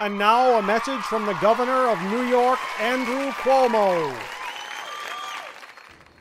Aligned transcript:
And 0.00 0.16
now 0.16 0.58
a 0.58 0.62
message 0.62 1.02
from 1.02 1.26
the 1.26 1.34
governor 1.34 1.90
of 1.90 2.00
New 2.04 2.22
York, 2.22 2.58
Andrew 2.80 3.30
Cuomo. 3.32 4.18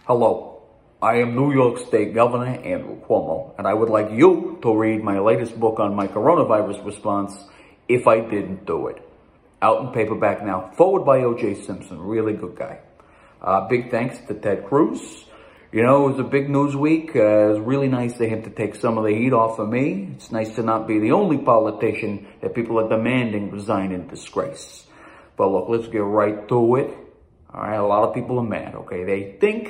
Hello, 0.06 0.64
I 1.02 1.20
am 1.20 1.34
New 1.34 1.54
York 1.54 1.78
State 1.88 2.14
Governor 2.14 2.60
Andrew 2.60 3.00
Cuomo, 3.00 3.58
and 3.58 3.66
I 3.66 3.74
would 3.74 3.88
like 3.88 4.12
you 4.12 4.60
to 4.64 4.76
read 4.76 5.02
my 5.02 5.20
latest 5.20 5.58
book 5.58 5.80
on 5.80 5.96
my 5.96 6.08
coronavirus 6.08 6.84
response, 6.84 7.46
If 7.88 8.06
I 8.06 8.20
Didn't 8.20 8.66
Do 8.66 8.88
It. 8.88 9.02
Out 9.62 9.80
in 9.80 9.94
paperback 9.94 10.44
now, 10.44 10.72
forward 10.76 11.06
by 11.06 11.20
O.J. 11.24 11.62
Simpson, 11.62 12.02
really 12.02 12.34
good 12.34 12.58
guy. 12.58 12.80
Uh, 13.42 13.66
big 13.70 13.92
thanks 13.92 14.20
to 14.28 14.34
Ted 14.34 14.66
Cruz. 14.66 15.24
You 15.72 15.84
know, 15.84 16.08
it 16.08 16.12
was 16.14 16.20
a 16.20 16.24
big 16.24 16.50
news 16.50 16.76
week. 16.76 17.16
Uh, 17.16 17.20
it 17.20 17.50
was 17.50 17.60
really 17.60 17.90
nice 17.90 18.14
of 18.20 18.28
him 18.28 18.42
to 18.42 18.50
take 18.50 18.74
some 18.74 18.98
of 18.98 19.04
the 19.04 19.14
heat 19.14 19.34
off 19.34 19.60
of 19.60 19.70
me. 19.70 20.10
It's 20.16 20.32
nice 20.32 20.56
to 20.56 20.64
not 20.64 20.88
be 20.88 20.98
the 20.98 21.12
only 21.12 21.38
politician 21.38 22.26
that 22.42 22.56
people 22.56 22.80
are 22.80 22.90
demanding 22.90 23.52
resign 23.52 23.92
in 23.92 24.08
disgrace. 24.08 24.88
But 25.38 25.50
look, 25.52 25.70
let's 25.70 25.88
get 25.88 26.02
right 26.02 26.48
to 26.48 26.76
it. 26.78 26.98
All 27.54 27.62
right, 27.62 27.76
a 27.76 27.86
lot 27.86 28.10
of 28.10 28.16
people 28.16 28.40
are 28.40 28.44
mad, 28.44 28.74
okay? 28.74 29.04
They 29.04 29.38
think 29.40 29.70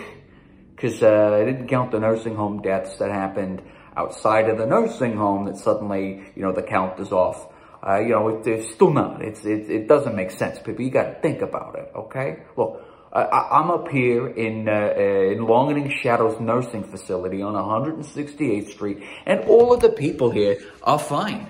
because 0.74 1.04
uh, 1.04 1.38
I 1.42 1.44
didn't 1.44 1.68
count 1.68 1.92
the 1.92 2.00
nursing 2.00 2.36
home 2.36 2.62
deaths 2.62 2.98
that 3.00 3.12
happened 3.12 3.62
outside 3.98 4.50
of 4.50 4.58
the 4.58 4.66
nursing 4.66 5.18
home 5.18 5.48
that 5.48 5.58
suddenly, 5.58 6.32
you 6.34 6.44
know, 6.44 6.54
the 6.54 6.64
count 6.64 6.98
is 7.02 7.12
off. 7.12 7.46
Uh, 7.86 8.00
you 8.00 8.12
know, 8.12 8.30
it, 8.30 8.48
it's 8.48 8.74
still 8.74 8.94
not. 8.94 9.22
It's, 9.22 9.44
it, 9.44 9.70
it 9.70 9.88
doesn't 9.90 10.16
make 10.16 10.32
sense, 10.32 10.60
people. 10.60 10.86
You 10.86 10.92
got 10.92 11.04
to 11.04 11.20
think 11.20 11.42
about 11.42 11.76
it, 11.76 11.92
okay? 11.94 12.44
Look, 12.56 12.86
I, 13.12 13.60
am 13.60 13.72
up 13.72 13.88
here 13.90 14.28
in, 14.28 14.70
uh, 14.70 14.94
uh, 14.96 15.02
in 15.02 15.46
Long 15.46 15.90
Shadows 15.90 16.40
Nursing 16.40 16.84
Facility 16.84 17.42
on 17.42 17.54
168th 17.54 18.70
Street, 18.70 19.04
and 19.26 19.42
all 19.46 19.74
of 19.74 19.82
the 19.82 19.90
people 19.90 20.30
here 20.30 20.60
are 20.84 21.00
fine. 21.00 21.48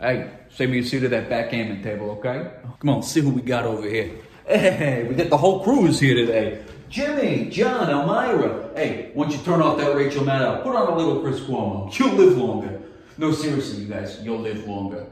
Hey, 0.00 0.30
save 0.48 0.70
me 0.70 0.78
a 0.78 0.84
seat 0.84 1.02
at 1.02 1.10
that 1.10 1.28
backgammon 1.28 1.82
table, 1.82 2.10
okay? 2.12 2.52
Come 2.78 2.90
on, 2.90 3.02
see 3.02 3.20
who 3.20 3.30
we 3.30 3.42
got 3.42 3.64
over 3.64 3.88
here. 3.88 4.12
Hey, 4.46 5.06
we 5.08 5.14
got 5.14 5.28
the 5.28 5.36
whole 5.36 5.62
crew's 5.62 6.00
here 6.00 6.14
today. 6.14 6.64
Jimmy, 6.88 7.48
John, 7.50 7.88
Elmira. 7.88 8.70
Hey, 8.74 9.10
why 9.14 9.24
don't 9.24 9.36
you 9.36 9.44
turn 9.44 9.62
off 9.62 9.78
that 9.78 9.94
Rachel 9.94 10.24
Maddow, 10.24 10.62
put 10.62 10.74
on 10.74 10.92
a 10.92 10.96
little 10.96 11.20
Chris 11.20 11.40
Cuomo. 11.40 11.96
You'll 11.96 12.14
live 12.14 12.36
longer. 12.36 12.80
No, 13.18 13.32
seriously, 13.32 13.82
you 13.84 13.88
guys, 13.88 14.20
you'll 14.22 14.40
live 14.40 14.66
longer. 14.66 15.06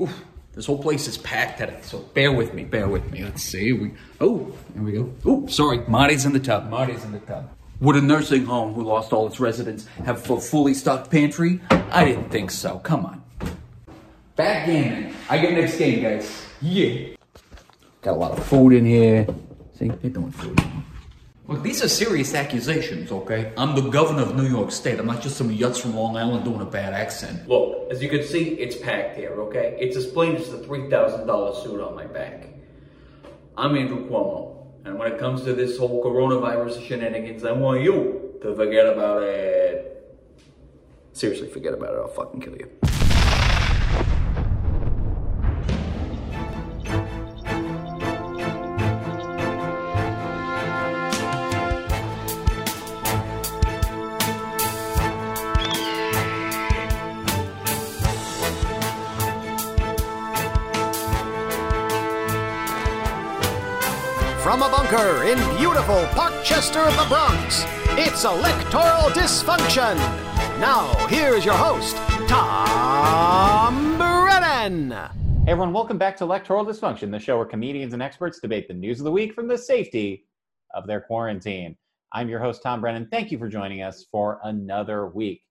Oof, 0.00 0.24
this 0.52 0.66
whole 0.66 0.82
place 0.82 1.06
is 1.06 1.16
packed 1.18 1.58
today, 1.58 1.78
so 1.82 2.00
bear 2.14 2.32
with 2.32 2.54
me, 2.54 2.64
bear 2.64 2.88
with 2.88 3.10
me. 3.12 3.22
Let's 3.22 3.42
see. 3.42 3.72
We 3.72 3.92
oh, 4.20 4.52
there 4.74 4.82
we 4.82 4.92
go. 4.92 5.14
Oh, 5.24 5.46
sorry, 5.46 5.78
Marty's 5.86 6.24
in 6.24 6.32
the 6.32 6.40
tub. 6.40 6.68
Marty's 6.68 7.04
in 7.04 7.12
the 7.12 7.20
tub. 7.20 7.50
Would 7.80 7.96
a 7.96 8.00
nursing 8.02 8.44
home 8.44 8.74
who 8.74 8.82
lost 8.82 9.12
all 9.12 9.26
its 9.26 9.40
residents 9.40 9.86
have 10.04 10.28
a 10.30 10.40
fully 10.40 10.74
stocked 10.74 11.10
pantry? 11.10 11.60
I 11.70 12.04
didn't 12.04 12.28
think 12.30 12.50
so. 12.50 12.78
Come 12.80 13.06
on. 13.06 13.22
Backgammon. 14.36 15.14
I 15.28 15.38
get 15.38 15.54
next 15.54 15.78
game, 15.78 16.02
guys. 16.02 16.44
Yeah. 16.60 17.14
Got 18.02 18.12
a 18.12 18.18
lot 18.18 18.32
of 18.32 18.44
food 18.44 18.72
in 18.72 18.84
here. 18.84 19.26
See, 19.78 19.88
they're 19.88 20.10
doing 20.10 20.30
food. 20.30 20.60
Look, 21.50 21.64
these 21.64 21.82
are 21.82 21.88
serious 21.88 22.32
accusations, 22.32 23.10
okay? 23.10 23.52
I'm 23.56 23.74
the 23.74 23.90
governor 23.90 24.22
of 24.22 24.36
New 24.36 24.46
York 24.46 24.70
State. 24.70 25.00
I'm 25.00 25.06
not 25.06 25.20
just 25.20 25.36
some 25.36 25.48
yutz 25.48 25.80
from 25.80 25.96
Long 25.96 26.16
Island 26.16 26.44
doing 26.44 26.60
a 26.60 26.64
bad 26.64 26.92
accent. 26.94 27.48
Look, 27.48 27.90
as 27.90 28.00
you 28.00 28.08
can 28.08 28.22
see, 28.22 28.50
it's 28.50 28.76
packed 28.76 29.16
here, 29.16 29.32
okay? 29.32 29.76
It's 29.80 29.96
as 29.96 30.06
plain 30.06 30.36
as 30.36 30.48
the 30.48 30.58
$3,000 30.58 31.62
suit 31.64 31.80
on 31.80 31.96
my 31.96 32.06
back. 32.06 32.46
I'm 33.56 33.76
Andrew 33.76 34.08
Cuomo, 34.08 34.64
and 34.84 34.96
when 34.96 35.10
it 35.10 35.18
comes 35.18 35.42
to 35.42 35.52
this 35.52 35.76
whole 35.76 36.04
coronavirus 36.04 36.86
shenanigans, 36.86 37.44
I 37.44 37.50
want 37.50 37.82
you 37.82 38.38
to 38.42 38.54
forget 38.54 38.86
about 38.86 39.24
it. 39.24 40.16
Seriously, 41.14 41.48
forget 41.48 41.74
about 41.74 41.94
it. 41.94 41.98
I'll 41.98 42.06
fucking 42.06 42.42
kill 42.42 42.54
you. 42.58 42.70
Bunker 64.90 65.24
in 65.24 65.38
beautiful 65.56 66.02
Parkchester 66.14 66.84
the 66.96 67.06
Bronx, 67.08 67.64
it's 67.90 68.24
Electoral 68.24 69.10
Dysfunction. 69.10 69.96
Now, 70.58 70.92
here's 71.06 71.44
your 71.44 71.54
host, 71.54 71.96
Tom 72.28 73.96
Brennan. 73.96 74.90
Hey 74.90 75.52
everyone, 75.52 75.72
welcome 75.72 75.96
back 75.96 76.16
to 76.16 76.24
Electoral 76.24 76.64
Dysfunction, 76.64 77.10
the 77.10 77.20
show 77.20 77.36
where 77.36 77.46
comedians 77.46 77.92
and 77.92 78.02
experts 78.02 78.40
debate 78.40 78.66
the 78.66 78.74
news 78.74 78.98
of 78.98 79.04
the 79.04 79.12
week 79.12 79.32
from 79.32 79.46
the 79.46 79.58
safety 79.58 80.26
of 80.74 80.86
their 80.86 81.00
quarantine. 81.00 81.76
I'm 82.12 82.28
your 82.28 82.40
host, 82.40 82.62
Tom 82.62 82.80
Brennan. 82.80 83.08
Thank 83.12 83.30
you 83.30 83.38
for 83.38 83.48
joining 83.48 83.82
us 83.82 84.06
for 84.10 84.40
another 84.42 85.06
week. 85.06 85.42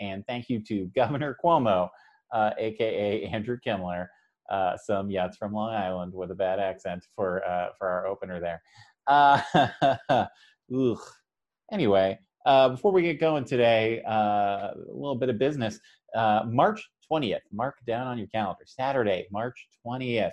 And 0.00 0.24
thank 0.26 0.48
you 0.48 0.60
to 0.68 0.86
Governor 0.96 1.36
Cuomo, 1.44 1.90
uh, 2.32 2.50
aka 2.58 3.24
Andrew 3.24 3.58
Kimler, 3.66 4.06
uh, 4.50 4.76
some 4.76 5.10
yachts 5.10 5.36
from 5.36 5.52
Long 5.52 5.74
Island 5.74 6.12
with 6.12 6.30
a 6.30 6.34
bad 6.34 6.58
accent 6.58 7.06
for 7.14 7.44
uh, 7.48 7.68
for 7.78 7.88
our 7.88 8.06
opener 8.06 8.40
there. 8.40 8.62
Uh, 9.06 10.26
anyway, 11.72 12.18
uh, 12.44 12.68
before 12.70 12.92
we 12.92 13.02
get 13.02 13.20
going 13.20 13.44
today, 13.44 14.02
uh, 14.08 14.70
a 14.72 14.74
little 14.88 15.16
bit 15.16 15.28
of 15.28 15.38
business. 15.38 15.78
Uh, 16.14 16.42
March 16.46 16.88
20th, 17.10 17.40
mark 17.52 17.76
down 17.86 18.06
on 18.06 18.18
your 18.18 18.28
calendar. 18.28 18.64
Saturday, 18.66 19.26
March 19.30 19.68
20th, 19.86 20.32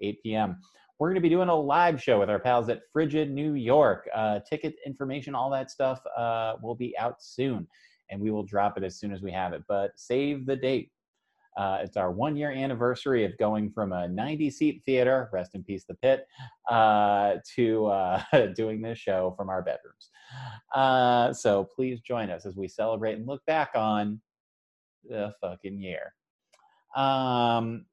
8 0.00 0.22
p.m. 0.22 0.56
We're 0.98 1.08
going 1.08 1.16
to 1.16 1.20
be 1.20 1.30
doing 1.30 1.48
a 1.48 1.54
live 1.54 2.02
show 2.02 2.20
with 2.20 2.30
our 2.30 2.38
pals 2.38 2.68
at 2.68 2.82
Frigid 2.92 3.30
New 3.30 3.54
York. 3.54 4.08
ticket 4.48 4.74
information, 4.86 5.34
all 5.34 5.50
that 5.50 5.70
stuff 5.70 6.00
will 6.62 6.74
be 6.74 6.96
out 6.98 7.22
soon, 7.22 7.66
and 8.10 8.20
we 8.20 8.30
will 8.30 8.44
drop 8.44 8.76
it 8.76 8.84
as 8.84 8.98
soon 8.98 9.12
as 9.12 9.22
we 9.22 9.32
have 9.32 9.52
it. 9.54 9.62
But 9.66 9.92
save 9.96 10.46
the 10.46 10.56
date 10.56 10.90
uh, 11.60 11.78
it's 11.82 11.98
our 11.98 12.10
one 12.10 12.36
year 12.36 12.50
anniversary 12.50 13.22
of 13.26 13.36
going 13.36 13.70
from 13.70 13.92
a 13.92 14.08
90 14.08 14.48
seat 14.48 14.82
theater, 14.86 15.28
rest 15.30 15.54
in 15.54 15.62
peace, 15.62 15.84
the 15.86 15.94
pit, 15.96 16.26
uh, 16.70 17.34
to 17.54 17.84
uh, 17.86 18.22
doing 18.56 18.80
this 18.80 18.98
show 18.98 19.34
from 19.36 19.50
our 19.50 19.60
bedrooms. 19.60 20.08
Uh, 20.74 21.34
so 21.34 21.62
please 21.64 22.00
join 22.00 22.30
us 22.30 22.46
as 22.46 22.56
we 22.56 22.66
celebrate 22.66 23.16
and 23.18 23.26
look 23.26 23.44
back 23.44 23.72
on 23.74 24.22
the 25.06 25.34
fucking 25.42 25.78
year. 25.78 26.14
Um, 26.96 27.84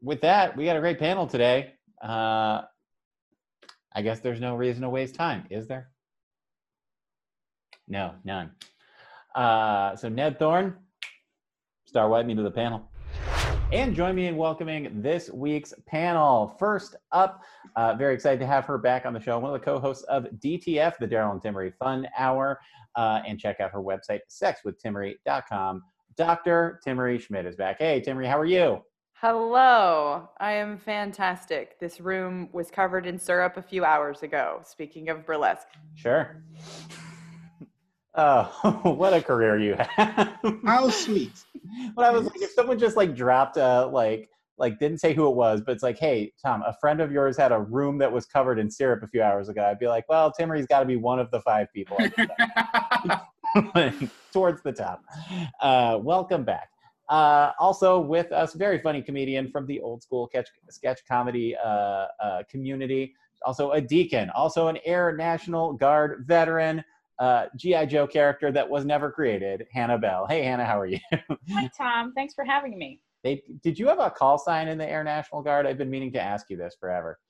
with 0.00 0.20
that, 0.20 0.56
we 0.56 0.66
got 0.66 0.76
a 0.76 0.80
great 0.80 1.00
panel 1.00 1.26
today. 1.26 1.72
Uh, 2.00 2.62
I 3.92 4.02
guess 4.02 4.20
there's 4.20 4.40
no 4.40 4.54
reason 4.54 4.82
to 4.82 4.88
waste 4.88 5.16
time, 5.16 5.48
is 5.50 5.66
there? 5.66 5.88
No, 7.88 8.14
none. 8.24 8.52
Uh, 9.34 9.96
so 9.96 10.08
Ned 10.08 10.38
Thorne, 10.38 10.76
Star 11.84 12.08
White 12.08 12.26
me 12.26 12.36
to 12.36 12.42
the 12.42 12.50
panel. 12.50 12.91
And 13.72 13.96
join 13.96 14.14
me 14.14 14.26
in 14.26 14.36
welcoming 14.36 15.00
this 15.00 15.30
week's 15.30 15.72
panel. 15.86 16.54
First 16.58 16.94
up, 17.10 17.40
uh, 17.74 17.94
very 17.94 18.12
excited 18.12 18.38
to 18.40 18.46
have 18.46 18.66
her 18.66 18.76
back 18.76 19.06
on 19.06 19.14
the 19.14 19.20
show, 19.20 19.38
one 19.38 19.54
of 19.54 19.58
the 19.58 19.64
co 19.64 19.80
hosts 19.80 20.04
of 20.04 20.26
DTF, 20.40 20.98
the 20.98 21.08
Daryl 21.08 21.32
and 21.32 21.40
Timaree 21.40 21.72
Fun 21.78 22.06
Hour. 22.18 22.60
Uh, 22.96 23.22
and 23.26 23.40
check 23.40 23.60
out 23.60 23.70
her 23.70 23.80
website, 23.82 24.20
sexwithtimaree.com. 24.28 25.82
Dr. 26.18 26.80
Timaree 26.86 27.26
Schmit 27.26 27.46
is 27.46 27.56
back. 27.56 27.78
Hey, 27.78 28.02
Timaree, 28.06 28.26
how 28.26 28.38
are 28.38 28.44
you? 28.44 28.82
Hello, 29.14 30.28
I 30.38 30.52
am 30.52 30.76
fantastic. 30.76 31.80
This 31.80 31.98
room 31.98 32.50
was 32.52 32.70
covered 32.70 33.06
in 33.06 33.18
syrup 33.18 33.56
a 33.56 33.62
few 33.62 33.86
hours 33.86 34.22
ago. 34.22 34.60
Speaking 34.66 35.08
of 35.08 35.24
burlesque. 35.24 35.68
Sure. 35.94 36.44
Oh, 38.14 38.80
what 38.82 39.14
a 39.14 39.22
career 39.22 39.58
you 39.58 39.74
have! 39.74 40.38
How 40.64 40.90
sweet. 40.90 41.32
But 41.94 42.04
I 42.04 42.10
was 42.10 42.24
like, 42.24 42.42
if 42.42 42.50
someone 42.50 42.78
just 42.78 42.96
like 42.96 43.14
dropped 43.14 43.56
a 43.56 43.86
like 43.86 44.28
like 44.58 44.78
didn't 44.78 44.98
say 44.98 45.14
who 45.14 45.28
it 45.28 45.34
was, 45.34 45.60
but 45.60 45.72
it's 45.72 45.82
like, 45.82 45.98
hey, 45.98 46.32
Tom, 46.44 46.62
a 46.66 46.74
friend 46.80 47.00
of 47.00 47.10
yours 47.10 47.36
had 47.36 47.52
a 47.52 47.58
room 47.58 47.98
that 47.98 48.12
was 48.12 48.26
covered 48.26 48.58
in 48.58 48.70
syrup 48.70 49.02
a 49.02 49.06
few 49.06 49.22
hours 49.22 49.48
ago. 49.48 49.64
I'd 49.64 49.78
be 49.78 49.86
like, 49.86 50.04
well, 50.08 50.32
has 50.38 50.66
got 50.66 50.80
to 50.80 50.86
be 50.86 50.96
one 50.96 51.18
of 51.18 51.30
the 51.30 51.40
five 51.40 51.68
people 51.72 51.96
towards 54.32 54.62
the 54.62 54.72
top. 54.72 55.02
Uh, 55.60 55.98
welcome 56.02 56.44
back. 56.44 56.68
Uh, 57.08 57.52
also 57.58 58.00
with 58.00 58.30
us, 58.32 58.54
very 58.54 58.78
funny 58.78 59.02
comedian 59.02 59.50
from 59.50 59.66
the 59.66 59.80
old 59.80 60.02
school 60.02 60.28
sketch, 60.28 60.48
sketch 60.68 61.00
comedy 61.08 61.56
uh, 61.56 62.06
uh 62.22 62.42
community. 62.50 63.14
Also 63.44 63.72
a 63.72 63.80
deacon, 63.80 64.30
also 64.30 64.68
an 64.68 64.78
Air 64.84 65.16
National 65.16 65.72
Guard 65.72 66.24
veteran 66.26 66.84
uh, 67.18 67.46
GI 67.56 67.86
Joe 67.86 68.06
character 68.06 68.50
that 68.52 68.68
was 68.68 68.84
never 68.84 69.10
created, 69.10 69.66
Hannah 69.72 69.98
Bell. 69.98 70.26
Hey, 70.28 70.42
Hannah, 70.42 70.64
how 70.64 70.78
are 70.78 70.86
you? 70.86 70.98
Hi, 71.52 71.70
Tom. 71.76 72.12
Thanks 72.14 72.34
for 72.34 72.44
having 72.44 72.78
me. 72.78 73.00
They, 73.24 73.42
did 73.62 73.78
you 73.78 73.86
have 73.86 74.00
a 74.00 74.10
call 74.10 74.36
sign 74.36 74.66
in 74.66 74.78
the 74.78 74.88
Air 74.88 75.04
National 75.04 75.42
Guard? 75.42 75.64
I've 75.64 75.78
been 75.78 75.90
meaning 75.90 76.12
to 76.12 76.20
ask 76.20 76.50
you 76.50 76.56
this 76.56 76.76
forever. 76.80 77.20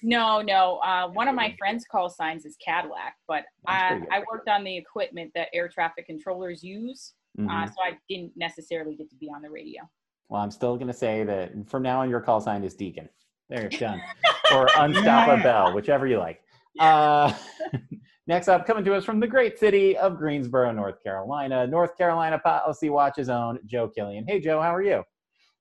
No, 0.00 0.40
no. 0.40 0.76
Uh, 0.76 1.08
one 1.08 1.26
of 1.26 1.34
my 1.34 1.54
friends' 1.58 1.84
call 1.90 2.08
signs 2.08 2.44
is 2.44 2.56
Cadillac, 2.64 3.14
but 3.26 3.44
I, 3.66 4.00
I, 4.12 4.22
worked 4.30 4.48
on 4.48 4.62
the 4.62 4.76
equipment 4.76 5.32
that 5.34 5.48
air 5.52 5.68
traffic 5.68 6.06
controllers 6.06 6.62
use, 6.62 7.14
uh, 7.36 7.42
mm-hmm. 7.42 7.50
uh, 7.50 7.66
so 7.66 7.74
I 7.84 7.98
didn't 8.08 8.32
necessarily 8.36 8.94
get 8.94 9.10
to 9.10 9.16
be 9.16 9.28
on 9.28 9.42
the 9.42 9.50
radio. 9.50 9.82
Well, 10.28 10.40
I'm 10.40 10.52
still 10.52 10.76
going 10.76 10.86
to 10.86 10.96
say 10.96 11.24
that 11.24 11.50
from 11.68 11.82
now 11.82 12.00
on, 12.00 12.08
your 12.08 12.20
call 12.20 12.40
sign 12.40 12.62
is 12.62 12.74
Deacon. 12.74 13.08
There, 13.48 13.68
done. 13.68 14.00
or 14.54 14.68
Unstoppable, 14.78 15.42
Bell, 15.42 15.74
whichever 15.74 16.06
you 16.06 16.18
like. 16.18 16.40
Uh, 16.78 17.32
next 18.26 18.48
up, 18.48 18.66
coming 18.66 18.84
to 18.84 18.94
us 18.94 19.04
from 19.04 19.20
the 19.20 19.26
great 19.26 19.58
city 19.58 19.96
of 19.96 20.16
Greensboro, 20.16 20.72
North 20.72 21.02
Carolina, 21.02 21.66
North 21.66 21.96
Carolina 21.96 22.38
Policy 22.38 22.90
Watch's 22.90 23.28
own 23.28 23.58
Joe 23.66 23.88
Killian. 23.88 24.24
Hey, 24.26 24.40
Joe, 24.40 24.60
how 24.60 24.74
are 24.74 24.82
you? 24.82 25.02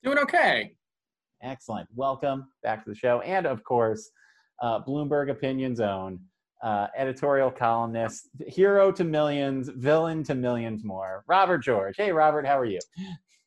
Doing 0.03 0.17
okay. 0.19 0.73
Excellent. 1.41 1.87
Welcome 1.95 2.47
back 2.63 2.83
to 2.83 2.89
the 2.89 2.95
show. 2.95 3.21
And 3.21 3.45
of 3.45 3.63
course, 3.63 4.09
uh, 4.61 4.83
Bloomberg 4.83 5.29
Opinion's 5.29 5.79
own, 5.79 6.19
uh, 6.61 6.87
editorial 6.97 7.49
columnist, 7.49 8.29
hero 8.45 8.91
to 8.91 9.03
millions, 9.03 9.69
villain 9.69 10.23
to 10.23 10.35
millions 10.35 10.83
more, 10.83 11.23
Robert 11.27 11.59
George. 11.59 11.95
Hey, 11.97 12.11
Robert, 12.11 12.45
how 12.45 12.59
are 12.59 12.65
you? 12.65 12.79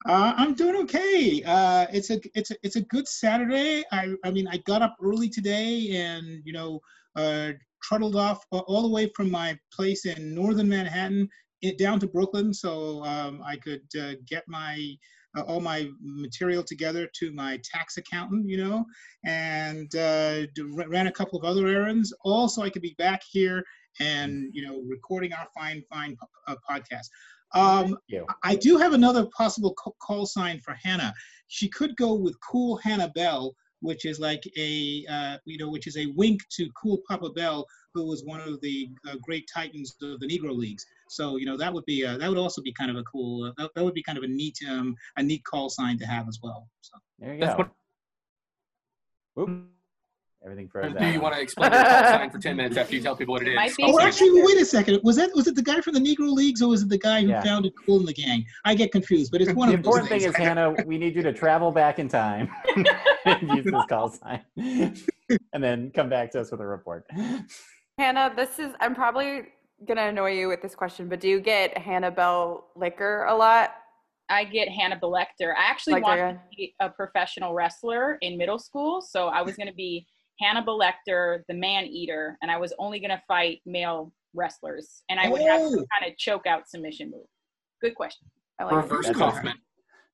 Uh, 0.07 0.33
I'm 0.37 0.55
doing 0.55 0.77
okay. 0.77 1.43
Uh, 1.47 1.87
it's 1.93 2.11
a 2.11 2.21
it's 2.35 2.51
a 2.51 2.57
it's 2.63 2.77
a 2.77 2.81
good 2.81 3.07
Saturday. 3.07 3.85
I 3.93 4.15
I 4.25 4.31
mean 4.33 4.49
I 4.49 4.57
got 4.59 4.83
up 4.83 4.97
early 5.01 5.29
today 5.29 5.91
and 5.97 6.43
you 6.45 6.53
know 6.53 6.81
uh, 7.15 7.53
trundled 7.83 8.17
off 8.17 8.45
all 8.51 8.83
the 8.83 8.89
way 8.89 9.11
from 9.15 9.31
my 9.31 9.59
place 9.73 10.07
in 10.07 10.35
northern 10.35 10.69
Manhattan 10.69 11.29
it, 11.63 11.79
down 11.79 12.01
to 12.01 12.07
Brooklyn 12.07 12.53
so 12.53 13.05
um, 13.05 13.41
I 13.45 13.57
could 13.57 13.83
uh, 14.01 14.15
get 14.27 14.45
my 14.49 14.97
uh, 15.37 15.43
all 15.43 15.61
my 15.61 15.89
material 16.03 16.63
together 16.63 17.09
to 17.15 17.33
my 17.33 17.59
tax 17.65 17.97
accountant, 17.97 18.47
you 18.47 18.59
know, 18.59 18.85
and 19.25 19.95
uh, 19.97 20.43
ran 20.89 21.07
a 21.07 21.13
couple 21.13 21.39
of 21.39 21.45
other 21.45 21.69
errands. 21.69 22.13
Also, 22.23 22.63
I 22.63 22.69
could 22.69 22.83
be 22.83 22.95
back 22.99 23.23
here 23.31 23.65
and 24.01 24.49
you 24.53 24.67
know 24.67 24.83
recording 24.87 25.33
our 25.33 25.47
fine 25.55 25.83
fine 25.91 26.17
uh, 26.49 26.57
podcast. 26.69 27.07
Um, 27.55 27.99
I 28.43 28.57
do 28.57 28.79
have 28.79 28.95
another 28.95 29.27
possible 29.37 29.75
call 29.75 30.27
sign 30.27 30.59
for 30.61 30.75
Hannah. 30.83 31.13
She 31.49 31.69
could 31.69 31.95
go 31.97 32.15
with 32.15 32.35
Cool 32.41 32.79
Hannah 32.79 33.13
Bell, 33.15 33.55
which 33.83 34.07
is 34.07 34.19
like 34.19 34.43
a 34.57 35.05
uh, 35.11 35.37
you 35.45 35.59
know 35.59 35.69
which 35.69 35.87
is 35.87 35.97
a 35.97 36.07
wink 36.17 36.41
to 36.57 36.71
Cool 36.81 36.99
Papa 37.09 37.31
Bell, 37.31 37.67
who 37.93 38.07
was 38.07 38.25
one 38.25 38.41
of 38.41 38.61
the 38.61 38.89
uh, 39.09 39.17
great 39.23 39.49
titans 39.53 39.95
of 40.03 40.21
the 40.21 40.27
Negro 40.27 40.57
Leagues. 40.57 40.87
So 41.09 41.37
you 41.37 41.45
know 41.45 41.57
that 41.59 41.73
would 41.73 41.85
be 41.85 42.07
uh, 42.07 42.17
that 42.19 42.29
would 42.29 42.39
also 42.39 42.63
be 42.63 42.73
kind 42.73 42.91
of 42.91 42.97
a 42.97 43.03
cool 43.03 43.45
uh, 43.45 43.53
that, 43.59 43.71
that, 43.75 43.85
would 43.85 43.95
be 43.95 44.03
kind 44.03 44.17
of 44.17 44.25
a 44.25 44.29
neat 44.29 44.57
um, 44.71 44.95
a 45.17 45.23
neat 45.23 45.45
call 45.45 45.69
sign 45.69 45.99
to 45.99 46.07
have 46.07 46.29
as 46.29 46.39
well. 46.43 46.69
So 46.81 46.97
there 47.19 47.35
you 47.35 47.41
go. 47.41 47.69
What... 49.35 49.49
Everything 50.45 50.69
froze 50.69 50.93
Do 50.99 51.07
you 51.07 51.21
want 51.21 51.37
to 51.37 51.41
explain 51.41 51.71
the 51.71 51.77
call 51.77 51.87
sign 52.05 52.31
for 52.31 52.39
ten 52.39 52.57
minutes 52.57 52.77
after 52.77 52.97
you 52.97 53.01
tell 53.01 53.15
people 53.15 53.35
what 53.35 53.43
it 53.43 53.49
is? 53.49 53.77
Oh, 53.81 54.01
actually, 54.01 54.43
wait 54.43 54.61
a 54.61 54.65
second. 54.65 54.99
Was 55.05 55.17
that 55.17 55.31
was 55.35 55.47
it 55.47 55.55
the 55.55 55.63
guy 55.63 55.81
from 55.81 55.95
the 55.95 56.01
Negro 56.01 56.33
Leagues 56.33 56.61
or 56.61 56.69
was 56.69 56.83
it 56.83 56.89
the 56.89 56.99
guy 56.99 57.23
who 57.23 57.29
yeah. 57.29 57.43
founded 57.43 57.73
Kool 57.87 58.01
and 58.01 58.09
the 58.09 58.13
Gang? 58.13 58.45
I 58.65 58.75
get 58.75 58.91
confused, 58.91 59.31
but 59.31 59.41
it's 59.41 59.53
one 59.53 59.69
the 59.69 59.75
of 59.77 59.83
the 59.83 59.89
important 59.89 60.09
thing 60.09 60.23
is 60.23 60.37
Hannah. 60.37 60.75
We 60.87 60.99
need 60.99 61.15
you 61.15 61.23
to 61.23 61.33
travel 61.33 61.71
back 61.71 61.99
in 62.01 62.09
time 62.09 62.51
and 63.25 63.49
use 63.51 63.65
this 63.65 63.85
call 63.89 64.11
sign, 64.11 64.41
and 64.57 65.63
then 65.63 65.93
come 65.95 66.09
back 66.09 66.33
to 66.33 66.41
us 66.41 66.51
with 66.51 66.61
a 66.61 66.67
report. 66.67 67.07
Hannah, 67.99 68.33
this 68.35 68.59
is. 68.59 68.73
I'm 68.81 68.97
probably 68.97 69.43
gonna 69.87 70.09
annoy 70.09 70.33
you 70.33 70.49
with 70.49 70.61
this 70.61 70.75
question, 70.75 71.09
but 71.09 71.21
do 71.21 71.29
you 71.29 71.41
get 71.41 71.79
Hannah 71.79 72.07
Hannibal 72.07 72.67
Lecter 72.77 73.31
a 73.31 73.35
lot? 73.35 73.75
I 74.29 74.45
get 74.45 74.69
Hannibal 74.69 75.13
Lecter. 75.13 75.55
I 75.57 75.71
actually 75.71 76.01
Lecter, 76.01 76.03
wanted 76.03 76.33
to 76.33 76.41
be 76.57 76.75
a 76.81 76.89
professional 76.89 77.55
wrestler 77.55 78.19
in 78.23 78.37
middle 78.37 78.59
school, 78.59 79.01
so 79.01 79.29
I 79.29 79.43
was 79.43 79.57
gonna 79.57 79.73
be 79.73 80.07
Hannibal 80.43 80.79
Lecter, 80.79 81.43
the 81.49 81.55
man 81.55 81.85
eater, 81.85 82.37
and 82.43 82.51
I 82.51 82.59
was 82.59 82.73
only 82.79 83.01
gonna 83.01 83.23
fight 83.29 83.61
male 83.65 84.13
wrestlers, 84.35 85.03
and 85.09 85.21
I 85.21 85.29
would 85.29 85.43
oh. 85.43 85.47
have 85.47 85.61
some 85.63 85.87
kind 85.99 86.11
of 86.11 86.19
choke 86.19 86.47
out 86.47 86.69
submission 86.69 87.11
move. 87.11 87.27
Good 87.81 87.95
question. 87.95 88.29
I 88.59 88.65
like 88.65 88.75
Reverse 88.75 89.11
Kaufman. 89.11 89.55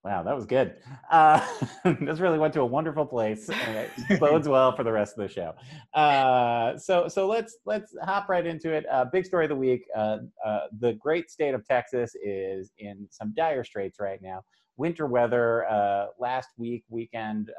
Wow, 0.05 0.23
that 0.23 0.35
was 0.35 0.47
good. 0.47 0.77
Uh, 1.11 1.45
this 2.01 2.21
really 2.21 2.39
went 2.39 2.55
to 2.55 2.61
a 2.61 2.67
wonderful 2.67 3.05
place, 3.05 3.51
and 3.51 3.89
it 4.09 4.21
bodes 4.21 4.49
well 4.49 4.75
for 4.75 4.85
the 4.85 4.93
rest 4.93 5.19
of 5.19 5.27
the 5.27 5.33
show. 5.33 5.55
Uh, 5.93 6.79
so, 6.79 7.09
so 7.09 7.27
let's 7.27 7.59
let's 7.67 7.95
hop 8.03 8.29
right 8.29 8.47
into 8.47 8.73
it. 8.73 8.87
Uh, 8.91 9.05
big 9.07 9.27
story 9.27 9.45
of 9.45 9.49
the 9.49 9.57
week: 9.57 9.85
uh, 9.97 10.19
uh, 10.45 10.61
the 10.79 10.95
great 10.95 11.31
state 11.31 11.53
of 11.53 11.67
Texas 11.67 12.15
is 12.23 12.71
in 12.79 13.09
some 13.11 13.35
dire 13.37 13.65
straits 13.65 13.99
right 13.99 14.23
now. 14.23 14.43
Winter 14.77 15.07
weather 15.07 15.69
uh, 15.69 16.07
last 16.21 16.51
week 16.57 16.85
weekend 16.89 17.51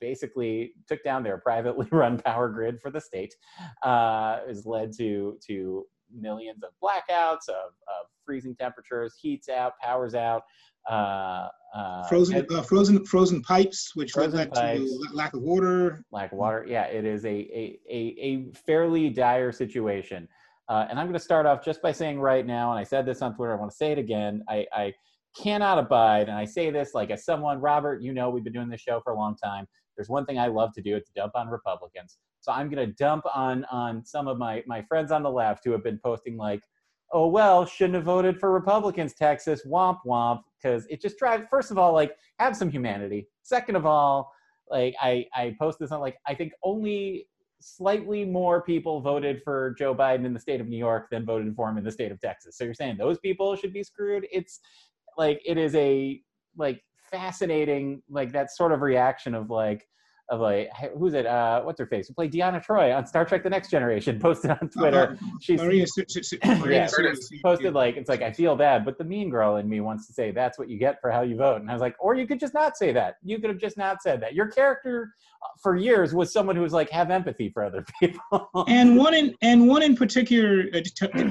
basically 0.00 0.72
took 0.88 1.02
down 1.04 1.22
their 1.22 1.38
privately 1.38 1.86
run 1.92 2.18
power 2.18 2.48
grid 2.48 2.80
for 2.80 2.90
the 2.90 3.00
state. 3.00 3.34
has 3.82 4.66
led 4.66 4.92
to 4.98 5.38
to 5.46 5.86
millions 6.12 6.62
of 6.62 6.70
blackouts, 6.82 7.48
of, 7.48 7.72
of 7.88 8.06
freezing 8.24 8.54
temperatures, 8.56 9.14
heats 9.20 9.48
out, 9.48 9.72
powers 9.82 10.14
out. 10.14 10.42
Uh, 10.90 11.48
uh, 11.74 12.04
frozen, 12.04 12.46
uh, 12.50 12.62
frozen, 12.62 13.04
frozen 13.04 13.42
pipes, 13.42 13.94
which 13.94 14.12
frozen 14.12 14.38
led 14.38 14.52
pipes, 14.52 14.82
to 14.82 15.08
lack 15.12 15.34
of 15.34 15.42
water. 15.42 16.04
Lack 16.12 16.32
of 16.32 16.38
water. 16.38 16.64
Yeah, 16.66 16.84
it 16.84 17.04
is 17.04 17.24
a 17.24 17.28
a 17.28 17.78
a, 17.90 18.16
a 18.20 18.52
fairly 18.66 19.10
dire 19.10 19.52
situation. 19.52 20.28
Uh, 20.68 20.86
and 20.88 20.98
I'm 20.98 21.06
going 21.06 21.18
to 21.18 21.20
start 21.20 21.46
off 21.46 21.64
just 21.64 21.80
by 21.82 21.92
saying 21.92 22.20
right 22.20 22.44
now, 22.44 22.70
and 22.70 22.78
I 22.78 22.82
said 22.84 23.06
this 23.06 23.22
on 23.22 23.34
Twitter. 23.34 23.52
I 23.52 23.56
want 23.56 23.70
to 23.70 23.76
say 23.76 23.92
it 23.92 23.98
again. 23.98 24.42
I, 24.48 24.66
I 24.72 24.92
cannot 25.40 25.78
abide, 25.78 26.28
and 26.28 26.36
I 26.36 26.44
say 26.44 26.70
this 26.70 26.90
like 26.94 27.10
as 27.10 27.24
someone, 27.24 27.60
Robert. 27.60 28.02
You 28.02 28.12
know, 28.12 28.30
we've 28.30 28.44
been 28.44 28.52
doing 28.52 28.68
this 28.68 28.80
show 28.80 29.00
for 29.02 29.12
a 29.12 29.16
long 29.16 29.36
time. 29.42 29.66
There's 29.96 30.08
one 30.08 30.26
thing 30.26 30.38
I 30.38 30.46
love 30.48 30.72
to 30.74 30.82
do. 30.82 30.96
It's 30.96 31.10
dump 31.14 31.32
on 31.34 31.48
Republicans. 31.48 32.18
So 32.40 32.52
I'm 32.52 32.68
going 32.68 32.86
to 32.86 32.92
dump 32.94 33.24
on 33.34 33.64
on 33.66 34.04
some 34.04 34.28
of 34.28 34.38
my 34.38 34.62
my 34.66 34.82
friends 34.82 35.10
on 35.10 35.22
the 35.22 35.30
left 35.30 35.64
who 35.64 35.72
have 35.72 35.82
been 35.82 35.98
posting 36.02 36.36
like 36.36 36.62
oh 37.12 37.26
well 37.26 37.64
shouldn't 37.64 37.94
have 37.94 38.04
voted 38.04 38.38
for 38.38 38.52
republicans 38.52 39.14
texas 39.14 39.62
womp 39.66 39.98
womp 40.06 40.40
because 40.60 40.86
it 40.86 41.00
just 41.00 41.18
drives 41.18 41.44
first 41.50 41.70
of 41.70 41.78
all 41.78 41.92
like 41.92 42.16
have 42.38 42.56
some 42.56 42.70
humanity 42.70 43.26
second 43.42 43.76
of 43.76 43.86
all 43.86 44.32
like 44.70 44.94
i 45.00 45.24
i 45.34 45.54
post 45.58 45.78
this 45.78 45.92
on 45.92 46.00
like 46.00 46.16
i 46.26 46.34
think 46.34 46.52
only 46.62 47.26
slightly 47.60 48.24
more 48.24 48.62
people 48.62 49.00
voted 49.00 49.40
for 49.42 49.74
joe 49.78 49.94
biden 49.94 50.24
in 50.24 50.34
the 50.34 50.40
state 50.40 50.60
of 50.60 50.66
new 50.68 50.76
york 50.76 51.08
than 51.10 51.24
voted 51.24 51.54
for 51.54 51.68
him 51.68 51.78
in 51.78 51.84
the 51.84 51.92
state 51.92 52.10
of 52.12 52.20
texas 52.20 52.58
so 52.58 52.64
you're 52.64 52.74
saying 52.74 52.96
those 52.96 53.18
people 53.20 53.54
should 53.56 53.72
be 53.72 53.82
screwed 53.82 54.26
it's 54.32 54.60
like 55.16 55.40
it 55.46 55.56
is 55.56 55.74
a 55.76 56.20
like 56.56 56.82
fascinating 57.10 58.02
like 58.08 58.32
that 58.32 58.50
sort 58.50 58.72
of 58.72 58.82
reaction 58.82 59.34
of 59.34 59.50
like 59.50 59.86
of 60.28 60.40
like 60.40 60.68
who's 60.98 61.14
it? 61.14 61.26
Uh, 61.26 61.62
what's 61.62 61.78
her 61.78 61.86
face? 61.86 62.08
Who 62.08 62.14
played 62.14 62.32
Deanna 62.32 62.64
Troi 62.64 62.96
on 62.96 63.06
Star 63.06 63.24
Trek: 63.24 63.42
The 63.42 63.50
Next 63.50 63.70
Generation? 63.70 64.18
Posted 64.22 64.50
on 64.50 64.68
Twitter. 64.68 65.16
Uh, 65.20 65.26
She's 65.40 65.60
Maria, 65.60 65.86
yeah, 66.66 66.88
posted 67.42 67.74
like 67.74 67.96
it's 67.96 68.08
like 68.08 68.22
I 68.22 68.32
feel 68.32 68.56
bad, 68.56 68.84
but 68.84 68.98
the 68.98 69.04
mean 69.04 69.30
girl 69.30 69.56
in 69.56 69.68
me 69.68 69.80
wants 69.80 70.06
to 70.08 70.12
say 70.12 70.32
that's 70.32 70.58
what 70.58 70.68
you 70.68 70.78
get 70.78 71.00
for 71.00 71.10
how 71.10 71.22
you 71.22 71.36
vote. 71.36 71.60
And 71.60 71.70
I 71.70 71.72
was 71.72 71.80
like, 71.80 71.94
or 72.00 72.14
you 72.14 72.26
could 72.26 72.40
just 72.40 72.54
not 72.54 72.76
say 72.76 72.92
that. 72.92 73.16
You 73.22 73.38
could 73.38 73.50
have 73.50 73.60
just 73.60 73.76
not 73.76 74.02
said 74.02 74.20
that. 74.22 74.34
Your 74.34 74.48
character 74.48 75.12
uh, 75.42 75.48
for 75.62 75.76
years 75.76 76.14
was 76.14 76.32
someone 76.32 76.56
who 76.56 76.62
was 76.62 76.72
like 76.72 76.90
have 76.90 77.10
empathy 77.10 77.48
for 77.48 77.64
other 77.64 77.84
people. 78.00 78.50
and 78.68 78.96
one 78.96 79.14
in 79.14 79.34
and 79.42 79.68
one 79.68 79.82
in 79.82 79.94
particular, 79.96 80.64
uh, 80.74 80.80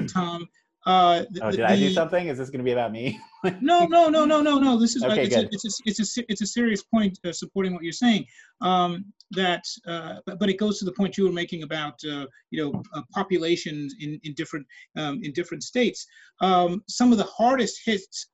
Tom 0.12 0.46
uh, 0.86 1.24
oh, 1.42 1.50
did 1.50 1.60
the, 1.60 1.68
I 1.68 1.76
do 1.76 1.92
something? 1.92 2.28
Is 2.28 2.38
this 2.38 2.48
going 2.48 2.60
to 2.60 2.64
be 2.64 2.70
about 2.70 2.92
me? 2.92 3.18
no, 3.60 3.86
no, 3.86 4.08
no, 4.08 4.24
no, 4.24 4.40
no, 4.40 4.58
no. 4.60 4.78
This 4.78 4.94
is 4.94 5.02
okay, 5.02 5.24
it's, 5.24 5.34
good. 5.34 5.46
A, 5.46 5.48
it's, 5.50 5.64
a, 5.64 5.82
it's, 5.84 6.18
a, 6.18 6.24
it's 6.28 6.40
a 6.42 6.46
serious 6.46 6.84
point 6.84 7.18
uh, 7.24 7.32
supporting 7.32 7.74
what 7.74 7.82
you're 7.82 7.92
saying. 7.92 8.24
Um, 8.60 9.06
that, 9.32 9.64
uh, 9.88 10.16
but, 10.26 10.38
but 10.38 10.48
it 10.48 10.58
goes 10.58 10.78
to 10.78 10.84
the 10.84 10.92
point 10.92 11.18
you 11.18 11.24
were 11.24 11.32
making 11.32 11.64
about 11.64 11.94
uh, 12.04 12.26
you 12.50 12.62
know 12.62 12.82
uh, 12.94 13.02
populations 13.12 13.96
in 14.00 14.20
in 14.22 14.32
different 14.34 14.64
um, 14.96 15.20
in 15.24 15.32
different 15.32 15.64
states. 15.64 16.06
Um, 16.40 16.84
some 16.88 17.10
of 17.10 17.18
the 17.18 17.24
hardest 17.24 17.80
hits, 17.84 18.28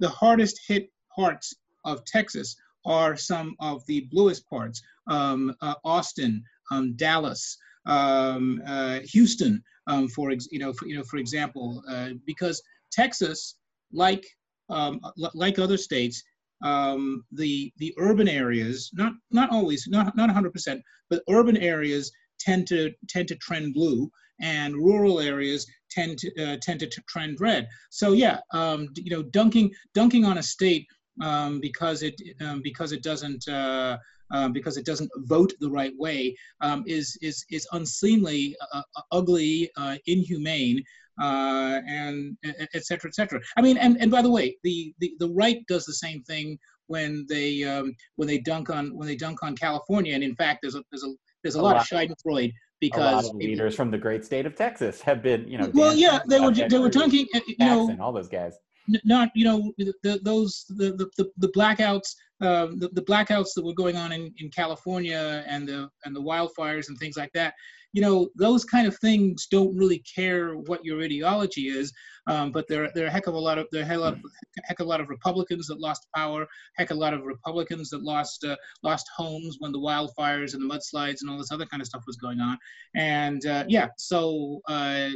the 0.00 0.10
hardest 0.10 0.60
hit 0.68 0.90
parts 1.16 1.54
of 1.86 2.04
Texas 2.04 2.54
are 2.84 3.16
some 3.16 3.56
of 3.60 3.84
the 3.86 4.02
bluest 4.10 4.46
parts. 4.50 4.82
Um, 5.06 5.54
uh, 5.62 5.74
Austin, 5.84 6.44
um, 6.70 6.94
Dallas, 6.96 7.56
um, 7.86 8.62
uh, 8.66 9.00
Houston 9.04 9.62
um, 9.86 10.08
for 10.08 10.32
you 10.50 10.58
know, 10.58 10.72
for, 10.72 10.86
you 10.86 10.96
know, 10.96 11.04
for 11.04 11.18
example, 11.18 11.82
uh, 11.88 12.10
because 12.26 12.62
Texas, 12.92 13.56
like 13.92 14.24
um, 14.70 15.00
like 15.34 15.58
other 15.58 15.76
states, 15.76 16.22
um, 16.62 17.24
the 17.32 17.72
the 17.78 17.94
urban 17.98 18.28
areas, 18.28 18.90
not 18.94 19.12
not 19.30 19.50
always, 19.50 19.86
not 19.88 20.16
not 20.16 20.30
100%, 20.30 20.80
but 21.10 21.22
urban 21.28 21.56
areas 21.56 22.10
tend 22.40 22.66
to 22.68 22.92
tend 23.08 23.28
to 23.28 23.36
trend 23.36 23.74
blue, 23.74 24.10
and 24.40 24.74
rural 24.74 25.20
areas 25.20 25.66
tend 25.90 26.18
to 26.18 26.42
uh, 26.42 26.56
tend 26.62 26.80
to 26.80 26.88
trend 27.08 27.40
red. 27.40 27.68
So 27.90 28.12
yeah, 28.12 28.38
um, 28.52 28.88
you 28.96 29.10
know, 29.10 29.22
dunking 29.22 29.70
dunking 29.94 30.24
on 30.24 30.38
a 30.38 30.42
state 30.42 30.86
um, 31.22 31.60
because 31.60 32.02
it 32.02 32.20
um, 32.40 32.60
because 32.62 32.92
it 32.92 33.02
doesn't 33.02 33.46
uh, 33.48 33.98
um, 34.34 34.52
because 34.52 34.76
it 34.76 34.84
doesn't 34.84 35.10
vote 35.34 35.52
the 35.60 35.70
right 35.70 35.94
way 35.96 36.34
um, 36.60 36.82
is 36.86 37.16
is 37.22 37.44
is 37.50 37.66
unseemly, 37.72 38.56
uh, 38.74 38.82
uh, 38.96 39.02
ugly, 39.12 39.70
uh, 39.76 39.96
inhumane, 40.06 40.82
uh, 41.22 41.80
and 41.88 42.36
et 42.44 42.84
cetera, 42.84 43.08
et 43.08 43.14
cetera. 43.14 43.40
I 43.56 43.62
mean, 43.62 43.76
and, 43.76 43.96
and 44.00 44.10
by 44.10 44.22
the 44.22 44.30
way, 44.30 44.56
the, 44.64 44.92
the, 44.98 45.14
the 45.20 45.30
right 45.30 45.64
does 45.68 45.84
the 45.84 45.94
same 45.94 46.22
thing 46.24 46.58
when 46.88 47.24
they 47.28 47.62
um, 47.64 47.94
when 48.16 48.28
they 48.28 48.38
dunk 48.38 48.70
on 48.70 48.94
when 48.96 49.06
they 49.06 49.16
dunk 49.16 49.42
on 49.42 49.56
California, 49.56 50.14
and 50.14 50.24
in 50.24 50.34
fact, 50.34 50.58
there's 50.62 50.74
a 50.74 50.82
there's 50.90 51.04
a 51.04 51.12
there's 51.42 51.54
a, 51.54 51.60
a 51.60 51.62
lot, 51.62 51.76
lot 51.76 51.82
of 51.82 51.86
Schadenfreude 51.88 52.52
because 52.80 53.12
a 53.12 53.16
lot 53.16 53.24
of 53.24 53.36
leaders 53.36 53.74
from 53.74 53.90
the 53.90 53.98
great 53.98 54.24
state 54.24 54.46
of 54.46 54.54
Texas 54.56 55.00
have 55.02 55.22
been, 55.22 55.46
you 55.48 55.58
know. 55.58 55.70
Well, 55.72 55.94
yeah, 55.94 56.18
they 56.28 56.40
were 56.40 56.52
they 56.52 56.78
were 56.78 56.90
dunking, 56.90 57.26
you 57.46 57.56
know, 57.60 57.96
all 58.00 58.12
those 58.12 58.28
guys 58.28 58.58
not 59.04 59.30
you 59.34 59.44
know 59.44 59.72
the, 59.78 60.20
those 60.22 60.64
the, 60.68 60.92
the, 61.16 61.30
the 61.38 61.48
blackouts 61.48 62.14
um, 62.40 62.78
the, 62.78 62.88
the 62.92 63.02
blackouts 63.02 63.54
that 63.54 63.64
were 63.64 63.74
going 63.74 63.96
on 63.96 64.12
in, 64.12 64.32
in 64.38 64.50
California 64.50 65.44
and 65.46 65.68
the 65.68 65.88
and 66.04 66.14
the 66.14 66.20
wildfires 66.20 66.88
and 66.88 66.98
things 66.98 67.16
like 67.16 67.32
that, 67.32 67.54
you 67.94 68.02
know, 68.02 68.28
those 68.34 68.64
kind 68.64 68.88
of 68.88 68.98
things 68.98 69.46
don't 69.46 69.74
really 69.76 70.00
care 70.00 70.54
what 70.56 70.84
your 70.84 71.00
ideology 71.00 71.68
is. 71.68 71.92
Um, 72.26 72.50
but 72.50 72.66
there, 72.66 72.90
there 72.92 73.04
are 73.04 73.08
a 73.08 73.10
heck 73.10 73.28
of 73.28 73.34
a 73.34 73.38
lot 73.38 73.56
of 73.56 73.68
there 73.70 73.82
are 73.82 73.84
a 73.84 73.86
heck, 73.86 73.98
of, 73.98 74.18
heck 74.64 74.80
of 74.80 74.86
a 74.86 74.88
lot 74.88 75.00
of 75.00 75.08
Republicans 75.10 75.68
that 75.68 75.78
lost 75.78 76.08
power, 76.16 76.44
heck 76.76 76.90
of 76.90 76.96
a 76.96 77.00
lot 77.00 77.14
of 77.14 77.22
Republicans 77.22 77.90
that 77.90 78.02
lost 78.02 78.44
uh, 78.44 78.56
lost 78.82 79.06
homes 79.16 79.58
when 79.60 79.70
the 79.70 79.78
wildfires 79.78 80.54
and 80.54 80.62
the 80.62 80.74
mudslides 80.74 81.18
and 81.20 81.30
all 81.30 81.38
this 81.38 81.52
other 81.52 81.66
kind 81.66 81.80
of 81.80 81.86
stuff 81.86 82.02
was 82.06 82.16
going 82.16 82.40
on. 82.40 82.58
And 82.96 83.46
uh, 83.46 83.64
yeah, 83.68 83.88
so 83.96 84.60
uh, 84.68 85.10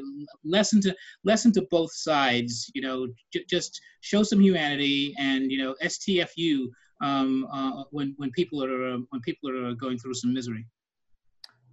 lesson 0.44 0.80
to 0.82 0.94
lesson 1.24 1.50
to 1.52 1.66
both 1.70 1.92
sides. 1.92 2.70
You 2.74 2.82
know, 2.82 3.08
j- 3.32 3.44
just 3.50 3.80
show 4.02 4.22
some 4.22 4.40
humanity 4.40 5.14
and 5.18 5.50
you 5.50 5.58
know 5.58 5.74
STFU 5.82 6.68
um, 7.00 7.44
uh, 7.52 7.84
when 7.90 8.14
when 8.18 8.30
people 8.30 8.62
are 8.62 8.94
uh, 8.94 8.98
when 9.10 9.20
people 9.22 9.50
are 9.50 9.74
going 9.74 9.98
through 9.98 10.14
some 10.14 10.32
misery. 10.32 10.64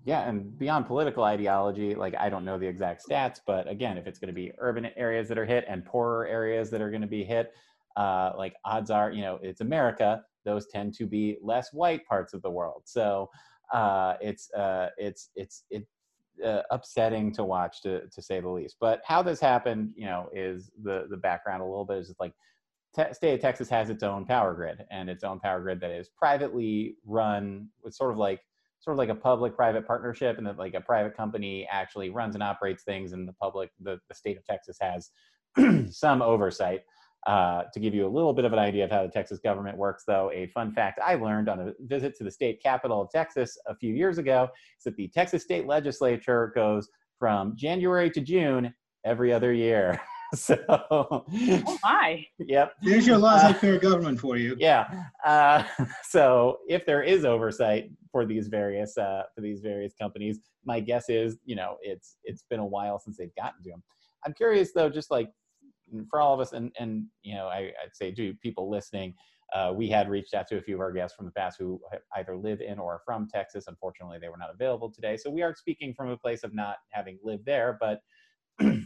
Yeah, 0.05 0.29
and 0.29 0.57
beyond 0.57 0.85
political 0.85 1.23
ideology, 1.23 1.95
like 1.95 2.13
I 2.19 2.29
don't 2.29 2.45
know 2.45 2.59
the 2.59 2.67
exact 2.67 3.03
stats, 3.09 3.39
but 3.45 3.67
again, 3.67 3.97
if 3.97 4.05
it's 4.05 4.19
going 4.19 4.27
to 4.27 4.35
be 4.35 4.51
urban 4.59 4.85
areas 4.95 5.27
that 5.29 5.37
are 5.39 5.45
hit 5.45 5.65
and 5.67 5.83
poorer 5.83 6.27
areas 6.27 6.69
that 6.69 6.79
are 6.79 6.91
going 6.91 7.01
to 7.01 7.07
be 7.07 7.23
hit, 7.23 7.51
uh, 7.97 8.33
like 8.37 8.53
odds 8.65 8.91
are, 8.91 9.11
you 9.11 9.21
know, 9.21 9.39
it's 9.41 9.61
America. 9.61 10.21
Those 10.45 10.67
tend 10.67 10.93
to 10.95 11.07
be 11.07 11.37
less 11.41 11.73
white 11.73 12.05
parts 12.05 12.35
of 12.35 12.43
the 12.43 12.51
world. 12.51 12.83
So 12.85 13.31
uh, 13.73 14.13
it's 14.21 14.51
uh, 14.53 14.89
it's 14.99 15.31
it's 15.35 15.63
it's 15.71 15.89
uh, 16.45 16.61
upsetting 16.69 17.31
to 17.33 17.43
watch, 17.43 17.81
to 17.81 18.07
to 18.07 18.21
say 18.21 18.39
the 18.39 18.49
least. 18.49 18.75
But 18.79 19.01
how 19.07 19.23
this 19.23 19.39
happened, 19.39 19.93
you 19.95 20.05
know, 20.05 20.29
is 20.35 20.69
the 20.83 21.07
the 21.09 21.17
background 21.17 21.63
a 21.63 21.65
little 21.65 21.85
bit 21.85 21.97
is 21.97 22.13
like 22.19 22.33
te- 22.95 23.11
state 23.13 23.33
of 23.33 23.39
Texas 23.41 23.69
has 23.69 23.89
its 23.89 24.03
own 24.03 24.23
power 24.25 24.53
grid 24.53 24.85
and 24.91 25.09
its 25.09 25.23
own 25.23 25.39
power 25.39 25.61
grid 25.61 25.79
that 25.81 25.89
is 25.89 26.09
privately 26.09 26.95
run. 27.07 27.69
It's 27.83 27.97
sort 27.97 28.11
of 28.11 28.17
like 28.17 28.41
sort 28.79 28.95
of 28.95 28.97
like 28.97 29.09
a 29.09 29.15
public-private 29.15 29.87
partnership, 29.87 30.37
and 30.37 30.45
that 30.47 30.57
like 30.57 30.73
a 30.73 30.81
private 30.81 31.15
company 31.15 31.67
actually 31.71 32.09
runs 32.09 32.35
and 32.35 32.43
operates 32.43 32.83
things, 32.83 33.13
and 33.13 33.27
the 33.27 33.33
public, 33.33 33.71
the, 33.81 33.99
the 34.09 34.15
state 34.15 34.37
of 34.37 34.45
Texas 34.45 34.77
has 34.79 35.09
some 35.93 36.21
oversight. 36.21 36.81
Uh, 37.27 37.63
to 37.73 37.79
give 37.79 37.95
you 37.95 38.05
a 38.05 38.07
little 38.07 38.33
bit 38.33 38.45
of 38.45 38.53
an 38.53 38.59
idea 38.59 38.85
of 38.85 38.91
how 38.91 39.01
the 39.01 39.11
Texas 39.11 39.39
government 39.39 39.75
works, 39.75 40.03
though, 40.05 40.29
a 40.31 40.45
fun 40.49 40.71
fact 40.71 40.99
I 41.03 41.15
learned 41.15 41.49
on 41.49 41.59
a 41.59 41.73
visit 41.79 42.15
to 42.17 42.23
the 42.23 42.29
state 42.29 42.61
capital 42.61 43.01
of 43.01 43.09
Texas 43.09 43.57
a 43.65 43.75
few 43.75 43.95
years 43.95 44.19
ago 44.19 44.47
is 44.77 44.83
that 44.83 44.95
the 44.95 45.07
Texas 45.07 45.41
state 45.41 45.65
legislature 45.65 46.51
goes 46.53 46.87
from 47.17 47.55
January 47.55 48.11
to 48.11 48.21
June 48.21 48.71
every 49.03 49.33
other 49.33 49.53
year. 49.53 49.99
so, 50.39 50.57
oh 50.69 51.25
my. 51.83 52.25
Yep. 52.39 52.73
There's 52.81 53.07
your 53.07 53.17
laws 53.17 53.43
uh, 53.43 53.53
fair 53.53 53.77
government 53.77 54.19
for 54.19 54.37
you. 54.37 54.55
Yeah. 54.59 54.87
Uh, 55.25 55.63
so 56.03 56.59
if 56.67 56.85
there 56.85 57.01
is 57.01 57.23
oversight 57.23 57.89
for 58.11 58.25
these 58.25 58.47
various 58.47 58.97
uh, 58.97 59.23
for 59.33 59.41
these 59.41 59.61
various 59.61 59.93
companies, 59.99 60.39
my 60.65 60.79
guess 60.79 61.09
is 61.09 61.37
you 61.45 61.55
know 61.55 61.77
it's 61.81 62.17
it's 62.23 62.43
been 62.49 62.59
a 62.59 62.65
while 62.65 62.99
since 62.99 63.17
they've 63.17 63.35
gotten 63.35 63.63
to 63.63 63.69
them. 63.69 63.83
I'm 64.25 64.33
curious 64.33 64.71
though, 64.73 64.89
just 64.89 65.09
like 65.11 65.29
for 66.09 66.19
all 66.19 66.33
of 66.33 66.39
us, 66.39 66.51
and 66.51 66.71
and 66.79 67.05
you 67.23 67.35
know 67.35 67.47
I, 67.47 67.71
I'd 67.83 67.93
say 67.93 68.11
to 68.11 68.33
people 68.35 68.69
listening. 68.69 69.13
Uh, 69.53 69.71
we 69.71 69.87
had 69.87 70.09
reached 70.09 70.33
out 70.33 70.47
to 70.47 70.57
a 70.57 70.61
few 70.61 70.73
of 70.73 70.81
our 70.81 70.91
guests 70.91 71.15
from 71.15 71.27
the 71.27 71.31
past 71.31 71.57
who 71.59 71.79
either 72.17 72.35
live 72.35 72.61
in 72.61 72.79
or 72.79 72.93
are 72.93 73.01
from 73.05 73.27
Texas. 73.31 73.65
Unfortunately, 73.67 74.17
they 74.19 74.27
were 74.27 74.39
not 74.39 74.49
available 74.51 74.91
today. 74.91 75.15
So 75.15 75.29
we 75.29 75.43
are 75.43 75.53
speaking 75.55 75.93
from 75.93 76.09
a 76.09 76.17
place 76.17 76.43
of 76.43 76.53
not 76.55 76.77
having 76.89 77.19
lived 77.23 77.45
there, 77.45 77.77
but 77.79 78.01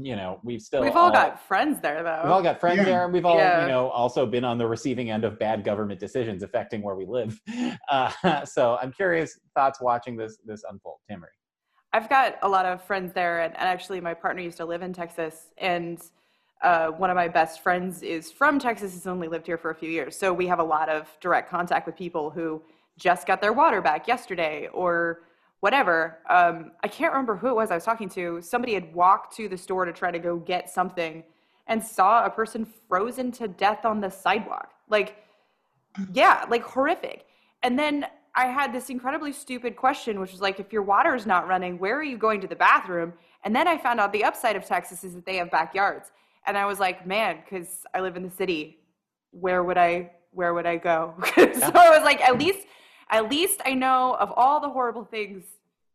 you 0.00 0.16
know, 0.16 0.38
we've 0.42 0.62
still 0.62 0.82
we've 0.82 0.96
all, 0.96 1.06
all, 1.06 1.12
got 1.12 1.46
friends 1.46 1.80
there 1.80 2.02
though. 2.02 2.20
We've 2.22 2.32
all 2.32 2.42
got 2.42 2.60
friends 2.60 2.78
yeah. 2.78 2.84
there, 2.84 3.04
and 3.04 3.12
we've 3.12 3.24
all 3.24 3.36
yeah. 3.36 3.62
you 3.62 3.68
know 3.68 3.88
also 3.88 4.26
been 4.26 4.44
on 4.44 4.58
the 4.58 4.66
receiving 4.66 5.10
end 5.10 5.24
of 5.24 5.38
bad 5.38 5.64
government 5.64 5.98
decisions 5.98 6.42
affecting 6.42 6.82
where 6.82 6.96
we 6.96 7.06
live. 7.06 7.40
Uh, 7.90 8.44
so 8.44 8.76
I'm 8.82 8.92
curious 8.92 9.38
thoughts 9.54 9.80
watching 9.80 10.16
this 10.16 10.36
this 10.44 10.62
unfold, 10.70 10.98
Timaree. 11.10 11.26
I've 11.92 12.08
got 12.08 12.36
a 12.42 12.48
lot 12.48 12.66
of 12.66 12.82
friends 12.84 13.12
there, 13.14 13.40
and, 13.40 13.54
and 13.56 13.66
actually 13.66 14.00
my 14.00 14.12
partner 14.12 14.42
used 14.42 14.58
to 14.58 14.66
live 14.66 14.82
in 14.82 14.92
Texas, 14.92 15.52
and 15.56 15.98
uh, 16.62 16.88
one 16.88 17.08
of 17.08 17.16
my 17.16 17.28
best 17.28 17.62
friends 17.62 18.02
is 18.02 18.30
from 18.30 18.58
Texas. 18.58 18.92
Has 18.92 19.06
only 19.06 19.26
lived 19.26 19.46
here 19.46 19.56
for 19.56 19.70
a 19.70 19.74
few 19.74 19.88
years, 19.88 20.16
so 20.16 20.32
we 20.32 20.46
have 20.46 20.58
a 20.58 20.64
lot 20.64 20.88
of 20.88 21.08
direct 21.20 21.50
contact 21.50 21.86
with 21.86 21.96
people 21.96 22.30
who 22.30 22.62
just 22.98 23.26
got 23.26 23.40
their 23.40 23.52
water 23.52 23.80
back 23.80 24.06
yesterday, 24.06 24.68
or 24.72 25.22
whatever. 25.60 26.18
Um, 26.28 26.72
I 26.82 26.88
can't 26.88 27.12
remember 27.12 27.36
who 27.36 27.48
it 27.48 27.54
was 27.54 27.70
I 27.70 27.74
was 27.74 27.84
talking 27.84 28.08
to. 28.10 28.40
Somebody 28.42 28.74
had 28.74 28.94
walked 28.94 29.36
to 29.36 29.48
the 29.48 29.56
store 29.56 29.84
to 29.84 29.92
try 29.92 30.10
to 30.10 30.18
go 30.18 30.36
get 30.36 30.70
something 30.70 31.24
and 31.66 31.82
saw 31.82 32.24
a 32.24 32.30
person 32.30 32.66
frozen 32.88 33.30
to 33.32 33.48
death 33.48 33.84
on 33.84 34.00
the 34.00 34.10
sidewalk. 34.10 34.70
Like, 34.88 35.16
yeah, 36.12 36.44
like 36.48 36.62
horrific. 36.62 37.26
And 37.62 37.78
then 37.78 38.06
I 38.34 38.46
had 38.46 38.72
this 38.72 38.88
incredibly 38.88 39.32
stupid 39.32 39.76
question, 39.76 40.20
which 40.20 40.32
was 40.32 40.40
like, 40.40 40.60
if 40.60 40.72
your 40.72 40.82
water 40.82 41.14
is 41.14 41.26
not 41.26 41.48
running, 41.48 41.78
where 41.78 41.98
are 41.98 42.04
you 42.04 42.16
going 42.16 42.40
to 42.40 42.46
the 42.46 42.56
bathroom? 42.56 43.12
And 43.44 43.54
then 43.54 43.66
I 43.66 43.76
found 43.76 44.00
out 44.00 44.12
the 44.12 44.24
upside 44.24 44.56
of 44.56 44.64
Texas 44.64 45.04
is 45.04 45.14
that 45.14 45.26
they 45.26 45.36
have 45.36 45.50
backyards. 45.50 46.12
And 46.46 46.56
I 46.56 46.64
was 46.64 46.78
like, 46.78 47.06
man, 47.06 47.40
because 47.44 47.84
I 47.94 48.00
live 48.00 48.16
in 48.16 48.22
the 48.22 48.30
city, 48.30 48.78
where 49.32 49.62
would 49.62 49.76
I 49.76 50.12
where 50.32 50.54
would 50.54 50.66
I 50.66 50.76
go? 50.76 51.14
so 51.34 51.42
I 51.42 51.90
was 51.90 52.02
like, 52.04 52.20
at 52.20 52.38
least 52.38 52.66
at 53.10 53.30
least 53.30 53.60
I 53.64 53.74
know 53.74 54.16
of 54.20 54.32
all 54.36 54.60
the 54.60 54.68
horrible 54.68 55.04
things 55.04 55.44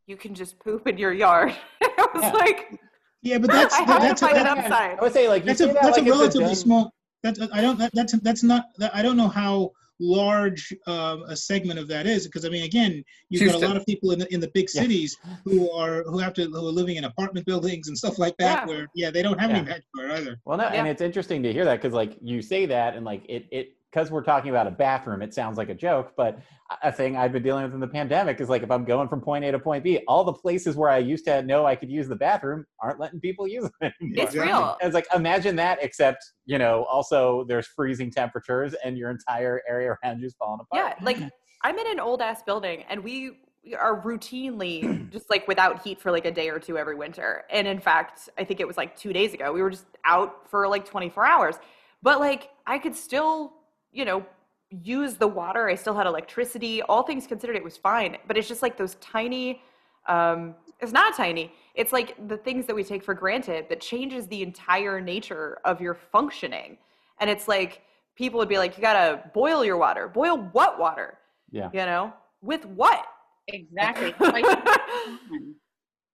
you 0.07 0.17
can 0.17 0.35
just 0.35 0.59
poop 0.59 0.87
in 0.87 0.97
your 0.97 1.13
yard. 1.13 1.55
I 1.83 2.07
was 2.13 2.23
yeah. 2.23 2.31
like, 2.31 2.79
yeah, 3.21 3.37
but 3.37 3.51
that's 3.51 3.73
I 3.79 3.85
that, 3.85 4.01
that's 4.01 4.21
a, 4.21 4.25
that's, 4.25 4.59
upside. 4.59 4.99
I 4.99 5.01
would 5.01 5.13
say 5.13 5.27
like 5.29 5.45
that's 5.45 5.61
a, 5.61 5.67
that 5.67 5.81
that's 5.81 5.97
like 5.97 6.07
a 6.07 6.09
relatively 6.09 6.51
a 6.51 6.55
small. 6.55 6.93
That's 7.21 7.39
I 7.53 7.61
don't 7.61 7.79
that, 7.79 7.91
that's 7.93 8.13
that's 8.19 8.43
not 8.43 8.65
that, 8.77 8.93
I 8.93 9.01
don't 9.01 9.17
know 9.17 9.29
how 9.29 9.71
large 9.99 10.73
uh, 10.87 11.19
a 11.27 11.35
segment 11.35 11.79
of 11.79 11.87
that 11.87 12.05
is 12.05 12.25
because 12.25 12.43
I 12.43 12.49
mean 12.49 12.63
again 12.63 13.03
you've 13.29 13.41
Houston. 13.41 13.61
got 13.61 13.65
a 13.65 13.69
lot 13.69 13.77
of 13.77 13.85
people 13.85 14.11
in 14.11 14.19
the 14.19 14.33
in 14.33 14.39
the 14.39 14.49
big 14.53 14.69
cities 14.69 15.15
yeah. 15.23 15.35
who 15.45 15.71
are 15.71 16.03
who 16.03 16.17
have 16.17 16.33
to 16.33 16.45
who 16.45 16.57
are 16.57 16.71
living 16.71 16.97
in 16.97 17.05
apartment 17.05 17.45
buildings 17.45 17.87
and 17.87 17.97
stuff 17.97 18.19
like 18.19 18.35
that 18.37 18.61
yeah. 18.61 18.65
where 18.65 18.87
yeah 18.95 19.11
they 19.11 19.21
don't 19.21 19.39
have 19.39 19.51
yeah. 19.51 19.57
any 19.57 19.65
backyard 19.65 20.11
either. 20.11 20.41
Well, 20.45 20.57
no, 20.57 20.65
and 20.65 20.87
it's 20.87 21.01
interesting 21.01 21.43
to 21.43 21.53
hear 21.53 21.63
that 21.63 21.81
because 21.81 21.93
like 21.93 22.17
you 22.21 22.41
say 22.41 22.65
that 22.65 22.95
and 22.95 23.05
like 23.05 23.23
it 23.29 23.45
it 23.51 23.75
because 23.93 24.09
we're 24.09 24.23
talking 24.23 24.49
about 24.49 24.65
a 24.65 24.71
bathroom, 24.71 25.21
it 25.21 25.33
sounds 25.33 25.57
like 25.57 25.69
a 25.69 25.73
joke, 25.73 26.13
but 26.17 26.39
a 26.81 26.91
thing 26.91 27.15
I've 27.15 27.31
been 27.31 27.43
dealing 27.43 27.63
with 27.63 27.73
in 27.73 27.79
the 27.79 27.87
pandemic 27.87 28.41
is 28.41 28.49
like 28.49 28.63
if 28.63 28.71
I'm 28.71 28.85
going 28.85 29.07
from 29.07 29.21
point 29.21 29.45
A 29.45 29.51
to 29.51 29.59
point 29.59 29.83
B, 29.83 29.99
all 30.07 30.23
the 30.23 30.33
places 30.33 30.75
where 30.75 30.89
I 30.89 30.97
used 30.97 31.25
to 31.25 31.43
know 31.43 31.65
I 31.65 31.75
could 31.75 31.91
use 31.91 32.07
the 32.07 32.15
bathroom 32.15 32.65
aren't 32.79 32.99
letting 32.99 33.19
people 33.19 33.47
use 33.47 33.69
it 33.81 33.93
anymore. 34.01 34.25
It's 34.25 34.35
real. 34.35 34.77
It's 34.81 34.95
like 34.95 35.05
imagine 35.13 35.55
that, 35.57 35.77
except 35.81 36.23
you 36.45 36.57
know, 36.57 36.85
also 36.85 37.45
there's 37.47 37.67
freezing 37.67 38.09
temperatures 38.09 38.73
and 38.83 38.97
your 38.97 39.11
entire 39.11 39.61
area 39.69 39.95
around 40.03 40.19
you 40.19 40.25
is 40.25 40.33
falling 40.39 40.61
apart. 40.61 40.95
Yeah, 40.99 41.05
like 41.05 41.17
I'm 41.61 41.77
in 41.77 41.91
an 41.91 41.99
old 41.99 42.21
ass 42.21 42.41
building 42.41 42.83
and 42.89 43.03
we 43.03 43.37
are 43.77 44.01
routinely 44.01 45.09
just 45.11 45.29
like 45.29 45.47
without 45.47 45.83
heat 45.83 46.01
for 46.01 46.11
like 46.11 46.25
a 46.25 46.31
day 46.31 46.49
or 46.49 46.57
two 46.57 46.79
every 46.79 46.95
winter. 46.95 47.43
And 47.51 47.67
in 47.67 47.79
fact, 47.79 48.29
I 48.39 48.43
think 48.43 48.59
it 48.59 48.67
was 48.67 48.77
like 48.77 48.97
two 48.97 49.13
days 49.13 49.35
ago, 49.35 49.53
we 49.53 49.61
were 49.61 49.69
just 49.69 49.85
out 50.03 50.49
for 50.49 50.67
like 50.67 50.85
24 50.85 51.25
hours. 51.25 51.55
But 52.01 52.19
like 52.19 52.49
I 52.65 52.79
could 52.79 52.95
still 52.95 53.53
you 53.93 54.05
know, 54.05 54.25
use 54.69 55.15
the 55.15 55.27
water. 55.27 55.69
I 55.69 55.75
still 55.75 55.95
had 55.95 56.07
electricity. 56.07 56.81
All 56.81 57.03
things 57.03 57.27
considered, 57.27 57.55
it 57.55 57.63
was 57.63 57.77
fine. 57.77 58.17
But 58.27 58.37
it's 58.37 58.47
just 58.47 58.61
like 58.61 58.77
those 58.77 58.95
tiny, 58.95 59.61
um, 60.07 60.55
it's 60.79 60.91
not 60.91 61.15
tiny. 61.15 61.51
It's 61.75 61.93
like 61.93 62.27
the 62.27 62.37
things 62.37 62.65
that 62.65 62.75
we 62.75 62.83
take 62.83 63.03
for 63.03 63.13
granted 63.13 63.69
that 63.69 63.79
changes 63.79 64.27
the 64.27 64.41
entire 64.41 64.99
nature 64.99 65.59
of 65.63 65.79
your 65.79 65.93
functioning. 65.93 66.77
And 67.19 67.29
it's 67.29 67.47
like 67.47 67.83
people 68.15 68.39
would 68.39 68.49
be 68.49 68.57
like, 68.57 68.77
you 68.77 68.81
gotta 68.81 69.29
boil 69.33 69.63
your 69.63 69.77
water. 69.77 70.07
Boil 70.07 70.37
what 70.51 70.79
water? 70.79 71.19
Yeah. 71.51 71.69
You 71.71 71.85
know, 71.85 72.13
with 72.41 72.65
what? 72.65 73.05
Exactly. 73.47 74.13
uh, 74.19 74.31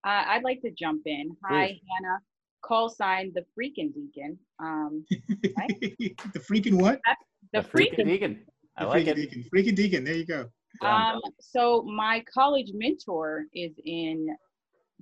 I'd 0.03 0.43
like 0.43 0.61
to 0.61 0.71
jump 0.71 1.03
in. 1.05 1.35
Hi, 1.45 1.67
Please. 1.67 1.81
Hannah. 2.01 2.19
Call 2.61 2.89
sign 2.89 3.31
the 3.33 3.45
freaking 3.57 3.93
deacon. 3.93 4.37
Um, 4.59 5.05
right? 5.57 5.79
the 5.79 6.39
freaking 6.39 6.81
what? 6.81 6.99
That's 7.05 7.21
the, 7.53 7.61
the 7.61 7.67
freaking, 7.67 8.05
deacon. 8.05 8.45
I 8.77 8.83
the 8.83 8.89
like 8.89 9.05
freaking 9.05 9.07
it. 9.07 9.15
Deacon. 9.15 9.43
Freaking 9.53 9.75
deacon. 9.75 10.03
There 10.03 10.15
you 10.15 10.25
go. 10.25 10.49
Um, 10.81 11.19
so 11.39 11.83
my 11.83 12.23
college 12.31 12.71
mentor 12.73 13.45
is 13.53 13.71
in 13.85 14.27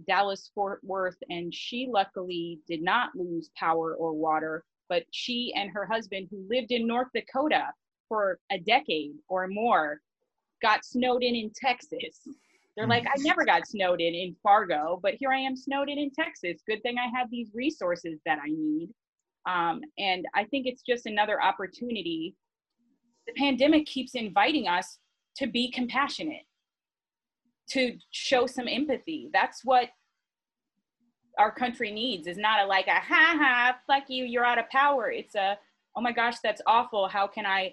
Dallas 0.08 0.52
Fort 0.56 0.80
Worth, 0.84 1.18
and 1.30 1.54
she 1.54 1.88
luckily 1.92 2.60
did 2.68 2.82
not 2.82 3.10
lose 3.16 3.50
power 3.58 3.96
or 3.96 4.14
water. 4.14 4.64
But 4.90 5.04
she 5.12 5.54
and 5.56 5.70
her 5.72 5.86
husband, 5.86 6.28
who 6.32 6.48
lived 6.50 6.72
in 6.72 6.88
North 6.88 7.10
Dakota 7.14 7.66
for 8.08 8.40
a 8.52 8.60
decade 8.60 9.16
or 9.28 9.48
more, 9.48 10.00
got 10.62 10.86
snowed 10.86 11.24
in 11.24 11.36
in 11.36 11.52
Texas. 11.54 12.28
They're 12.76 12.88
like, 12.88 13.06
I 13.08 13.20
never 13.22 13.44
got 13.44 13.68
snowed 13.68 14.02
in 14.02 14.14
in 14.14 14.36
Fargo, 14.44 15.00
but 15.02 15.16
here 15.16 15.32
I 15.32 15.40
am 15.40 15.56
snowed 15.56 15.90
in 15.90 15.98
in 15.98 16.12
Texas. 16.12 16.62
Good 16.68 16.84
thing 16.84 16.98
I 17.00 17.10
have 17.18 17.30
these 17.32 17.50
resources 17.54 18.20
that 18.26 18.38
I 18.38 18.50
need. 18.50 18.90
Um, 19.48 19.82
and 19.98 20.26
I 20.36 20.44
think 20.44 20.68
it's 20.68 20.82
just 20.82 21.06
another 21.06 21.42
opportunity. 21.42 22.36
The 23.26 23.34
pandemic 23.34 23.86
keeps 23.86 24.14
inviting 24.16 24.68
us 24.68 25.00
to 25.38 25.48
be 25.48 25.72
compassionate, 25.72 26.44
to 27.70 27.98
show 28.12 28.46
some 28.46 28.68
empathy. 28.68 29.30
That's 29.34 29.62
what 29.64 29.90
our 31.40 31.52
country 31.52 31.92
needs 31.92 32.28
is 32.28 32.38
not 32.38 32.66
a 32.66 32.68
like 32.68 32.88
a 32.88 33.00
ha 33.00 33.36
ha 33.38 33.78
fuck 33.86 34.10
you 34.10 34.26
you're 34.26 34.44
out 34.44 34.58
of 34.58 34.68
power 34.72 35.12
it's 35.12 35.36
a 35.36 35.56
oh 35.96 36.02
my 36.02 36.12
gosh 36.12 36.38
that's 36.44 36.64
awful 36.66 37.08
how 37.08 37.28
can 37.28 37.46
i 37.46 37.72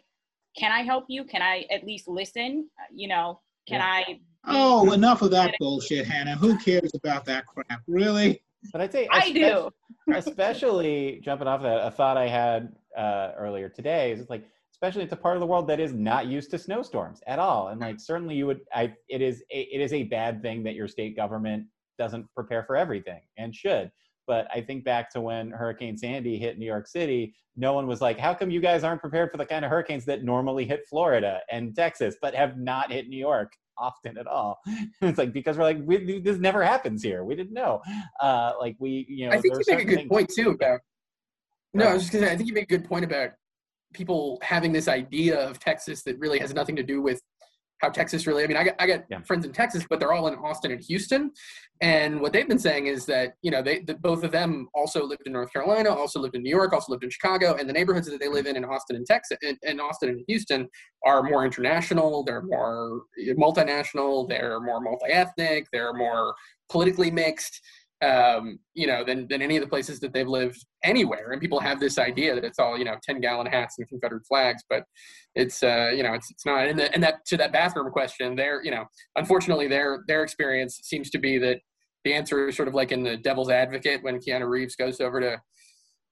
can 0.56 0.72
I 0.72 0.82
help 0.82 1.06
you? 1.08 1.24
Can 1.24 1.42
I 1.42 1.64
at 1.70 1.84
least 1.84 2.08
listen? 2.08 2.68
You 2.94 3.08
know, 3.08 3.40
can 3.68 3.80
yeah. 3.80 3.86
I? 3.86 4.20
Oh, 4.46 4.92
enough 4.92 5.22
of 5.22 5.30
that 5.32 5.54
bullshit, 5.58 6.06
Hannah. 6.06 6.36
Who 6.36 6.58
cares 6.58 6.92
about 6.94 7.24
that 7.26 7.46
crap? 7.46 7.80
Really? 7.88 8.42
But 8.72 8.80
I'd 8.80 8.92
say 8.92 9.08
I 9.10 9.32
do. 9.32 9.70
especially 10.14 11.20
jumping 11.22 11.48
off 11.48 11.62
that, 11.62 11.86
a 11.86 11.90
thought 11.90 12.16
I 12.16 12.28
had 12.28 12.74
uh, 12.96 13.32
earlier 13.36 13.68
today 13.68 14.12
is 14.12 14.28
like, 14.28 14.44
especially 14.72 15.02
it's 15.02 15.12
a 15.12 15.16
part 15.16 15.36
of 15.36 15.40
the 15.40 15.46
world 15.46 15.68
that 15.68 15.80
is 15.80 15.92
not 15.92 16.26
used 16.26 16.50
to 16.50 16.58
snowstorms 16.58 17.20
at 17.26 17.38
all, 17.38 17.68
and 17.68 17.80
like 17.80 18.00
certainly 18.00 18.34
you 18.34 18.46
would, 18.46 18.60
I 18.74 18.92
it 19.08 19.22
is 19.22 19.42
a, 19.50 19.60
it 19.60 19.80
is 19.80 19.92
a 19.92 20.04
bad 20.04 20.42
thing 20.42 20.62
that 20.64 20.74
your 20.74 20.88
state 20.88 21.16
government 21.16 21.66
doesn't 21.98 22.26
prepare 22.34 22.64
for 22.64 22.76
everything 22.76 23.20
and 23.38 23.54
should. 23.54 23.90
But 24.26 24.48
I 24.52 24.60
think 24.60 24.84
back 24.84 25.10
to 25.10 25.20
when 25.20 25.50
Hurricane 25.50 25.96
Sandy 25.96 26.38
hit 26.38 26.58
New 26.58 26.66
York 26.66 26.86
City, 26.86 27.34
no 27.56 27.72
one 27.72 27.86
was 27.86 28.00
like, 28.00 28.18
how 28.18 28.34
come 28.34 28.50
you 28.50 28.60
guys 28.60 28.82
aren't 28.82 29.00
prepared 29.00 29.30
for 29.30 29.36
the 29.36 29.46
kind 29.46 29.64
of 29.64 29.70
hurricanes 29.70 30.04
that 30.06 30.24
normally 30.24 30.64
hit 30.64 30.86
Florida 30.88 31.40
and 31.50 31.74
Texas, 31.76 32.16
but 32.20 32.34
have 32.34 32.58
not 32.58 32.90
hit 32.90 33.08
New 33.08 33.18
York? 33.18 33.52
Often 33.78 34.18
at 34.18 34.26
all. 34.26 34.60
it's 35.02 35.18
like 35.18 35.32
because 35.32 35.56
we're 35.56 35.64
like 35.64 35.78
we, 35.82 36.20
this 36.20 36.38
never 36.38 36.62
happens 36.62 37.02
here. 37.02 37.24
We 37.24 37.34
didn't 37.34 37.54
know. 37.54 37.82
Uh, 38.20 38.52
like 38.58 38.76
we, 38.78 39.06
you 39.08 39.28
know. 39.28 39.32
I 39.32 39.40
think 39.40 39.54
you 39.54 39.62
make 39.68 39.80
a 39.80 39.84
good 39.84 39.98
things- 39.98 40.08
point 40.08 40.30
too 40.34 40.50
about. 40.50 40.80
No, 41.72 41.86
I 41.86 41.94
was 41.94 42.02
just 42.02 42.12
gonna 42.12 42.26
say 42.26 42.32
I 42.32 42.36
think 42.36 42.48
you 42.48 42.54
make 42.54 42.70
a 42.70 42.78
good 42.78 42.84
point 42.84 43.04
about 43.04 43.30
people 43.94 44.38
having 44.42 44.72
this 44.72 44.88
idea 44.88 45.38
of 45.38 45.58
Texas 45.58 46.02
that 46.02 46.18
really 46.18 46.38
has 46.38 46.54
nothing 46.54 46.76
to 46.76 46.82
do 46.82 47.00
with 47.00 47.20
how 47.80 47.88
Texas 47.88 48.26
really. 48.26 48.44
I 48.44 48.46
mean, 48.46 48.56
I 48.56 48.64
got 48.64 48.74
I 48.78 48.86
got 48.86 49.04
yeah. 49.10 49.20
friends 49.22 49.44
in 49.44 49.52
Texas, 49.52 49.84
but 49.88 50.00
they're 50.00 50.12
all 50.12 50.28
in 50.28 50.34
Austin 50.34 50.72
and 50.72 50.82
Houston, 50.82 51.32
and 51.80 52.20
what 52.20 52.32
they've 52.32 52.48
been 52.48 52.58
saying 52.58 52.86
is 52.86 53.04
that 53.06 53.34
you 53.42 53.50
know 53.50 53.62
they 53.62 53.80
the, 53.80 53.94
both 53.94 54.24
of 54.24 54.30
them 54.30 54.68
also 54.74 55.04
lived 55.04 55.22
in 55.26 55.32
North 55.32 55.52
Carolina, 55.52 55.90
also 55.90 56.20
lived 56.20 56.34
in 56.34 56.42
New 56.42 56.50
York, 56.50 56.72
also 56.72 56.92
lived 56.92 57.04
in 57.04 57.10
Chicago, 57.10 57.54
and 57.54 57.68
the 57.68 57.72
neighborhoods 57.72 58.08
that 58.08 58.20
they 58.20 58.28
live 58.28 58.46
in 58.46 58.56
in 58.56 58.64
Austin 58.64 58.96
and 58.96 59.06
Texas, 59.06 59.38
in, 59.42 59.58
in 59.62 59.80
Austin 59.80 60.08
and 60.10 60.24
Houston, 60.28 60.68
are 61.04 61.22
more 61.22 61.44
international. 61.44 62.24
They're 62.24 62.42
more 62.42 63.02
multinational. 63.36 64.28
They're 64.28 64.60
more 64.60 64.80
multi-ethnic. 64.80 65.66
They're 65.72 65.94
more 65.94 66.34
politically 66.70 67.10
mixed 67.10 67.60
um, 68.04 68.58
you 68.74 68.86
know, 68.86 69.04
than, 69.04 69.26
than 69.28 69.40
any 69.40 69.56
of 69.56 69.62
the 69.62 69.68
places 69.68 69.98
that 70.00 70.12
they've 70.12 70.28
lived 70.28 70.64
anywhere. 70.82 71.30
And 71.32 71.40
people 71.40 71.60
have 71.60 71.80
this 71.80 71.98
idea 71.98 72.34
that 72.34 72.44
it's 72.44 72.58
all, 72.58 72.76
you 72.76 72.84
know, 72.84 72.96
10 73.02 73.20
gallon 73.20 73.46
hats 73.46 73.76
and 73.78 73.88
Confederate 73.88 74.26
flags, 74.26 74.62
but 74.68 74.84
it's, 75.34 75.62
uh, 75.62 75.90
you 75.94 76.02
know, 76.02 76.12
it's, 76.12 76.30
it's 76.30 76.44
not. 76.44 76.66
And, 76.66 76.78
the, 76.78 76.92
and 76.92 77.02
that, 77.02 77.24
to 77.26 77.36
that 77.38 77.52
bathroom 77.52 77.90
question 77.90 78.36
there, 78.36 78.62
you 78.62 78.70
know, 78.70 78.84
unfortunately 79.16 79.68
their, 79.68 80.04
their 80.06 80.22
experience 80.22 80.80
seems 80.82 81.10
to 81.10 81.18
be 81.18 81.38
that 81.38 81.60
the 82.04 82.12
answer 82.12 82.48
is 82.48 82.56
sort 82.56 82.68
of 82.68 82.74
like 82.74 82.92
in 82.92 83.02
the 83.02 83.16
devil's 83.16 83.48
advocate 83.48 84.02
when 84.02 84.18
Keanu 84.18 84.48
Reeves 84.48 84.76
goes 84.76 85.00
over 85.00 85.20
to, 85.20 85.40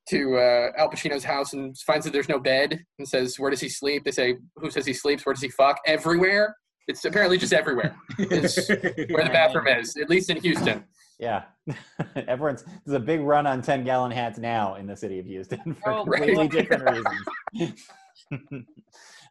to 0.09 0.37
uh, 0.37 0.71
Al 0.79 0.91
Pacino's 0.91 1.25
house 1.25 1.53
and 1.53 1.77
finds 1.79 2.05
that 2.05 2.13
there's 2.13 2.29
no 2.29 2.39
bed 2.39 2.83
and 2.99 3.07
says, 3.07 3.39
where 3.39 3.51
does 3.51 3.61
he 3.61 3.69
sleep? 3.69 4.05
They 4.05 4.11
say, 4.11 4.37
who 4.57 4.71
says 4.71 4.87
he 4.87 4.95
sleeps? 4.95 5.27
Where 5.27 5.35
does 5.35 5.43
he 5.43 5.51
fuck? 5.51 5.79
Everywhere. 5.87 6.57
It's 6.89 7.05
apparently 7.05 7.39
just 7.39 7.53
everywhere. 7.53 7.95
It's 8.19 8.69
where 8.69 9.25
the 9.25 9.31
bathroom 9.33 9.69
is, 9.69 9.97
at 9.97 10.11
least 10.11 10.31
in 10.31 10.39
Houston. 10.39 10.85
Yeah, 11.19 11.45
everyone's 12.29 12.65
there's 12.85 12.97
a 12.97 13.01
big 13.01 13.21
run 13.21 13.47
on 13.47 13.63
ten 13.63 13.85
gallon 13.85 14.11
hats 14.11 14.39
now 14.39 14.77
in 14.77 14.87
the 14.87 14.97
city 14.97 15.19
of 15.19 15.27
Houston 15.27 15.75
for 15.83 15.93
oh, 15.93 16.05
completely 16.05 16.49
different 16.49 17.05
reasons. 17.55 17.83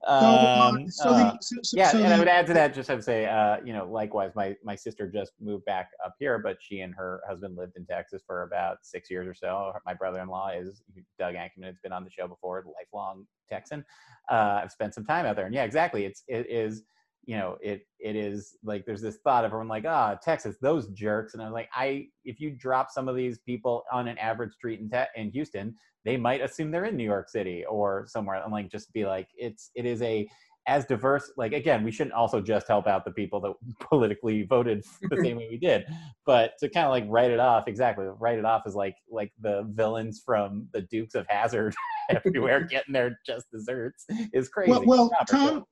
um, 0.08 0.90
so, 0.90 1.10
uh, 1.10 1.38
so, 1.42 1.56
so, 1.64 1.78
yeah, 1.78 1.96
and 1.96 2.14
I 2.14 2.20
would 2.20 2.28
add 2.28 2.48
to 2.48 2.54
that 2.54 2.74
just 2.74 2.90
to 2.90 3.02
say, 3.02 3.26
uh, 3.26 3.58
you 3.64 3.74
know, 3.74 3.86
likewise, 3.86 4.32
my 4.36 4.56
my 4.64 4.76
sister 4.76 5.08
just 5.08 5.34
moved 5.40 5.66
back 5.66 5.90
up 6.06 6.16
here, 6.20 6.40
but 6.40 6.58
she 6.60 6.82
and 6.82 6.94
her 6.96 7.22
husband 7.28 7.58
lived 7.58 7.74
in 7.76 7.86
Texas 7.86 8.22
for 8.26 8.44
about 8.44 8.78
six 8.84 9.10
years 9.10 9.28
or 9.28 9.34
so. 9.34 9.74
My 9.86 9.94
brother-in-law 9.94 10.52
is 10.56 10.84
Doug 11.20 11.36
Ankerman. 11.36 11.66
It's 11.66 11.80
been 11.82 11.94
on 11.94 12.04
the 12.04 12.12
show 12.12 12.28
before, 12.28 12.64
lifelong 12.80 13.26
Texan. 13.50 13.84
Uh, 14.30 14.62
I've 14.64 14.72
spent 14.72 14.94
some 14.94 15.06
time 15.06 15.26
out 15.26 15.36
there, 15.36 15.46
and 15.46 15.56
yeah, 15.56 15.64
exactly. 15.64 16.06
It's 16.06 16.24
it 16.28 16.50
is 16.50 16.84
you 17.26 17.38
know 17.38 17.58
it 17.62 17.86
it 18.00 18.16
is 18.16 18.58
like 18.64 18.86
there's 18.86 19.02
this 19.02 19.18
thought 19.24 19.46
of 19.46 19.50
everyone 19.50 19.68
like 19.68 19.86
ah 19.88 20.14
oh, 20.14 20.20
texas 20.24 20.56
those 20.62 20.88
jerks. 20.90 21.34
And 21.34 21.44
i'm 21.44 21.52
like 21.52 21.70
i 21.74 22.08
if 22.26 22.40
you 22.40 22.52
drop 22.52 22.90
some 22.92 23.08
of 23.08 23.16
these 23.16 23.40
people 23.40 23.84
on 23.92 24.08
an 24.08 24.18
average 24.18 24.54
street 24.54 24.80
in 24.80 24.90
te- 24.90 25.06
in 25.16 25.32
houston 25.32 25.76
they 26.04 26.18
might 26.18 26.42
assume 26.42 26.72
they're 26.72 26.86
in 26.86 26.98
new 26.98 27.04
york 27.04 27.30
city 27.30 27.64
or 27.70 28.06
somewhere 28.08 28.42
and 28.42 28.52
like 28.52 28.72
just 28.72 28.92
be 28.94 29.06
like 29.06 29.28
it's 29.36 29.72
it 29.76 29.86
is 29.86 30.02
a 30.02 30.28
as 30.68 30.86
diverse 30.86 31.32
like 31.38 31.54
again 31.54 31.84
we 31.84 31.92
shouldn't 31.92 32.14
also 32.14 32.40
just 32.40 32.68
help 32.68 32.88
out 32.88 33.04
the 33.04 33.12
people 33.12 33.40
that 33.40 33.54
politically 33.90 34.44
voted 34.44 34.84
the 35.10 35.18
same 35.24 35.38
way 35.38 35.48
we 35.50 35.58
did 35.58 35.86
but 36.26 36.54
to 36.60 36.70
kind 36.70 36.86
of 36.86 36.92
like 36.92 37.06
write 37.08 37.32
it 37.32 37.40
off 37.40 37.68
exactly 37.68 38.06
write 38.20 38.38
it 38.38 38.46
off 38.46 38.62
as 38.66 38.76
like 38.76 38.96
like 39.10 39.32
the 39.42 39.68
villains 39.74 40.22
from 40.26 40.68
the 40.74 40.82
dukes 40.82 41.16
of 41.16 41.26
hazzard 41.30 41.74
everywhere 42.10 42.62
getting 42.62 42.94
their 42.94 43.18
just 43.26 43.46
desserts 43.52 44.06
is 44.34 44.50
crazy. 44.50 44.72
well, 44.72 44.86
well 44.86 45.12
tom 45.28 45.66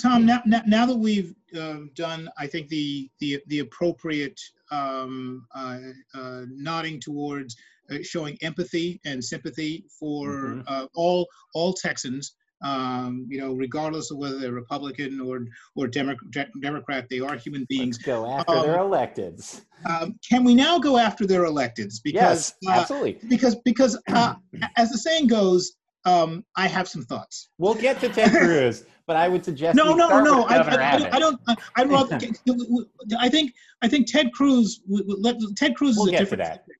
Tom, 0.00 0.24
now, 0.24 0.42
now 0.44 0.86
that 0.86 0.96
we've 0.96 1.34
um, 1.58 1.90
done, 1.94 2.28
I 2.38 2.46
think 2.46 2.68
the 2.68 3.10
the 3.18 3.40
the 3.48 3.60
appropriate 3.60 4.40
um, 4.70 5.46
uh, 5.54 5.78
uh, 6.14 6.42
nodding 6.48 7.00
towards 7.00 7.56
uh, 7.90 7.98
showing 8.02 8.38
empathy 8.42 9.00
and 9.04 9.24
sympathy 9.24 9.84
for 9.98 10.28
mm-hmm. 10.28 10.60
Uh, 10.66 10.86
all 10.94 11.26
all 11.54 11.72
Texans, 11.72 12.34
um, 12.62 13.26
you 13.30 13.40
know, 13.40 13.54
regardless 13.54 14.10
of 14.10 14.18
whether 14.18 14.38
they're 14.38 14.52
Republican 14.52 15.20
or 15.20 15.46
or 15.76 15.86
Demo- 15.86 16.16
Democrat, 16.60 17.06
they 17.08 17.20
are 17.20 17.36
human 17.36 17.64
beings. 17.68 17.96
Let's 17.98 18.06
go 18.06 18.26
after 18.26 18.52
um, 18.52 18.66
their 18.66 18.78
electeds. 18.78 19.62
Um, 19.88 20.18
can 20.28 20.44
we 20.44 20.54
now 20.54 20.78
go 20.78 20.98
after 20.98 21.26
their 21.26 21.44
electeds? 21.44 22.00
Because 22.02 22.54
yes, 22.62 22.76
uh, 22.76 22.80
absolutely. 22.80 23.18
because 23.28 23.56
because 23.64 24.00
uh, 24.12 24.34
as 24.76 24.90
the 24.90 24.98
saying 24.98 25.28
goes, 25.28 25.72
um, 26.04 26.44
I 26.56 26.66
have 26.66 26.88
some 26.88 27.02
thoughts. 27.02 27.48
We'll 27.58 27.74
get 27.74 28.00
to 28.00 28.08
Ted 28.08 28.30
Cruz, 28.32 28.84
but 29.08 29.16
I 29.16 29.26
would 29.26 29.42
suggest 29.42 29.74
no, 29.74 29.94
no, 29.94 30.20
no. 30.20 30.44
I, 30.44 30.58
I, 30.58 31.16
I, 31.16 31.18
don't. 31.18 31.40
I, 31.76 31.82
would 31.82 31.90
rather. 31.90 32.16
I 33.18 33.28
think. 33.30 33.54
I 33.80 33.88
think 33.88 34.06
Ted 34.06 34.32
Cruz. 34.32 34.82
Let 34.86 35.36
Ted 35.56 35.74
Cruz 35.74 35.96
we'll 35.96 36.08
is 36.08 36.12
a 36.12 36.18
different. 36.18 36.44
Subject. 36.44 36.70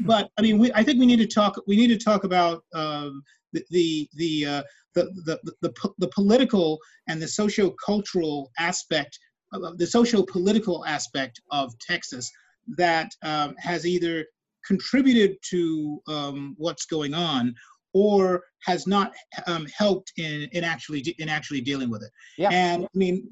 But 0.00 0.30
I 0.38 0.42
mean, 0.42 0.58
we, 0.58 0.72
I 0.74 0.84
think 0.84 1.00
we 1.00 1.06
need 1.06 1.18
to 1.18 1.26
talk. 1.26 1.60
We 1.66 1.76
need 1.76 1.88
to 1.88 1.98
talk 1.98 2.22
about 2.22 2.62
um, 2.72 3.24
the 3.52 3.64
the 3.70 4.08
the, 4.14 4.46
uh, 4.46 4.62
the, 4.94 5.04
the 5.26 5.54
the 5.60 5.90
the 5.98 6.08
political 6.08 6.78
and 7.08 7.20
the 7.20 7.26
socio-cultural 7.26 8.52
aspect, 8.60 9.18
uh, 9.52 9.72
the 9.76 9.86
socio-political 9.86 10.86
aspect 10.86 11.40
of 11.50 11.76
Texas 11.80 12.30
that 12.78 13.10
um, 13.24 13.56
has 13.58 13.84
either 13.84 14.24
contributed 14.64 15.36
to 15.50 16.00
um, 16.06 16.54
what's 16.58 16.86
going 16.86 17.12
on 17.12 17.52
or 17.94 18.44
has 18.64 18.86
not 18.86 19.12
um, 19.46 19.66
helped 19.76 20.12
in, 20.16 20.48
in 20.52 20.64
actually 20.64 21.00
in 21.18 21.28
actually 21.28 21.60
dealing 21.60 21.90
with 21.90 22.02
it. 22.02 22.10
Yeah. 22.38 22.50
And 22.50 22.84
I 22.84 22.88
mean, 22.94 23.26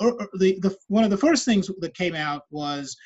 the, 0.00 0.58
the 0.60 0.76
one 0.88 1.04
of 1.04 1.10
the 1.10 1.16
first 1.16 1.44
things 1.44 1.70
that 1.80 1.96
came 1.96 2.14
out 2.14 2.42
was 2.50 2.96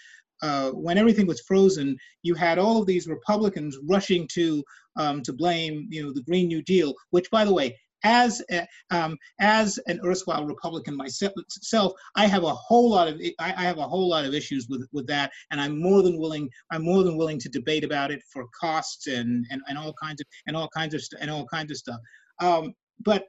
uh, 0.42 0.70
when 0.70 0.98
everything 0.98 1.26
was 1.26 1.40
frozen, 1.40 1.96
you 2.22 2.34
had 2.34 2.58
all 2.58 2.80
of 2.80 2.86
these 2.86 3.08
Republicans 3.08 3.76
rushing 3.88 4.26
to 4.34 4.62
um, 4.96 5.22
to 5.22 5.32
blame 5.32 5.86
you 5.90 6.02
know 6.02 6.12
the 6.12 6.22
Green 6.22 6.48
New 6.48 6.62
Deal, 6.62 6.94
which 7.10 7.30
by 7.30 7.44
the 7.44 7.52
way 7.52 7.76
as 8.04 8.42
a, 8.50 8.66
um, 8.90 9.16
as 9.40 9.78
an 9.86 10.00
erstwhile 10.04 10.44
Republican 10.44 10.96
myself, 10.96 11.92
I 12.16 12.26
have 12.26 12.44
a 12.44 12.54
whole 12.54 12.90
lot 12.90 13.08
of 13.08 13.20
I, 13.38 13.50
have 13.50 13.78
a 13.78 13.88
whole 13.88 14.08
lot 14.08 14.24
of 14.24 14.34
issues 14.34 14.68
with 14.68 14.86
with 14.92 15.06
that, 15.08 15.32
and 15.50 15.60
I'm 15.60 15.80
more 15.80 16.02
than 16.02 16.18
willing 16.18 16.48
I'm 16.70 16.82
more 16.82 17.02
than 17.02 17.16
willing 17.16 17.38
to 17.40 17.48
debate 17.48 17.84
about 17.84 18.10
it 18.10 18.22
for 18.32 18.44
costs 18.58 19.06
and 19.06 19.46
and, 19.50 19.62
and 19.68 19.78
all 19.78 19.94
kinds 20.00 20.20
of 20.20 20.26
and 20.46 20.56
all 20.56 20.68
kinds 20.68 20.94
of 20.94 21.02
and 21.20 21.30
all 21.30 21.46
kinds 21.46 21.70
of 21.70 21.76
stuff. 21.76 22.00
Um, 22.40 22.74
but 23.00 23.26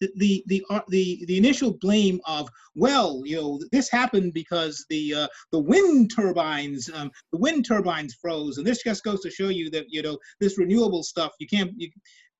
the 0.00 0.42
the 0.46 0.64
uh, 0.70 0.80
the 0.88 1.24
the 1.26 1.36
initial 1.36 1.76
blame 1.80 2.20
of 2.26 2.48
well 2.74 3.22
you 3.24 3.36
know 3.36 3.60
this 3.70 3.90
happened 3.90 4.32
because 4.32 4.84
the 4.88 5.14
uh, 5.14 5.28
the 5.52 5.58
wind 5.58 6.10
turbines 6.14 6.90
um, 6.94 7.10
the 7.32 7.38
wind 7.38 7.66
turbines 7.66 8.14
froze 8.14 8.58
and 8.58 8.66
this 8.66 8.82
just 8.82 9.04
goes 9.04 9.20
to 9.20 9.30
show 9.30 9.48
you 9.48 9.70
that 9.70 9.84
you 9.88 10.02
know 10.02 10.18
this 10.40 10.58
renewable 10.58 11.02
stuff 11.02 11.32
you 11.38 11.46
can't 11.46 11.72
you, 11.76 11.90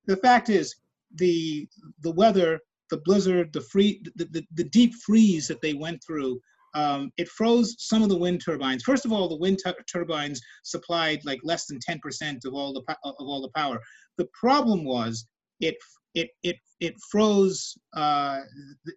the 0.07 0.17
fact 0.17 0.49
is 0.49 0.75
the 1.15 1.69
the 2.03 2.11
weather, 2.11 2.61
the 2.91 2.99
blizzard, 3.05 3.53
the 3.53 3.61
free, 3.61 4.03
the, 4.17 4.27
the, 4.27 4.45
the 4.55 4.65
deep 4.65 4.95
freeze 4.95 5.49
that 5.49 5.61
they 5.63 5.75
went 5.75 6.03
through, 6.07 6.41
um, 6.75 7.13
it 7.17 7.29
froze 7.29 7.77
some 7.79 8.03
of 8.03 8.09
the 8.09 8.19
wind 8.19 8.43
turbines. 8.45 8.83
First 8.83 9.05
of 9.05 9.13
all, 9.13 9.29
the 9.29 9.37
wind 9.37 9.61
turbines 9.91 10.41
supplied 10.65 11.25
like 11.25 11.41
less 11.45 11.67
than 11.67 11.79
10% 11.79 12.45
of 12.45 12.55
all 12.55 12.73
the 12.73 12.83
of 13.05 13.15
all 13.19 13.41
the 13.41 13.51
power. 13.55 13.81
The 14.19 14.29
problem 14.41 14.85
was 14.85 15.27
it 15.61 15.77
it 16.15 16.31
it 16.43 16.57
it 16.81 16.95
froze 17.11 17.77
uh, 17.97 18.41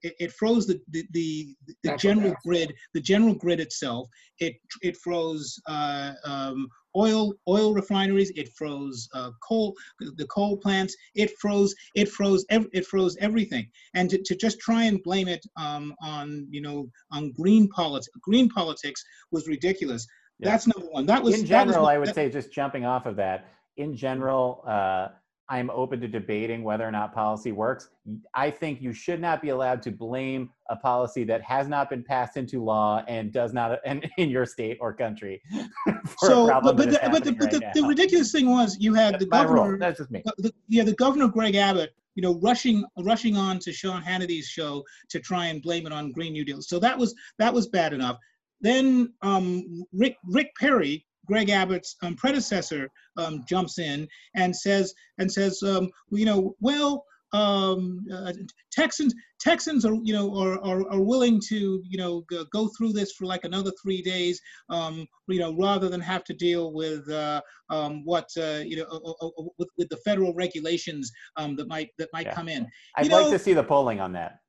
it, 0.02 0.16
it, 0.20 0.32
froze 0.34 0.68
the 0.68 0.80
the, 0.90 1.06
the, 1.12 1.56
the 1.84 1.96
general 1.98 2.36
grid 2.46 2.74
the 2.94 3.02
general 3.02 3.34
grid 3.34 3.60
itself. 3.60 4.08
It 4.40 4.56
it 4.82 4.98
froze 4.98 5.60
uh, 5.68 6.14
um, 6.26 6.68
oil 6.98 7.34
oil 7.48 7.74
refineries. 7.74 8.32
It 8.36 8.50
froze 8.54 9.08
uh, 9.14 9.32
coal 9.48 9.76
the 10.00 10.28
coal 10.28 10.58
plants. 10.58 10.96
It 11.16 11.32
froze 11.40 11.76
it 11.96 12.10
froze 12.10 12.46
ev- 12.50 12.68
it 12.74 12.86
froze 12.86 13.16
everything. 13.20 13.70
And 13.94 14.10
to, 14.10 14.22
to 14.24 14.36
just 14.36 14.60
try 14.60 14.84
and 14.84 15.02
blame 15.04 15.28
it 15.28 15.46
um, 15.56 15.94
on 16.02 16.48
you 16.50 16.62
know 16.62 16.90
on 17.12 17.32
green 17.32 17.68
politics 17.70 18.10
green 18.22 18.50
politics 18.50 19.04
was 19.32 19.48
ridiculous. 19.48 20.08
Yeah. 20.40 20.52
That's 20.52 20.68
number 20.68 20.92
one. 20.92 21.06
That 21.06 21.24
was 21.24 21.40
in 21.40 21.46
general. 21.46 21.82
Was, 21.82 21.90
I 21.90 21.98
would 21.98 22.10
that, 22.10 22.16
say 22.16 22.30
just 22.30 22.52
jumping 22.52 22.86
off 22.86 23.06
of 23.06 23.16
that. 23.18 23.48
In 23.78 23.96
general, 23.96 24.64
uh, 24.68 25.10
I'm 25.50 25.70
open 25.70 26.02
to 26.02 26.08
debating 26.08 26.64
whether 26.64 26.86
or 26.86 26.92
not 26.92 27.14
policy 27.14 27.54
works. 27.54 27.90
I 28.34 28.52
think 28.52 28.82
you 28.82 28.92
should 28.92 29.22
not 29.22 29.42
be 29.42 29.50
allowed 29.50 29.82
to 29.84 29.92
blame 29.92 30.50
a 30.70 30.76
policy 30.76 31.24
that 31.26 31.42
has 31.42 31.70
not 31.70 31.90
been 31.90 32.04
passed 32.04 32.36
into 32.36 32.62
law 32.64 33.04
and 33.08 33.32
does 33.32 33.54
not 33.54 33.80
in, 33.86 34.04
in 34.18 34.30
your 34.30 34.46
state 34.46 34.78
or 34.82 34.94
country. 34.94 35.42
so, 36.18 36.48
but, 36.48 36.76
but, 36.76 36.90
the, 36.90 37.00
but, 37.12 37.24
the, 37.24 37.32
right 37.32 37.52
the, 37.52 37.72
the, 37.74 37.88
ridiculous 37.88 38.32
thing 38.32 38.50
was 38.50 38.78
you 38.80 38.94
had 38.94 39.14
That's 39.14 39.24
the 39.24 39.30
governor. 39.30 39.78
That's 39.78 40.00
just 40.00 40.12
me. 40.12 40.24
Yeah, 40.68 40.84
the 40.84 40.96
governor 40.96 41.28
Greg 41.28 41.56
Abbott, 41.56 41.92
you 42.16 42.24
know, 42.24 42.40
rushing 42.42 42.84
rushing 43.00 43.38
on 43.38 43.60
to 43.60 43.72
Sean 43.72 44.02
Hannity's 44.02 44.48
show 44.48 44.84
to 45.10 45.20
try 45.20 45.46
and 45.46 45.62
blame 45.62 45.86
it 45.86 45.94
on 45.94 46.12
Green 46.12 46.34
New 46.34 46.44
Deal. 46.44 46.62
So 46.62 46.80
that 46.80 46.98
was 46.98 47.16
that 47.40 47.54
was 47.54 47.68
bad 47.68 47.94
enough. 47.94 48.18
Then 48.60 49.14
um, 49.22 49.84
Rick 49.94 50.18
Rick 50.26 50.52
Perry, 50.60 51.06
Greg 51.28 51.50
Abbott's 51.50 51.96
um, 52.02 52.16
predecessor 52.16 52.90
um, 53.18 53.44
jumps 53.48 53.80
in 53.80 54.08
and 54.36 54.56
says 54.56 54.94
and 55.18 55.32
says, 55.32 55.62
um, 55.64 55.90
you 56.12 56.26
know, 56.26 56.56
well, 56.60 57.04
um, 57.34 58.06
uh, 58.14 58.32
Texans 58.72 59.14
Texans 59.40 59.86
are 59.86 59.96
you 60.02 60.14
know 60.14 60.34
are, 60.38 60.64
are, 60.64 60.90
are 60.90 61.02
willing 61.02 61.42
to 61.48 61.82
you 61.86 61.98
know 61.98 62.24
go 62.52 62.70
through 62.78 62.94
this 62.94 63.12
for 63.12 63.26
like 63.26 63.44
another 63.44 63.72
three 63.82 64.02
days, 64.02 64.40
um, 64.70 65.06
you 65.28 65.40
know, 65.40 65.56
rather 65.56 65.90
than 65.90 66.00
have 66.00 66.24
to 66.26 66.34
deal 66.34 66.74
with 66.74 67.10
uh, 67.10 67.42
um, 67.70 68.04
what 68.06 68.30
uh, 68.38 68.62
you 68.66 68.78
know 68.78 68.86
uh, 68.92 69.26
uh, 69.26 69.28
uh, 69.28 69.44
with, 69.58 69.70
with 69.78 69.90
the 69.90 69.98
federal 69.98 70.34
regulations 70.34 71.12
um, 71.36 71.56
that 71.58 71.68
might 71.68 71.90
that 71.98 72.10
might 72.14 72.28
yeah. 72.28 72.34
come 72.34 72.48
in. 72.48 72.66
I'd 72.96 73.08
you 73.08 73.12
like 73.12 73.26
know, 73.26 73.32
to 73.32 73.40
see 73.40 73.54
the 73.54 73.64
polling 73.64 74.00
on 74.00 74.14
that. 74.14 74.40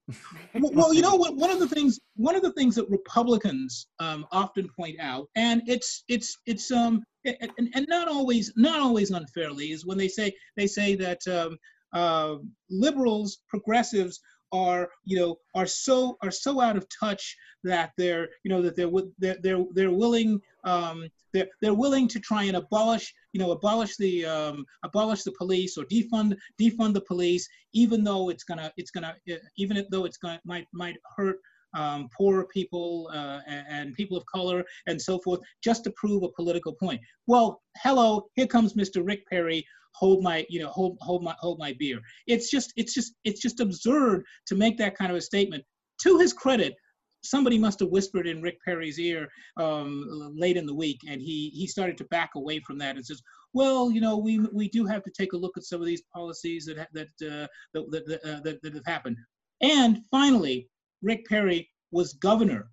Well, 0.54 0.94
you 0.94 1.02
know 1.02 1.16
what? 1.16 1.36
One 1.36 1.50
of 1.50 1.58
the 1.58 1.68
things 1.68 2.00
one 2.16 2.34
of 2.34 2.42
the 2.42 2.52
things 2.52 2.74
that 2.76 2.88
Republicans 2.88 3.86
um, 4.00 4.26
often 4.32 4.68
point 4.76 4.98
out, 5.00 5.28
and 5.36 5.62
it's 5.66 6.04
it's 6.08 6.38
it's 6.46 6.70
um 6.70 7.02
and, 7.24 7.68
and 7.74 7.86
not 7.88 8.08
always 8.08 8.52
not 8.56 8.80
always 8.80 9.10
unfairly, 9.10 9.72
is 9.72 9.84
when 9.84 9.98
they 9.98 10.08
say 10.08 10.32
they 10.56 10.66
say 10.66 10.94
that 10.96 11.26
um, 11.28 11.58
uh, 11.92 12.36
liberals, 12.70 13.38
progressives 13.48 14.20
are 14.52 14.88
you 15.04 15.18
know 15.18 15.36
are 15.54 15.66
so 15.66 16.16
are 16.22 16.30
so 16.30 16.60
out 16.60 16.76
of 16.76 16.86
touch 16.88 17.36
that 17.64 17.92
they're 17.98 18.28
you 18.44 18.50
know 18.50 18.62
that 18.62 18.76
they're 18.76 18.90
they're 19.18 19.36
they're, 19.42 19.64
they're 19.74 19.90
willing 19.90 20.40
um, 20.64 21.08
they're, 21.32 21.48
they're 21.60 21.74
willing 21.74 22.08
to 22.08 22.20
try 22.20 22.44
and 22.44 22.56
abolish 22.56 23.12
you 23.32 23.40
know 23.40 23.50
abolish 23.50 23.96
the 23.96 24.24
um, 24.24 24.64
abolish 24.84 25.22
the 25.22 25.32
police 25.32 25.76
or 25.76 25.84
defund 25.84 26.36
defund 26.60 26.94
the 26.94 27.00
police 27.00 27.48
even 27.72 28.02
though 28.04 28.30
it's 28.30 28.44
gonna 28.44 28.72
it's 28.76 28.90
gonna 28.90 29.14
even 29.56 29.84
though 29.90 30.04
it's 30.04 30.18
gonna 30.18 30.40
might 30.44 30.66
might 30.72 30.96
hurt 31.16 31.38
um, 31.74 32.08
poor 32.16 32.46
people 32.46 33.10
uh, 33.12 33.40
and, 33.46 33.94
people 33.94 34.16
of 34.16 34.24
color 34.26 34.64
and 34.86 35.00
so 35.00 35.18
forth, 35.18 35.40
just 35.62 35.84
to 35.84 35.90
prove 35.92 36.22
a 36.22 36.28
political 36.30 36.72
point. 36.72 37.00
Well, 37.26 37.60
hello, 37.82 38.26
here 38.34 38.46
comes 38.46 38.72
Mr. 38.74 39.06
Rick 39.06 39.26
Perry 39.28 39.64
hold 39.94 40.22
my 40.22 40.46
you 40.48 40.60
know 40.60 40.68
hold 40.68 40.96
hold 41.00 41.24
my 41.24 41.34
hold 41.40 41.58
my 41.58 41.74
beer 41.78 41.98
it's 42.26 42.50
just 42.50 42.72
it's 42.76 42.94
just 42.94 43.14
it's 43.24 43.40
just 43.40 43.58
absurd 43.58 44.22
to 44.46 44.54
make 44.54 44.76
that 44.76 44.94
kind 44.94 45.10
of 45.10 45.16
a 45.16 45.20
statement 45.20 45.64
to 46.00 46.18
his 46.18 46.32
credit 46.32 46.74
somebody 47.22 47.58
must 47.58 47.80
have 47.80 47.88
whispered 47.88 48.26
in 48.26 48.42
rick 48.42 48.58
perry's 48.64 48.98
ear 48.98 49.28
um, 49.56 50.04
late 50.36 50.56
in 50.56 50.66
the 50.66 50.74
week 50.74 51.00
and 51.08 51.20
he 51.20 51.50
he 51.54 51.66
started 51.66 51.96
to 51.98 52.04
back 52.04 52.30
away 52.36 52.60
from 52.60 52.78
that 52.78 52.96
and 52.96 53.04
says 53.04 53.22
well 53.52 53.90
you 53.90 54.00
know 54.00 54.16
we 54.16 54.38
we 54.52 54.68
do 54.68 54.84
have 54.86 55.02
to 55.02 55.10
take 55.10 55.32
a 55.32 55.36
look 55.36 55.56
at 55.56 55.64
some 55.64 55.80
of 55.80 55.86
these 55.86 56.02
policies 56.14 56.66
that 56.66 56.88
that 56.92 57.08
uh, 57.26 57.46
that, 57.74 57.90
that, 58.06 58.20
uh, 58.24 58.40
that, 58.40 58.60
that 58.62 58.74
have 58.74 58.86
happened. 58.86 59.16
And 59.60 60.00
finally 60.10 60.68
rick 61.02 61.24
perry 61.26 61.68
was 61.90 62.14
governor 62.14 62.70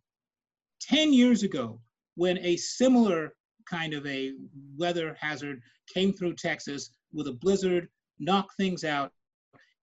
10 0.82 1.14
years 1.14 1.44
ago 1.44 1.80
when 2.16 2.38
a 2.40 2.58
similar 2.58 3.34
kind 3.70 3.94
of 3.94 4.06
a 4.06 4.34
weather 4.78 5.16
hazard 5.20 5.60
came 5.94 6.14
through 6.14 6.36
Texas 6.36 6.90
with 7.14 7.28
a 7.28 7.34
blizzard, 7.34 7.88
knocked 8.20 8.56
things 8.58 8.84
out, 8.84 9.12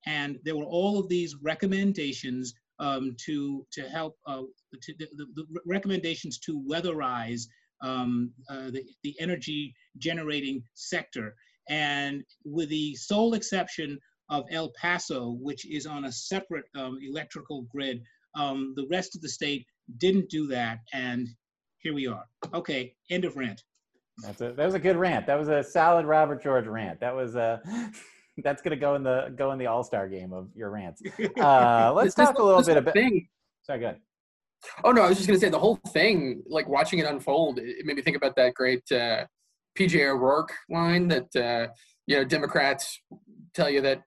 and 0.07 0.39
there 0.45 0.57
were 0.57 0.65
all 0.65 0.99
of 0.99 1.09
these 1.09 1.37
recommendations 1.43 2.55
um, 2.79 3.17
to 3.27 3.67
to 3.73 3.83
help 3.89 4.17
uh, 4.27 4.43
to, 4.83 4.95
the, 4.99 5.09
the, 5.35 5.47
recommendations 5.67 6.39
to 6.41 6.63
weatherize 6.69 7.43
um, 7.83 8.33
uh, 8.49 8.71
the, 8.71 8.85
the 9.03 9.15
energy 9.21 9.75
generating 9.99 10.63
sector. 10.75 11.35
And 11.69 12.25
with 12.45 12.69
the 12.69 12.95
sole 12.97 13.35
exception 13.35 13.99
of 14.31 14.45
El 14.51 14.73
Paso, 14.81 15.37
which 15.41 15.71
is 15.71 15.87
on 15.87 16.07
a 16.07 16.13
separate 16.13 16.65
um, 16.75 16.99
electrical 17.03 17.63
grid, 17.71 18.03
um, 18.35 18.73
the 18.77 18.87
rest 18.91 19.15
of 19.15 19.21
the 19.21 19.29
state 19.29 19.67
didn't 19.99 20.31
do 20.31 20.47
that. 20.49 20.79
And 20.93 21.29
here 21.79 21.95
we 21.95 22.07
are. 22.07 22.25
Okay, 22.55 22.95
end 23.11 23.25
of 23.25 23.37
rant. 23.37 23.63
That's 24.19 24.41
a 24.41 24.53
that 24.53 24.65
was 24.65 24.75
a 24.75 24.79
good 24.79 24.97
rant. 24.97 25.27
That 25.27 25.39
was 25.39 25.49
a 25.49 25.63
solid 25.63 26.07
Robert 26.07 26.43
George 26.43 26.67
rant. 26.67 27.01
That 27.01 27.15
was 27.15 27.35
a 27.35 27.61
that's 28.39 28.63
gonna 28.63 28.77
go 28.77 28.95
in 28.95 29.03
the 29.03 29.33
go 29.37 29.53
in 29.53 29.59
the 29.59 29.67
All 29.67 29.85
Star 29.85 30.09
game 30.09 30.33
of 30.33 30.49
your 30.55 30.71
rants. 30.71 31.03
Uh, 31.39 31.93
let's 31.95 32.15
talk 32.15 32.39
a 32.39 32.43
little 32.43 32.63
bit 32.63 32.77
about. 32.77 32.95
Thing. 32.95 33.29
Sorry, 33.63 33.79
good. 33.79 33.97
Oh 34.85 34.93
no, 34.93 35.03
I 35.03 35.09
was 35.09 35.17
just 35.17 35.29
gonna 35.29 35.39
say 35.39 35.49
the 35.49 35.59
whole 35.59 35.77
thing, 35.89 36.43
like 36.49 36.69
watching 36.69 36.99
it 36.99 37.07
unfold, 37.07 37.59
it 37.59 37.85
made 37.85 37.97
me 37.97 38.03
think 38.03 38.17
about 38.17 38.37
that 38.37 38.55
great 38.55 38.83
uh, 38.93 39.27
PJ 39.79 40.01
O'Rourke 40.01 40.53
line 40.71 41.09
that 41.09 41.37
uh, 41.37 41.73
you 42.07 42.17
know 42.17 42.25
Democrats 42.25 43.01
tell 43.55 43.69
you 43.69 43.81
that 43.83 44.03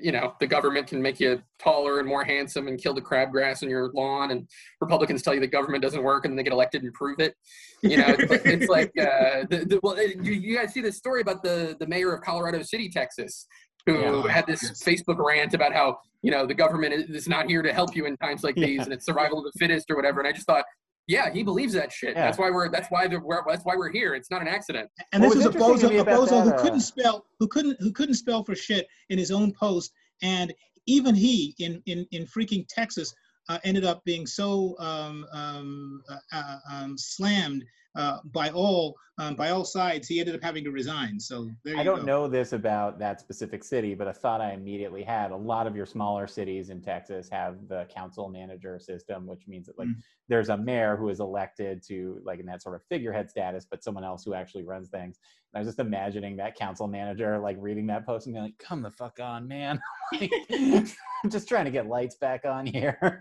you 0.00 0.12
know 0.12 0.34
the 0.40 0.46
government 0.46 0.86
can 0.86 1.00
make 1.00 1.20
you 1.20 1.42
taller 1.58 1.98
and 1.98 2.08
more 2.08 2.24
handsome 2.24 2.68
and 2.68 2.80
kill 2.80 2.94
the 2.94 3.00
crabgrass 3.00 3.62
in 3.62 3.68
your 3.70 3.90
lawn 3.92 4.30
and 4.30 4.48
republicans 4.80 5.22
tell 5.22 5.34
you 5.34 5.40
the 5.40 5.46
government 5.46 5.82
doesn't 5.82 6.02
work 6.02 6.24
and 6.24 6.32
then 6.32 6.36
they 6.36 6.42
get 6.42 6.52
elected 6.52 6.82
and 6.82 6.92
prove 6.92 7.20
it 7.20 7.34
you 7.82 7.96
know 7.96 8.04
it's, 8.08 8.44
it's 8.44 8.68
like 8.68 8.88
uh, 8.98 9.44
the, 9.50 9.64
the, 9.66 9.80
well 9.82 10.00
you, 10.00 10.32
you, 10.32 10.56
guys 10.56 10.72
see 10.72 10.80
this 10.80 10.96
story 10.96 11.20
about 11.20 11.42
the 11.42 11.76
the 11.80 11.86
mayor 11.86 12.12
of 12.12 12.22
colorado 12.22 12.62
city 12.62 12.88
texas 12.88 13.46
who 13.86 14.24
yeah. 14.26 14.32
had 14.32 14.46
this 14.46 14.62
yes. 14.62 14.82
facebook 14.82 15.18
rant 15.18 15.54
about 15.54 15.72
how 15.72 15.98
you 16.22 16.30
know 16.30 16.46
the 16.46 16.54
government 16.54 16.92
is 16.92 17.28
not 17.28 17.46
here 17.46 17.62
to 17.62 17.72
help 17.72 17.94
you 17.94 18.06
in 18.06 18.16
times 18.16 18.42
like 18.42 18.54
these 18.54 18.82
and 18.82 18.92
it's 18.92 19.04
survival 19.04 19.38
of 19.38 19.44
the 19.44 19.58
fittest 19.58 19.90
or 19.90 19.96
whatever 19.96 20.20
and 20.20 20.28
i 20.28 20.32
just 20.32 20.46
thought 20.46 20.64
yeah, 21.06 21.30
he 21.30 21.42
believes 21.42 21.74
that 21.74 21.92
shit. 21.92 22.14
Yeah. 22.16 22.24
That's 22.24 22.38
why 22.38 22.50
we're 22.50 22.70
that's 22.70 22.88
why 22.90 23.06
we're 23.06 23.42
that's 23.46 23.64
why 23.64 23.76
we're 23.76 23.90
here. 23.90 24.14
It's 24.14 24.30
not 24.30 24.40
an 24.40 24.48
accident. 24.48 24.90
And 25.12 25.22
this 25.22 25.34
is 25.34 25.44
a 25.44 25.50
bozo, 25.50 26.00
a 26.00 26.04
bozo 26.04 26.42
who 26.42 26.62
couldn't 26.62 26.80
spell 26.80 27.26
who 27.38 27.46
couldn't 27.46 27.76
who 27.80 27.92
couldn't 27.92 28.14
spell 28.14 28.42
for 28.42 28.54
shit 28.54 28.86
in 29.10 29.18
his 29.18 29.30
own 29.30 29.52
post, 29.52 29.92
and 30.22 30.52
even 30.86 31.14
he 31.14 31.54
in 31.58 31.82
in 31.86 32.06
in 32.12 32.26
freaking 32.26 32.64
Texas 32.68 33.14
uh, 33.48 33.58
ended 33.64 33.84
up 33.84 34.02
being 34.04 34.26
so 34.26 34.76
um, 34.78 35.26
um, 35.32 36.02
uh, 36.08 36.16
uh 36.32 36.58
um, 36.72 36.96
slammed 36.96 37.64
uh, 37.96 38.18
by 38.32 38.50
all 38.50 38.96
um, 39.18 39.36
by 39.36 39.50
all 39.50 39.64
sides, 39.64 40.08
he 40.08 40.18
ended 40.18 40.34
up 40.34 40.42
having 40.42 40.64
to 40.64 40.72
resign. 40.72 41.20
So 41.20 41.48
there 41.64 41.74
you. 41.74 41.80
I 41.80 41.84
don't 41.84 42.00
go. 42.00 42.04
know 42.04 42.28
this 42.28 42.52
about 42.52 42.98
that 42.98 43.20
specific 43.20 43.62
city, 43.62 43.94
but 43.94 44.08
a 44.08 44.12
thought 44.12 44.40
I 44.40 44.52
immediately 44.52 45.04
had: 45.04 45.30
a 45.30 45.36
lot 45.36 45.68
of 45.68 45.76
your 45.76 45.86
smaller 45.86 46.26
cities 46.26 46.70
in 46.70 46.80
Texas 46.80 47.28
have 47.30 47.68
the 47.68 47.86
council 47.94 48.28
manager 48.28 48.80
system, 48.80 49.26
which 49.26 49.46
means 49.46 49.66
that 49.66 49.78
like 49.78 49.86
mm. 49.86 49.94
there's 50.28 50.48
a 50.48 50.56
mayor 50.56 50.96
who 50.96 51.08
is 51.10 51.20
elected 51.20 51.82
to 51.86 52.20
like 52.24 52.40
in 52.40 52.46
that 52.46 52.62
sort 52.62 52.74
of 52.74 52.82
figurehead 52.88 53.30
status, 53.30 53.66
but 53.70 53.84
someone 53.84 54.02
else 54.04 54.24
who 54.24 54.34
actually 54.34 54.64
runs 54.64 54.88
things. 54.88 55.18
I 55.54 55.60
was 55.60 55.68
just 55.68 55.78
imagining 55.78 56.36
that 56.36 56.56
council 56.56 56.88
manager 56.88 57.38
like 57.38 57.56
reading 57.60 57.86
that 57.86 58.04
post 58.04 58.26
and 58.26 58.34
being 58.34 58.44
like, 58.44 58.58
"Come 58.58 58.82
the 58.82 58.90
fuck 58.90 59.20
on, 59.20 59.46
man! 59.46 59.80
I'm 60.12 60.86
just 61.28 61.48
trying 61.48 61.64
to 61.64 61.70
get 61.70 61.86
lights 61.86 62.16
back 62.16 62.44
on 62.44 62.66
here." 62.66 63.20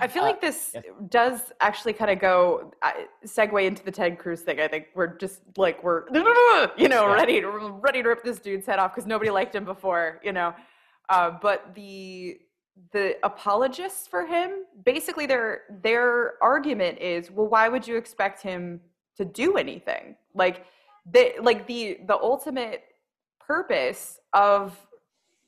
I 0.00 0.06
feel 0.06 0.22
uh, 0.22 0.26
like 0.26 0.40
this 0.40 0.74
does 1.08 1.52
actually 1.60 1.92
kind 1.92 2.10
of 2.10 2.18
go 2.20 2.72
uh, 2.82 2.92
segue 3.24 3.64
into 3.64 3.84
the 3.84 3.90
Ted 3.90 4.18
Cruz 4.18 4.42
thing. 4.42 4.60
I 4.60 4.68
think 4.68 4.86
we're 4.94 5.16
just 5.16 5.40
like 5.56 5.82
we're 5.82 6.04
you 6.76 6.88
know 6.88 7.12
ready 7.12 7.40
to 7.40 7.48
ready 7.48 8.02
to 8.02 8.08
rip 8.08 8.22
this 8.22 8.38
dude's 8.38 8.66
head 8.66 8.78
off 8.78 8.94
because 8.94 9.06
nobody 9.06 9.30
liked 9.30 9.54
him 9.54 9.64
before, 9.64 10.20
you 10.22 10.32
know. 10.32 10.54
Uh, 11.08 11.32
but 11.42 11.74
the 11.74 12.38
the 12.92 13.16
apologists 13.22 14.06
for 14.06 14.26
him 14.26 14.64
basically 14.84 15.26
their 15.26 15.62
their 15.82 16.34
argument 16.42 16.98
is 16.98 17.30
well 17.30 17.46
why 17.46 17.68
would 17.68 17.88
you 17.88 17.96
expect 17.96 18.42
him 18.42 18.80
to 19.16 19.24
do 19.24 19.56
anything 19.56 20.14
like 20.34 20.66
they 21.10 21.34
like 21.40 21.66
the 21.66 21.98
the 22.06 22.16
ultimate 22.16 22.84
purpose 23.40 24.18
of 24.32 24.76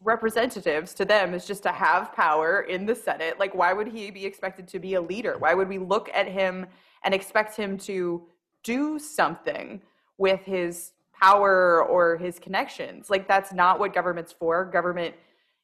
representatives 0.01 0.95
to 0.95 1.05
them 1.05 1.35
is 1.35 1.45
just 1.45 1.65
to 1.65 1.73
have 1.73 2.13
power 2.13 2.61
in 2.63 2.87
the 2.87 2.95
senate 2.95 3.39
like 3.41 3.53
why 3.55 3.73
would 3.73 3.89
he 3.89 4.13
be 4.13 4.25
expected 4.25 4.69
to 4.69 4.79
be 4.79 4.95
a 4.95 5.01
leader 5.01 5.37
why 5.39 5.55
would 5.55 5.69
we 5.69 5.79
look 5.79 6.09
at 6.15 6.29
him 6.29 6.65
and 7.05 7.13
expect 7.13 7.57
him 7.57 7.77
to 7.77 8.23
do 8.63 8.99
something 8.99 9.81
with 10.19 10.41
his 10.45 10.93
power 11.13 11.83
or 11.85 12.17
his 12.17 12.39
connections. 12.39 13.11
Like 13.11 13.27
that's 13.27 13.53
not 13.53 13.79
what 13.79 13.93
government's 13.93 14.33
for. 14.33 14.65
Government 14.65 15.15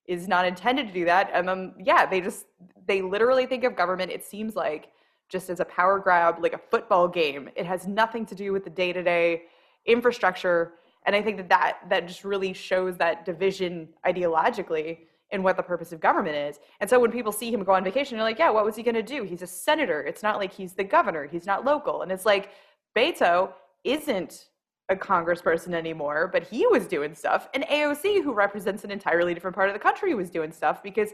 is 0.06 0.28
not 0.28 0.46
intended 0.46 0.88
to 0.88 0.92
do 0.92 1.04
that. 1.04 1.30
And 1.32 1.48
then 1.48 1.74
yeah, 1.78 2.06
they 2.06 2.20
just 2.20 2.46
they 2.86 3.02
literally 3.02 3.46
think 3.46 3.64
of 3.64 3.76
government 3.76 4.10
it 4.10 4.24
seems 4.24 4.54
like 4.56 4.88
just 5.28 5.48
as 5.48 5.60
a 5.60 5.64
power 5.64 5.98
grab 5.98 6.36
like 6.40 6.52
a 6.52 6.60
football 6.70 7.08
game. 7.08 7.48
It 7.56 7.66
has 7.66 7.86
nothing 7.86 8.26
to 8.26 8.34
do 8.34 8.52
with 8.52 8.64
the 8.64 8.70
day-to-day 8.70 9.42
infrastructure 9.86 10.72
and 11.06 11.14
I 11.14 11.22
think 11.22 11.36
that 11.36 11.48
that 11.50 11.78
that 11.90 12.08
just 12.08 12.24
really 12.24 12.52
shows 12.52 12.96
that 12.96 13.24
division 13.24 13.88
ideologically 14.06 15.00
in 15.30 15.42
what 15.42 15.56
the 15.56 15.62
purpose 15.62 15.92
of 15.92 16.00
government 16.00 16.36
is. 16.36 16.60
And 16.80 16.88
so 16.88 16.98
when 17.00 17.10
people 17.10 17.32
see 17.32 17.52
him 17.52 17.64
go 17.64 17.72
on 17.72 17.82
vacation, 17.82 18.16
they're 18.16 18.24
like, 18.24 18.38
yeah, 18.38 18.50
what 18.50 18.64
was 18.64 18.76
he 18.76 18.82
going 18.82 18.94
to 18.94 19.02
do? 19.02 19.24
He's 19.24 19.42
a 19.42 19.46
senator. 19.46 20.02
It's 20.02 20.22
not 20.22 20.38
like 20.38 20.52
he's 20.52 20.74
the 20.74 20.84
governor. 20.84 21.26
He's 21.26 21.46
not 21.46 21.64
local. 21.64 22.02
And 22.02 22.12
it's 22.12 22.24
like, 22.24 22.50
Beto 22.96 23.52
isn't 23.82 24.46
a 24.90 24.94
congressperson 24.94 25.74
anymore, 25.74 26.28
but 26.32 26.44
he 26.44 26.66
was 26.68 26.86
doing 26.86 27.14
stuff. 27.14 27.48
And 27.52 27.64
AOC, 27.64 28.22
who 28.22 28.32
represents 28.32 28.84
an 28.84 28.90
entirely 28.90 29.34
different 29.34 29.56
part 29.56 29.68
of 29.68 29.74
the 29.74 29.80
country, 29.80 30.14
was 30.14 30.30
doing 30.30 30.52
stuff 30.52 30.82
because 30.82 31.10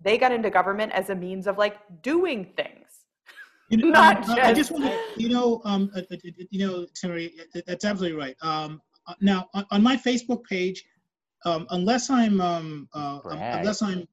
they 0.00 0.18
got 0.18 0.32
into 0.32 0.50
government 0.50 0.92
as 0.92 1.08
a 1.08 1.14
means 1.14 1.46
of 1.46 1.56
like 1.56 1.78
doing 2.02 2.52
things. 2.56 2.91
You 3.72 3.78
know, 3.78 3.88
Not 3.88 4.16
um, 4.28 4.36
just... 4.36 4.38
I 4.38 4.52
just 4.52 4.70
want 4.70 4.84
to, 4.84 5.00
you 5.16 5.30
know, 5.30 5.62
um, 5.64 5.90
uh, 5.96 6.02
uh, 6.10 6.14
uh, 6.14 6.44
you 6.50 6.66
know, 6.66 6.86
Terry, 6.94 7.32
that's 7.66 7.86
absolutely 7.86 8.18
right. 8.18 8.36
Um, 8.42 8.82
now 9.22 9.48
on, 9.54 9.64
on 9.70 9.82
my 9.82 9.96
Facebook 9.96 10.44
page, 10.44 10.84
um, 11.46 11.66
unless 11.70 12.10
I'm 12.10 12.38
um, 12.42 12.86
uh, 12.94 13.20
um, 13.24 13.38
unless 13.38 13.80
I'm 13.80 14.06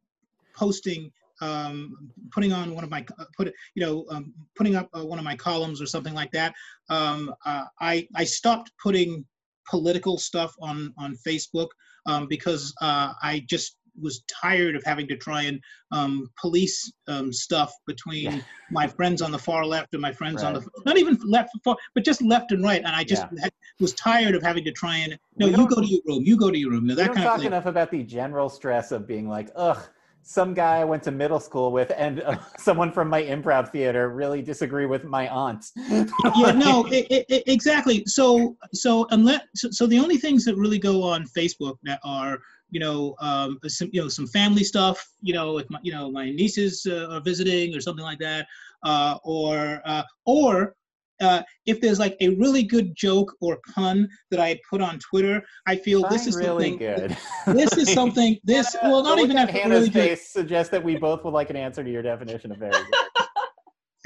posting 0.55 1.11
um, 1.41 2.09
putting 2.31 2.53
on 2.53 2.73
one 2.73 2.85
of 2.85 2.89
my 2.89 3.05
put 3.35 3.53
you 3.75 3.85
know 3.85 4.05
um, 4.09 4.33
putting 4.55 4.77
up 4.77 4.89
uh, 4.93 5.05
one 5.05 5.19
of 5.19 5.25
my 5.25 5.35
columns 5.35 5.81
or 5.81 5.85
something 5.85 6.13
like 6.13 6.31
that. 6.31 6.53
Um, 6.89 7.35
uh, 7.45 7.65
I 7.81 8.07
I 8.15 8.23
stopped 8.23 8.71
putting 8.81 9.25
political 9.69 10.17
stuff 10.17 10.55
on 10.61 10.93
on 10.97 11.17
Facebook 11.27 11.67
um, 12.05 12.27
because 12.27 12.73
uh, 12.81 13.11
I 13.21 13.43
just 13.47 13.77
was 14.01 14.23
tired 14.41 14.75
of 14.75 14.83
having 14.83 15.07
to 15.07 15.17
try 15.17 15.43
and 15.43 15.59
um, 15.91 16.29
police 16.39 16.91
um, 17.07 17.31
stuff 17.31 17.73
between 17.88 18.43
my 18.71 18.88
friends 18.88 19.21
on 19.21 19.31
the 19.31 19.39
far 19.39 19.65
left 19.65 19.93
and 19.93 20.01
my 20.01 20.12
friends 20.12 20.43
right. 20.43 20.55
on 20.55 20.62
the 20.62 20.69
not 20.85 20.97
even 20.97 21.17
left 21.25 21.51
far, 21.63 21.75
but 21.95 22.05
just 22.05 22.21
left 22.21 22.51
and 22.51 22.63
right. 22.63 22.81
And 22.83 22.95
I 22.95 23.03
just 23.03 23.25
yeah. 23.33 23.43
had, 23.43 23.51
was 23.79 23.93
tired 23.93 24.35
of 24.35 24.43
having 24.43 24.63
to 24.65 24.71
try 24.71 24.97
and 24.97 25.17
no, 25.38 25.47
you 25.47 25.67
go 25.67 25.81
to 25.81 25.88
your 25.88 26.01
room, 26.05 26.23
you 26.25 26.38
go 26.38 26.51
to 26.51 26.57
your 26.57 26.71
room. 26.71 26.88
No, 26.88 26.95
that 26.95 27.13
kind 27.13 27.27
of 27.27 27.38
thing. 27.38 27.47
enough 27.47 27.65
about 27.65 27.91
the 27.91 28.03
general 28.03 28.49
stress 28.49 28.91
of 28.91 29.07
being 29.07 29.27
like, 29.27 29.49
ugh 29.55 29.89
some 30.29 30.53
guy 30.53 30.77
I 30.77 30.83
went 30.83 31.01
to 31.03 31.12
middle 31.12 31.39
school 31.39 31.71
with 31.71 31.91
and 31.97 32.21
uh, 32.21 32.38
someone 32.57 32.91
from 32.91 33.09
my 33.09 33.23
improv 33.23 33.71
theater 33.71 34.09
really 34.09 34.41
disagree 34.41 34.85
with 34.85 35.03
my 35.03 35.27
aunt. 35.27 35.65
yeah, 35.75 36.51
no, 36.51 36.85
it, 36.91 37.25
it, 37.29 37.43
exactly. 37.47 38.03
So, 38.05 38.55
so 38.73 39.07
unless, 39.09 39.41
so, 39.55 39.69
so, 39.71 39.88
the 39.88 39.99
only 39.99 40.17
things 40.17 40.45
that 40.45 40.55
really 40.55 40.79
go 40.79 41.03
on 41.03 41.25
Facebook 41.35 41.77
that 41.83 41.99
are, 42.03 42.39
you 42.71 42.79
know, 42.79 43.15
um, 43.19 43.60
some, 43.67 43.89
you 43.91 44.01
know, 44.01 44.08
some 44.08 44.27
family 44.27 44.63
stuff, 44.63 45.05
you 45.21 45.34
know, 45.34 45.58
if 45.58 45.69
my, 45.69 45.79
you 45.82 45.91
know, 45.91 46.12
my 46.12 46.29
nieces 46.29 46.86
uh, 46.89 47.08
are 47.12 47.21
visiting 47.21 47.75
or 47.75 47.82
something 47.82 48.05
like 48.05 48.19
that, 48.19 48.47
uh, 48.84 49.17
or, 49.23 49.82
uh, 49.86 50.03
or 50.25 50.75
uh, 51.21 51.41
if 51.65 51.82
there's 51.82 51.99
like 51.99 52.15
a 52.21 52.29
really 52.36 52.63
good 52.63 52.95
joke 52.95 53.36
or 53.41 53.60
pun 53.73 54.08
that 54.32 54.39
I 54.39 54.60
put 54.69 54.82
on 54.82 54.99
Twitter, 54.99 55.43
I 55.67 55.75
feel 55.75 56.08
this 56.10 56.27
is 56.27 56.36
really 56.36 56.71
something 56.71 56.77
good. 56.77 57.17
this 57.47 57.77
is 57.77 57.93
something. 57.93 58.38
This 58.43 58.75
well, 58.82 59.03
not 59.03 59.19
even 59.19 59.38
at 59.38 59.49
Hannah's 59.49 59.89
really 59.89 59.89
face 59.89 60.34
good. 60.34 60.41
suggests 60.41 60.71
that 60.71 60.84
we 60.84 60.95
both 60.95 61.23
would 61.23 61.34
like 61.34 61.49
an 61.49 61.55
answer 61.55 61.84
to 61.84 61.91
your 61.91 62.01
definition 62.01 62.51
of 62.51 62.58
very 62.58 62.71
good. 62.71 63.25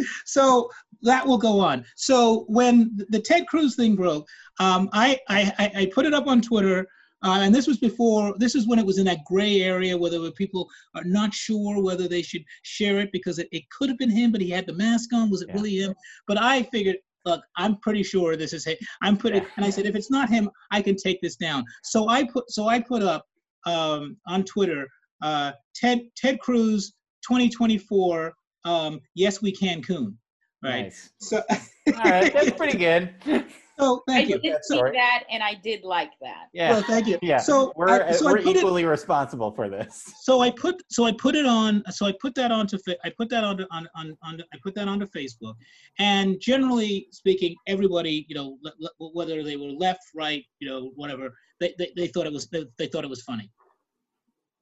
so 0.25 0.69
that 1.03 1.25
will 1.25 1.37
go 1.37 1.59
on. 1.59 1.85
So 1.95 2.45
when 2.47 2.97
the 3.09 3.19
Ted 3.19 3.47
Cruz 3.47 3.75
thing 3.75 3.95
broke, 3.95 4.27
um, 4.59 4.89
I, 4.91 5.19
I 5.29 5.71
I 5.75 5.91
put 5.93 6.05
it 6.05 6.13
up 6.13 6.27
on 6.27 6.41
Twitter. 6.41 6.87
Uh, 7.23 7.39
and 7.41 7.55
this 7.55 7.67
was 7.67 7.77
before, 7.77 8.35
this 8.37 8.53
is 8.53 8.67
when 8.67 8.79
it 8.79 8.85
was 8.85 8.97
in 8.97 9.05
that 9.05 9.23
gray 9.25 9.61
area 9.61 9.97
where 9.97 10.11
there 10.11 10.19
were 10.19 10.31
people 10.31 10.69
are 10.93 11.05
not 11.05 11.33
sure 11.33 11.81
whether 11.81 12.07
they 12.07 12.21
should 12.21 12.43
share 12.63 12.99
it 12.99 13.09
because 13.13 13.39
it, 13.39 13.47
it 13.51 13.63
could 13.69 13.89
have 13.89 13.97
been 13.97 14.09
him, 14.09 14.31
but 14.31 14.41
he 14.41 14.49
had 14.49 14.67
the 14.67 14.73
mask 14.73 15.13
on. 15.13 15.31
Was 15.31 15.41
it 15.41 15.49
yeah. 15.49 15.55
really 15.55 15.77
him? 15.77 15.93
But 16.27 16.37
I 16.37 16.63
figured, 16.63 16.97
look, 17.25 17.41
I'm 17.55 17.77
pretty 17.77 18.03
sure 18.03 18.35
this 18.35 18.51
is 18.51 18.65
him. 18.65 18.75
I'm 19.01 19.17
putting, 19.17 19.45
and 19.55 19.65
I 19.65 19.69
said, 19.69 19.85
if 19.85 19.95
it's 19.95 20.11
not 20.11 20.29
him, 20.29 20.49
I 20.71 20.81
can 20.81 20.97
take 20.97 21.21
this 21.21 21.37
down. 21.37 21.63
So 21.83 22.09
I 22.09 22.25
put, 22.25 22.51
so 22.51 22.67
I 22.67 22.81
put 22.81 23.01
up 23.01 23.25
um, 23.65 24.17
on 24.27 24.43
Twitter, 24.43 24.87
uh, 25.21 25.53
Ted 25.73 26.01
Ted 26.17 26.39
Cruz 26.41 26.93
2024. 27.25 28.33
Um, 28.65 28.99
yes, 29.15 29.41
we 29.41 29.53
Cancun. 29.53 30.15
Right. 30.61 30.83
Nice. 30.83 31.11
So. 31.21 31.41
All 31.87 32.03
right, 32.03 32.33
that's 32.33 32.51
pretty 32.51 32.77
good. 32.77 33.13
Oh, 33.79 34.03
thank 34.07 34.27
I 34.27 34.29
you. 34.29 34.35
I 34.35 34.39
did 34.39 34.65
see 34.65 34.77
that, 34.77 35.23
and 35.31 35.41
I 35.41 35.55
did 35.55 35.83
like 35.83 36.11
that. 36.21 36.47
Yeah, 36.53 36.73
well, 36.73 36.83
thank 36.83 37.07
you. 37.07 37.17
Yeah, 37.23 37.37
so 37.37 37.73
we're 37.75 37.89
I, 37.89 37.99
uh, 37.99 38.13
so 38.13 38.25
we're 38.25 38.37
equally 38.37 38.83
it, 38.83 38.87
responsible 38.87 39.51
for 39.51 39.67
this. 39.67 40.13
So 40.21 40.41
I 40.41 40.51
put 40.51 40.83
so 40.91 41.05
I 41.05 41.11
put 41.13 41.35
it 41.35 41.47
on. 41.47 41.83
So 41.89 42.05
I 42.05 42.13
put 42.21 42.35
that 42.35 42.51
onto 42.51 42.77
I 43.03 43.11
put 43.17 43.29
that 43.29 43.43
on 43.43 43.65
on 43.71 43.87
on, 43.95 44.15
on 44.21 44.43
I 44.53 44.57
put 44.61 44.75
that 44.75 44.87
onto 44.87 45.07
Facebook, 45.07 45.55
and 45.97 46.39
generally 46.39 47.07
speaking, 47.11 47.55
everybody 47.65 48.27
you 48.29 48.35
know 48.35 48.57
whether 48.99 49.43
they 49.43 49.57
were 49.57 49.71
left, 49.71 50.03
right, 50.13 50.43
you 50.59 50.69
know 50.69 50.91
whatever, 50.95 51.33
they 51.59 51.73
they, 51.79 51.91
they 51.95 52.07
thought 52.07 52.27
it 52.27 52.33
was 52.33 52.47
they, 52.49 52.65
they 52.77 52.87
thought 52.87 53.03
it 53.03 53.09
was 53.09 53.23
funny. 53.23 53.49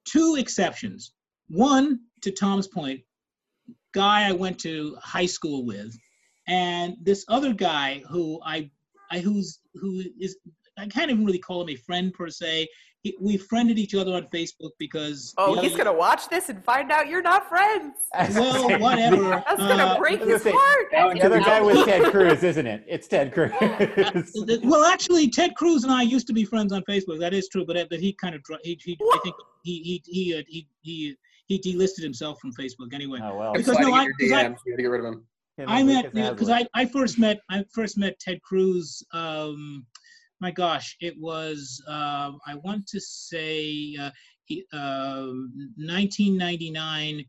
Two 0.05 0.37
exceptions. 0.39 1.11
One, 1.49 1.99
to 2.21 2.31
Tom's 2.31 2.67
point, 2.67 3.01
guy 3.93 4.29
I 4.29 4.31
went 4.31 4.57
to 4.59 4.95
high 5.01 5.25
school 5.25 5.65
with, 5.65 5.97
and 6.47 6.95
this 7.01 7.25
other 7.27 7.51
guy 7.53 8.03
who 8.09 8.39
I 8.45 8.71
I, 9.11 9.19
who's 9.19 9.59
who 9.75 10.03
is 10.19 10.37
I 10.77 10.87
can't 10.87 11.11
even 11.11 11.25
really 11.25 11.39
call 11.39 11.61
him 11.61 11.69
a 11.69 11.75
friend 11.75 12.13
per 12.13 12.29
se. 12.29 12.67
He, 13.03 13.17
we 13.19 13.35
friended 13.35 13.79
each 13.79 13.95
other 13.95 14.13
on 14.13 14.27
Facebook 14.33 14.71
because. 14.77 15.33
Oh, 15.37 15.59
he's 15.59 15.75
gonna 15.75 15.93
watch 15.93 16.29
this 16.29 16.49
and 16.49 16.63
find 16.63 16.91
out 16.91 17.07
you're 17.07 17.21
not 17.21 17.49
friends. 17.49 17.95
Well, 18.35 18.79
whatever. 18.79 19.43
That's 19.47 19.57
gonna 19.57 19.83
uh, 19.83 19.97
break 19.97 20.21
his 20.23 20.43
heart. 20.45 21.15
The 21.15 21.25
other 21.25 21.39
guy 21.39 21.61
was 21.61 21.83
Ted 21.85 22.11
Cruz, 22.11 22.43
isn't 22.43 22.67
it? 22.67 22.85
It's 22.87 23.07
Ted 23.07 23.33
Cruz. 23.33 23.51
well, 24.63 24.85
actually, 24.85 25.29
Ted 25.29 25.55
Cruz 25.55 25.83
and 25.83 25.91
I 25.91 26.03
used 26.03 26.27
to 26.27 26.33
be 26.33 26.45
friends 26.45 26.71
on 26.71 26.83
Facebook. 26.83 27.19
That 27.19 27.33
is 27.33 27.49
true, 27.49 27.65
but 27.65 27.89
but 27.89 27.99
he 27.99 28.13
kind 28.13 28.35
of 28.35 28.41
he, 28.63 28.79
he 28.83 28.97
I 29.01 29.19
think 29.23 29.35
he 29.63 29.81
he 29.81 30.03
he 30.05 30.37
uh, 30.37 30.43
he 30.47 30.67
he 30.81 31.15
he 31.47 31.59
delisted 31.59 32.03
himself 32.03 32.39
from 32.39 32.53
Facebook 32.53 32.93
anyway. 32.93 33.19
Oh 33.23 33.35
well. 33.35 33.53
Because 33.53 33.77
no, 33.79 33.93
I, 33.93 34.07
DMs, 34.21 34.33
I, 34.33 34.55
you 34.65 34.77
to 34.77 34.81
get 34.81 34.87
rid 34.87 35.03
of 35.03 35.13
him. 35.13 35.25
I 35.67 35.83
met 35.83 36.13
because 36.13 36.49
I, 36.49 36.67
I 36.73 36.85
first 36.85 37.19
met 37.19 37.39
I 37.49 37.63
first 37.73 37.97
met 37.97 38.19
Ted 38.19 38.41
Cruz. 38.41 39.03
Um, 39.13 39.85
my 40.39 40.51
gosh, 40.51 40.95
it 40.99 41.13
was 41.19 41.81
um, 41.87 42.39
I 42.47 42.55
want 42.63 42.87
to 42.87 42.99
say 42.99 43.95
uh, 43.99 44.11
he, 44.45 44.65
uh, 44.73 45.27
1999 45.77 47.25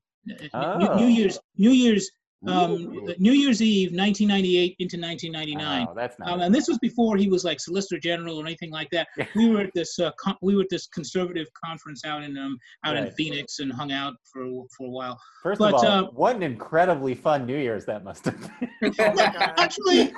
oh. 0.55 0.79
New, 0.79 0.95
New 0.95 1.07
Year's 1.07 1.39
New 1.57 1.71
Year's 1.71 2.11
um, 2.49 3.07
New 3.19 3.33
Year's 3.33 3.63
Eve, 3.63 3.93
1998 3.93 4.77
into 4.79 4.99
1999. 4.99 5.87
Oh, 5.89 5.95
that's 5.95 6.19
nice. 6.19 6.29
Um, 6.29 6.41
and 6.41 6.55
this 6.55 6.67
was 6.69 6.79
before 6.79 7.17
he 7.17 7.29
was 7.29 7.45
like 7.45 7.61
Solicitor 7.61 8.01
General 8.01 8.39
or 8.39 8.47
anything 8.47 8.71
like 8.71 8.89
that. 8.91 9.09
we 9.37 9.51
were 9.51 9.61
at 9.61 9.71
this 9.75 9.99
uh, 9.99 10.11
con- 10.19 10.37
we 10.43 10.57
were 10.57 10.63
at 10.63 10.69
this 10.71 10.87
conservative 10.89 11.47
conference 11.65 12.05
out 12.05 12.23
in 12.23 12.37
um, 12.37 12.59
out 12.85 12.95
right. 12.95 13.07
in 13.07 13.13
Phoenix 13.13 13.61
and 13.61 13.73
hung 13.73 13.93
out 13.93 14.15
for 14.33 14.45
for 14.77 14.87
a 14.87 14.91
while. 14.91 15.21
First 15.43 15.61
but, 15.61 15.75
of 15.75 15.75
all, 15.75 15.87
uh, 15.87 16.03
what 16.11 16.37
an 16.37 16.43
incredibly 16.43 17.15
fun 17.15 17.47
New 17.47 17.57
Year's 17.57 17.85
that 17.87 18.03
must 18.03 18.25
have 18.25 18.41
been. 18.81 18.95
actually, 18.99 20.13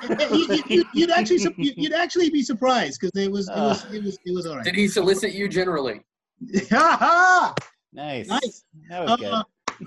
you, 0.71 0.85
would 0.95 1.11
actually 1.11 1.53
you'd 1.57 1.93
actually 1.93 2.29
be 2.29 2.41
surprised 2.41 2.99
because 2.99 3.21
it 3.21 3.31
was 3.31 3.49
it 3.49 3.55
was 3.55 3.85
it 3.93 4.03
was 4.03 4.17
it 4.25 4.33
was 4.33 4.45
all 4.45 4.55
right. 4.55 4.65
Did 4.65 4.75
he 4.75 4.87
solicit 4.87 5.33
you 5.33 5.47
generally? 5.47 6.01
nice. 6.71 7.53
Nice. 7.93 8.63
That 8.89 9.03
was 9.03 9.11
uh, 9.11 9.15
good 9.15 9.43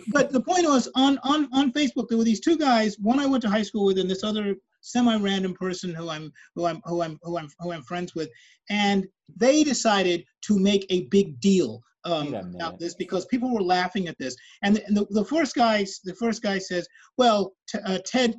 but 0.08 0.32
the 0.32 0.40
point 0.40 0.66
was 0.66 0.88
on 0.94 1.18
on 1.22 1.48
on 1.52 1.72
Facebook 1.72 2.08
there 2.08 2.18
were 2.18 2.24
these 2.24 2.40
two 2.40 2.56
guys. 2.56 2.98
One 2.98 3.18
I 3.18 3.26
went 3.26 3.42
to 3.42 3.50
high 3.50 3.62
school 3.62 3.86
with, 3.86 3.98
and 3.98 4.10
this 4.10 4.24
other 4.24 4.56
semi-random 4.80 5.54
person 5.54 5.94
who 5.94 6.08
I'm 6.08 6.32
who 6.54 6.66
I'm 6.66 6.80
who 6.84 7.02
I'm 7.02 7.18
who 7.22 7.38
I'm 7.38 7.48
who 7.58 7.72
I'm 7.72 7.82
friends 7.82 8.14
with, 8.14 8.30
and 8.70 9.06
they 9.36 9.64
decided 9.64 10.24
to 10.42 10.58
make 10.58 10.86
a 10.90 11.06
big 11.06 11.40
deal 11.40 11.82
um, 12.04 12.34
about 12.34 12.78
this 12.78 12.94
because 12.94 13.26
people 13.26 13.52
were 13.52 13.62
laughing 13.62 14.08
at 14.08 14.18
this. 14.18 14.36
And 14.62 14.76
the, 14.76 14.86
and 14.86 14.96
the, 14.96 15.06
the 15.10 15.24
first 15.24 15.54
guy 15.54 15.84
the 16.04 16.14
first 16.14 16.42
guy 16.42 16.58
says, 16.58 16.86
"Well, 17.16 17.52
t- 17.68 17.78
uh, 17.84 17.98
Ted." 18.04 18.34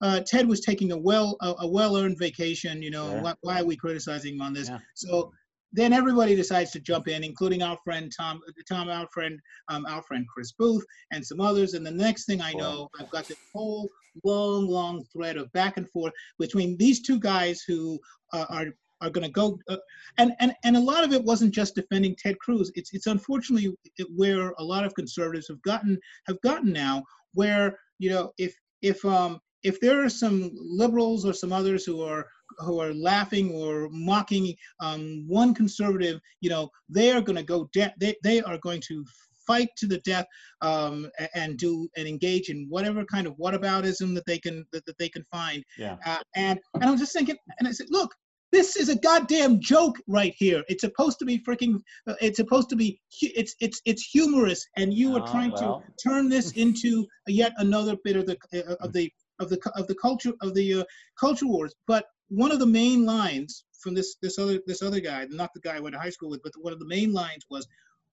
Uh, 0.00 0.18
Ted 0.18 0.48
was 0.48 0.62
taking 0.62 0.90
a 0.90 0.98
well 0.98 1.36
a, 1.40 1.54
a 1.60 1.68
well-earned 1.68 2.18
vacation. 2.18 2.82
You 2.82 2.90
know, 2.90 3.20
why, 3.20 3.34
why, 3.42 3.60
are 3.60 3.64
we 3.64 3.76
criticizing 3.76 4.34
him 4.34 4.42
on 4.42 4.52
this? 4.52 4.68
Yeah. 4.68 4.80
So 4.94 5.32
then 5.74 5.92
everybody 5.92 6.36
decides 6.36 6.70
to 6.70 6.80
jump 6.80 7.08
in, 7.08 7.24
including 7.24 7.62
our 7.62 7.76
friend 7.84 8.12
Tom, 8.16 8.40
Tom, 8.68 8.88
our 8.88 9.08
friend, 9.12 9.40
um, 9.68 9.84
our 9.86 10.02
friend 10.02 10.24
Chris 10.32 10.52
Booth, 10.52 10.84
and 11.10 11.26
some 11.26 11.40
others. 11.40 11.74
And 11.74 11.84
the 11.84 11.90
next 11.90 12.26
thing 12.26 12.40
I 12.40 12.52
know, 12.52 12.88
I've 12.98 13.10
got 13.10 13.26
this 13.26 13.38
whole 13.52 13.90
long, 14.22 14.68
long 14.68 15.04
thread 15.12 15.36
of 15.36 15.52
back 15.52 15.76
and 15.76 15.90
forth 15.90 16.12
between 16.38 16.76
these 16.76 17.02
two 17.02 17.18
guys 17.18 17.62
who 17.66 17.98
uh, 18.32 18.46
are 18.48 18.66
are 19.00 19.10
going 19.10 19.26
to 19.26 19.32
go, 19.32 19.58
uh, 19.68 19.76
and 20.18 20.32
and 20.38 20.54
and 20.64 20.76
a 20.76 20.80
lot 20.80 21.02
of 21.02 21.12
it 21.12 21.24
wasn't 21.24 21.52
just 21.52 21.74
defending 21.74 22.14
Ted 22.16 22.38
Cruz. 22.38 22.70
It's 22.76 22.94
it's 22.94 23.08
unfortunately 23.08 23.76
where 24.14 24.54
a 24.58 24.64
lot 24.64 24.84
of 24.84 24.94
conservatives 24.94 25.48
have 25.48 25.60
gotten 25.62 25.98
have 26.28 26.40
gotten 26.42 26.72
now, 26.72 27.02
where 27.34 27.76
you 27.98 28.10
know 28.10 28.32
if 28.38 28.54
if 28.80 29.04
um 29.04 29.40
if 29.64 29.80
there 29.80 30.04
are 30.04 30.08
some 30.10 30.50
liberals 30.54 31.26
or 31.26 31.32
some 31.32 31.52
others 31.52 31.84
who 31.84 32.02
are 32.02 32.26
who 32.58 32.80
are 32.80 32.94
laughing 32.94 33.52
or 33.52 33.88
mocking 33.90 34.54
um, 34.80 35.24
one 35.26 35.54
conservative, 35.54 36.20
you 36.40 36.50
know, 36.50 36.68
they 36.88 37.10
are 37.10 37.20
going 37.20 37.36
to 37.36 37.42
go. 37.42 37.68
De- 37.72 37.94
they 37.98 38.14
they 38.22 38.40
are 38.42 38.58
going 38.58 38.80
to 38.88 39.04
fight 39.46 39.68
to 39.76 39.86
the 39.86 39.98
death 39.98 40.26
um, 40.62 41.10
and 41.34 41.58
do 41.58 41.88
and 41.96 42.08
engage 42.08 42.48
in 42.48 42.66
whatever 42.68 43.04
kind 43.04 43.26
of 43.26 43.34
whataboutism 43.36 44.14
that 44.14 44.26
they 44.26 44.38
can 44.38 44.64
that, 44.72 44.84
that 44.86 44.98
they 44.98 45.08
can 45.08 45.24
find. 45.30 45.64
Yeah. 45.78 45.96
Uh, 46.04 46.18
and 46.36 46.58
and 46.74 46.84
I'm 46.84 46.98
just 46.98 47.12
thinking, 47.12 47.36
and 47.58 47.68
I 47.68 47.72
said, 47.72 47.88
look, 47.90 48.10
this 48.52 48.76
is 48.76 48.88
a 48.88 48.96
goddamn 48.96 49.60
joke 49.60 49.96
right 50.06 50.34
here. 50.38 50.62
It's 50.68 50.82
supposed 50.82 51.18
to 51.18 51.24
be 51.24 51.38
freaking. 51.38 51.82
Uh, 52.06 52.14
it's 52.20 52.36
supposed 52.36 52.68
to 52.70 52.76
be. 52.76 53.00
It's 53.20 53.54
it's 53.60 53.80
it's 53.84 54.04
humorous, 54.04 54.64
and 54.76 54.94
you 54.94 55.16
are 55.16 55.22
oh, 55.22 55.30
trying 55.32 55.50
well. 55.52 55.82
to 55.82 56.08
turn 56.08 56.28
this 56.28 56.52
into 56.52 57.06
yet 57.26 57.52
another 57.58 57.96
bit 58.04 58.16
of 58.16 58.26
the 58.26 58.36
uh, 58.54 58.76
of 58.80 58.92
the 58.92 59.10
of 59.40 59.48
the 59.48 59.58
of 59.76 59.86
the 59.86 59.94
culture 59.94 60.32
of 60.40 60.54
the 60.54 60.80
uh, 60.80 60.84
culture 61.18 61.46
wars. 61.46 61.74
But 61.86 62.06
one 62.28 62.52
of 62.52 62.58
the 62.58 62.66
main 62.66 63.04
lines 63.04 63.64
from 63.80 63.94
this 63.94 64.16
this 64.22 64.38
other 64.38 64.60
this 64.66 64.82
other 64.82 65.00
guy, 65.00 65.26
not 65.30 65.52
the 65.54 65.60
guy 65.60 65.76
I 65.76 65.80
went 65.80 65.94
to 65.94 66.00
high 66.00 66.10
school 66.10 66.30
with, 66.30 66.42
but 66.42 66.52
one 66.56 66.72
of 66.72 66.78
the 66.78 66.86
main 66.86 67.12
lines 67.12 67.44
was, 67.50 67.66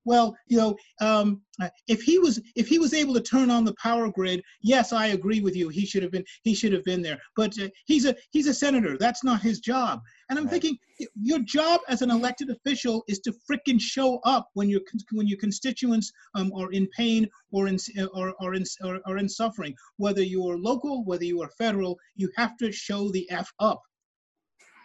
well, 0.06 0.36
you 0.48 0.58
know, 0.58 0.76
um, 1.00 1.42
if 1.88 2.02
he 2.02 2.18
was 2.18 2.42
if 2.56 2.68
he 2.68 2.80
was 2.80 2.94
able 2.94 3.14
to 3.14 3.22
turn 3.22 3.52
on 3.52 3.64
the 3.64 3.76
power 3.76 4.10
grid, 4.10 4.42
yes, 4.62 4.94
I 4.94 5.08
agree 5.08 5.42
with 5.42 5.56
you. 5.56 5.70
He 5.70 5.86
should 5.86 6.02
have 6.02 6.12
been 6.12 6.24
he 6.44 6.56
should 6.56 6.74
have 6.74 6.84
been 6.84 7.02
there. 7.02 7.20
But 7.36 7.58
uh, 7.60 7.68
he's 7.86 8.06
a 8.06 8.16
he's 8.32 8.48
a 8.48 8.54
senator. 8.54 8.98
That's 8.98 9.24
not 9.24 9.42
his 9.42 9.60
job. 9.60 10.02
And 10.30 10.40
I'm 10.40 10.46
right. 10.46 10.52
thinking, 10.52 10.78
your 11.22 11.40
job 11.40 11.82
as 11.88 12.02
an 12.02 12.10
elected 12.10 12.50
official 12.50 13.04
is 13.08 13.20
to 13.20 13.34
fricking 13.50 13.80
show 13.80 14.20
up 14.24 14.50
when 14.54 14.70
your 14.70 14.82
when 15.12 15.28
your 15.28 15.38
constituents 15.38 16.12
um, 16.36 16.52
are 16.56 16.72
in 16.72 16.88
pain 16.98 17.28
or 17.52 17.68
in 17.68 17.78
or, 18.14 18.34
or 18.40 18.56
in 18.56 18.64
or, 18.84 19.00
or 19.06 19.18
in 19.18 19.30
suffering. 19.30 19.76
Whether 19.98 20.24
you 20.24 20.48
are 20.50 20.58
local, 20.58 21.04
whether 21.06 21.26
you 21.26 21.42
are 21.44 21.50
federal, 21.58 21.98
you 22.16 22.30
have 22.38 22.58
to 22.58 22.72
show 22.72 23.10
the 23.10 23.30
f 23.30 23.52
up. 23.60 23.82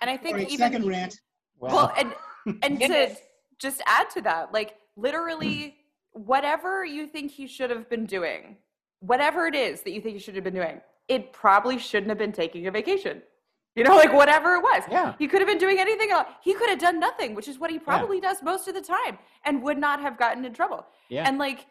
And 0.02 0.10
I 0.10 0.16
think 0.16 0.36
right, 0.36 0.48
even 0.48 0.58
second 0.58 0.86
rant. 0.86 1.18
Well, 1.58 1.90
and 1.96 2.12
and 2.62 2.80
to 2.80 3.16
just 3.58 3.80
add 3.86 4.10
to 4.10 4.20
that, 4.22 4.52
like 4.52 4.74
literally 4.96 5.76
whatever 6.12 6.84
you 6.84 7.06
think 7.06 7.30
he 7.30 7.46
should 7.46 7.70
have 7.70 7.88
been 7.88 8.06
doing, 8.06 8.56
whatever 9.00 9.46
it 9.46 9.54
is 9.54 9.82
that 9.82 9.92
you 9.92 10.00
think 10.00 10.14
he 10.14 10.20
should 10.20 10.34
have 10.34 10.44
been 10.44 10.54
doing, 10.54 10.80
it 11.08 11.32
probably 11.32 11.78
shouldn't 11.78 12.08
have 12.08 12.18
been 12.18 12.32
taking 12.32 12.66
a 12.66 12.70
vacation. 12.70 13.22
You 13.74 13.84
know, 13.84 13.94
like 13.94 14.14
whatever 14.14 14.54
it 14.54 14.62
was. 14.62 14.84
Yeah. 14.90 15.12
He 15.18 15.28
could 15.28 15.40
have 15.42 15.46
been 15.46 15.58
doing 15.58 15.78
anything 15.78 16.10
else. 16.10 16.26
He 16.42 16.54
could 16.54 16.70
have 16.70 16.78
done 16.78 16.98
nothing, 16.98 17.34
which 17.34 17.46
is 17.46 17.58
what 17.58 17.70
he 17.70 17.78
probably 17.78 18.16
yeah. 18.16 18.30
does 18.30 18.42
most 18.42 18.68
of 18.68 18.74
the 18.74 18.80
time 18.80 19.18
and 19.44 19.62
would 19.62 19.76
not 19.76 20.00
have 20.00 20.16
gotten 20.16 20.46
in 20.46 20.54
trouble. 20.54 20.86
Yeah. 21.10 21.28
And 21.28 21.36
like 21.36 21.66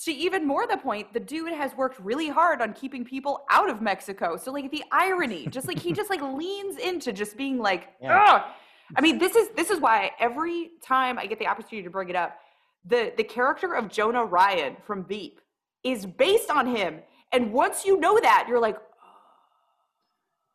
to 0.00 0.12
even 0.12 0.44
more 0.44 0.66
the 0.66 0.76
point, 0.76 1.12
the 1.12 1.20
dude 1.20 1.52
has 1.52 1.76
worked 1.76 2.00
really 2.00 2.28
hard 2.28 2.60
on 2.60 2.72
keeping 2.72 3.04
people 3.04 3.44
out 3.52 3.70
of 3.70 3.80
Mexico. 3.80 4.36
So 4.36 4.50
like 4.50 4.72
the 4.72 4.82
irony, 4.90 5.46
just 5.46 5.68
like 5.68 5.78
he 5.78 5.92
just 5.92 6.10
like 6.10 6.20
leans 6.36 6.76
into 6.76 7.12
just 7.12 7.36
being 7.36 7.58
like, 7.58 7.90
yeah. 8.02 8.42
oh 8.44 8.52
I 8.96 9.00
mean, 9.00 9.18
this 9.18 9.36
is 9.36 9.50
this 9.54 9.70
is 9.70 9.80
why 9.80 10.12
every 10.18 10.70
time 10.82 11.18
I 11.18 11.26
get 11.26 11.38
the 11.38 11.46
opportunity 11.46 11.82
to 11.82 11.90
bring 11.90 12.08
it 12.08 12.16
up, 12.16 12.38
the 12.84 13.12
the 13.16 13.24
character 13.24 13.74
of 13.74 13.88
Jonah 13.88 14.24
Ryan 14.24 14.76
from 14.86 15.04
Veep 15.04 15.40
is 15.84 16.06
based 16.06 16.50
on 16.50 16.66
him. 16.66 17.00
And 17.32 17.52
once 17.52 17.84
you 17.84 18.00
know 18.00 18.18
that, 18.20 18.46
you're 18.48 18.60
like, 18.60 18.78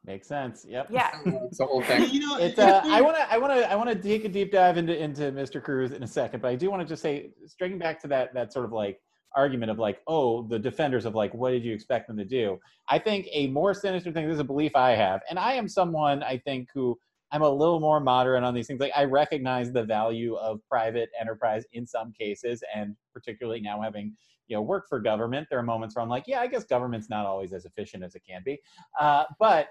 Makes 0.05 0.27
sense. 0.27 0.65
Yep. 0.67 0.87
Yeah. 0.89 1.11
it's 1.25 1.59
the 1.59 1.65
whole 1.65 1.81
thing. 1.81 2.09
You 2.09 2.19
know, 2.19 2.37
it's, 2.37 2.59
uh, 2.59 2.81
I 2.83 2.99
want 2.99 3.15
to, 3.15 3.31
I 3.31 3.37
want 3.37 3.53
to, 3.53 3.71
I 3.71 3.75
want 3.75 3.89
to 3.89 3.95
take 3.95 4.25
a 4.25 4.29
deep 4.29 4.51
dive 4.51 4.77
into 4.77 5.01
into 5.01 5.31
Mr. 5.31 5.63
Cruz 5.63 5.93
in 5.93 6.03
a 6.03 6.07
second, 6.07 6.41
but 6.41 6.49
I 6.49 6.55
do 6.55 6.69
want 6.69 6.81
to 6.81 6.87
just 6.87 7.01
say, 7.01 7.31
stringing 7.45 7.79
back 7.79 8.01
to 8.01 8.07
that 8.09 8.33
that 8.33 8.51
sort 8.51 8.65
of 8.65 8.73
like 8.73 8.99
argument 9.33 9.71
of 9.71 9.79
like, 9.79 10.01
oh, 10.07 10.45
the 10.47 10.59
defenders 10.59 11.05
of 11.05 11.15
like, 11.15 11.33
what 11.33 11.51
did 11.51 11.63
you 11.63 11.73
expect 11.73 12.07
them 12.07 12.17
to 12.17 12.25
do? 12.25 12.59
I 12.89 12.99
think 12.99 13.27
a 13.31 13.47
more 13.47 13.73
sinister 13.73 14.11
thing. 14.11 14.27
This 14.27 14.33
is 14.33 14.41
a 14.41 14.43
belief 14.43 14.75
I 14.75 14.91
have, 14.91 15.21
and 15.29 15.39
I 15.39 15.53
am 15.53 15.69
someone 15.69 16.21
I 16.21 16.37
think 16.37 16.67
who 16.73 16.99
I'm 17.33 17.41
a 17.41 17.49
little 17.49 17.79
more 17.79 17.99
moderate 17.99 18.43
on 18.43 18.53
these 18.53 18.67
things. 18.67 18.79
Like 18.79 18.91
I 18.95 19.05
recognize 19.05 19.71
the 19.71 19.83
value 19.83 20.35
of 20.35 20.59
private 20.69 21.09
enterprise 21.19 21.65
in 21.73 21.85
some 21.85 22.13
cases, 22.13 22.63
and 22.73 22.95
particularly 23.11 23.59
now 23.59 23.81
having 23.81 24.15
you 24.47 24.55
know 24.55 24.61
worked 24.61 24.87
for 24.87 24.99
government, 24.99 25.47
there 25.49 25.57
are 25.57 25.63
moments 25.63 25.95
where 25.95 26.03
I'm 26.03 26.09
like, 26.09 26.25
yeah, 26.27 26.41
I 26.41 26.47
guess 26.47 26.63
government's 26.63 27.09
not 27.09 27.25
always 27.25 27.51
as 27.51 27.65
efficient 27.65 28.03
as 28.03 28.13
it 28.13 28.21
can 28.27 28.43
be. 28.45 28.59
Uh, 28.99 29.23
but 29.39 29.69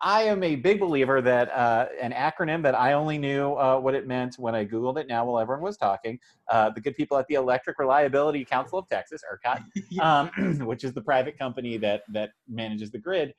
I 0.00 0.22
am 0.22 0.42
a 0.42 0.56
big 0.56 0.80
believer 0.80 1.20
that 1.20 1.50
uh, 1.52 1.86
an 2.00 2.12
acronym 2.12 2.62
that 2.62 2.74
I 2.74 2.94
only 2.94 3.18
knew 3.18 3.52
uh, 3.54 3.78
what 3.78 3.94
it 3.94 4.06
meant 4.06 4.36
when 4.36 4.54
I 4.54 4.64
Googled 4.64 4.98
it 4.98 5.06
now 5.06 5.24
while 5.24 5.40
everyone 5.40 5.62
was 5.62 5.76
talking. 5.76 6.18
Uh, 6.48 6.70
the 6.70 6.80
good 6.80 6.96
people 6.96 7.16
at 7.18 7.26
the 7.28 7.34
Electric 7.34 7.78
Reliability 7.78 8.44
Council 8.44 8.78
of 8.78 8.88
Texas, 8.88 9.22
ERCOT, 9.30 10.00
um, 10.00 10.58
which 10.66 10.84
is 10.84 10.92
the 10.92 11.02
private 11.02 11.38
company 11.38 11.76
that 11.76 12.02
that 12.12 12.30
manages 12.48 12.90
the 12.90 12.98
grid, 12.98 13.34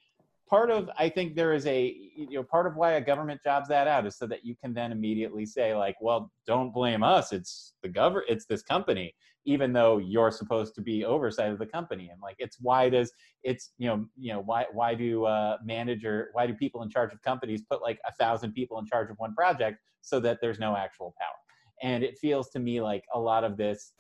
part 0.51 0.69
of 0.69 0.89
i 0.99 1.09
think 1.09 1.33
there 1.33 1.53
is 1.53 1.65
a 1.65 1.95
you 2.15 2.35
know 2.35 2.43
part 2.43 2.67
of 2.67 2.75
why 2.75 2.91
a 2.91 3.01
government 3.01 3.41
jobs 3.43 3.69
that 3.69 3.87
out 3.87 4.05
is 4.05 4.17
so 4.17 4.27
that 4.27 4.45
you 4.45 4.53
can 4.61 4.73
then 4.73 4.91
immediately 4.91 5.45
say 5.45 5.73
like 5.73 5.95
well 6.01 6.31
don't 6.45 6.73
blame 6.73 7.03
us. 7.03 7.31
It's 7.31 7.73
the 7.81 7.89
government 7.89 8.25
it's 8.29 8.45
this 8.45 8.61
company 8.61 9.15
even 9.45 9.73
though 9.73 9.97
you're 9.97 10.29
supposed 10.29 10.75
to 10.75 10.81
be 10.81 11.03
oversight 11.03 11.51
of 11.51 11.57
the 11.57 11.65
company. 11.65 12.09
And 12.09 12.21
like 12.21 12.35
it's 12.37 12.57
why 12.59 12.89
does 12.89 13.11
it's 13.43 13.71
you 13.77 13.87
know 13.87 14.05
you 14.17 14.33
know 14.33 14.41
why 14.41 14.65
why 14.71 14.93
do 14.93 15.25
uh 15.25 15.57
manager 15.63 16.29
why 16.33 16.45
do 16.45 16.53
people 16.53 16.83
in 16.83 16.89
charge 16.89 17.13
of 17.13 17.21
companies 17.21 17.61
put 17.69 17.81
like 17.81 17.99
a 18.05 18.13
thousand 18.13 18.51
people 18.53 18.77
in 18.79 18.85
charge 18.85 19.09
of 19.09 19.17
one 19.17 19.33
project 19.33 19.79
so 20.01 20.19
that 20.19 20.39
there's 20.41 20.59
no 20.59 20.75
actual 20.75 21.13
power? 21.17 21.39
And 21.81 22.03
it 22.03 22.17
feels 22.19 22.49
to 22.51 22.59
me 22.59 22.81
like 22.81 23.03
a 23.13 23.19
lot 23.19 23.43
of 23.43 23.57
this 23.57 23.93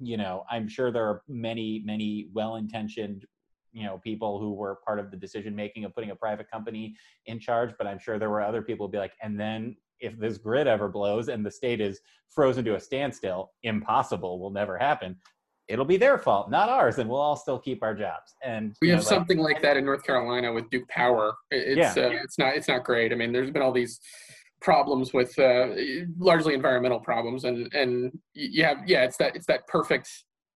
you 0.00 0.16
know 0.16 0.42
i'm 0.50 0.66
sure 0.66 0.90
there 0.90 1.04
are 1.04 1.22
many 1.28 1.82
many 1.84 2.28
well-intentioned 2.32 3.26
you 3.72 3.84
know 3.84 3.98
people 3.98 4.38
who 4.38 4.52
were 4.52 4.76
part 4.84 4.98
of 4.98 5.10
the 5.10 5.16
decision 5.16 5.54
making 5.54 5.84
of 5.84 5.94
putting 5.94 6.10
a 6.10 6.16
private 6.16 6.50
company 6.50 6.94
in 7.26 7.38
charge 7.38 7.72
but 7.78 7.86
i'm 7.86 7.98
sure 7.98 8.18
there 8.18 8.30
were 8.30 8.42
other 8.42 8.62
people 8.62 8.88
be 8.88 8.98
like 8.98 9.14
and 9.22 9.38
then 9.38 9.76
if 10.00 10.18
this 10.18 10.38
grid 10.38 10.66
ever 10.66 10.88
blows 10.88 11.28
and 11.28 11.44
the 11.44 11.50
state 11.50 11.80
is 11.80 12.00
frozen 12.28 12.64
to 12.64 12.76
a 12.76 12.80
standstill 12.80 13.52
impossible 13.62 14.38
will 14.38 14.50
never 14.50 14.76
happen 14.76 15.16
it'll 15.68 15.84
be 15.84 15.96
their 15.96 16.18
fault 16.18 16.50
not 16.50 16.68
ours 16.68 16.98
and 16.98 17.08
we'll 17.08 17.20
all 17.20 17.36
still 17.36 17.58
keep 17.58 17.82
our 17.82 17.94
jobs 17.94 18.34
and 18.44 18.74
we 18.80 18.88
have 18.88 18.98
know, 18.98 19.04
something 19.04 19.38
like, 19.38 19.54
like 19.54 19.62
that 19.62 19.76
in 19.76 19.84
north 19.84 20.04
carolina 20.04 20.52
with 20.52 20.68
duke 20.70 20.88
power 20.88 21.34
it's 21.50 21.96
yeah. 21.96 22.04
uh, 22.04 22.10
it's 22.10 22.38
not 22.38 22.54
it's 22.54 22.68
not 22.68 22.84
great 22.84 23.12
i 23.12 23.14
mean 23.14 23.32
there's 23.32 23.50
been 23.50 23.62
all 23.62 23.72
these 23.72 24.00
problems 24.60 25.12
with 25.12 25.36
uh, 25.40 25.68
largely 26.18 26.54
environmental 26.54 27.00
problems 27.00 27.44
and 27.44 27.72
and 27.74 28.12
you 28.34 28.62
have 28.62 28.78
yeah 28.86 29.02
it's 29.02 29.16
that 29.16 29.34
it's 29.34 29.46
that 29.46 29.66
perfect 29.66 30.08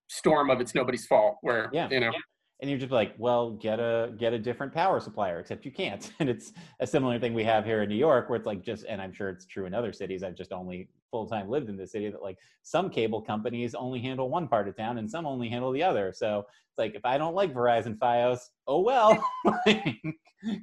storm 0.08 0.50
of 0.50 0.60
it's 0.60 0.74
nobody's 0.74 1.06
fault 1.06 1.38
where 1.40 1.68
yeah. 1.72 1.88
you 1.90 1.98
know 1.98 2.10
yeah 2.12 2.20
and 2.60 2.70
you're 2.70 2.78
just 2.78 2.92
like 2.92 3.14
well 3.18 3.50
get 3.52 3.78
a 3.78 4.12
get 4.18 4.32
a 4.32 4.38
different 4.38 4.72
power 4.72 5.00
supplier 5.00 5.40
except 5.40 5.64
you 5.64 5.70
can't. 5.72 6.10
And 6.20 6.28
it's 6.28 6.52
a 6.80 6.86
similar 6.86 7.18
thing 7.18 7.34
we 7.34 7.44
have 7.44 7.64
here 7.64 7.82
in 7.82 7.88
new 7.88 7.96
york 7.96 8.28
where 8.28 8.36
it's 8.36 8.46
like 8.46 8.62
just 8.62 8.84
and 8.88 9.00
i'm 9.00 9.12
sure 9.12 9.28
it's 9.28 9.46
true 9.46 9.66
in 9.66 9.74
other 9.74 9.92
cities 9.92 10.22
i've 10.22 10.34
just 10.34 10.52
only 10.52 10.88
full-time 11.10 11.48
lived 11.48 11.68
in 11.68 11.76
the 11.76 11.86
city 11.86 12.10
that 12.10 12.22
like 12.22 12.38
some 12.62 12.90
cable 12.90 13.22
companies 13.22 13.74
only 13.74 14.00
handle 14.00 14.28
one 14.28 14.48
part 14.48 14.68
of 14.68 14.76
town 14.76 14.98
and 14.98 15.10
some 15.10 15.26
only 15.26 15.48
handle 15.48 15.72
the 15.72 15.82
other. 15.82 16.12
So 16.14 16.40
it's 16.40 16.78
like 16.78 16.94
if 16.94 17.04
i 17.04 17.16
don't 17.16 17.34
like 17.34 17.54
verizon 17.54 17.96
fios 17.96 18.38
oh 18.66 18.80
well. 18.80 19.22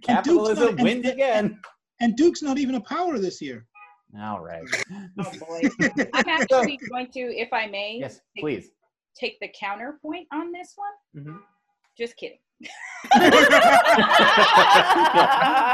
Capitalism 0.04 0.76
not, 0.76 0.84
wins 0.84 1.06
and, 1.06 1.14
again. 1.14 1.60
and 2.00 2.16
duke's 2.16 2.42
not 2.42 2.58
even 2.58 2.76
a 2.76 2.82
power 2.82 3.18
this 3.18 3.42
year. 3.42 3.66
All 4.22 4.42
right. 4.42 4.64
Oh 5.20 5.32
boy. 5.40 5.62
I'm 6.14 6.28
actually 6.28 6.80
going 6.90 7.08
to 7.14 7.20
if 7.20 7.52
i 7.52 7.68
may 7.68 7.98
yes 8.00 8.20
please. 8.38 8.70
take 9.16 9.40
the 9.40 9.50
counterpoint 9.60 10.28
on 10.32 10.52
this 10.52 10.76
one. 10.76 11.24
Mm-hmm 11.24 11.38
just 11.98 12.16
kidding. 12.18 12.40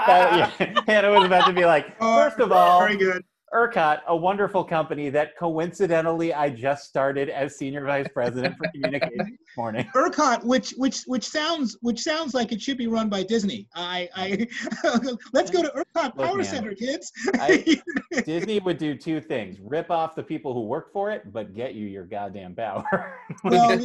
yeah. 0.10 0.52
Hannah 0.88 1.12
was 1.12 1.26
about 1.26 1.46
to 1.48 1.54
be 1.54 1.66
like, 1.66 1.96
oh, 2.00 2.16
first 2.18 2.40
of 2.40 2.52
all, 2.52 2.80
very 2.80 2.98
good. 2.98 3.24
ERCOT, 3.54 4.02
a 4.08 4.16
wonderful 4.16 4.64
company 4.64 5.10
that 5.10 5.38
coincidentally 5.38 6.34
I 6.34 6.50
just 6.50 6.86
started 6.86 7.30
as 7.30 7.58
senior 7.58 7.84
vice 7.86 8.08
president 8.14 8.56
for 8.58 8.70
communications 8.72 9.30
this 9.30 9.58
morning. 9.58 9.88
ERCOT, 9.96 10.44
which 10.44 10.72
which 10.78 11.04
which 11.08 11.28
sounds 11.28 11.78
which 11.82 12.02
sounds 12.02 12.34
like 12.34 12.52
it 12.52 12.62
should 12.62 12.78
be 12.78 12.88
run 12.88 13.10
by 13.10 13.24
Disney. 13.24 13.68
I 13.76 14.10
I 14.16 14.48
let's 15.34 15.50
go 15.50 15.62
to 15.62 15.70
ERCOT 15.70 16.16
Power 16.16 16.38
man, 16.38 16.46
Center, 16.46 16.76
kids. 16.76 17.12
I, 17.36 17.82
Disney 18.26 18.60
would 18.60 18.78
do 18.78 18.96
two 18.96 19.20
things: 19.20 19.58
rip 19.62 19.90
off 19.90 20.16
the 20.16 20.24
people 20.24 20.54
who 20.54 20.62
work 20.62 20.94
for 20.94 21.10
it, 21.12 21.32
but 21.32 21.56
get 21.56 21.74
you 21.74 21.88
your 21.88 22.06
goddamn 22.06 22.56
power. 22.56 23.18
well, 23.44 23.78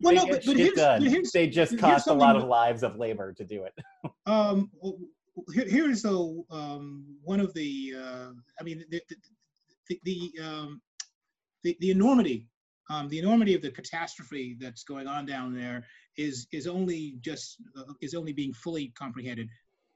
well 0.00 0.14
no, 0.14 0.26
but, 0.26 0.44
but, 0.44 0.56
here's, 0.56 0.74
but 0.74 1.02
here's, 1.02 1.30
they 1.30 1.46
just 1.46 1.78
cost 1.78 2.08
a 2.08 2.12
lot 2.12 2.36
of 2.36 2.44
lives 2.44 2.82
of 2.82 2.96
labor 2.96 3.32
to 3.32 3.44
do 3.44 3.64
it. 3.64 3.74
um 4.26 4.70
here, 5.52 5.66
here's 5.68 6.02
so 6.02 6.44
um, 6.50 7.04
one 7.22 7.40
of 7.40 7.54
the 7.54 7.94
uh, 7.98 8.30
I 8.60 8.62
mean 8.62 8.84
the 8.90 9.00
the 9.88 10.00
the, 10.04 10.32
um, 10.42 10.80
the, 11.62 11.76
the 11.80 11.90
enormity 11.90 12.46
um, 12.90 13.08
the 13.08 13.18
enormity 13.18 13.54
of 13.54 13.62
the 13.62 13.70
catastrophe 13.70 14.56
that's 14.60 14.84
going 14.84 15.06
on 15.06 15.26
down 15.26 15.54
there 15.54 15.84
is 16.16 16.46
is 16.52 16.66
only 16.66 17.16
just 17.20 17.56
uh, 17.76 17.92
is 18.00 18.14
only 18.14 18.32
being 18.32 18.52
fully 18.52 18.92
comprehended. 18.98 19.48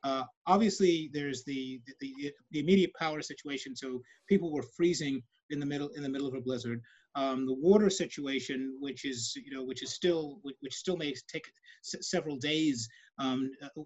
Uh, 0.05 0.23
obviously, 0.47 1.11
there's 1.13 1.45
the, 1.45 1.81
the 2.01 2.33
the 2.53 2.61
immediate 2.61 2.93
power 2.95 3.21
situation, 3.21 3.75
so 3.75 4.01
people 4.29 4.53
were 4.53 4.65
freezing 4.77 5.23
in 5.51 5.61
the 5.61 5.67
middle 5.67 5.89
in 5.97 6.03
the 6.03 6.09
middle 6.09 6.27
of 6.27 6.35
a 6.35 6.41
blizzard. 6.41 6.81
Um, 7.17 7.47
the 7.47 7.55
water 7.55 7.91
situation, 7.91 8.77
which 8.81 9.05
is 9.05 9.35
you 9.37 9.55
know 9.55 9.65
which 9.65 9.83
is 9.83 9.93
still 9.93 10.39
which 10.43 10.75
still 10.75 10.97
may 10.97 11.15
take 11.31 11.47
several 11.83 12.37
days 12.37 12.89
um, 13.19 13.51
uh, 13.63 13.83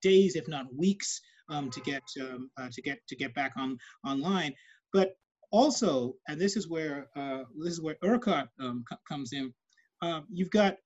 days, 0.00 0.36
if 0.36 0.48
not 0.48 0.66
weeks, 0.74 1.20
um, 1.48 1.70
to 1.70 1.80
get 1.80 2.02
um, 2.20 2.50
uh, 2.58 2.68
to 2.72 2.82
get 2.82 2.98
to 3.08 3.16
get 3.16 3.34
back 3.34 3.52
on 3.56 3.78
online. 4.06 4.54
But 4.92 5.16
also, 5.50 6.14
and 6.28 6.40
this 6.40 6.56
is 6.56 6.68
where 6.68 7.08
uh, 7.16 7.44
this 7.62 7.72
is 7.72 7.80
where 7.80 7.96
ERCOT 8.02 8.48
um, 8.60 8.84
comes 9.08 9.32
in. 9.32 9.52
Uh, 10.00 10.22
you've 10.32 10.50
got 10.50 10.76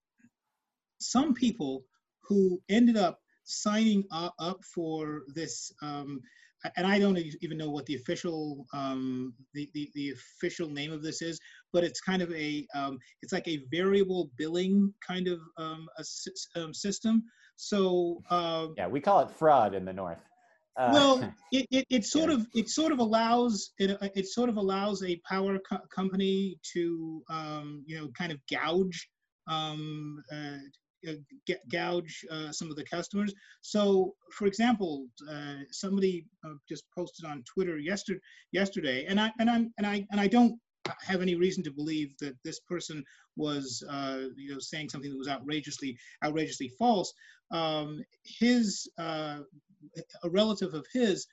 some 1.01 1.35
people 1.35 1.85
who 2.23 2.61
ended 2.69 2.97
up 2.97 3.21
signing 3.45 4.05
up 4.13 4.59
for 4.75 5.23
this 5.35 5.73
um, 5.81 6.21
and 6.77 6.87
I 6.87 6.99
don't 6.99 7.19
even 7.41 7.59
know 7.59 7.71
what 7.71 7.87
the 7.87 7.97
official 7.97 8.67
um, 8.73 9.35
the, 9.55 9.69
the, 9.75 9.91
the 9.95 10.11
official 10.11 10.69
name 10.69 10.93
of 10.93 11.03
this 11.03 11.23
is, 11.23 11.39
but 11.73 11.85
it's 11.85 12.01
kind 12.01 12.23
of 12.23 12.33
a 12.33 12.67
um, 12.75 12.99
it's 13.23 13.33
like 13.33 13.47
a 13.47 13.65
variable 13.71 14.31
billing 14.37 14.93
kind 15.07 15.29
of 15.29 15.41
um, 15.59 15.87
a, 15.99 16.05
system. 16.73 17.23
So 17.57 18.23
uh, 18.31 18.69
yeah, 18.77 18.87
we 18.87 19.01
call 19.01 19.21
it 19.21 19.31
fraud 19.31 19.75
in 19.75 19.85
the 19.85 19.93
north. 19.93 20.19
Uh, 20.79 20.91
well, 20.93 21.35
it, 21.53 21.67
it, 21.71 21.87
it 21.91 22.05
sort 22.05 22.31
of 22.31 22.47
it 22.55 22.69
sort 22.69 22.93
of 22.93 22.99
allows 22.99 23.73
it 23.79 23.99
it 24.15 24.27
sort 24.27 24.49
of 24.49 24.57
allows 24.57 25.03
a 25.03 25.21
power 25.29 25.59
co- 25.59 25.87
company 25.95 26.59
to 26.75 27.23
um, 27.31 27.83
you 27.87 27.99
know 27.99 28.09
kind 28.17 28.31
of 28.31 28.39
gouge 28.51 29.09
um, 29.49 30.23
uh, 30.33 30.59
uh, 31.09 31.55
gouge 31.71 32.25
uh, 32.31 32.51
some 32.51 32.71
of 32.71 32.77
the 32.77 32.85
customers. 32.85 33.33
So, 33.61 34.15
for 34.33 34.47
example, 34.47 35.07
uh, 35.31 35.57
somebody 35.71 36.25
uh, 36.45 36.55
just 36.69 36.85
posted 36.97 37.25
on 37.25 37.45
Twitter 37.53 37.79
yesterday, 37.79 38.21
yesterday, 38.53 39.07
and 39.07 39.21
I 39.21 39.33
and 39.39 39.51
I 39.51 39.57
and 39.79 39.87
I 39.87 40.07
and 40.11 40.21
I 40.21 40.27
don't 40.27 40.59
have 41.07 41.23
any 41.23 41.35
reason 41.35 41.63
to 41.65 41.71
believe 41.71 42.17
that 42.19 42.37
this 42.45 42.61
person 42.61 43.05
was, 43.37 43.83
uh, 43.89 44.23
you 44.37 44.53
know, 44.53 44.59
saying 44.59 44.89
something 44.89 45.11
that 45.11 45.19
was 45.19 45.29
outrageously 45.29 45.97
outrageously 46.25 46.71
false. 46.79 47.13
Um, 47.51 48.01
his 48.25 48.89
uh, 48.99 49.41
a 50.23 50.31
relative 50.31 50.75
of 50.75 50.87
his 50.93 51.27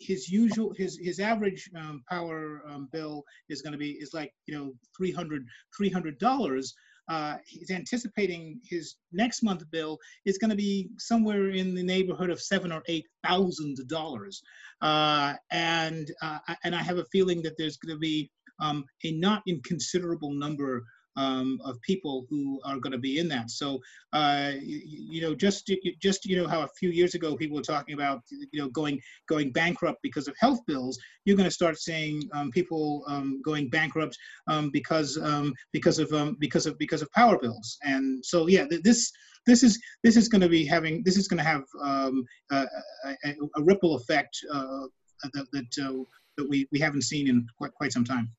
his 0.00 0.28
usual 0.28 0.72
his 0.76 0.98
his 1.00 1.20
average 1.20 1.70
um, 1.76 2.02
power 2.08 2.62
um, 2.68 2.88
bill 2.92 3.24
is 3.48 3.62
going 3.62 3.72
to 3.72 3.78
be 3.78 3.90
is 4.00 4.14
like 4.14 4.32
you 4.46 4.56
know 4.56 4.72
300 4.96 5.44
300 5.76 6.18
dollars 6.18 6.74
uh, 7.08 7.36
he's 7.46 7.70
anticipating 7.70 8.60
his 8.68 8.96
next 9.12 9.42
month 9.42 9.62
bill 9.70 9.98
is 10.26 10.38
going 10.38 10.50
to 10.50 10.56
be 10.56 10.88
somewhere 10.98 11.50
in 11.50 11.74
the 11.74 11.82
neighborhood 11.82 12.30
of 12.30 12.40
seven 12.40 12.70
or 12.72 12.82
eight 12.88 13.06
thousand 13.26 13.76
dollars, 13.88 14.42
uh, 14.82 15.34
and 15.50 16.10
uh, 16.22 16.38
and 16.64 16.74
I 16.74 16.82
have 16.82 16.98
a 16.98 17.06
feeling 17.12 17.42
that 17.42 17.56
there's 17.56 17.76
going 17.76 17.96
to 17.96 18.00
be 18.00 18.30
um, 18.60 18.84
a 19.04 19.12
not 19.12 19.42
inconsiderable 19.46 20.32
number 20.32 20.84
um, 21.18 21.60
of 21.64 21.80
people 21.82 22.26
who 22.30 22.60
are 22.64 22.78
going 22.78 22.92
to 22.92 22.98
be 22.98 23.18
in 23.18 23.28
that. 23.28 23.50
So, 23.50 23.80
uh, 24.12 24.52
you, 24.60 24.80
you, 24.84 25.20
know, 25.20 25.34
just 25.34 25.70
just 26.00 26.24
you 26.24 26.36
know 26.36 26.46
how 26.46 26.62
a 26.62 26.68
few 26.78 26.90
years 26.90 27.14
ago 27.14 27.36
people 27.36 27.56
were 27.56 27.62
talking 27.62 27.94
about 27.94 28.22
you 28.30 28.60
know 28.60 28.68
going 28.68 29.00
going 29.28 29.50
bankrupt 29.52 29.98
because 30.02 30.28
of 30.28 30.36
health 30.40 30.60
bills. 30.66 30.98
You're 31.24 31.36
going 31.36 31.48
to 31.48 31.54
start 31.54 31.78
seeing 31.78 32.22
um, 32.32 32.50
people 32.50 33.04
um, 33.08 33.42
going 33.44 33.68
bankrupt 33.68 34.16
um, 34.46 34.70
because 34.70 35.18
um, 35.18 35.52
because 35.72 35.98
of 35.98 36.12
um, 36.12 36.36
because 36.38 36.66
of 36.66 36.78
because 36.78 37.02
of 37.02 37.10
power 37.12 37.38
bills. 37.38 37.76
And 37.82 38.24
so, 38.24 38.46
yeah, 38.46 38.66
this 38.70 39.10
this 39.46 39.62
is 39.62 39.80
this 40.04 40.16
is 40.16 40.28
going 40.28 40.42
to 40.42 40.48
be 40.48 40.64
having 40.64 41.02
this 41.04 41.16
is 41.16 41.26
going 41.26 41.38
to 41.38 41.44
have 41.44 41.64
a, 41.82 42.12
a, 42.52 43.34
a, 43.56 43.62
ripple 43.62 43.96
effect 43.96 44.38
uh, 44.52 44.86
that 45.34 45.46
that, 45.52 45.84
uh, 45.84 46.04
that 46.36 46.48
we, 46.48 46.68
we 46.72 46.78
haven't 46.78 47.02
seen 47.02 47.28
in 47.28 47.46
quite, 47.58 47.74
quite 47.74 47.92
some 47.92 48.04
time. 48.04 48.30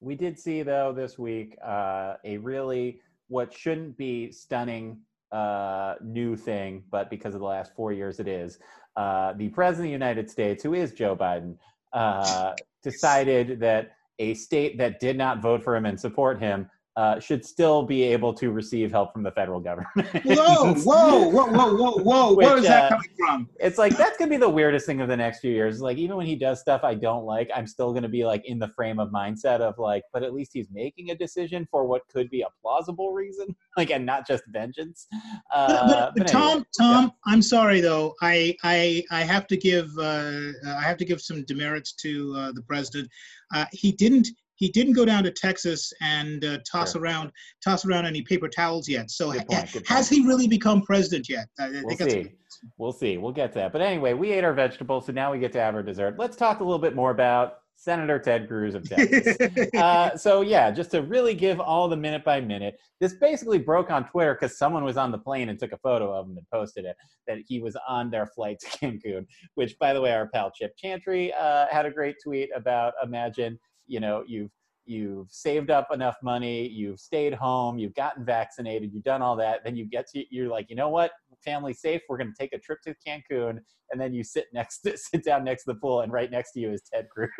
We 0.00 0.14
did 0.14 0.38
see 0.38 0.62
though 0.62 0.92
this 0.92 1.18
week 1.18 1.56
uh, 1.64 2.14
a 2.24 2.38
really 2.38 3.00
what 3.28 3.52
shouldn't 3.52 3.96
be 3.96 4.32
stunning 4.32 4.98
uh, 5.32 5.94
new 6.02 6.36
thing, 6.36 6.84
but 6.90 7.10
because 7.10 7.34
of 7.34 7.40
the 7.40 7.46
last 7.46 7.74
four 7.74 7.92
years 7.92 8.20
it 8.20 8.28
is. 8.28 8.58
Uh, 8.96 9.32
the 9.34 9.48
president 9.50 9.86
of 9.86 9.88
the 9.88 9.92
United 9.92 10.30
States, 10.30 10.62
who 10.62 10.74
is 10.74 10.92
Joe 10.92 11.14
Biden, 11.16 11.56
uh, 11.92 12.54
decided 12.82 13.60
that 13.60 13.92
a 14.18 14.34
state 14.34 14.78
that 14.78 15.00
did 15.00 15.16
not 15.16 15.42
vote 15.42 15.62
for 15.62 15.76
him 15.76 15.86
and 15.86 15.98
support 15.98 16.40
him 16.40 16.68
uh, 16.98 17.20
should 17.20 17.46
still 17.46 17.84
be 17.84 18.02
able 18.02 18.34
to 18.34 18.50
receive 18.50 18.90
help 18.90 19.12
from 19.12 19.22
the 19.22 19.30
federal 19.30 19.60
government. 19.60 20.08
whoa, 20.24 20.74
whoa, 20.82 21.28
whoa, 21.28 21.46
whoa, 21.46 21.74
whoa, 21.76 21.92
whoa! 22.02 22.34
Which, 22.34 22.44
Where 22.44 22.56
is 22.56 22.64
that 22.64 22.86
uh, 22.86 22.88
coming 22.88 23.10
from? 23.16 23.48
It's 23.60 23.78
like 23.78 23.96
that's 23.96 24.18
gonna 24.18 24.30
be 24.30 24.36
the 24.36 24.48
weirdest 24.48 24.84
thing 24.84 25.00
of 25.00 25.06
the 25.06 25.16
next 25.16 25.38
few 25.38 25.52
years. 25.52 25.80
Like 25.80 25.96
even 25.96 26.16
when 26.16 26.26
he 26.26 26.34
does 26.34 26.60
stuff 26.60 26.82
I 26.82 26.94
don't 26.94 27.24
like, 27.24 27.50
I'm 27.54 27.68
still 27.68 27.92
gonna 27.94 28.08
be 28.08 28.24
like 28.24 28.44
in 28.46 28.58
the 28.58 28.66
frame 28.74 28.98
of 28.98 29.10
mindset 29.10 29.60
of 29.60 29.78
like, 29.78 30.02
but 30.12 30.24
at 30.24 30.34
least 30.34 30.50
he's 30.52 30.66
making 30.72 31.12
a 31.12 31.14
decision 31.14 31.68
for 31.70 31.86
what 31.86 32.02
could 32.12 32.28
be 32.30 32.40
a 32.40 32.48
plausible 32.60 33.12
reason, 33.12 33.54
like 33.76 33.92
and 33.92 34.04
not 34.04 34.26
just 34.26 34.42
vengeance. 34.48 35.06
Uh, 35.54 35.68
but, 35.68 35.88
but, 35.88 36.14
but, 36.16 36.26
Tom, 36.26 36.50
anyway, 36.50 36.64
Tom, 36.76 37.04
yeah. 37.04 37.32
I'm 37.32 37.42
sorry 37.42 37.80
though. 37.80 38.16
I 38.22 38.56
I 38.64 39.04
I 39.12 39.22
have 39.22 39.46
to 39.46 39.56
give 39.56 39.88
uh, 40.00 40.50
I 40.66 40.82
have 40.82 40.96
to 40.96 41.04
give 41.04 41.20
some 41.20 41.44
demerits 41.44 41.92
to 42.02 42.34
uh, 42.36 42.52
the 42.52 42.62
president. 42.62 43.08
Uh, 43.54 43.66
he 43.70 43.92
didn't 43.92 44.26
he 44.58 44.68
didn't 44.68 44.92
go 44.92 45.04
down 45.04 45.22
to 45.24 45.30
Texas 45.30 45.92
and 46.00 46.44
uh, 46.44 46.58
toss 46.70 46.92
sure. 46.92 47.02
around 47.02 47.32
toss 47.64 47.86
around 47.86 48.06
any 48.06 48.22
paper 48.22 48.48
towels 48.48 48.88
yet. 48.88 49.10
So 49.10 49.32
ha- 49.32 49.64
has 49.86 50.08
he 50.08 50.26
really 50.26 50.48
become 50.48 50.82
president 50.82 51.28
yet? 51.28 51.46
we'll 51.58 51.96
see. 51.96 52.32
We'll 52.76 52.92
see. 52.92 53.18
We'll 53.18 53.32
get 53.32 53.52
to 53.52 53.58
that. 53.60 53.72
But 53.72 53.80
anyway, 53.82 54.14
we 54.14 54.32
ate 54.32 54.44
our 54.44 54.52
vegetables, 54.52 55.06
so 55.06 55.12
now 55.12 55.32
we 55.32 55.38
get 55.38 55.52
to 55.52 55.60
have 55.60 55.74
our 55.74 55.82
dessert. 55.82 56.18
Let's 56.18 56.36
talk 56.36 56.60
a 56.60 56.64
little 56.64 56.78
bit 56.78 56.94
more 56.94 57.10
about 57.10 57.58
Senator 57.76 58.18
Ted 58.18 58.48
Cruz 58.48 58.74
of 58.74 58.88
Texas. 58.88 59.36
uh, 59.76 60.16
so 60.16 60.40
yeah, 60.40 60.72
just 60.72 60.90
to 60.90 61.02
really 61.02 61.34
give 61.34 61.60
all 61.60 61.88
the 61.88 61.96
minute 61.96 62.24
by 62.24 62.40
minute, 62.40 62.80
this 63.00 63.14
basically 63.14 63.58
broke 63.58 63.92
on 63.92 64.04
Twitter 64.08 64.34
because 64.34 64.58
someone 64.58 64.82
was 64.82 64.96
on 64.96 65.12
the 65.12 65.18
plane 65.18 65.48
and 65.48 65.58
took 65.58 65.70
a 65.70 65.78
photo 65.78 66.12
of 66.12 66.26
him 66.26 66.36
and 66.36 66.46
posted 66.52 66.84
it 66.84 66.96
that 67.28 67.38
he 67.46 67.60
was 67.60 67.76
on 67.86 68.10
their 68.10 68.26
flight 68.26 68.58
to 68.58 68.66
Cancun. 68.78 69.24
Which, 69.54 69.78
by 69.78 69.94
the 69.94 70.00
way, 70.00 70.12
our 70.12 70.28
pal 70.28 70.50
Chip 70.50 70.76
Chantry 70.76 71.32
uh, 71.32 71.66
had 71.70 71.86
a 71.86 71.90
great 71.90 72.16
tweet 72.22 72.50
about. 72.54 72.94
Imagine 73.04 73.56
you 73.88 74.00
know 74.00 74.22
you've 74.26 74.50
you've 74.84 75.30
saved 75.30 75.70
up 75.70 75.88
enough 75.92 76.16
money 76.22 76.66
you've 76.66 76.98
stayed 76.98 77.34
home 77.34 77.78
you've 77.78 77.94
gotten 77.94 78.24
vaccinated 78.24 78.90
you've 78.92 79.02
done 79.02 79.20
all 79.20 79.36
that 79.36 79.60
then 79.64 79.76
you 79.76 79.84
get 79.84 80.06
to 80.08 80.24
you're 80.30 80.48
like 80.48 80.68
you 80.68 80.76
know 80.76 80.88
what? 80.88 81.12
Family 81.44 81.72
safe. 81.72 82.02
We're 82.08 82.18
going 82.18 82.32
to 82.32 82.38
take 82.38 82.52
a 82.52 82.58
trip 82.58 82.80
to 82.82 82.94
cancun. 83.06 83.58
And 83.90 84.00
then 84.00 84.12
you 84.12 84.24
sit 84.24 84.46
next 84.52 84.80
to, 84.80 84.96
sit 84.96 85.24
down 85.24 85.44
next 85.44 85.64
to 85.64 85.72
the 85.72 85.78
pool 85.78 86.00
and 86.00 86.12
right 86.12 86.30
next 86.30 86.52
to 86.52 86.60
you 86.60 86.70
is 86.72 86.82
ted 86.82 87.08
cruz. 87.10 87.30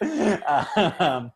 Um, 0.98 1.30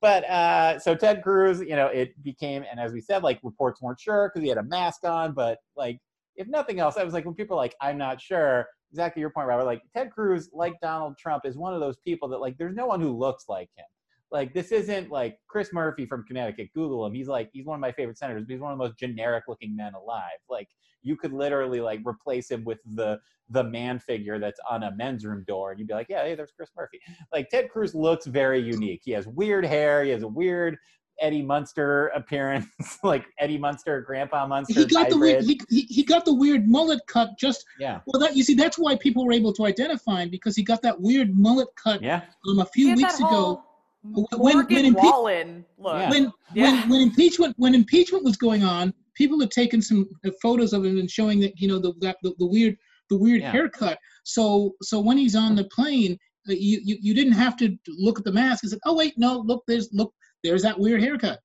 but 0.00 0.24
uh, 0.24 0.78
so 0.80 0.96
ted 0.96 1.22
cruz 1.22 1.60
you 1.60 1.76
know 1.76 1.86
it 1.86 2.20
became 2.24 2.64
and 2.68 2.80
as 2.80 2.92
we 2.92 3.00
said 3.00 3.22
like 3.22 3.38
reports 3.44 3.80
weren't 3.80 4.00
sure 4.00 4.28
because 4.28 4.42
he 4.42 4.48
had 4.48 4.58
a 4.58 4.64
mask 4.64 5.04
on 5.04 5.32
but 5.32 5.58
like 5.76 6.00
if 6.34 6.48
nothing 6.48 6.80
else 6.80 6.96
i 6.96 7.04
was 7.04 7.14
like 7.14 7.24
when 7.24 7.34
people 7.34 7.56
are 7.56 7.62
like 7.62 7.76
i'm 7.80 7.96
not 7.96 8.20
sure 8.20 8.66
exactly 8.90 9.20
your 9.20 9.30
point 9.30 9.46
robert 9.46 9.64
like 9.64 9.82
ted 9.94 10.10
cruz 10.10 10.50
like 10.52 10.74
donald 10.80 11.16
trump 11.16 11.44
is 11.44 11.56
one 11.56 11.74
of 11.74 11.80
those 11.80 11.96
people 11.98 12.28
that 12.28 12.38
like 12.38 12.56
there's 12.58 12.74
no 12.74 12.86
one 12.86 13.00
who 13.00 13.16
looks 13.16 13.44
like 13.48 13.68
him 13.76 13.86
like 14.30 14.54
this 14.54 14.70
isn't 14.70 15.10
like 15.10 15.38
Chris 15.48 15.72
Murphy 15.72 16.06
from 16.06 16.24
Connecticut. 16.24 16.68
Google 16.72 17.04
him. 17.04 17.14
He's 17.14 17.26
like 17.26 17.50
he's 17.52 17.66
one 17.66 17.74
of 17.74 17.80
my 17.80 17.92
favorite 17.92 18.18
senators. 18.18 18.44
But 18.44 18.52
he's 18.52 18.60
one 18.60 18.72
of 18.72 18.78
the 18.78 18.84
most 18.84 18.98
generic 18.98 19.44
looking 19.48 19.74
men 19.74 19.94
alive. 19.94 20.38
Like 20.48 20.68
you 21.02 21.16
could 21.16 21.32
literally 21.32 21.80
like 21.80 22.00
replace 22.06 22.50
him 22.50 22.64
with 22.64 22.78
the 22.94 23.18
the 23.48 23.64
man 23.64 23.98
figure 23.98 24.38
that's 24.38 24.60
on 24.70 24.84
a 24.84 24.94
men's 24.94 25.24
room 25.24 25.44
door, 25.48 25.72
and 25.72 25.80
you'd 25.80 25.88
be 25.88 25.94
like, 25.94 26.06
yeah, 26.08 26.22
hey, 26.22 26.36
there's 26.36 26.52
Chris 26.52 26.70
Murphy. 26.76 27.00
Like 27.32 27.48
Ted 27.48 27.68
Cruz 27.70 27.94
looks 27.94 28.26
very 28.26 28.60
unique. 28.60 29.00
He 29.04 29.10
has 29.12 29.26
weird 29.26 29.64
hair. 29.64 30.04
He 30.04 30.10
has 30.10 30.22
a 30.22 30.28
weird 30.28 30.76
Eddie 31.20 31.42
Munster 31.42 32.08
appearance, 32.08 32.66
like 33.04 33.24
Eddie 33.38 33.58
Munster, 33.58 34.00
Grandpa 34.00 34.46
Munster. 34.46 34.80
He 34.80 34.86
got 34.86 35.04
hybrid. 35.04 35.12
the 35.12 35.18
weird, 35.18 35.44
he, 35.44 35.60
he, 35.68 35.80
he, 35.82 36.02
got 36.04 36.24
the 36.24 36.34
weird 36.34 36.68
mullet 36.68 37.00
cut. 37.06 37.38
Just 37.38 37.64
yeah. 37.78 38.00
Well, 38.06 38.20
that 38.20 38.36
you 38.36 38.42
see, 38.42 38.54
that's 38.54 38.78
why 38.78 38.96
people 38.96 39.24
were 39.24 39.32
able 39.32 39.52
to 39.54 39.66
identify 39.66 40.22
him 40.22 40.30
because 40.30 40.56
he 40.56 40.62
got 40.62 40.82
that 40.82 41.00
weird 41.00 41.36
mullet 41.36 41.68
cut. 41.76 42.02
Yeah. 42.02 42.22
Um, 42.48 42.60
a 42.60 42.66
few 42.66 42.94
weeks 42.94 43.18
ago. 43.18 43.62
When, 44.02 44.66
when, 44.66 44.66
impe- 44.66 44.94
Wallen 44.94 45.62
look. 45.76 46.08
When, 46.08 46.32
yeah. 46.54 46.70
when, 46.70 46.88
when 46.88 47.00
impeachment 47.02 47.54
when 47.58 47.74
impeachment 47.74 48.24
was 48.24 48.38
going 48.38 48.64
on, 48.64 48.94
people 49.14 49.38
had 49.40 49.50
taken 49.50 49.82
some 49.82 50.08
uh, 50.24 50.30
photos 50.40 50.72
of 50.72 50.86
him 50.86 50.98
and 50.98 51.10
showing 51.10 51.38
that 51.40 51.52
you 51.60 51.68
know 51.68 51.78
the 51.78 51.92
that, 52.00 52.16
the, 52.22 52.34
the 52.38 52.46
weird 52.46 52.78
the 53.10 53.18
weird 53.18 53.42
yeah. 53.42 53.52
haircut. 53.52 53.98
So 54.24 54.74
so 54.80 55.00
when 55.00 55.18
he's 55.18 55.36
on 55.36 55.54
the 55.54 55.64
plane, 55.64 56.18
uh, 56.48 56.52
you, 56.52 56.80
you 56.82 56.96
you 57.00 57.14
didn't 57.14 57.34
have 57.34 57.56
to 57.58 57.76
look 57.88 58.18
at 58.18 58.24
the 58.24 58.32
mask 58.32 58.64
and 58.64 58.72
say, 58.72 58.78
oh 58.86 58.94
wait, 58.94 59.14
no, 59.18 59.38
look, 59.40 59.64
there's 59.66 59.90
look, 59.92 60.14
there's 60.42 60.62
that 60.62 60.78
weird 60.78 61.02
haircut. 61.02 61.40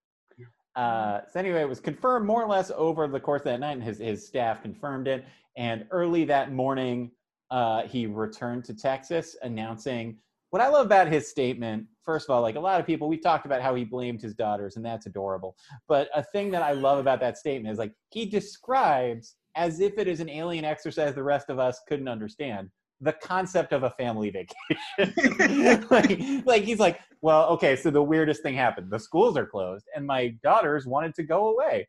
Uh, 0.76 1.22
so 1.32 1.40
anyway, 1.40 1.62
it 1.62 1.70
was 1.70 1.80
confirmed 1.80 2.26
more 2.26 2.44
or 2.44 2.50
less 2.50 2.72
over 2.76 3.08
the 3.08 3.20
course 3.20 3.42
of 3.42 3.46
that 3.46 3.60
night, 3.62 3.74
and 3.74 3.84
his 3.84 3.98
his 4.00 4.28
staff 4.28 4.62
confirmed 4.62 5.08
it. 5.08 5.26
And 5.58 5.86
early 5.92 6.26
that 6.26 6.52
morning, 6.52 7.12
uh, 7.50 7.84
he 7.84 8.08
returned 8.08 8.66
to 8.66 8.74
Texas, 8.74 9.38
announcing 9.42 10.18
what 10.50 10.62
I 10.62 10.68
love 10.70 10.86
about 10.86 11.08
his 11.08 11.30
statement, 11.30 11.86
first 12.04 12.30
of 12.30 12.34
all, 12.34 12.42
like 12.42 12.56
a 12.56 12.60
lot 12.60 12.80
of 12.80 12.86
people, 12.86 13.08
we've 13.08 13.22
talked 13.22 13.46
about 13.46 13.62
how 13.62 13.76
he 13.76 13.84
blamed 13.84 14.22
his 14.22 14.34
daughters, 14.34 14.76
and 14.76 14.86
that's 14.86 15.06
adorable. 15.06 15.56
But 15.88 16.10
a 16.14 16.24
thing 16.24 16.52
that 16.52 16.62
I 16.62 16.72
love 16.72 17.00
about 17.00 17.20
that 17.22 17.38
statement 17.38 17.74
is 17.74 17.80
like 17.80 17.94
he 18.10 18.26
describes 18.26 19.36
as 19.56 19.80
if 19.80 19.98
it 19.98 20.08
is 20.08 20.20
an 20.20 20.30
alien 20.30 20.66
exercise 20.66 21.16
the 21.16 21.24
rest 21.24 21.50
of 21.50 21.60
us 21.60 21.82
couldn't 21.88 22.08
understand 22.08 22.70
the 23.06 23.14
concept 23.14 23.72
of 23.72 23.84
a 23.84 23.92
family 23.92 24.32
vacation. 24.32 25.86
like, 25.90 26.20
like 26.46 26.64
he's 26.64 26.80
like, 26.80 27.00
well, 27.22 27.48
okay, 27.50 27.76
so 27.76 27.90
the 27.90 28.04
weirdest 28.04 28.44
thing 28.44 28.56
happened. 28.56 28.92
The 28.92 29.00
schools 29.00 29.38
are 29.38 29.46
closed, 29.46 29.86
and 29.96 30.06
my 30.06 30.36
daughters 30.44 30.86
wanted 30.86 31.14
to 31.16 31.24
go 31.24 31.50
away. 31.50 31.88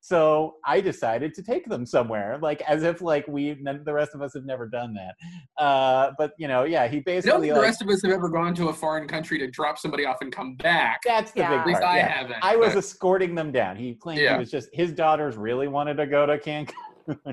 So 0.00 0.56
I 0.66 0.82
decided 0.82 1.32
to 1.32 1.42
take 1.42 1.66
them 1.66 1.86
somewhere, 1.86 2.38
like 2.42 2.60
as 2.62 2.82
if 2.82 3.00
like 3.00 3.26
we 3.26 3.54
the 3.54 3.92
rest 3.92 4.14
of 4.14 4.20
us 4.20 4.34
have 4.34 4.44
never 4.44 4.68
done 4.68 4.94
that. 4.94 5.64
Uh, 5.64 6.12
but 6.18 6.32
you 6.36 6.46
know, 6.46 6.64
yeah, 6.64 6.88
he 6.88 7.00
basically. 7.00 7.30
I 7.30 7.32
don't 7.32 7.40
think 7.40 7.54
the 7.54 7.60
rest 7.62 7.80
of 7.80 7.88
us 7.88 8.02
have 8.02 8.12
ever 8.12 8.28
gone 8.28 8.54
to 8.56 8.68
a 8.68 8.72
foreign 8.74 9.08
country 9.08 9.38
to 9.38 9.50
drop 9.50 9.78
somebody 9.78 10.04
off 10.04 10.18
and 10.20 10.30
come 10.30 10.56
back. 10.56 11.00
That's 11.06 11.32
the 11.32 11.40
yeah. 11.40 11.48
big 11.48 11.56
part. 11.56 11.60
At 11.60 11.72
least 11.72 11.82
I 11.82 11.96
yeah. 11.96 12.08
haven't. 12.08 12.36
I 12.42 12.54
was 12.54 12.74
but... 12.74 12.80
escorting 12.80 13.34
them 13.34 13.50
down. 13.50 13.76
He 13.76 13.94
claimed 13.94 14.20
yeah. 14.20 14.34
he 14.34 14.40
was 14.40 14.50
just 14.50 14.68
his 14.74 14.92
daughters 14.92 15.36
really 15.36 15.68
wanted 15.68 15.96
to 15.96 16.06
go 16.06 16.26
to 16.26 16.36
Cancun. 16.36 16.74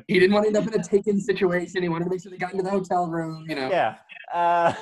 He 0.08 0.20
didn't 0.20 0.34
want 0.34 0.44
to 0.44 0.48
end 0.48 0.58
up 0.58 0.74
in 0.74 0.80
a 0.80 0.84
taken 0.84 1.20
situation. 1.20 1.84
He 1.84 1.90
wanted 1.90 2.06
to 2.06 2.10
make 2.12 2.22
sure 2.22 2.32
they 2.32 2.38
got 2.38 2.52
into 2.52 2.64
the 2.64 2.70
hotel 2.70 3.08
room. 3.08 3.46
You 3.48 3.56
know. 3.56 3.70
Yeah. 3.70 3.96
Uh, 4.34 4.74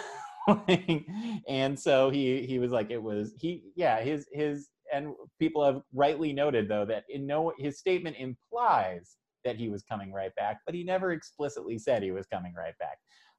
and 1.47 1.79
so 1.79 2.09
he 2.09 2.45
he 2.45 2.59
was 2.59 2.71
like 2.71 2.89
it 2.89 3.01
was 3.01 3.33
he 3.39 3.63
yeah 3.75 4.01
his 4.01 4.27
his 4.31 4.69
and 4.91 5.13
people 5.37 5.63
have 5.63 5.81
rightly 5.93 6.33
noted 6.33 6.67
though 6.67 6.85
that 6.85 7.03
in 7.09 7.27
no 7.27 7.53
his 7.59 7.77
statement 7.77 8.15
implies 8.17 9.17
that 9.45 9.55
he 9.55 9.69
was 9.69 9.83
coming 9.83 10.11
right 10.11 10.35
back, 10.35 10.59
but 10.65 10.75
he 10.75 10.83
never 10.83 11.11
explicitly 11.11 11.77
said 11.77 12.03
he 12.03 12.11
was 12.11 12.25
coming 12.27 12.53
right 12.53 12.77
back. 12.77 12.97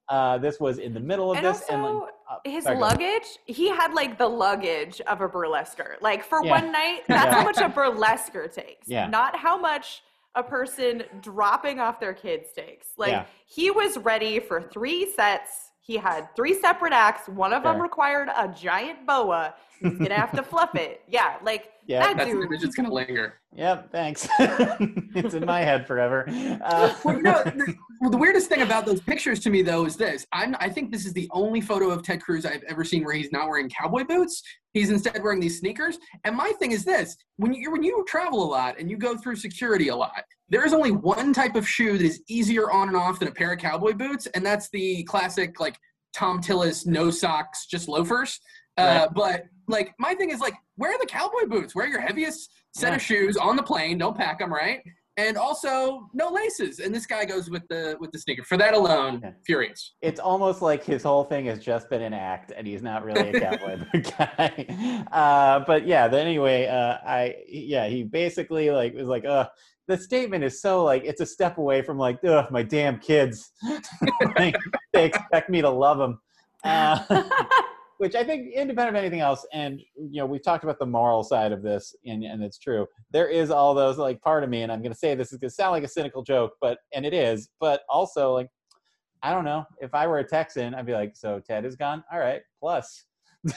Uh, 0.08 0.38
this 0.38 0.58
was 0.58 0.78
in 0.78 0.92
the 0.92 1.00
middle 1.00 1.30
of 1.30 1.36
and 1.36 1.46
this, 1.46 1.62
also, 1.62 1.72
and 1.72 1.98
like, 2.00 2.10
uh, 2.28 2.36
his 2.44 2.64
sorry, 2.64 2.78
luggage. 2.78 3.38
He 3.46 3.68
had 3.68 3.94
like 3.94 4.18
the 4.18 4.26
luggage 4.26 5.00
of 5.02 5.20
a 5.20 5.28
burlesquer. 5.28 6.00
Like 6.00 6.24
for 6.24 6.44
yeah. 6.44 6.50
one 6.50 6.72
night, 6.72 7.02
that's 7.08 7.26
yeah. 7.26 7.34
how 7.34 7.44
much 7.44 7.58
a 7.58 7.68
burlesquer 7.68 8.52
takes. 8.52 8.88
Yeah. 8.88 9.06
Not 9.06 9.36
how 9.36 9.56
much 9.56 10.02
a 10.34 10.42
person 10.42 11.02
dropping 11.20 11.80
off 11.80 12.00
their 12.00 12.14
kids 12.14 12.48
takes. 12.54 12.88
Like 12.96 13.12
yeah. 13.12 13.24
he 13.46 13.70
was 13.70 13.98
ready 13.98 14.38
for 14.40 14.62
three 14.62 15.10
sets 15.12 15.70
he 15.90 15.96
had 15.96 16.28
three 16.36 16.54
separate 16.54 16.92
acts. 16.92 17.28
One 17.28 17.52
of 17.52 17.64
them 17.64 17.82
required 17.82 18.28
a 18.36 18.46
giant 18.46 19.06
boa. 19.08 19.54
He's 19.80 19.98
gonna 19.98 20.14
have 20.14 20.30
to 20.32 20.42
fluff 20.42 20.76
it. 20.76 21.02
Yeah, 21.10 21.36
like 21.42 21.72
yeah, 21.86 22.06
that 22.06 22.18
that's 22.18 22.30
dude. 22.30 22.60
just 22.60 22.76
gonna 22.76 22.92
linger. 22.92 23.40
Yep, 23.56 23.90
thanks. 23.90 24.28
it's 24.38 25.34
in 25.34 25.44
my 25.44 25.60
head 25.62 25.88
forever. 25.88 26.24
Uh, 26.62 26.94
well, 27.04 27.16
you 27.16 27.22
know, 27.22 27.42
the, 27.42 27.74
well, 28.00 28.10
the 28.10 28.16
weirdest 28.16 28.48
thing 28.48 28.62
about 28.62 28.86
those 28.86 29.00
pictures 29.00 29.40
to 29.40 29.50
me 29.50 29.62
though 29.62 29.86
is 29.86 29.96
this. 29.96 30.24
I'm, 30.32 30.54
I 30.60 30.68
think 30.68 30.92
this 30.92 31.04
is 31.04 31.12
the 31.14 31.28
only 31.32 31.60
photo 31.60 31.90
of 31.90 32.04
Ted 32.04 32.22
Cruz 32.22 32.46
I've 32.46 32.62
ever 32.68 32.84
seen 32.84 33.04
where 33.04 33.14
he's 33.14 33.32
not 33.32 33.48
wearing 33.48 33.68
cowboy 33.68 34.04
boots. 34.04 34.44
He's 34.72 34.90
instead 34.90 35.22
wearing 35.22 35.40
these 35.40 35.58
sneakers. 35.58 35.98
And 36.24 36.36
my 36.36 36.52
thing 36.58 36.72
is 36.72 36.84
this: 36.84 37.16
when 37.36 37.52
you 37.52 37.70
when 37.70 37.82
you 37.82 38.04
travel 38.06 38.42
a 38.42 38.50
lot 38.50 38.78
and 38.78 38.90
you 38.90 38.96
go 38.96 39.16
through 39.16 39.36
security 39.36 39.88
a 39.88 39.96
lot, 39.96 40.22
there 40.48 40.64
is 40.64 40.72
only 40.72 40.90
one 40.92 41.32
type 41.32 41.56
of 41.56 41.68
shoe 41.68 41.98
that 41.98 42.04
is 42.04 42.22
easier 42.28 42.70
on 42.70 42.88
and 42.88 42.96
off 42.96 43.18
than 43.18 43.28
a 43.28 43.32
pair 43.32 43.52
of 43.52 43.58
cowboy 43.58 43.92
boots, 43.92 44.26
and 44.34 44.44
that's 44.44 44.68
the 44.70 45.02
classic 45.04 45.60
like 45.60 45.76
Thom 46.14 46.40
Tillis 46.40 46.86
no 46.86 47.10
socks, 47.10 47.66
just 47.66 47.88
loafers. 47.88 48.40
Uh, 48.76 48.82
right. 48.82 49.08
But 49.14 49.44
like 49.68 49.94
my 49.98 50.14
thing 50.14 50.30
is 50.30 50.40
like 50.40 50.54
wear 50.76 50.96
the 51.00 51.06
cowboy 51.06 51.46
boots, 51.48 51.74
wear 51.74 51.86
your 51.86 52.00
heaviest 52.00 52.50
set 52.74 52.90
yeah. 52.90 52.96
of 52.96 53.02
shoes 53.02 53.36
on 53.36 53.56
the 53.56 53.62
plane, 53.62 53.98
don't 53.98 54.16
pack 54.16 54.38
them, 54.38 54.52
right? 54.52 54.80
And 55.16 55.36
also 55.36 56.08
no 56.14 56.30
laces. 56.30 56.78
And 56.78 56.94
this 56.94 57.04
guy 57.04 57.24
goes 57.24 57.50
with 57.50 57.62
the 57.68 57.96
with 58.00 58.10
the 58.12 58.18
sneaker. 58.18 58.44
For 58.44 58.56
that 58.56 58.74
alone, 58.74 59.20
yeah. 59.22 59.32
furious. 59.44 59.94
It's 60.00 60.20
almost 60.20 60.62
like 60.62 60.84
his 60.84 61.02
whole 61.02 61.24
thing 61.24 61.46
has 61.46 61.58
just 61.58 61.90
been 61.90 62.00
an 62.00 62.14
act, 62.14 62.52
and 62.56 62.66
he's 62.66 62.82
not 62.82 63.04
really 63.04 63.30
a 63.30 63.40
cowboy 63.40 63.78
guy. 64.18 65.04
Uh, 65.12 65.64
but 65.66 65.86
yeah, 65.86 66.08
then 66.08 66.26
anyway, 66.26 66.66
uh, 66.66 66.98
I 67.04 67.36
yeah, 67.48 67.88
he 67.88 68.02
basically 68.04 68.70
like 68.70 68.94
was 68.94 69.08
like, 69.08 69.24
uh, 69.24 69.48
the 69.88 69.98
statement 69.98 70.44
is 70.44 70.62
so 70.62 70.84
like 70.84 71.02
it's 71.04 71.20
a 71.20 71.26
step 71.26 71.58
away 71.58 71.82
from 71.82 71.98
like, 71.98 72.22
ugh, 72.24 72.46
my 72.50 72.62
damn 72.62 72.98
kids. 72.98 73.50
like, 74.36 74.56
they 74.92 75.06
expect 75.06 75.50
me 75.50 75.60
to 75.60 75.70
love 75.70 75.98
them. 75.98 76.20
Uh, 76.64 77.24
which 78.00 78.14
I 78.14 78.24
think, 78.24 78.54
independent 78.54 78.96
of 78.96 78.98
anything 78.98 79.20
else, 79.20 79.46
and 79.52 79.78
you 79.94 80.20
know, 80.20 80.24
we've 80.24 80.42
talked 80.42 80.64
about 80.64 80.78
the 80.78 80.86
moral 80.86 81.22
side 81.22 81.52
of 81.52 81.62
this, 81.62 81.94
and, 82.06 82.24
and 82.24 82.42
it's 82.42 82.56
true. 82.56 82.86
There 83.10 83.28
is 83.28 83.50
all 83.50 83.74
those 83.74 83.98
like 83.98 84.22
part 84.22 84.42
of 84.42 84.48
me, 84.48 84.62
and 84.62 84.72
I'm 84.72 84.80
going 84.80 84.90
to 84.90 84.98
say 84.98 85.14
this 85.14 85.34
is 85.34 85.38
going 85.38 85.50
to 85.50 85.54
sound 85.54 85.72
like 85.72 85.84
a 85.84 85.88
cynical 85.88 86.22
joke, 86.22 86.52
but 86.62 86.78
and 86.94 87.04
it 87.04 87.12
is, 87.12 87.50
but 87.60 87.82
also 87.90 88.32
like, 88.32 88.48
I 89.22 89.34
don't 89.34 89.44
know, 89.44 89.66
if 89.82 89.94
I 89.94 90.06
were 90.06 90.16
a 90.16 90.24
Texan, 90.24 90.74
I'd 90.74 90.86
be 90.86 90.94
like, 90.94 91.14
so 91.14 91.42
Ted 91.46 91.66
is 91.66 91.76
gone. 91.76 92.02
All 92.10 92.18
right, 92.18 92.40
plus 92.58 93.04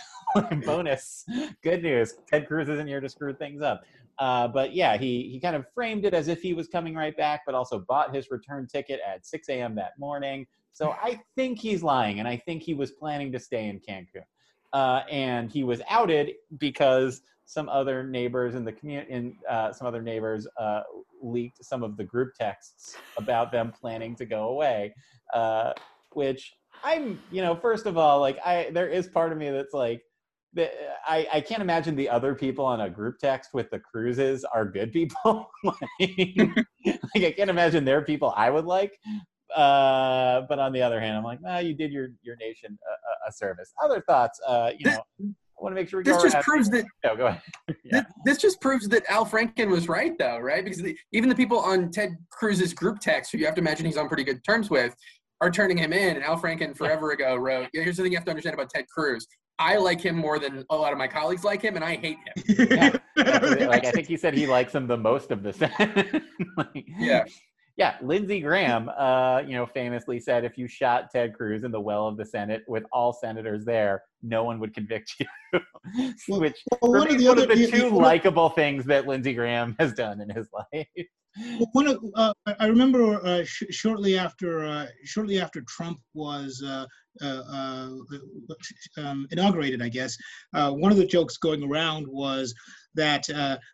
bonus, 0.65 1.23
good 1.63 1.81
news. 1.81 2.15
Ted 2.29 2.45
Cruz 2.45 2.67
isn't 2.67 2.87
here 2.87 2.99
to 2.99 3.07
screw 3.07 3.33
things 3.33 3.61
up. 3.61 3.83
Uh, 4.19 4.49
but 4.49 4.75
yeah, 4.75 4.97
he 4.97 5.29
he 5.31 5.39
kind 5.39 5.55
of 5.55 5.65
framed 5.73 6.03
it 6.03 6.13
as 6.13 6.27
if 6.27 6.41
he 6.41 6.53
was 6.53 6.67
coming 6.67 6.95
right 6.95 7.15
back, 7.15 7.43
but 7.45 7.55
also 7.55 7.79
bought 7.87 8.13
his 8.13 8.29
return 8.29 8.67
ticket 8.67 8.99
at 9.07 9.25
6 9.25 9.47
a.m. 9.47 9.73
that 9.75 9.93
morning. 9.97 10.45
So 10.73 10.95
I 11.01 11.21
think 11.37 11.59
he's 11.59 11.81
lying, 11.81 12.19
and 12.19 12.27
I 12.27 12.35
think 12.35 12.61
he 12.61 12.73
was 12.73 12.91
planning 12.91 13.31
to 13.31 13.39
stay 13.39 13.69
in 13.69 13.79
Cancun 13.79 14.25
uh, 14.73 15.01
and 15.09 15.51
he 15.51 15.63
was 15.63 15.81
outed 15.89 16.31
because 16.57 17.21
some 17.45 17.69
other 17.69 18.03
neighbors 18.03 18.55
in 18.55 18.65
the 18.65 18.71
community, 18.71 19.11
in 19.11 19.35
uh, 19.49 19.71
some 19.71 19.87
other 19.87 20.01
neighbors 20.01 20.47
uh, 20.59 20.81
leaked 21.21 21.63
some 21.63 21.83
of 21.83 21.97
the 21.97 22.03
group 22.03 22.33
texts 22.39 22.95
about 23.17 23.51
them 23.51 23.71
planning 23.71 24.15
to 24.15 24.25
go 24.25 24.49
away, 24.49 24.93
uh, 25.33 25.73
which 26.13 26.53
I'm, 26.83 27.21
you 27.29 27.41
know, 27.41 27.55
first 27.55 27.85
of 27.85 27.97
all, 27.97 28.19
like 28.19 28.39
I, 28.45 28.69
there 28.73 28.89
is 28.89 29.07
part 29.07 29.31
of 29.31 29.37
me 29.37 29.49
that's 29.51 29.73
like, 29.73 30.01
I, 30.55 31.27
I 31.33 31.41
can't 31.41 31.61
imagine 31.61 31.95
the 31.95 32.09
other 32.09 32.35
people 32.35 32.63
on 32.63 32.81
a 32.81 32.89
group 32.89 33.17
text 33.17 33.55
with 33.55 33.71
the 33.71 33.79
Cruzes 33.79 34.43
are 34.53 34.65
good 34.65 34.91
people. 34.91 35.49
like, 35.63 35.77
like, 36.85 37.23
I 37.23 37.33
can't 37.35 37.49
imagine 37.49 37.85
they're 37.85 38.03
people 38.03 38.33
I 38.37 38.51
would 38.51 38.65
like. 38.65 38.99
Uh, 39.55 40.41
but 40.49 40.59
on 40.59 40.71
the 40.71 40.81
other 40.81 40.99
hand, 40.99 41.17
I'm 41.17 41.23
like, 41.23 41.41
nah, 41.41 41.59
you 41.59 41.73
did 41.73 41.91
your 41.91 42.09
your 42.21 42.35
nation 42.37 42.77
a, 42.87 43.29
a 43.29 43.31
service. 43.31 43.73
Other 43.83 44.01
thoughts? 44.07 44.39
Uh, 44.47 44.71
you 44.77 44.89
know, 44.89 44.97
I 45.21 45.63
want 45.63 45.75
to 45.75 45.81
make 45.81 45.89
sure 45.89 45.99
we 45.99 46.03
this 46.03 46.21
just 46.21 46.39
proves 46.39 46.69
that. 46.71 46.85
No, 47.03 47.15
go 47.15 47.27
ahead. 47.27 47.41
yeah. 47.83 47.91
this, 47.91 48.05
this, 48.25 48.37
just 48.37 48.61
proves 48.61 48.87
that 48.89 49.03
Al 49.09 49.25
Franken 49.25 49.69
was 49.69 49.87
right, 49.87 50.17
though, 50.17 50.39
right? 50.39 50.63
Because 50.63 50.81
the, 50.81 50.97
even 51.11 51.29
the 51.29 51.35
people 51.35 51.59
on 51.59 51.91
Ted 51.91 52.17
Cruz's 52.31 52.73
group 52.73 52.99
text, 52.99 53.31
who 53.31 53.37
you 53.37 53.45
have 53.45 53.55
to 53.55 53.61
imagine 53.61 53.85
he's 53.85 53.97
on 53.97 54.07
pretty 54.07 54.23
good 54.23 54.43
terms 54.43 54.69
with, 54.69 54.95
are 55.41 55.51
turning 55.51 55.77
him 55.77 55.93
in. 55.93 56.15
And 56.15 56.23
Al 56.23 56.39
Franken 56.39 56.75
forever 56.75 57.11
ago 57.11 57.35
wrote, 57.35 57.69
"Here's 57.73 57.97
the 57.97 58.03
thing 58.03 58.11
you 58.11 58.17
have 58.17 58.25
to 58.25 58.31
understand 58.31 58.55
about 58.55 58.69
Ted 58.69 58.85
Cruz. 58.87 59.27
I 59.59 59.77
like 59.77 60.01
him 60.01 60.15
more 60.15 60.39
than 60.39 60.65
a 60.71 60.75
lot 60.75 60.91
of 60.91 60.97
my 60.97 61.07
colleagues 61.07 61.43
like 61.43 61.61
him, 61.61 61.75
and 61.75 61.85
I 61.85 61.95
hate 61.95 62.17
him. 62.25 62.67
yeah. 62.69 62.97
like 63.67 63.85
I 63.85 63.91
think 63.91 64.07
he 64.07 64.17
said 64.17 64.33
he 64.33 64.47
likes 64.47 64.73
him 64.73 64.87
the 64.87 64.97
most 64.97 65.29
of 65.29 65.43
the 65.43 65.53
set. 65.53 65.71
like, 66.57 66.85
yeah 66.97 67.23
yeah, 67.75 67.95
Lindsey 68.01 68.39
Graham, 68.39 68.89
uh, 68.95 69.41
you 69.47 69.53
know, 69.53 69.65
famously 69.65 70.19
said 70.19 70.45
if 70.45 70.57
you 70.57 70.67
shot 70.67 71.09
Ted 71.11 71.33
Cruz 71.33 71.63
in 71.63 71.71
the 71.71 71.81
well 71.81 72.07
of 72.07 72.17
the 72.17 72.25
Senate 72.25 72.63
with 72.67 72.83
all 72.91 73.11
senators 73.11 73.65
there, 73.65 74.03
no 74.21 74.43
one 74.43 74.59
would 74.59 74.75
convict 74.75 75.15
you. 75.19 75.59
Which 76.27 76.63
well, 76.81 76.91
one, 76.91 77.11
of 77.11 77.17
the, 77.17 77.27
one 77.27 77.39
other, 77.39 77.51
of 77.51 77.57
the 77.57 77.71
two 77.71 77.89
likable 77.89 78.49
things 78.49 78.85
that 78.85 79.07
Lindsey 79.07 79.33
Graham 79.33 79.75
has 79.79 79.93
done 79.93 80.21
in 80.21 80.29
his 80.29 80.47
life. 80.53 80.87
Well, 81.35 81.69
one 81.71 81.87
of, 81.87 82.03
uh, 82.13 82.33
I 82.59 82.67
remember 82.67 83.15
uh, 83.25 83.43
sh- 83.43 83.63
shortly 83.71 84.19
after 84.19 84.65
uh, 84.65 84.85
shortly 85.03 85.41
after 85.41 85.61
Trump 85.61 85.99
was 86.13 86.63
uh, 86.63 86.85
uh, 87.23 87.89
um, 88.97 89.27
inaugurated, 89.31 89.81
I 89.81 89.89
guess 89.89 90.15
one 90.51 90.91
of 90.91 90.97
the 90.99 91.07
jokes 91.07 91.37
going 91.37 91.63
around 91.63 92.05
was 92.07 92.53
that 92.93 93.23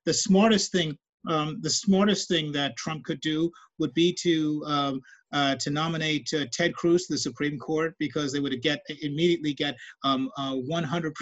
the 0.05 0.13
smartest 0.13 0.71
thing 0.71 0.97
um, 1.27 1.59
the 1.61 1.69
smartest 1.69 2.27
thing 2.27 2.51
that 2.53 2.75
Trump 2.77 3.03
could 3.03 3.21
do 3.21 3.51
would 3.77 3.93
be 3.93 4.13
to 4.21 4.63
um, 4.65 5.01
uh, 5.31 5.55
to 5.55 5.69
nominate 5.69 6.27
uh, 6.33 6.45
Ted 6.51 6.73
Cruz 6.73 7.05
to 7.05 7.13
the 7.13 7.17
Supreme 7.17 7.59
Court 7.59 7.93
because 7.99 8.33
they 8.33 8.39
would 8.39 8.59
get 8.61 8.79
immediately 9.01 9.53
get 9.53 9.75
um, 10.03 10.29
uh, 10.37 10.53
100% 10.53 11.13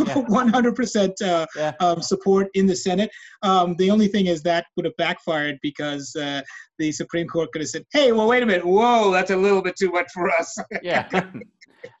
100% 0.00 1.22
uh, 1.22 1.46
yeah. 1.56 1.72
um, 1.80 2.02
support 2.02 2.48
in 2.54 2.66
the 2.66 2.74
Senate. 2.74 3.10
Um, 3.42 3.76
the 3.76 3.90
only 3.90 4.08
thing 4.08 4.26
is 4.26 4.42
that 4.42 4.66
would 4.76 4.84
have 4.84 4.96
backfired 4.96 5.58
because 5.62 6.14
uh, 6.16 6.42
the 6.78 6.90
Supreme 6.90 7.28
Court 7.28 7.52
could 7.52 7.62
have 7.62 7.68
said, 7.68 7.84
"Hey, 7.92 8.10
well, 8.12 8.26
wait 8.26 8.42
a 8.42 8.46
minute, 8.46 8.66
whoa, 8.66 9.12
that's 9.12 9.30
a 9.30 9.36
little 9.36 9.62
bit 9.62 9.76
too 9.76 9.90
much 9.90 10.10
for 10.12 10.30
us." 10.30 10.56
yeah. 10.82 11.08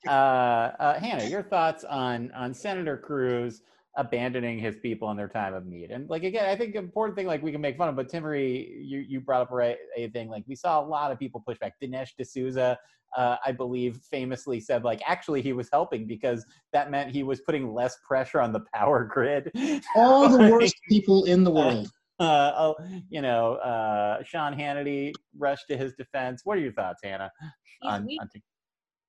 Uh, 0.08 0.98
Hannah, 0.98 1.24
your 1.24 1.42
thoughts 1.42 1.84
on 1.84 2.30
on 2.32 2.54
Senator 2.54 2.96
Cruz? 2.96 3.60
Abandoning 3.96 4.58
his 4.58 4.74
people 4.82 5.12
in 5.12 5.16
their 5.16 5.28
time 5.28 5.54
of 5.54 5.66
need. 5.66 5.92
And 5.92 6.10
like 6.10 6.24
again, 6.24 6.48
I 6.48 6.56
think 6.56 6.74
important 6.74 7.16
thing 7.16 7.28
like 7.28 7.44
we 7.44 7.52
can 7.52 7.60
make 7.60 7.78
fun 7.78 7.88
of, 7.88 7.94
but 7.94 8.10
Timaree, 8.10 8.66
you 8.82 8.98
you 8.98 9.20
brought 9.20 9.42
up 9.42 9.52
a, 9.52 9.76
a 9.96 10.08
thing 10.08 10.28
like 10.28 10.42
we 10.48 10.56
saw 10.56 10.80
a 10.80 10.84
lot 10.84 11.12
of 11.12 11.18
people 11.20 11.40
push 11.46 11.58
back. 11.60 11.74
Dinesh 11.80 12.10
D'Souza, 12.20 12.76
uh, 13.16 13.36
I 13.46 13.52
believe, 13.52 13.98
famously 14.10 14.58
said 14.58 14.82
like 14.82 15.00
actually 15.06 15.42
he 15.42 15.52
was 15.52 15.68
helping 15.70 16.08
because 16.08 16.44
that 16.72 16.90
meant 16.90 17.12
he 17.12 17.22
was 17.22 17.40
putting 17.42 17.72
less 17.72 17.96
pressure 18.04 18.40
on 18.40 18.52
the 18.52 18.64
power 18.74 19.04
grid. 19.04 19.52
All 19.96 20.28
the 20.28 20.50
worst 20.50 20.74
people 20.88 21.24
in 21.24 21.44
the 21.44 21.52
world. 21.52 21.88
Uh, 22.20 22.52
oh, 22.56 22.76
you 23.10 23.20
know, 23.20 23.54
uh, 23.54 24.22
Sean 24.22 24.56
Hannity 24.56 25.12
rushed 25.36 25.66
to 25.68 25.76
his 25.76 25.94
defense. 25.94 26.42
What 26.44 26.56
are 26.56 26.60
your 26.60 26.72
thoughts, 26.72 27.00
Hannah? 27.02 27.28
On, 27.82 28.06
on 28.20 28.28
t- 28.32 28.40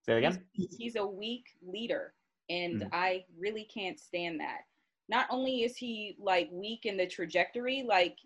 say 0.02 0.14
it 0.14 0.18
again. 0.18 0.44
He's, 0.54 0.76
he's, 0.76 0.96
a 0.96 1.06
weak 1.06 1.46
leader, 1.62 2.16
and 2.50 2.82
mm. 2.82 2.90
I 2.92 3.26
really 3.38 3.68
can't 3.72 4.00
stand 4.00 4.40
that 4.40 4.62
not 5.10 5.28
only 5.30 5.64
is 5.64 5.76
he 5.78 6.16
like 6.20 6.50
weak 6.52 6.86
in 6.86 6.98
the 6.98 7.08
trajectory, 7.08 7.84
like 7.88 8.18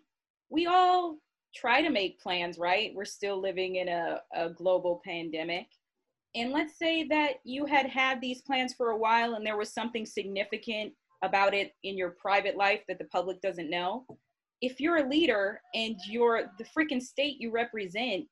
we 0.48 0.66
all 0.66 1.18
try 1.54 1.82
to 1.82 1.90
make 1.90 2.20
plans, 2.20 2.58
right? 2.58 2.92
We're 2.94 3.04
still 3.04 3.40
living 3.40 3.76
in 3.76 3.88
a, 3.88 4.20
a 4.34 4.50
global 4.50 5.00
pandemic. 5.04 5.66
And 6.34 6.52
let's 6.52 6.78
say 6.78 7.04
that 7.08 7.40
you 7.44 7.66
had 7.66 7.86
had 7.86 8.20
these 8.20 8.42
plans 8.42 8.72
for 8.72 8.90
a 8.90 8.96
while 8.96 9.34
and 9.34 9.44
there 9.44 9.56
was 9.56 9.72
something 9.72 10.06
significant 10.06 10.92
about 11.22 11.54
it 11.54 11.74
in 11.82 11.98
your 11.98 12.10
private 12.10 12.56
life 12.56 12.80
that 12.88 12.98
the 12.98 13.04
public 13.06 13.40
doesn't 13.40 13.68
know. 13.68 14.06
If 14.62 14.80
you're 14.80 14.98
a 14.98 15.08
leader 15.08 15.60
and 15.74 15.96
you're 16.06 16.52
the 16.58 16.64
freaking 16.64 17.02
state 17.02 17.40
you 17.40 17.50
represent 17.50 18.26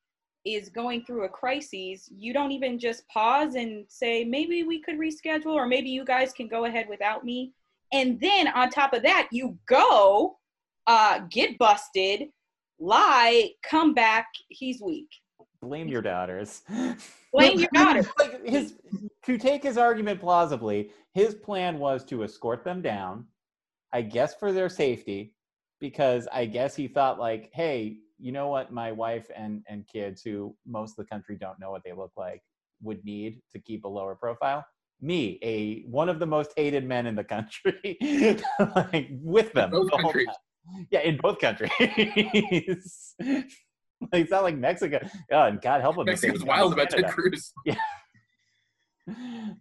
is 0.45 0.69
going 0.69 1.05
through 1.05 1.25
a 1.25 1.29
crisis, 1.29 2.09
you 2.17 2.33
don't 2.33 2.53
even 2.53 2.79
just 2.79 3.07
pause 3.09 3.55
and 3.55 3.85
say, 3.89 4.25
maybe 4.25 4.63
we 4.63 4.81
could 4.81 4.99
reschedule, 4.99 5.55
or 5.55 5.67
maybe 5.67 5.91
you 5.91 6.05
guys 6.05 6.33
can 6.33 6.49
go 6.49 6.65
ahead 6.65 6.87
without 6.89 7.25
me. 7.25 7.53
And 7.93 8.21
then 8.21 8.49
on 8.49 8.71
top 8.71 8.93
of 8.93 9.03
that, 9.03 9.29
you 9.33 9.59
go, 9.67 10.39
uh, 10.87 11.21
get 11.31 11.59
busted, 11.59 12.29
lie, 12.79 13.51
come 13.63 13.95
back, 13.95 14.27
he's 14.49 14.81
weak. 14.81 15.09
Blame 15.61 15.89
your 15.89 16.03
daughters. 16.03 16.63
Blame 17.33 17.59
your 17.59 17.69
daughters. 17.73 18.07
like 18.19 18.45
his, 18.47 18.75
to 19.25 19.39
take 19.39 19.63
his 19.63 19.77
argument 19.77 20.21
plausibly, 20.21 20.91
his 21.15 21.35
plan 21.35 21.79
was 21.79 22.05
to 22.05 22.23
escort 22.23 22.65
them 22.65 22.81
down, 22.81 23.27
I 23.93 24.03
guess 24.03 24.35
for 24.35 24.53
their 24.53 24.69
safety, 24.69 25.35
because 25.81 26.29
I 26.33 26.47
guess 26.47 26.77
he 26.77 26.89
thought 26.89 27.19
like, 27.19 27.51
hey, 27.53 27.99
you 28.19 28.33
know 28.33 28.49
what 28.49 28.73
my 28.73 28.91
wife 28.93 29.31
and 29.37 29.63
and 29.69 29.87
kids 29.87 30.23
who 30.23 30.55
most 30.67 30.93
of 30.93 30.97
the 30.97 31.05
country 31.05 31.37
don't 31.41 31.61
know 31.61 31.71
what 31.71 31.83
they 31.85 31.93
look 31.93 32.13
like 32.17 32.43
would 32.83 33.05
need 33.05 33.41
to 33.53 33.61
keep 33.61 33.85
a 33.85 33.89
lower 33.89 34.15
profile 34.15 34.65
me 35.01 35.39
a 35.43 35.83
one 35.83 36.09
of 36.09 36.19
the 36.19 36.27
most 36.27 36.53
hated 36.57 36.85
men 36.85 37.07
in 37.07 37.15
the 37.15 37.25
country 37.25 37.97
like 38.93 39.09
with 39.23 39.53
them 39.53 39.71
both 39.71 39.91
the 39.91 39.97
countries. 39.99 40.27
yeah 40.91 41.01
in 41.01 41.17
both 41.17 41.39
countries. 41.39 41.71
Like 44.13 44.23
it's 44.23 44.31
not 44.31 44.45
like 44.45 44.57
mexico. 44.57 45.01
Oh 45.33 45.43
and 45.43 45.61
god 45.61 45.81
help 45.81 45.97
them 45.97 46.07
Mexico's 46.07 46.45
wild 46.45 46.73
about 46.73 46.89
ted 46.89 47.09
cruz. 47.09 47.53
Yeah. 47.67 47.75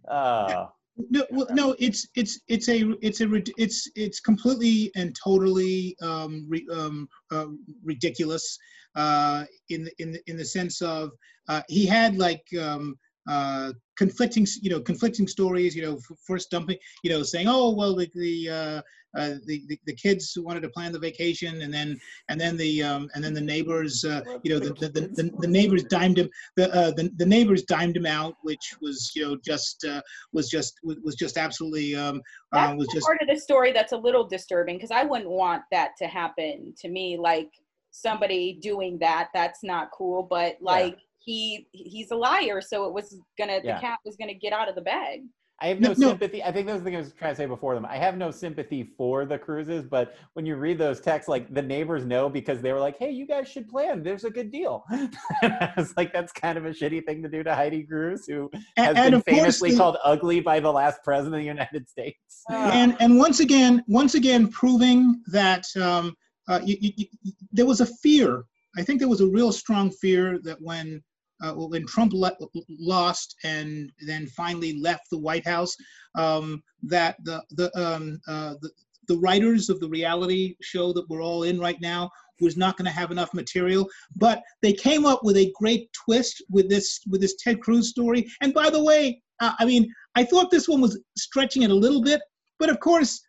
Uh, 0.08 0.66
no, 1.10 1.24
well, 1.30 1.46
no, 1.50 1.76
it's 1.78 2.06
it's 2.16 2.40
it's 2.48 2.68
a 2.68 2.92
it's 3.00 3.20
a 3.20 3.28
it's 3.56 3.88
it's 3.94 4.20
completely 4.20 4.90
and 4.96 5.16
totally 5.22 5.96
um, 6.02 6.44
re, 6.48 6.66
um, 6.72 7.08
uh, 7.30 7.46
ridiculous 7.84 8.58
uh, 8.96 9.44
in 9.70 9.84
the, 9.84 9.92
in 9.98 10.12
the, 10.12 10.20
in 10.26 10.36
the 10.36 10.44
sense 10.44 10.82
of 10.82 11.10
uh, 11.48 11.62
he 11.68 11.86
had 11.86 12.18
like 12.18 12.42
um, 12.60 12.98
uh, 13.28 13.72
conflicting, 13.96 14.46
you 14.62 14.70
know, 14.70 14.80
conflicting 14.80 15.28
stories. 15.28 15.76
You 15.76 15.82
know, 15.82 15.98
first 16.26 16.50
dumping, 16.50 16.78
you 17.02 17.10
know, 17.10 17.22
saying, 17.22 17.46
"Oh, 17.48 17.74
well, 17.74 17.94
the 17.94 18.10
the, 18.14 18.50
uh, 18.50 18.82
uh, 19.16 19.34
the, 19.46 19.64
the, 19.68 19.78
the 19.86 19.94
kids 19.94 20.36
wanted 20.38 20.60
to 20.60 20.68
plan 20.68 20.92
the 20.92 20.98
vacation, 20.98 21.62
and 21.62 21.72
then 21.72 21.98
and 22.28 22.40
then 22.40 22.56
the 22.56 22.82
um, 22.82 23.08
and 23.14 23.24
then 23.24 23.34
the 23.34 23.40
neighbors, 23.40 24.04
uh, 24.04 24.20
you 24.42 24.52
know, 24.52 24.58
the 24.58 24.72
the, 24.74 24.88
the, 24.88 25.30
the, 25.38 25.46
neighbors 25.46 25.84
dimed 25.84 26.18
him. 26.18 26.28
The, 26.56 26.72
uh, 26.74 26.90
the 26.92 27.10
the 27.16 27.26
neighbors 27.26 27.64
dimed 27.64 27.96
him 27.96 28.06
out, 28.06 28.36
which 28.42 28.74
was 28.80 29.10
you 29.14 29.26
know 29.26 29.36
just 29.44 29.84
uh, 29.84 30.02
was 30.32 30.48
just 30.48 30.74
was 30.84 31.14
just 31.14 31.36
absolutely 31.36 31.96
um, 31.96 32.20
uh, 32.52 32.74
was 32.76 32.88
just 32.88 33.06
part 33.06 33.22
of 33.22 33.28
the 33.28 33.40
story 33.40 33.72
that's 33.72 33.92
a 33.92 33.96
little 33.96 34.26
disturbing 34.26 34.76
because 34.76 34.90
I 34.90 35.04
wouldn't 35.04 35.30
want 35.30 35.62
that 35.72 35.92
to 35.98 36.06
happen 36.06 36.74
to 36.80 36.88
me. 36.88 37.16
Like 37.18 37.50
somebody 37.90 38.58
doing 38.60 38.98
that, 39.00 39.30
that's 39.34 39.60
not 39.62 39.90
cool. 39.92 40.22
But 40.22 40.56
like. 40.60 40.94
Yeah 40.94 41.02
he 41.28 41.66
he's 41.72 42.10
a 42.10 42.16
liar 42.16 42.60
so 42.60 42.86
it 42.86 42.92
was 42.92 43.20
gonna 43.38 43.60
yeah. 43.62 43.74
the 43.74 43.80
cat 43.80 43.98
was 44.04 44.16
gonna 44.16 44.34
get 44.34 44.52
out 44.52 44.68
of 44.68 44.74
the 44.74 44.80
bag 44.80 45.20
I 45.60 45.66
have 45.66 45.80
no, 45.80 45.88
no 45.88 46.10
sympathy. 46.10 46.38
No. 46.38 46.44
I 46.44 46.52
think 46.52 46.68
those 46.68 46.76
are 46.76 46.78
the 46.78 46.84
things 46.84 46.96
I 46.96 47.00
was 47.00 47.12
trying 47.14 47.32
to 47.32 47.36
say 47.36 47.46
before 47.46 47.74
them. 47.74 47.84
I 47.84 47.96
have 47.96 48.16
no 48.16 48.30
sympathy 48.30 48.92
for 48.96 49.24
the 49.24 49.36
Cruzes, 49.36 49.88
but 49.88 50.14
when 50.34 50.46
you 50.46 50.54
read 50.54 50.78
those 50.78 51.00
texts, 51.00 51.28
like 51.28 51.52
the 51.52 51.62
neighbors 51.62 52.04
know 52.04 52.28
because 52.28 52.62
they 52.62 52.72
were 52.72 52.78
like, 52.78 52.96
"Hey, 52.96 53.10
you 53.10 53.26
guys 53.26 53.48
should 53.48 53.68
plan. 53.68 54.04
There's 54.04 54.22
a 54.22 54.30
good 54.30 54.52
deal." 54.52 54.84
and 54.90 55.12
I 55.42 55.72
was 55.76 55.96
like, 55.96 56.12
"That's 56.12 56.30
kind 56.30 56.58
of 56.58 56.64
a 56.64 56.70
shitty 56.70 57.04
thing 57.04 57.24
to 57.24 57.28
do 57.28 57.42
to 57.42 57.56
Heidi 57.56 57.82
Cruz, 57.82 58.24
who 58.28 58.48
has 58.76 58.96
and, 58.96 59.14
been 59.14 59.22
famously 59.22 59.72
the, 59.72 59.78
called 59.78 59.96
ugly 60.04 60.38
by 60.38 60.60
the 60.60 60.70
last 60.70 61.02
president 61.02 61.34
of 61.34 61.40
the 61.40 61.46
United 61.46 61.88
States." 61.88 62.44
And 62.50 62.96
and 63.00 63.18
once 63.18 63.40
again, 63.40 63.82
once 63.88 64.14
again, 64.14 64.48
proving 64.48 65.22
that 65.32 65.64
um, 65.76 66.14
uh, 66.48 66.60
you, 66.64 66.76
you, 66.80 67.06
you, 67.22 67.32
there 67.50 67.66
was 67.66 67.80
a 67.80 67.86
fear. 67.86 68.44
I 68.76 68.82
think 68.82 69.00
there 69.00 69.08
was 69.08 69.20
a 69.20 69.26
real 69.26 69.50
strong 69.50 69.90
fear 69.90 70.38
that 70.44 70.58
when 70.60 71.02
uh, 71.42 71.52
when 71.52 71.86
Trump 71.86 72.12
le- 72.12 72.36
lost 72.68 73.36
and 73.44 73.92
then 74.06 74.26
finally 74.26 74.78
left 74.80 75.10
the 75.10 75.18
White 75.18 75.46
House, 75.46 75.76
um, 76.14 76.62
that 76.82 77.16
the 77.24 77.42
the, 77.50 77.70
um, 77.78 78.20
uh, 78.28 78.54
the 78.60 78.70
the 79.08 79.18
writers 79.18 79.70
of 79.70 79.80
the 79.80 79.88
reality 79.88 80.54
show 80.60 80.92
that 80.92 81.08
we're 81.08 81.22
all 81.22 81.42
in 81.44 81.58
right 81.58 81.80
now 81.80 82.10
was 82.40 82.56
not 82.56 82.76
going 82.76 82.84
to 82.84 82.92
have 82.92 83.10
enough 83.10 83.34
material. 83.34 83.88
But 84.16 84.42
they 84.62 84.72
came 84.72 85.06
up 85.06 85.24
with 85.24 85.36
a 85.36 85.52
great 85.58 85.90
twist 85.92 86.42
with 86.50 86.68
this 86.68 87.00
with 87.08 87.20
this 87.20 87.36
Ted 87.36 87.60
Cruz 87.60 87.88
story. 87.88 88.26
And 88.40 88.54
by 88.54 88.70
the 88.70 88.82
way, 88.82 89.20
uh, 89.40 89.52
I 89.58 89.64
mean 89.64 89.92
I 90.14 90.24
thought 90.24 90.50
this 90.50 90.68
one 90.68 90.80
was 90.80 91.00
stretching 91.16 91.62
it 91.62 91.70
a 91.70 91.74
little 91.74 92.02
bit, 92.02 92.20
but 92.58 92.70
of 92.70 92.80
course 92.80 93.20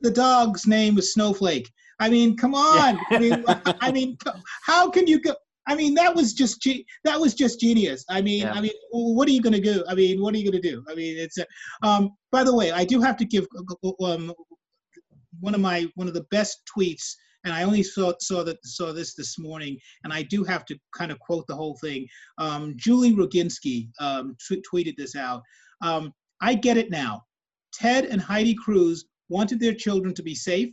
the 0.00 0.10
dog's 0.10 0.66
name 0.66 0.94
was 0.94 1.12
Snowflake. 1.12 1.70
I 1.98 2.10
mean, 2.10 2.36
come 2.36 2.54
on. 2.54 2.98
I 3.10 3.18
mean, 3.18 3.44
I 3.80 3.90
mean, 3.90 4.18
how 4.62 4.90
can 4.90 5.06
you 5.06 5.20
go? 5.20 5.34
I 5.68 5.74
mean, 5.74 5.94
that 5.94 6.14
was 6.14 6.32
just 6.32 6.62
ge- 6.62 6.84
that 7.04 7.18
was 7.18 7.34
just 7.34 7.60
genius. 7.60 8.04
I 8.08 8.22
mean, 8.22 8.42
yeah. 8.42 8.52
I 8.52 8.60
mean, 8.60 8.72
what 8.90 9.28
are 9.28 9.32
you 9.32 9.42
going 9.42 9.52
to 9.52 9.60
do? 9.60 9.84
I 9.88 9.94
mean, 9.94 10.20
what 10.22 10.34
are 10.34 10.38
you 10.38 10.50
going 10.50 10.60
to 10.60 10.68
do? 10.68 10.84
I 10.88 10.94
mean, 10.94 11.16
it's. 11.18 11.38
um, 11.82 12.10
by 12.30 12.44
the 12.44 12.54
way, 12.54 12.72
I 12.72 12.84
do 12.84 13.00
have 13.00 13.16
to 13.18 13.24
give 13.24 13.46
um, 14.02 14.32
one 15.40 15.54
of 15.54 15.60
my 15.60 15.86
one 15.96 16.08
of 16.08 16.14
the 16.14 16.26
best 16.30 16.62
tweets, 16.76 17.14
and 17.44 17.52
I 17.52 17.64
only 17.64 17.82
saw 17.82 18.12
saw 18.20 18.44
that 18.44 18.64
saw 18.64 18.92
this 18.92 19.14
this 19.14 19.38
morning, 19.38 19.78
and 20.04 20.12
I 20.12 20.22
do 20.22 20.44
have 20.44 20.64
to 20.66 20.78
kind 20.96 21.10
of 21.10 21.18
quote 21.18 21.46
the 21.48 21.56
whole 21.56 21.76
thing. 21.80 22.06
Um, 22.38 22.74
Julie 22.76 23.14
Roginsky 23.14 23.88
um, 24.00 24.36
t- 24.46 24.62
tweeted 24.72 24.96
this 24.96 25.16
out. 25.16 25.42
Um, 25.82 26.12
I 26.40 26.54
get 26.54 26.76
it 26.76 26.90
now. 26.90 27.22
Ted 27.72 28.06
and 28.06 28.20
Heidi 28.20 28.54
Cruz 28.54 29.04
wanted 29.28 29.60
their 29.60 29.74
children 29.74 30.14
to 30.14 30.22
be 30.22 30.34
safe, 30.34 30.70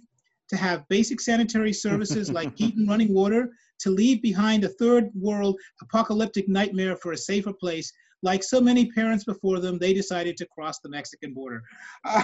to 0.49 0.57
have 0.57 0.87
basic 0.89 1.19
sanitary 1.19 1.73
services 1.73 2.31
like 2.31 2.55
heat 2.57 2.75
and 2.75 2.87
running 2.87 3.13
water, 3.13 3.49
to 3.79 3.89
leave 3.89 4.21
behind 4.21 4.63
a 4.63 4.69
third 4.69 5.09
world 5.13 5.57
apocalyptic 5.81 6.47
nightmare 6.47 6.95
for 6.95 7.11
a 7.11 7.17
safer 7.17 7.53
place. 7.53 7.91
Like 8.21 8.43
so 8.43 8.61
many 8.61 8.89
parents 8.91 9.25
before 9.25 9.59
them, 9.59 9.77
they 9.77 9.93
decided 9.93 10.37
to 10.37 10.47
cross 10.47 10.79
the 10.79 10.89
Mexican 10.89 11.33
border. 11.33 11.63
Uh, 12.05 12.23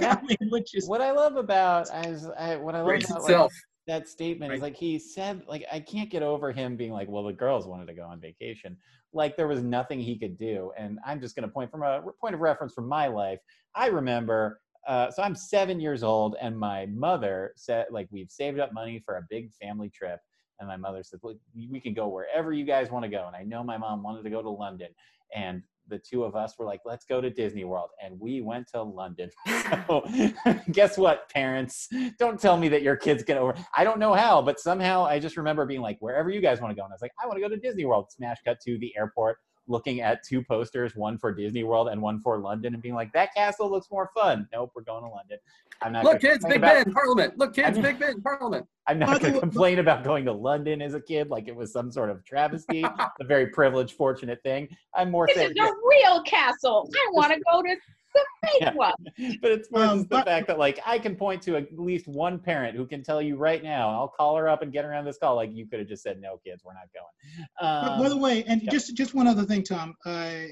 I 0.00 0.20
mean, 0.22 0.50
which 0.50 0.74
is 0.74 0.88
what 0.88 1.00
I 1.00 1.12
love 1.12 1.36
about 1.36 1.90
as 1.90 2.28
I, 2.38 2.56
what 2.56 2.74
I 2.74 2.80
love 2.80 3.02
about 3.08 3.22
like, 3.42 3.50
that 3.86 4.08
statement 4.08 4.50
right. 4.50 4.56
is 4.56 4.62
like 4.62 4.76
he 4.76 4.98
said 4.98 5.42
like 5.46 5.64
I 5.72 5.78
can't 5.80 6.10
get 6.10 6.22
over 6.22 6.50
him 6.52 6.76
being 6.76 6.92
like, 6.92 7.08
well, 7.08 7.24
the 7.24 7.32
girls 7.32 7.66
wanted 7.66 7.86
to 7.86 7.94
go 7.94 8.02
on 8.02 8.20
vacation. 8.20 8.76
Like 9.12 9.36
there 9.36 9.46
was 9.48 9.62
nothing 9.62 10.00
he 10.00 10.18
could 10.18 10.38
do. 10.38 10.72
And 10.76 10.98
I'm 11.06 11.20
just 11.20 11.36
going 11.36 11.48
to 11.48 11.52
point 11.52 11.70
from 11.70 11.82
a 11.82 12.02
point 12.20 12.34
of 12.34 12.40
reference 12.40 12.74
from 12.74 12.88
my 12.88 13.06
life. 13.06 13.38
I 13.74 13.86
remember 13.86 14.60
uh, 14.86 15.10
so 15.10 15.22
I'm 15.22 15.34
seven 15.34 15.80
years 15.80 16.02
old, 16.02 16.36
and 16.40 16.56
my 16.56 16.86
mother 16.86 17.52
said, 17.56 17.86
like, 17.90 18.06
we've 18.12 18.30
saved 18.30 18.60
up 18.60 18.72
money 18.72 19.02
for 19.04 19.16
a 19.16 19.26
big 19.28 19.52
family 19.54 19.90
trip. 19.90 20.20
And 20.58 20.68
my 20.68 20.76
mother 20.76 21.02
said, 21.02 21.20
Look, 21.22 21.36
we 21.54 21.80
can 21.80 21.94
go 21.94 22.08
wherever 22.08 22.52
you 22.52 22.64
guys 22.64 22.90
want 22.90 23.04
to 23.04 23.10
go. 23.10 23.26
And 23.26 23.36
I 23.36 23.42
know 23.42 23.62
my 23.62 23.76
mom 23.76 24.02
wanted 24.02 24.22
to 24.24 24.30
go 24.30 24.42
to 24.42 24.50
London. 24.50 24.88
And 25.34 25.62
the 25.88 25.98
two 25.98 26.24
of 26.24 26.34
us 26.34 26.54
were 26.58 26.64
like, 26.64 26.80
let's 26.84 27.04
go 27.04 27.20
to 27.20 27.30
Disney 27.30 27.64
World. 27.64 27.90
And 28.02 28.18
we 28.18 28.40
went 28.40 28.68
to 28.68 28.82
London. 28.82 29.30
so 29.86 30.04
guess 30.72 30.98
what, 30.98 31.28
parents? 31.30 31.88
Don't 32.18 32.40
tell 32.40 32.56
me 32.56 32.68
that 32.68 32.82
your 32.82 32.96
kids 32.96 33.22
get 33.22 33.38
over. 33.38 33.54
I 33.76 33.84
don't 33.84 33.98
know 33.98 34.14
how, 34.14 34.42
but 34.42 34.60
somehow 34.60 35.04
I 35.04 35.18
just 35.18 35.36
remember 35.36 35.64
being 35.66 35.80
like, 35.80 35.98
wherever 36.00 36.30
you 36.30 36.40
guys 36.40 36.60
want 36.60 36.72
to 36.72 36.76
go. 36.76 36.84
And 36.84 36.92
I 36.92 36.94
was 36.94 37.02
like, 37.02 37.12
I 37.22 37.26
want 37.26 37.36
to 37.36 37.40
go 37.40 37.48
to 37.48 37.56
Disney 37.56 37.84
World. 37.84 38.10
Smash 38.10 38.38
cut 38.44 38.58
to 38.64 38.78
the 38.78 38.92
airport 38.96 39.38
looking 39.68 40.00
at 40.00 40.22
two 40.22 40.42
posters, 40.42 40.94
one 40.94 41.18
for 41.18 41.32
Disney 41.32 41.64
World 41.64 41.88
and 41.88 42.00
one 42.00 42.20
for 42.20 42.38
London, 42.38 42.74
and 42.74 42.82
being 42.82 42.94
like, 42.94 43.12
"That 43.12 43.34
castle 43.34 43.70
looks 43.70 43.90
more 43.90 44.10
fun." 44.14 44.48
Nope, 44.52 44.72
we're 44.74 44.82
going 44.82 45.04
to 45.04 45.10
London. 45.10 45.38
I'm 45.82 45.92
not. 45.92 46.04
Look, 46.04 46.20
kids, 46.20 46.44
Big 46.44 46.56
about, 46.56 46.84
Ben, 46.84 46.92
Parliament. 46.92 47.38
Look, 47.38 47.54
kids, 47.54 47.76
I'm, 47.76 47.82
Big 47.82 47.98
Ben, 47.98 48.20
Parliament. 48.22 48.66
I'm 48.86 48.98
not 48.98 49.20
going 49.20 49.34
to 49.34 49.40
complain 49.40 49.78
about 49.78 50.04
going 50.04 50.24
to 50.26 50.32
London 50.32 50.80
as 50.80 50.94
a 50.94 51.00
kid 51.00 51.28
like 51.28 51.48
it 51.48 51.56
was 51.56 51.72
some 51.72 51.90
sort 51.90 52.10
of 52.10 52.24
travesty, 52.24 52.84
a 53.20 53.24
very 53.24 53.48
privileged, 53.48 53.94
fortunate 53.96 54.42
thing. 54.42 54.68
I'm 54.94 55.10
more 55.10 55.26
this 55.26 55.36
saying 55.36 55.52
is 55.56 55.68
a 55.68 55.72
real 55.88 56.22
castle. 56.22 56.88
I 56.94 57.08
want 57.12 57.32
to 57.32 57.40
go 57.50 57.62
to 57.62 57.76
the 58.16 58.24
fake 58.48 58.60
yeah. 58.60 58.74
one. 58.74 59.38
But 59.40 59.52
it's 59.52 59.70
more 59.70 59.84
um, 59.84 59.98
the 60.00 60.08
but, 60.08 60.26
fact 60.26 60.46
that 60.48 60.58
like 60.58 60.80
I 60.86 60.98
can 60.98 61.16
point 61.16 61.42
to 61.42 61.56
at 61.56 61.78
least 61.78 62.08
one 62.08 62.38
parent 62.38 62.76
who 62.76 62.86
can 62.86 63.02
tell 63.02 63.20
you 63.20 63.36
right 63.36 63.62
now. 63.62 63.90
I'll 63.90 64.08
call 64.08 64.36
her 64.36 64.48
up 64.48 64.62
and 64.62 64.72
get 64.72 64.84
her 64.84 64.94
on 64.94 65.04
this 65.04 65.18
call. 65.18 65.36
Like 65.36 65.50
you 65.52 65.66
could 65.66 65.78
have 65.78 65.88
just 65.88 66.02
said, 66.02 66.20
"No, 66.20 66.38
kids, 66.44 66.62
we're 66.64 66.74
not 66.74 66.88
going." 66.94 67.46
Um, 67.60 68.02
by 68.02 68.08
the 68.08 68.16
way, 68.16 68.44
and 68.44 68.62
yeah. 68.62 68.70
just 68.70 68.96
just 68.96 69.14
one 69.14 69.26
other 69.26 69.44
thing, 69.44 69.62
Tom. 69.62 69.94
Uh, 70.04 70.44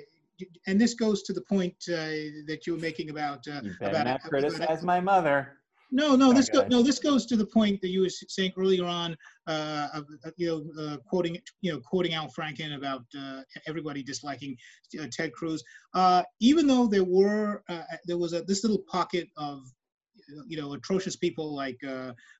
and 0.66 0.80
this 0.80 0.94
goes 0.94 1.22
to 1.22 1.32
the 1.32 1.42
point 1.42 1.76
uh, 1.88 1.94
that 2.46 2.62
you 2.66 2.74
were 2.74 2.80
making 2.80 3.10
about 3.10 3.46
uh, 3.48 3.60
you 3.62 3.72
about 3.80 4.06
not 4.06 4.22
criticize 4.22 4.62
about, 4.62 4.82
my 4.82 5.00
mother. 5.00 5.58
No, 5.94 6.16
no, 6.16 6.32
this 6.32 6.48
go, 6.48 6.66
no, 6.66 6.82
this 6.82 6.98
goes 6.98 7.24
to 7.26 7.36
the 7.36 7.46
point 7.46 7.80
that 7.80 7.88
you 7.88 8.00
were 8.00 8.08
saying 8.08 8.50
earlier 8.58 8.84
on, 8.84 9.16
uh, 9.46 10.00
you 10.36 10.48
know, 10.48 10.82
uh, 10.82 10.96
quoting, 11.08 11.38
you 11.60 11.72
know, 11.72 11.78
quoting 11.78 12.14
Al 12.14 12.28
Franken 12.36 12.76
about 12.76 13.04
uh, 13.16 13.42
everybody 13.68 14.02
disliking 14.02 14.56
uh, 15.00 15.06
Ted 15.12 15.32
Cruz. 15.32 15.62
Uh, 15.94 16.24
even 16.40 16.66
though 16.66 16.88
there 16.88 17.04
were, 17.04 17.62
uh, 17.68 17.82
there 18.06 18.18
was 18.18 18.32
a 18.32 18.42
this 18.42 18.64
little 18.64 18.82
pocket 18.90 19.28
of, 19.36 19.60
you 20.48 20.60
know, 20.60 20.72
atrocious 20.72 21.14
people 21.14 21.54
like 21.54 21.78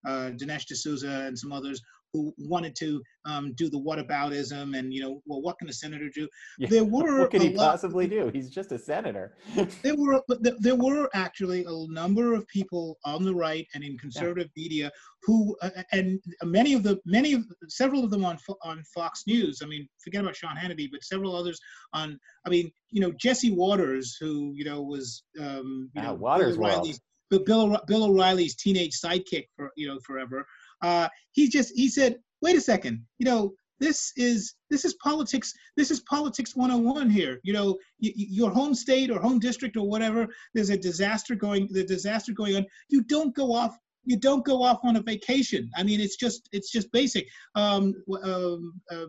Dinesh 0.05 0.67
D'Souza 0.67 1.25
and 1.27 1.39
some 1.39 1.53
others 1.53 1.81
who 2.15 2.33
wanted 2.39 2.77
to 2.77 3.03
um, 3.27 3.53
do 3.55 3.69
the 3.69 3.79
whataboutism 3.79 4.79
and 4.79 4.95
you 4.95 5.03
know 5.03 5.21
well 5.27 5.43
what 5.43 5.59
can 5.59 5.69
a 5.69 5.73
senator 5.73 6.09
do? 6.15 6.29
Yeah. 6.59 6.69
there 6.71 6.85
were 6.85 7.21
what 7.21 7.31
could 7.33 7.43
he 7.43 7.51
lot, 7.51 7.73
possibly 7.73 8.07
do? 8.07 8.31
He's 8.33 8.49
just 8.49 8.73
a 8.73 8.79
senator. 8.79 9.37
There 9.83 9.97
were 9.97 10.23
but 10.29 10.39
there 10.63 10.77
were 10.77 11.11
actually 11.13 11.65
a 11.65 11.93
number 11.93 12.35
of 12.35 12.47
people 12.47 12.99
on 13.05 13.25
the 13.25 13.35
right 13.35 13.67
and 13.75 13.83
in 13.83 13.99
conservative 13.99 14.51
yeah. 14.55 14.63
media 14.63 14.93
who 15.25 15.57
uh, 15.61 15.71
and 15.93 16.21
many 16.45 16.75
of 16.75 16.83
the 16.85 17.01
many 17.05 17.33
of 17.35 17.45
several 17.69 18.05
of 18.05 18.11
them 18.11 18.25
on 18.25 18.39
on 18.63 18.83
Fox 18.95 19.25
News. 19.27 19.61
I 19.63 19.67
mean 19.67 19.89
forget 20.03 20.23
about 20.23 20.37
Sean 20.37 20.57
Hannity 20.57 20.89
but 20.91 21.03
several 21.03 21.35
others 21.35 21.59
on 21.93 22.19
I 22.47 22.51
mean 22.51 22.71
you 22.91 23.01
know 23.01 23.13
Jesse 23.13 23.51
Watters 23.51 24.17
who 24.21 24.53
you 24.55 24.65
know 24.65 24.81
was 24.81 25.25
um, 25.41 25.91
you 25.95 26.03
ah, 26.03 26.07
know 26.07 26.15
Watters 26.15 26.57
Bill 26.57 26.67
O'Reilly's, 26.67 27.01
Bill, 27.31 27.81
Bill 27.89 28.05
O'Reilly's 28.05 28.55
teenage 28.55 29.01
sidekick 29.01 29.47
for 29.57 29.73
you 29.77 29.89
know 29.89 29.99
forever 30.07 30.47
uh, 30.85 31.09
he 31.33 31.49
just 31.49 31.73
he 31.75 31.89
said, 31.89 32.17
wait 32.43 32.57
a 32.57 32.61
second, 32.61 33.05
you 33.19 33.27
know, 33.27 33.55
this 33.81 34.13
is 34.17 34.55
this 34.71 34.85
is 34.85 34.95
politics. 34.95 35.53
This 35.77 35.91
is 35.91 36.01
politics 36.01 36.55
101 36.55 37.11
here. 37.11 37.41
You 37.43 37.55
know, 37.55 37.69
y- 38.03 38.13
your 38.39 38.51
home 38.51 38.75
state 38.75 39.11
or 39.11 39.19
home 39.21 39.39
district 39.39 39.77
or 39.77 39.87
whatever. 39.89 40.29
There's 40.55 40.71
a 40.71 40.77
disaster 40.77 41.35
going. 41.35 41.69
The 41.71 41.85
disaster 41.85 42.33
going 42.33 42.57
on. 42.57 42.67
You 42.89 43.03
don't 43.03 43.35
go 43.35 43.53
off 43.53 43.77
you 44.05 44.19
don't 44.19 44.45
go 44.45 44.63
off 44.63 44.81
on 44.85 44.97
a 44.97 45.03
vacation. 45.03 45.71
I 45.77 45.83
mean, 45.83 46.01
it's 46.01 46.17
just 46.17 46.49
it's 46.53 46.71
just 46.71 46.93
basic. 46.93 47.27
Um, 47.55 47.95
um, 48.23 48.81
uh, 48.91 49.07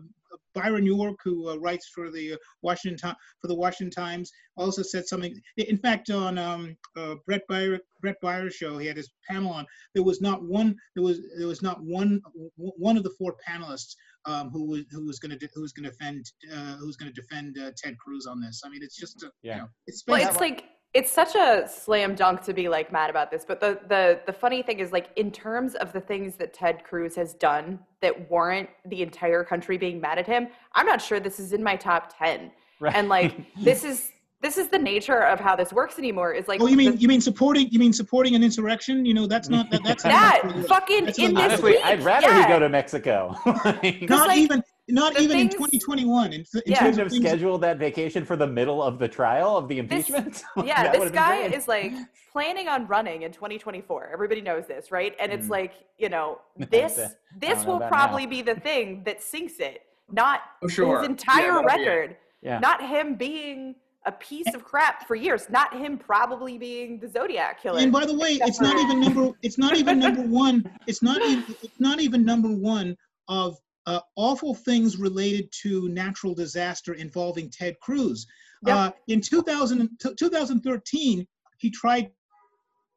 Byron 0.54 0.86
York, 0.86 1.16
who 1.24 1.50
uh, 1.50 1.56
writes 1.56 1.90
for 1.94 2.10
the 2.10 2.36
Washington 2.62 3.14
for 3.40 3.48
the 3.48 3.54
Washington 3.54 3.90
Times, 3.90 4.30
also 4.56 4.82
said 4.82 5.06
something. 5.06 5.34
In 5.56 5.78
fact, 5.78 6.10
on 6.10 6.38
um, 6.38 6.76
uh, 6.96 7.16
Bret 7.26 7.42
Baier 7.50 7.78
Bret 8.00 8.16
Baier's 8.22 8.54
show, 8.54 8.78
he 8.78 8.86
had 8.86 8.96
his 8.96 9.10
panel 9.28 9.52
on. 9.52 9.66
There 9.94 10.04
was 10.04 10.20
not 10.20 10.42
one. 10.42 10.76
There 10.94 11.04
was 11.04 11.20
there 11.38 11.48
was 11.48 11.62
not 11.62 11.82
one 11.82 12.20
one 12.56 12.96
of 12.96 13.02
the 13.02 13.14
four 13.18 13.34
panelists 13.46 13.94
um, 14.26 14.50
who 14.50 14.66
was 14.66 14.84
who 14.90 15.06
was 15.06 15.18
going 15.18 15.38
to 15.38 15.48
who 15.54 15.62
was 15.62 15.72
going 15.72 15.84
to 15.84 15.90
defend 15.90 16.30
uh, 16.52 16.76
who 16.76 16.86
was 16.86 16.96
going 16.96 17.12
to 17.12 17.20
defend 17.20 17.58
uh, 17.58 17.70
Ted 17.76 17.96
Cruz 17.98 18.26
on 18.26 18.40
this. 18.40 18.62
I 18.64 18.68
mean, 18.68 18.82
it's 18.82 18.96
just 18.96 19.22
a, 19.22 19.30
yeah. 19.42 19.54
You 19.54 19.60
know, 19.62 19.68
it's 19.86 20.02
well, 20.06 20.28
it's 20.28 20.40
like 20.40 20.64
it's 20.96 21.10
such 21.10 21.34
a 21.34 21.68
slam 21.68 22.14
dunk 22.14 22.40
to 22.40 22.54
be 22.54 22.70
like 22.70 22.90
mad 22.90 23.10
about 23.10 23.30
this 23.30 23.44
but 23.46 23.60
the 23.60 23.78
the 23.88 24.18
the 24.24 24.32
funny 24.32 24.62
thing 24.62 24.78
is 24.78 24.92
like 24.92 25.10
in 25.16 25.30
terms 25.30 25.74
of 25.74 25.92
the 25.92 26.00
things 26.00 26.36
that 26.36 26.54
Ted 26.54 26.82
Cruz 26.84 27.14
has 27.14 27.34
done 27.34 27.78
that 28.00 28.30
warrant 28.30 28.70
the 28.86 29.02
entire 29.02 29.44
country 29.44 29.76
being 29.76 30.00
mad 30.00 30.18
at 30.18 30.26
him 30.26 30.48
I'm 30.74 30.86
not 30.86 31.02
sure 31.02 31.20
this 31.20 31.38
is 31.38 31.52
in 31.52 31.62
my 31.62 31.76
top 31.76 32.16
10 32.18 32.50
right. 32.80 32.94
and 32.94 33.10
like 33.10 33.34
this 33.62 33.84
is 33.84 34.12
this 34.40 34.56
is 34.56 34.68
the 34.68 34.78
nature 34.78 35.22
of 35.22 35.38
how 35.38 35.54
this 35.54 35.70
works 35.70 35.98
anymore 35.98 36.32
is 36.32 36.48
like 36.48 36.62
oh 36.62 36.66
you 36.66 36.76
mean 36.78 36.92
the, 36.92 36.96
you 36.96 37.08
mean 37.08 37.20
supporting 37.20 37.68
you 37.70 37.78
mean 37.78 37.92
supporting 37.92 38.34
an 38.34 38.42
insurrection? 38.42 39.04
You 39.04 39.12
know 39.12 39.26
that's 39.26 39.50
not 39.50 39.70
that, 39.70 39.84
that's 39.84 40.02
that 40.02 40.44
not, 40.56 40.66
fucking 40.66 41.06
that's 41.06 41.18
in 41.18 41.34
this 41.34 41.60
week, 41.60 41.78
I'd 41.84 42.02
rather 42.02 42.26
yeah. 42.26 42.42
he 42.42 42.48
go 42.48 42.58
to 42.58 42.68
Mexico. 42.68 43.34
Not 43.46 44.28
like, 44.28 44.38
even 44.38 44.62
not 44.88 45.18
even 45.18 45.36
things, 45.36 45.54
in 45.54 45.58
2021. 45.58 46.32
In, 46.32 46.40
in 46.40 46.62
yeah. 46.66 46.78
Shouldn't 46.78 46.98
have 46.98 47.12
scheduled 47.12 47.60
that 47.62 47.78
vacation 47.78 48.24
for 48.24 48.36
the 48.36 48.46
middle 48.46 48.82
of 48.82 48.98
the 48.98 49.08
trial 49.08 49.56
of 49.56 49.68
the 49.68 49.78
impeachment. 49.78 50.44
This, 50.56 50.66
yeah, 50.66 50.92
this 50.92 51.10
guy 51.10 51.38
is 51.46 51.66
like 51.68 51.92
planning 52.30 52.68
on 52.68 52.86
running 52.86 53.22
in 53.22 53.32
2024. 53.32 54.10
Everybody 54.12 54.40
knows 54.40 54.66
this, 54.66 54.92
right? 54.92 55.14
And 55.18 55.32
it's 55.32 55.46
mm. 55.46 55.50
like, 55.50 55.74
you 55.98 56.08
know, 56.08 56.40
this 56.70 57.00
this 57.38 57.64
will 57.64 57.80
probably 57.80 58.24
now. 58.24 58.30
be 58.30 58.42
the 58.42 58.54
thing 58.54 59.02
that 59.04 59.22
sinks 59.22 59.58
it, 59.58 59.82
not 60.10 60.40
oh, 60.62 60.68
sure. 60.68 61.00
his 61.00 61.08
entire 61.08 61.60
yeah, 61.60 61.62
record. 61.62 62.16
Yeah. 62.42 62.58
Not 62.60 62.86
him 62.86 63.16
being 63.16 63.74
a 64.04 64.12
piece 64.12 64.54
of 64.54 64.64
crap 64.64 65.06
for 65.06 65.16
years. 65.16 65.50
Not 65.50 65.76
him 65.76 65.98
probably 65.98 66.58
being 66.58 67.00
the 67.00 67.08
Zodiac 67.08 67.60
killer. 67.60 67.80
And 67.80 67.92
by 67.92 68.06
the 68.06 68.16
way, 68.16 68.38
it's 68.40 68.60
not 68.60 68.78
even 68.78 69.00
number. 69.00 69.32
It's 69.42 69.58
not 69.58 69.76
even 69.76 69.98
number 69.98 70.22
one. 70.44 70.70
It's 70.86 71.02
not 71.02 71.20
even. 71.22 71.44
It's 71.62 71.80
not 71.80 72.00
even 72.00 72.24
number 72.24 72.48
one 72.48 72.96
of 73.28 73.58
uh, 73.86 74.00
awful 74.16 74.54
things 74.54 74.96
related 74.96 75.50
to 75.62 75.88
natural 75.88 76.34
disaster 76.34 76.94
involving 76.94 77.50
Ted 77.50 77.78
Cruz. 77.80 78.26
Yep. 78.66 78.76
Uh, 78.76 78.90
in 79.08 79.20
2000, 79.20 79.90
2013, 80.16 81.26
he 81.58 81.70
tried 81.70 82.10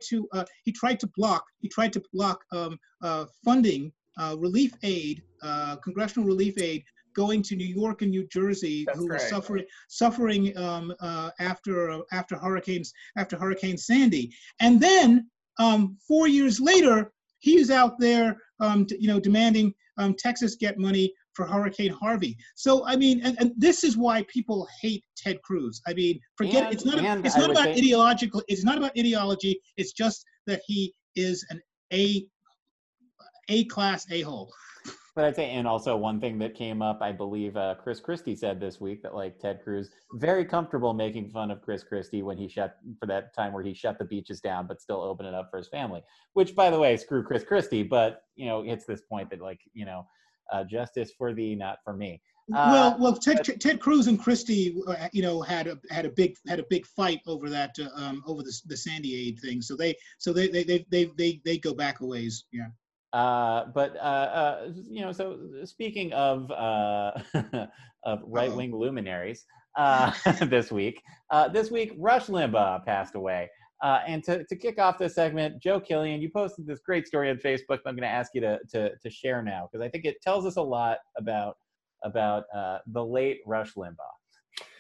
to 0.02 0.28
uh, 0.34 0.46
he 0.64 0.72
tried 0.72 1.00
to 1.00 1.08
block 1.16 1.46
he 1.60 1.68
tried 1.68 1.94
to 1.94 2.02
block 2.14 2.44
um, 2.52 2.80
uh, 3.02 3.26
funding 3.44 3.92
uh, 4.18 4.36
relief 4.40 4.74
aid 4.84 5.22
uh, 5.44 5.76
congressional 5.78 6.28
relief 6.28 6.58
aid 6.58 6.84
going 7.16 7.42
to 7.42 7.56
New 7.56 7.66
York 7.66 8.02
and 8.02 8.12
New 8.12 8.28
Jersey 8.28 8.86
That's 8.86 8.98
who 8.98 9.08
were 9.08 9.20
suffering 9.20 9.66
suffering 9.88 10.58
um, 10.58 10.94
after 11.40 12.00
after 12.12 12.38
hurricanes 12.38 12.94
after 13.18 13.38
Hurricane 13.38 13.78
Sandy 13.78 14.32
and 14.60 14.80
then 14.80 15.30
um, 15.60 15.98
four 16.08 16.28
years 16.28 16.60
later 16.60 17.12
he's 17.40 17.72
out 17.72 18.00
there 18.00 18.38
um, 18.60 18.86
you 18.98 19.08
know 19.08 19.20
demanding 19.20 19.74
um, 20.00 20.16
Texas 20.18 20.56
get 20.56 20.80
money 20.80 21.14
for 21.34 21.46
Hurricane 21.46 21.92
Harvey. 21.92 22.36
So 22.56 22.86
I 22.86 22.96
mean, 22.96 23.22
and, 23.24 23.38
and 23.40 23.52
this 23.58 23.84
is 23.84 23.96
why 23.96 24.24
people 24.24 24.68
hate 24.82 25.04
Ted 25.16 25.42
Cruz. 25.44 25.82
I 25.88 25.94
mean, 25.94 26.20
forget 26.36 26.64
and, 26.64 26.74
it's 26.74 26.86
not 26.86 26.98
a, 26.98 27.22
it's 27.24 27.38
not 27.38 27.52
about 27.52 27.68
ideological. 27.68 28.42
It's 28.48 28.64
not 28.64 28.78
about 28.78 28.98
ideology. 28.98 29.62
It's 29.78 29.92
just 29.92 30.26
that 30.48 30.62
he 30.66 30.94
is 31.16 31.46
an 31.50 31.62
a 31.94 32.26
a 33.50 33.66
class 33.66 34.06
a 34.12 34.22
hole. 34.22 34.52
But 35.16 35.26
I'd 35.26 35.36
say, 35.36 35.50
and 35.52 35.68
also 35.68 35.96
one 35.96 36.20
thing 36.20 36.40
that 36.40 36.56
came 36.56 36.82
up, 36.82 37.02
I 37.02 37.12
believe 37.12 37.58
uh, 37.58 37.76
Chris 37.82 38.00
Christie 38.00 38.36
said 38.36 38.60
this 38.60 38.80
week 38.80 39.02
that 39.04 39.16
like 39.16 39.40
Ted 39.40 39.62
Cruz 39.64 39.90
very 40.14 40.46
comfortable 40.46 40.94
making 40.94 41.30
fun 41.30 41.52
of 41.52 41.62
Chris 41.62 41.84
Christie 41.84 42.22
when 42.22 42.38
he 42.38 42.48
shut 42.48 42.78
for 43.00 43.06
that 43.08 43.34
time 43.36 43.54
where 43.54 43.64
he 43.64 43.74
shut 43.74 44.00
the 44.00 44.06
beaches 44.06 44.40
down, 44.40 44.68
but 44.68 44.82
still 44.82 45.02
open 45.02 45.26
it 45.26 45.34
up 45.34 45.50
for 45.50 45.58
his 45.58 45.68
family. 45.68 46.02
Which, 46.34 46.56
by 46.56 46.70
the 46.70 46.80
way, 46.80 46.96
screw 46.98 47.24
Chris 47.24 47.44
Christie, 47.44 47.84
but 47.84 48.24
you 48.36 48.46
know, 48.46 48.64
it's 48.64 48.86
this 48.86 49.02
point 49.02 49.30
that 49.32 49.42
like 49.42 49.60
you 49.74 49.86
know, 49.86 50.06
uh, 50.52 50.64
justice 50.64 51.12
for 51.18 51.34
thee, 51.34 51.56
not 51.56 51.80
for 51.84 51.94
me. 51.94 52.22
Uh, 52.52 52.70
well, 52.72 52.98
well, 53.00 53.16
Ted, 53.16 53.42
but, 53.46 53.60
Ted 53.60 53.80
Cruz 53.80 54.08
and 54.08 54.20
Christie, 54.20 54.76
uh, 54.88 55.08
you 55.12 55.22
know, 55.22 55.42
had 55.42 55.68
a 55.68 55.78
had 55.92 56.06
a 56.06 56.10
big 56.10 56.36
had 56.48 56.60
a 56.60 56.66
big 56.70 56.86
fight 56.86 57.22
over 57.28 57.50
that 57.50 57.76
uh, 57.80 57.90
um, 57.96 58.24
over 58.26 58.42
the 58.42 58.54
the 58.66 58.78
Sandy 58.78 59.28
aid 59.28 59.40
thing. 59.40 59.62
So 59.62 59.76
they 59.76 59.96
so 60.18 60.34
they 60.34 60.48
they 60.48 60.64
they 60.64 60.86
they 60.90 61.12
they, 61.18 61.42
they 61.46 61.58
go 61.58 61.74
back 61.74 62.00
a 62.00 62.06
ways. 62.06 62.46
Yeah. 62.52 62.68
Uh, 63.14 63.66
but 63.74 63.96
uh, 63.96 64.00
uh, 64.00 64.72
you 64.90 65.02
know, 65.02 65.12
so 65.12 65.40
speaking 65.64 66.14
of 66.14 66.50
uh, 66.52 67.12
of 68.04 68.20
right 68.26 68.54
wing 68.54 68.76
luminaries, 68.76 69.46
uh, 69.78 70.12
this 70.46 70.72
week, 70.72 71.02
uh, 71.32 71.48
this 71.48 71.72
week 71.72 71.94
Rush 71.98 72.28
Limbaugh 72.28 72.86
passed 72.86 73.16
away. 73.16 73.50
and 73.82 74.24
to, 74.24 74.44
to 74.46 74.56
kick 74.56 74.80
off 74.80 74.98
this 75.00 75.16
segment, 75.16 75.62
Joe 75.62 75.80
Killian, 75.80 76.22
you 76.22 76.30
posted 76.30 76.68
this 76.68 76.80
great 76.86 77.08
story 77.08 77.30
on 77.30 77.38
Facebook. 77.38 77.80
I'm 77.86 77.96
going 77.96 78.02
to 78.02 78.08
ask 78.08 78.32
you 78.36 78.42
to, 78.42 78.60
to, 78.72 78.92
to 78.96 79.10
share 79.10 79.42
now 79.42 79.68
because 79.72 79.84
I 79.84 79.90
think 79.90 80.06
it 80.06 80.22
tells 80.22 80.46
us 80.46 80.58
a 80.58 80.62
lot 80.62 80.98
about 81.18 81.56
about 82.06 82.44
the 82.88 83.04
late 83.04 83.40
Rush 83.46 83.74
Limbaugh. 83.74 83.96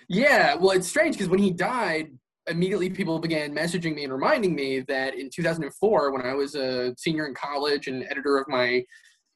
Yeah, 0.07 0.55
well, 0.55 0.71
it's 0.71 0.87
strange 0.87 1.15
because 1.15 1.29
when 1.29 1.39
he 1.39 1.51
died, 1.51 2.11
immediately 2.49 2.89
people 2.89 3.19
began 3.19 3.53
messaging 3.53 3.95
me 3.95 4.03
and 4.03 4.13
reminding 4.13 4.55
me 4.55 4.81
that 4.81 5.15
in 5.15 5.29
2004, 5.29 6.11
when 6.11 6.25
I 6.25 6.33
was 6.33 6.55
a 6.55 6.93
senior 6.97 7.27
in 7.27 7.33
college 7.33 7.87
and 7.87 8.03
editor 8.03 8.37
of 8.37 8.47
my 8.47 8.83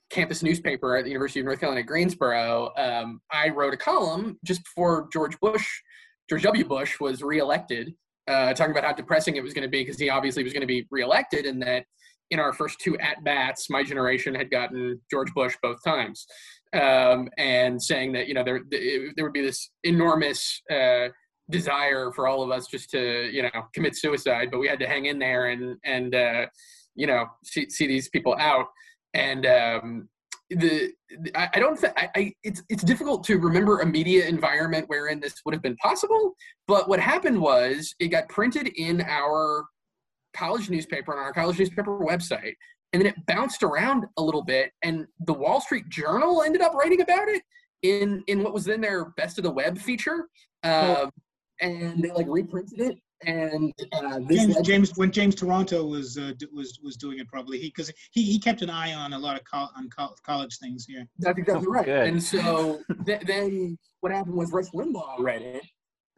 campus 0.09 0.43
newspaper 0.43 0.97
at 0.97 1.03
the 1.05 1.09
University 1.09 1.39
of 1.39 1.45
North 1.45 1.59
Carolina, 1.59 1.83
Greensboro, 1.83 2.71
um, 2.77 3.21
I 3.31 3.49
wrote 3.49 3.73
a 3.73 3.77
column 3.77 4.37
just 4.43 4.63
before 4.63 5.07
George 5.11 5.39
Bush, 5.39 5.67
George 6.29 6.43
W. 6.43 6.65
Bush 6.65 6.99
was 6.99 7.21
reelected, 7.21 7.93
uh, 8.27 8.53
talking 8.53 8.71
about 8.71 8.83
how 8.83 8.93
depressing 8.93 9.35
it 9.35 9.43
was 9.43 9.53
going 9.53 9.63
to 9.63 9.69
be 9.69 9.81
because 9.81 9.99
he 9.99 10.09
obviously 10.09 10.43
was 10.43 10.53
going 10.53 10.61
to 10.61 10.67
be 10.67 10.87
reelected, 10.91 11.45
and 11.45 11.61
that 11.61 11.85
in 12.31 12.39
our 12.39 12.53
first 12.53 12.79
two 12.79 12.97
at 12.99 13.23
bats, 13.23 13.69
my 13.69 13.83
generation 13.83 14.33
had 14.33 14.49
gotten 14.49 14.99
George 15.11 15.33
Bush 15.33 15.55
both 15.61 15.83
times, 15.83 16.25
um, 16.73 17.29
and 17.37 17.81
saying 17.81 18.13
that 18.13 18.27
you 18.27 18.33
know 18.33 18.43
there 18.43 18.61
there 18.71 19.25
would 19.25 19.33
be 19.33 19.41
this 19.41 19.69
enormous 19.83 20.61
uh, 20.71 21.07
desire 21.49 22.11
for 22.13 22.27
all 22.27 22.41
of 22.41 22.51
us 22.51 22.67
just 22.67 22.89
to 22.89 23.29
you 23.31 23.43
know 23.43 23.49
commit 23.73 23.95
suicide 23.95 24.49
but 24.49 24.59
we 24.59 24.67
had 24.67 24.79
to 24.79 24.87
hang 24.87 25.05
in 25.05 25.19
there 25.19 25.47
and 25.47 25.77
and 25.83 26.15
uh, 26.15 26.45
you 26.95 27.07
know 27.07 27.25
see, 27.43 27.69
see 27.69 27.87
these 27.87 28.09
people 28.09 28.35
out. 28.39 28.67
And 29.13 29.45
um, 29.45 30.09
the 30.49 30.91
I, 31.35 31.49
I 31.53 31.59
don't 31.59 31.77
think 31.77 31.93
I, 31.97 32.09
I, 32.15 32.33
it's 32.43 32.63
it's 32.69 32.83
difficult 32.83 33.23
to 33.25 33.37
remember 33.37 33.79
a 33.79 33.85
media 33.85 34.25
environment 34.27 34.85
wherein 34.87 35.19
this 35.19 35.35
would 35.45 35.53
have 35.53 35.61
been 35.61 35.77
possible 35.77 36.33
but 36.67 36.87
what 36.87 36.99
happened 36.99 37.39
was 37.39 37.95
it 37.99 38.09
got 38.09 38.27
printed 38.29 38.67
in 38.75 39.01
our 39.01 39.65
college 40.35 40.69
newspaper 40.69 41.13
on 41.13 41.19
our 41.19 41.33
college 41.33 41.57
newspaper 41.57 41.97
website 41.99 42.53
and 42.91 43.01
then 43.01 43.07
it 43.07 43.25
bounced 43.25 43.63
around 43.63 44.05
a 44.17 44.21
little 44.21 44.43
bit 44.43 44.71
and 44.83 45.07
the 45.25 45.33
wall 45.33 45.61
street 45.61 45.87
journal 45.89 46.43
ended 46.43 46.61
up 46.61 46.73
writing 46.73 47.01
about 47.01 47.29
it 47.29 47.41
in 47.83 48.23
in 48.27 48.41
what 48.41 48.53
was 48.53 48.65
then 48.65 48.81
their 48.81 49.05
best 49.17 49.37
of 49.37 49.43
the 49.43 49.51
web 49.51 49.77
feature. 49.77 50.27
Uh, 50.63 51.07
and 51.61 52.03
they 52.03 52.11
like 52.11 52.27
reprinted 52.29 52.79
it. 52.79 52.97
And 53.25 53.73
uh, 53.93 54.19
James, 54.29 54.61
James, 54.63 54.97
when 54.97 55.11
James 55.11 55.33
Taranto 55.33 55.85
was 55.85 56.17
uh, 56.17 56.33
was 56.51 56.77
was 56.83 56.97
doing 56.97 57.19
it, 57.19 57.27
probably 57.29 57.57
he 57.57 57.67
because 57.67 57.91
he, 58.11 58.23
he 58.23 58.37
kept 58.37 58.61
an 58.61 58.69
eye 58.69 58.93
on 58.93 59.13
a 59.13 59.19
lot 59.19 59.37
of 59.37 59.43
co- 59.45 59.69
on 59.77 59.89
co- 59.89 60.13
college 60.25 60.57
things. 60.57 60.85
Yeah, 60.89 61.03
that's 61.19 61.37
exactly 61.37 61.67
right. 61.67 61.85
Good. 61.85 62.07
And 62.07 62.21
so 62.21 62.81
th- 63.05 63.21
then 63.25 63.77
what 64.01 64.11
happened 64.11 64.35
was 64.35 64.51
Rush 64.51 64.69
Limbaugh 64.71 65.19
read 65.19 65.41
it 65.41 65.63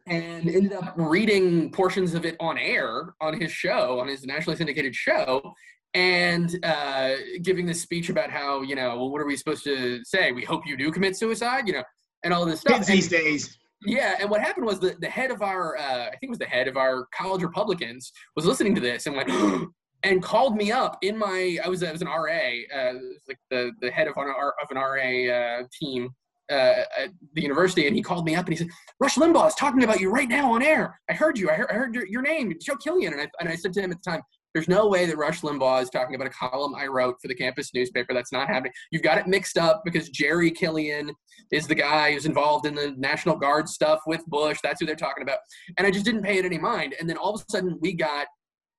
and 0.06 0.48
ended 0.48 0.72
up 0.72 0.94
reading 0.96 1.70
portions 1.70 2.14
of 2.14 2.24
it 2.24 2.36
on 2.40 2.58
air 2.58 3.14
on 3.20 3.40
his 3.40 3.52
show, 3.52 4.00
on 4.00 4.08
his 4.08 4.24
nationally 4.24 4.56
syndicated 4.56 4.94
show, 4.94 5.54
and 5.94 6.58
uh, 6.64 7.14
giving 7.42 7.66
this 7.66 7.80
speech 7.80 8.08
about 8.08 8.30
how 8.30 8.62
you 8.62 8.74
know, 8.74 8.96
well, 8.96 9.10
what 9.10 9.20
are 9.20 9.26
we 9.26 9.36
supposed 9.36 9.62
to 9.64 10.04
say? 10.04 10.32
We 10.32 10.44
hope 10.44 10.66
you 10.66 10.76
do 10.76 10.90
commit 10.90 11.16
suicide, 11.16 11.68
you 11.68 11.74
know, 11.74 11.84
and 12.24 12.34
all 12.34 12.44
this 12.44 12.60
stuff. 12.60 12.78
Kids 12.78 12.88
these 12.88 13.08
days. 13.08 13.58
Yeah, 13.86 14.16
and 14.20 14.28
what 14.28 14.40
happened 14.40 14.66
was 14.66 14.80
the, 14.80 14.96
the 15.00 15.08
head 15.08 15.30
of 15.30 15.42
our, 15.42 15.76
uh, 15.78 16.06
I 16.06 16.10
think 16.10 16.24
it 16.24 16.30
was 16.30 16.38
the 16.38 16.46
head 16.46 16.68
of 16.68 16.76
our 16.76 17.06
college 17.14 17.42
Republicans, 17.42 18.12
was 18.34 18.44
listening 18.44 18.74
to 18.74 18.80
this 18.80 19.06
and 19.06 19.16
went, 19.16 19.30
and 20.02 20.22
called 20.22 20.56
me 20.56 20.72
up 20.72 20.98
in 21.02 21.16
my, 21.16 21.58
I 21.64 21.68
was, 21.68 21.82
I 21.82 21.92
was 21.92 22.02
an 22.02 22.08
RA, 22.08 22.40
uh, 22.74 22.92
like 23.28 23.38
the, 23.50 23.72
the 23.80 23.90
head 23.90 24.08
of 24.08 24.16
an, 24.16 24.28
of 24.28 24.70
an 24.70 24.76
RA 24.76 25.34
uh, 25.34 25.62
team 25.72 26.10
uh, 26.50 26.82
at 26.98 27.10
the 27.34 27.42
university, 27.42 27.86
and 27.86 27.96
he 27.96 28.02
called 28.02 28.24
me 28.24 28.34
up 28.34 28.46
and 28.46 28.54
he 28.54 28.56
said, 28.56 28.68
Rush 29.00 29.16
Limbaugh 29.16 29.48
is 29.48 29.54
talking 29.54 29.82
about 29.82 30.00
you 30.00 30.10
right 30.10 30.28
now 30.28 30.52
on 30.52 30.62
air. 30.62 31.00
I 31.08 31.12
heard 31.12 31.38
you. 31.38 31.50
I 31.50 31.54
heard, 31.54 31.70
I 31.70 31.74
heard 31.74 31.94
your, 31.94 32.06
your 32.06 32.22
name, 32.22 32.52
Joe 32.60 32.76
Killian. 32.76 33.12
And 33.12 33.22
I, 33.22 33.28
and 33.40 33.48
I 33.48 33.56
said 33.56 33.72
to 33.74 33.80
him 33.80 33.90
at 33.90 34.02
the 34.02 34.10
time, 34.10 34.22
there's 34.56 34.68
no 34.68 34.86
way 34.88 35.04
that 35.04 35.18
Rush 35.18 35.42
Limbaugh 35.42 35.82
is 35.82 35.90
talking 35.90 36.14
about 36.14 36.28
a 36.28 36.30
column 36.30 36.74
I 36.74 36.86
wrote 36.86 37.16
for 37.20 37.28
the 37.28 37.34
campus 37.34 37.74
newspaper. 37.74 38.14
That's 38.14 38.32
not 38.32 38.48
happening. 38.48 38.72
You've 38.90 39.02
got 39.02 39.18
it 39.18 39.26
mixed 39.26 39.58
up 39.58 39.82
because 39.84 40.08
Jerry 40.08 40.50
Killian 40.50 41.12
is 41.52 41.66
the 41.66 41.74
guy 41.74 42.14
who's 42.14 42.24
involved 42.24 42.64
in 42.64 42.74
the 42.74 42.94
National 42.96 43.36
Guard 43.36 43.68
stuff 43.68 44.00
with 44.06 44.24
Bush. 44.24 44.56
That's 44.62 44.80
who 44.80 44.86
they're 44.86 44.96
talking 44.96 45.22
about. 45.22 45.40
And 45.76 45.86
I 45.86 45.90
just 45.90 46.06
didn't 46.06 46.22
pay 46.22 46.38
it 46.38 46.46
any 46.46 46.56
mind. 46.56 46.94
And 46.98 47.06
then 47.06 47.18
all 47.18 47.34
of 47.34 47.42
a 47.42 47.52
sudden, 47.52 47.76
we 47.82 47.92
got 47.92 48.28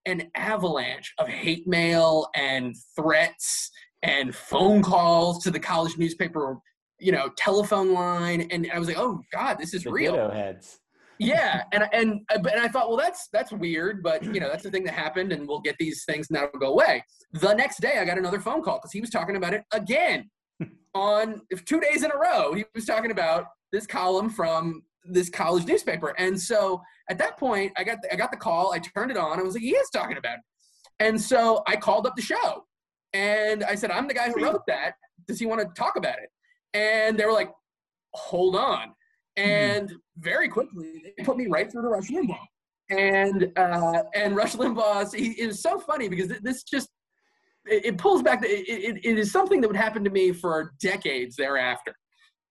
an 0.08 0.32
avalanche 0.34 1.14
of 1.20 1.28
hate 1.28 1.68
mail 1.68 2.28
and 2.34 2.76
threats 2.96 3.70
and 4.02 4.34
phone 4.34 4.82
calls 4.82 5.44
to 5.44 5.52
the 5.52 5.60
college 5.60 5.96
newspaper, 6.00 6.58
you 7.00 7.12
know, 7.12 7.30
telephone 7.38 7.94
line. 7.94 8.48
And 8.50 8.68
I 8.74 8.80
was 8.80 8.88
like, 8.88 8.98
oh 8.98 9.22
God, 9.32 9.60
this 9.60 9.76
is 9.76 9.84
the 9.84 9.92
real. 9.92 10.32
heads. 10.32 10.80
Yeah, 11.20 11.64
and 11.72 11.88
and 11.94 12.22
uh, 12.30 12.40
and 12.52 12.60
I 12.62 12.68
thought, 12.68 12.88
well, 12.88 12.98
that's 12.98 13.28
that's 13.32 13.52
weird, 13.52 14.04
but 14.04 14.24
you 14.24 14.40
know, 14.40 14.50
that's 14.50 14.64
the 14.64 14.72
thing 14.72 14.84
that 14.86 14.94
happened, 14.94 15.32
and 15.32 15.48
we'll 15.48 15.60
get 15.60 15.76
these 15.80 16.04
things 16.06 16.30
now 16.30 16.48
go 16.60 16.68
away. 16.74 17.04
The 17.34 17.54
next 17.54 17.82
day, 17.82 17.98
I 18.00 18.06
got 18.06 18.18
another 18.18 18.40
phone 18.40 18.62
call 18.62 18.78
because 18.78 18.92
he 18.92 19.02
was 19.02 19.10
talking 19.10 19.36
about 19.36 19.54
it 19.54 19.64
again 19.72 20.30
on 20.96 21.42
two 21.66 21.80
days 21.80 22.04
in 22.04 22.12
a 22.12 22.18
row. 22.18 22.54
He 22.54 22.66
was 22.76 22.86
talking 22.86 23.12
about 23.12 23.46
this 23.72 23.88
column 23.88 24.30
from 24.30 24.84
this 25.06 25.30
college 25.30 25.66
newspaper, 25.66 26.14
and 26.18 26.40
so 26.40 26.82
at 27.10 27.18
that 27.18 27.38
point, 27.38 27.72
I 27.78 27.84
got 27.84 28.02
the, 28.02 28.14
I 28.14 28.16
got 28.16 28.32
the 28.32 28.38
call. 28.38 28.74
I 28.74 28.80
turned 28.80 29.12
it 29.12 29.18
on. 29.18 29.40
I 29.40 29.44
was 29.44 29.56
like, 29.56 29.64
he 29.64 29.76
is 29.76 29.90
talking 29.90 30.18
about 30.18 30.36
it, 30.36 30.44
and 31.00 31.20
so 31.20 31.64
I 31.68 31.76
called 31.76 32.06
up 32.06 32.16
the 32.16 32.22
show, 32.22 32.66
and 33.14 33.64
I 33.64 33.76
said, 33.76 33.92
I'm 33.92 34.08
the 34.08 34.14
guy 34.14 34.30
who 34.30 34.44
wrote 34.44 34.62
that. 34.68 34.94
Does 35.28 35.40
he 35.40 35.46
want 35.46 35.62
to 35.62 35.68
talk 35.80 35.96
about 35.96 36.16
it? 36.20 36.30
And 36.74 37.18
they 37.18 37.26
were 37.26 37.34
like, 37.34 37.50
hold 38.14 38.56
on. 38.56 38.94
And 39.38 39.94
very 40.18 40.50
quickly, 40.50 41.14
they 41.16 41.24
put 41.24 41.38
me 41.38 41.46
right 41.48 41.72
through 41.72 41.84
to 41.84 41.88
Rush 41.90 42.10
Limbaugh. 42.10 42.38
And 42.90 43.52
uh, 43.58 44.04
and 44.16 44.36
Rush 44.36 44.56
Limbaugh, 44.56 45.14
he, 45.14 45.40
it 45.40 45.48
was 45.48 45.62
so 45.62 45.80
funny 45.80 46.10
because 46.10 46.30
this 46.42 46.64
just 46.64 46.90
it, 47.66 47.86
it 47.86 47.98
pulls 47.98 48.24
back. 48.24 48.42
The, 48.42 48.48
it, 48.48 49.00
it 49.04 49.20
is 49.20 49.32
something 49.32 49.62
that 49.62 49.68
would 49.68 49.78
happen 49.78 50.04
to 50.04 50.10
me 50.10 50.32
for 50.32 50.74
decades 50.82 51.36
thereafter, 51.36 51.94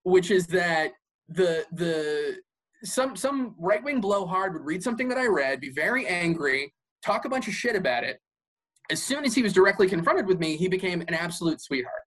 which 0.04 0.30
is 0.30 0.46
that 0.48 0.92
the 1.28 1.64
the 1.72 2.36
some 2.84 3.16
some 3.16 3.56
right 3.58 3.82
wing 3.82 4.00
blowhard 4.00 4.52
would 4.52 4.64
read 4.64 4.82
something 4.82 5.08
that 5.08 5.18
I 5.18 5.26
read, 5.26 5.60
be 5.60 5.70
very 5.70 6.06
angry, 6.06 6.72
talk 7.04 7.24
a 7.24 7.28
bunch 7.28 7.48
of 7.48 7.54
shit 7.54 7.74
about 7.74 8.04
it. 8.04 8.20
As 8.90 9.02
soon 9.02 9.24
as 9.24 9.34
he 9.34 9.42
was 9.42 9.52
directly 9.52 9.88
confronted 9.88 10.26
with 10.26 10.38
me, 10.38 10.56
he 10.56 10.68
became 10.68 11.00
an 11.00 11.14
absolute 11.14 11.60
sweetheart 11.60 12.02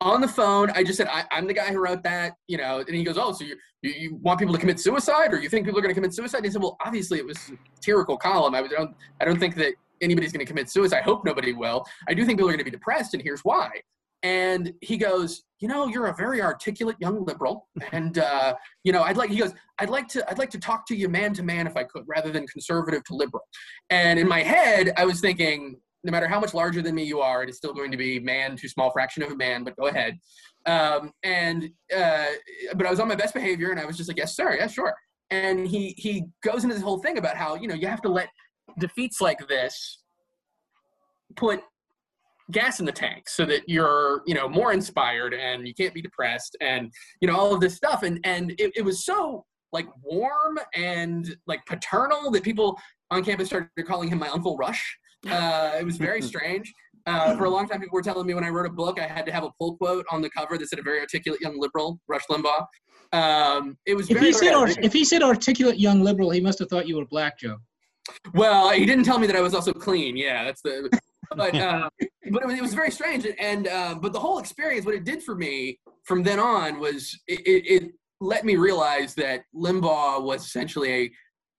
on 0.00 0.20
the 0.20 0.28
phone, 0.28 0.70
I 0.70 0.82
just 0.82 0.96
said, 0.96 1.08
I, 1.08 1.24
am 1.30 1.46
the 1.46 1.54
guy 1.54 1.66
who 1.72 1.78
wrote 1.78 2.02
that, 2.04 2.34
you 2.48 2.56
know, 2.56 2.78
and 2.78 2.94
he 2.94 3.04
goes, 3.04 3.18
oh, 3.18 3.32
so 3.32 3.44
you, 3.44 3.56
you, 3.82 3.90
you, 3.90 4.14
want 4.16 4.38
people 4.38 4.54
to 4.54 4.60
commit 4.60 4.78
suicide 4.80 5.32
or 5.32 5.40
you 5.40 5.48
think 5.48 5.66
people 5.66 5.78
are 5.78 5.82
going 5.82 5.94
to 5.94 5.98
commit 5.98 6.14
suicide? 6.14 6.38
And 6.38 6.46
he 6.46 6.52
said, 6.52 6.62
well, 6.62 6.76
obviously 6.84 7.18
it 7.18 7.26
was 7.26 7.36
a 7.36 7.56
satirical 7.76 8.16
column. 8.16 8.54
I, 8.54 8.66
don't, 8.66 8.94
I 9.20 9.24
don't 9.24 9.38
think 9.38 9.54
that 9.56 9.74
anybody's 10.00 10.32
going 10.32 10.44
to 10.44 10.50
commit 10.50 10.70
suicide. 10.70 10.98
I 10.98 11.02
hope 11.02 11.24
nobody 11.24 11.52
will. 11.52 11.84
I 12.08 12.14
do 12.14 12.24
think 12.24 12.38
people 12.38 12.48
are 12.48 12.52
going 12.52 12.58
to 12.58 12.64
be 12.64 12.70
depressed 12.70 13.14
and 13.14 13.22
here's 13.22 13.40
why. 13.40 13.70
And 14.22 14.74
he 14.82 14.98
goes, 14.98 15.44
you 15.60 15.68
know, 15.68 15.88
you're 15.88 16.08
a 16.08 16.14
very 16.14 16.42
articulate 16.42 16.96
young 17.00 17.24
liberal. 17.24 17.68
And, 17.92 18.18
uh, 18.18 18.54
you 18.84 18.92
know, 18.92 19.02
I'd 19.02 19.16
like, 19.16 19.30
he 19.30 19.38
goes, 19.38 19.52
I'd 19.78 19.88
like 19.88 20.08
to, 20.08 20.30
I'd 20.30 20.38
like 20.38 20.50
to 20.50 20.58
talk 20.58 20.86
to 20.88 20.94
you 20.94 21.08
man 21.08 21.32
to 21.34 21.42
man 21.42 21.66
if 21.66 21.76
I 21.76 21.84
could, 21.84 22.04
rather 22.06 22.30
than 22.30 22.46
conservative 22.46 23.02
to 23.04 23.14
liberal. 23.14 23.42
And 23.88 24.18
in 24.18 24.28
my 24.28 24.42
head, 24.42 24.92
I 24.96 25.06
was 25.06 25.20
thinking, 25.20 25.80
no 26.04 26.12
matter 26.12 26.28
how 26.28 26.40
much 26.40 26.54
larger 26.54 26.82
than 26.82 26.94
me 26.94 27.04
you 27.04 27.20
are, 27.20 27.42
it 27.42 27.50
is 27.50 27.56
still 27.56 27.74
going 27.74 27.90
to 27.90 27.96
be 27.96 28.18
man 28.18 28.56
to 28.56 28.68
small 28.68 28.90
fraction 28.90 29.22
of 29.22 29.30
a 29.30 29.36
man, 29.36 29.64
but 29.64 29.76
go 29.76 29.88
ahead. 29.88 30.18
Um, 30.66 31.12
and, 31.22 31.70
uh, 31.96 32.26
but 32.74 32.86
I 32.86 32.90
was 32.90 33.00
on 33.00 33.08
my 33.08 33.14
best 33.14 33.34
behavior 33.34 33.70
and 33.70 33.80
I 33.80 33.84
was 33.84 33.96
just 33.96 34.08
like, 34.08 34.18
yes, 34.18 34.36
sir. 34.36 34.56
Yeah, 34.56 34.66
sure. 34.66 34.94
And 35.30 35.66
he, 35.66 35.94
he 35.96 36.24
goes 36.42 36.64
into 36.64 36.74
this 36.74 36.82
whole 36.82 36.98
thing 36.98 37.18
about 37.18 37.36
how, 37.36 37.54
you 37.54 37.68
know, 37.68 37.74
you 37.74 37.86
have 37.86 38.02
to 38.02 38.08
let 38.08 38.28
defeats 38.78 39.20
like 39.20 39.38
this 39.48 39.98
put 41.36 41.60
gas 42.50 42.80
in 42.80 42.86
the 42.86 42.92
tank 42.92 43.28
so 43.28 43.44
that 43.46 43.68
you're, 43.68 44.22
you 44.26 44.34
know, 44.34 44.48
more 44.48 44.72
inspired 44.72 45.34
and 45.34 45.66
you 45.66 45.74
can't 45.74 45.94
be 45.94 46.02
depressed 46.02 46.56
and, 46.60 46.90
you 47.20 47.28
know, 47.28 47.36
all 47.36 47.54
of 47.54 47.60
this 47.60 47.76
stuff. 47.76 48.02
And, 48.02 48.20
and 48.24 48.50
it, 48.58 48.72
it 48.76 48.84
was 48.84 49.04
so 49.04 49.44
like 49.72 49.86
warm 50.02 50.58
and 50.74 51.36
like 51.46 51.64
paternal 51.66 52.30
that 52.32 52.42
people 52.42 52.78
on 53.12 53.24
campus 53.24 53.46
started 53.46 53.70
calling 53.86 54.08
him 54.08 54.18
my 54.18 54.28
uncle 54.28 54.56
Rush 54.56 54.98
uh, 55.28 55.72
it 55.78 55.84
was 55.84 55.96
very 55.96 56.22
strange. 56.32 56.72
Uh, 57.06 57.36
for 57.36 57.44
a 57.44 57.50
long 57.50 57.68
time, 57.68 57.80
people 57.80 57.96
were 57.96 58.02
telling 58.02 58.26
me 58.26 58.34
when 58.34 58.44
I 58.44 58.48
wrote 58.48 58.66
a 58.66 58.70
book, 58.70 59.00
I 59.00 59.06
had 59.06 59.26
to 59.26 59.32
have 59.32 59.44
a 59.44 59.50
pull 59.58 59.76
quote 59.76 60.04
on 60.10 60.22
the 60.22 60.30
cover 60.30 60.58
that 60.58 60.68
said 60.68 60.78
"a 60.78 60.82
very 60.82 61.00
articulate 61.00 61.40
young 61.40 61.58
liberal, 61.58 62.00
Rush 62.08 62.22
Limbaugh." 62.30 62.66
Um, 63.12 63.76
it 63.86 63.94
was 63.96 64.10
if 64.10 64.18
very, 64.18 64.28
he 64.28 64.32
said 64.32 64.84
if 64.84 64.92
he 64.92 65.04
said 65.04 65.22
articulate 65.22 65.78
young 65.78 66.02
liberal, 66.02 66.30
he 66.30 66.40
must 66.40 66.58
have 66.58 66.68
thought 66.68 66.86
you 66.86 66.96
were 66.96 67.06
black, 67.06 67.38
Joe. 67.38 67.56
Well, 68.34 68.70
he 68.70 68.86
didn't 68.86 69.04
tell 69.04 69.18
me 69.18 69.26
that 69.26 69.36
I 69.36 69.40
was 69.40 69.54
also 69.54 69.72
clean. 69.72 70.16
Yeah, 70.16 70.44
that's 70.44 70.62
the. 70.62 70.90
But 71.36 71.54
uh, 71.54 71.88
but 72.30 72.42
it 72.42 72.46
was, 72.46 72.54
it 72.56 72.62
was, 72.62 72.74
very 72.74 72.90
strange, 72.90 73.26
and 73.38 73.68
uh, 73.68 73.94
but 74.00 74.12
the 74.12 74.20
whole 74.20 74.38
experience, 74.38 74.84
what 74.84 74.94
it 74.94 75.04
did 75.04 75.22
for 75.22 75.34
me 75.34 75.78
from 76.04 76.22
then 76.22 76.40
on 76.40 76.80
was 76.80 77.18
it, 77.26 77.40
it, 77.40 77.70
it 77.70 77.92
let 78.20 78.44
me 78.44 78.56
realize 78.56 79.14
that 79.14 79.42
Limbaugh 79.54 80.22
was 80.22 80.44
essentially 80.44 80.92
a 80.92 81.10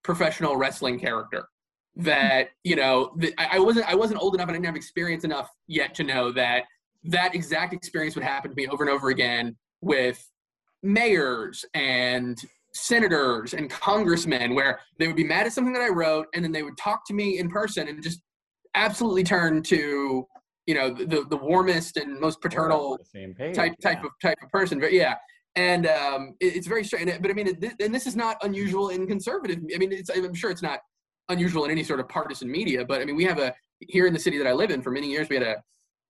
professional 0.03 0.55
wrestling 0.55 0.99
character 0.99 1.47
that 1.95 2.49
you 2.63 2.75
know 2.75 3.15
I, 3.37 3.59
wasn't 3.59 3.89
I 3.89 3.95
wasn't 3.95 4.21
old 4.21 4.33
enough 4.33 4.47
and 4.47 4.51
I 4.51 4.57
didn't 4.57 4.67
have 4.67 4.75
experience 4.75 5.23
enough 5.23 5.49
yet 5.67 5.93
to 5.95 6.03
know 6.03 6.31
that 6.31 6.63
that 7.03 7.35
exact 7.35 7.73
experience 7.73 8.15
would 8.15 8.23
happen 8.23 8.51
to 8.51 8.55
me 8.55 8.67
over 8.67 8.83
and 8.83 8.91
over 8.91 9.09
again 9.09 9.57
with 9.81 10.25
mayors 10.83 11.65
and 11.73 12.39
senators 12.73 13.53
and 13.53 13.69
congressmen 13.69 14.55
where 14.55 14.79
they 14.97 15.07
would 15.07 15.15
be 15.15 15.23
mad 15.23 15.45
at 15.45 15.53
something 15.53 15.73
that 15.73 15.81
I 15.81 15.89
wrote 15.89 16.27
and 16.33 16.43
then 16.43 16.51
they 16.51 16.63
would 16.63 16.77
talk 16.77 17.05
to 17.07 17.13
me 17.13 17.39
in 17.39 17.49
person 17.49 17.87
and 17.87 18.01
just 18.01 18.21
absolutely 18.75 19.23
turn 19.23 19.61
to 19.63 20.25
you 20.67 20.73
know 20.73 20.93
the 20.93 21.25
the 21.29 21.37
warmest 21.37 21.97
and 21.97 22.19
most 22.19 22.39
paternal 22.41 22.97
page, 23.13 23.55
type 23.55 23.73
type 23.81 24.03
of 24.03 24.11
type 24.21 24.37
of 24.41 24.49
person 24.49 24.79
but 24.79 24.93
yeah. 24.93 25.15
And 25.57 25.85
um, 25.85 26.35
it, 26.39 26.55
it's 26.55 26.67
very 26.67 26.85
strange 26.85 27.11
but 27.19 27.29
I 27.29 27.33
mean 27.33 27.47
it, 27.47 27.81
and 27.81 27.93
this 27.93 28.07
is 28.07 28.15
not 28.15 28.37
unusual 28.43 28.89
in 28.89 29.05
conservative. 29.05 29.59
I 29.75 29.77
mean 29.77 29.91
it's 29.91 30.09
I'm 30.09 30.33
sure 30.33 30.49
it's 30.49 30.61
not 30.61 30.79
unusual 31.29 31.65
in 31.65 31.71
any 31.71 31.83
sort 31.83 31.99
of 31.99 32.09
partisan 32.09 32.49
media. 32.51 32.85
But 32.85 33.01
I 33.01 33.05
mean, 33.05 33.15
we 33.15 33.23
have 33.25 33.39
a 33.39 33.53
here 33.79 34.07
in 34.07 34.13
the 34.13 34.19
city 34.19 34.37
that 34.37 34.47
I 34.47 34.53
live 34.53 34.71
in 34.71 34.81
for 34.81 34.91
many 34.91 35.09
years. 35.09 35.29
We 35.29 35.37
had 35.37 35.45
a, 35.45 35.63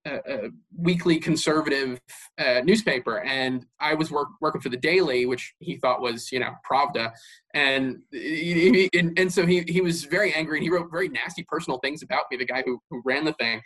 a, 0.06 0.16
a 0.16 0.50
weekly 0.78 1.20
conservative 1.20 2.00
uh, 2.38 2.62
newspaper, 2.64 3.22
and 3.22 3.66
I 3.80 3.94
was 3.94 4.12
work, 4.12 4.30
working 4.42 4.62
for 4.62 4.70
the 4.70 4.78
Daily, 4.78 5.26
which 5.26 5.54
he 5.60 5.78
thought 5.78 6.02
was 6.02 6.32
you 6.32 6.40
know 6.40 6.52
Pravda, 6.70 7.12
and 7.54 8.00
he, 8.12 8.90
and, 8.94 9.18
and 9.18 9.32
so 9.32 9.46
he 9.46 9.64
he 9.68 9.82
was 9.82 10.06
very 10.06 10.34
angry, 10.34 10.58
and 10.58 10.64
he 10.64 10.70
wrote 10.70 10.90
very 10.92 11.10
nasty 11.10 11.46
personal 11.48 11.80
things 11.80 12.04
about 12.04 12.26
me, 12.32 12.38
the 12.38 12.46
guy 12.46 12.64
who 12.66 12.80
who 12.90 13.02
ran 13.06 13.26
the 13.26 13.34
thing. 13.34 13.62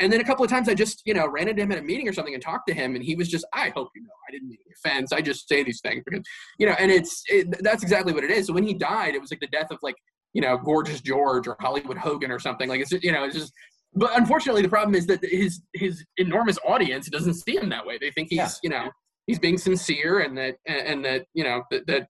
And 0.00 0.12
then 0.12 0.20
a 0.20 0.24
couple 0.24 0.44
of 0.44 0.50
times 0.50 0.68
I 0.68 0.74
just, 0.74 1.02
you 1.04 1.14
know, 1.14 1.28
ran 1.28 1.48
into 1.48 1.62
him 1.62 1.70
at 1.70 1.78
a 1.78 1.82
meeting 1.82 2.08
or 2.08 2.12
something 2.12 2.34
and 2.34 2.42
talked 2.42 2.66
to 2.68 2.74
him, 2.74 2.96
and 2.96 3.04
he 3.04 3.14
was 3.14 3.28
just, 3.28 3.44
I 3.52 3.68
hope 3.68 3.90
you 3.94 4.02
know, 4.02 4.08
I 4.28 4.32
didn't 4.32 4.48
mean 4.48 4.58
any 4.66 4.74
offense. 4.74 5.12
I 5.12 5.20
just 5.20 5.48
say 5.48 5.62
these 5.62 5.80
things 5.80 6.02
because, 6.04 6.24
you 6.58 6.66
know, 6.66 6.74
and 6.78 6.90
it's 6.90 7.22
it, 7.28 7.62
that's 7.62 7.82
exactly 7.82 8.12
what 8.12 8.24
it 8.24 8.30
is. 8.30 8.46
So 8.46 8.52
when 8.52 8.64
he 8.64 8.74
died, 8.74 9.14
it 9.14 9.20
was 9.20 9.30
like 9.30 9.40
the 9.40 9.46
death 9.48 9.70
of 9.70 9.78
like 9.82 9.94
you 10.32 10.42
know, 10.42 10.56
Gorgeous 10.56 11.00
George 11.00 11.46
or 11.46 11.56
Hollywood 11.60 11.98
Hogan 11.98 12.30
or 12.30 12.38
something. 12.38 12.68
Like 12.68 12.80
it's 12.80 12.92
you 12.92 13.12
know, 13.12 13.24
it's 13.24 13.36
just. 13.36 13.52
But 13.94 14.16
unfortunately, 14.16 14.62
the 14.62 14.70
problem 14.70 14.94
is 14.94 15.06
that 15.06 15.22
his 15.22 15.60
his 15.74 16.04
enormous 16.16 16.58
audience 16.66 17.10
doesn't 17.10 17.34
see 17.34 17.56
him 17.56 17.68
that 17.68 17.84
way. 17.84 17.98
They 17.98 18.10
think 18.10 18.28
he's 18.30 18.38
yeah. 18.38 18.48
you 18.62 18.70
know 18.70 18.90
he's 19.26 19.38
being 19.38 19.58
sincere 19.58 20.20
and 20.20 20.36
that 20.38 20.56
and 20.66 21.04
that 21.04 21.26
you 21.34 21.44
know 21.44 21.62
that, 21.70 21.86
that 21.86 22.08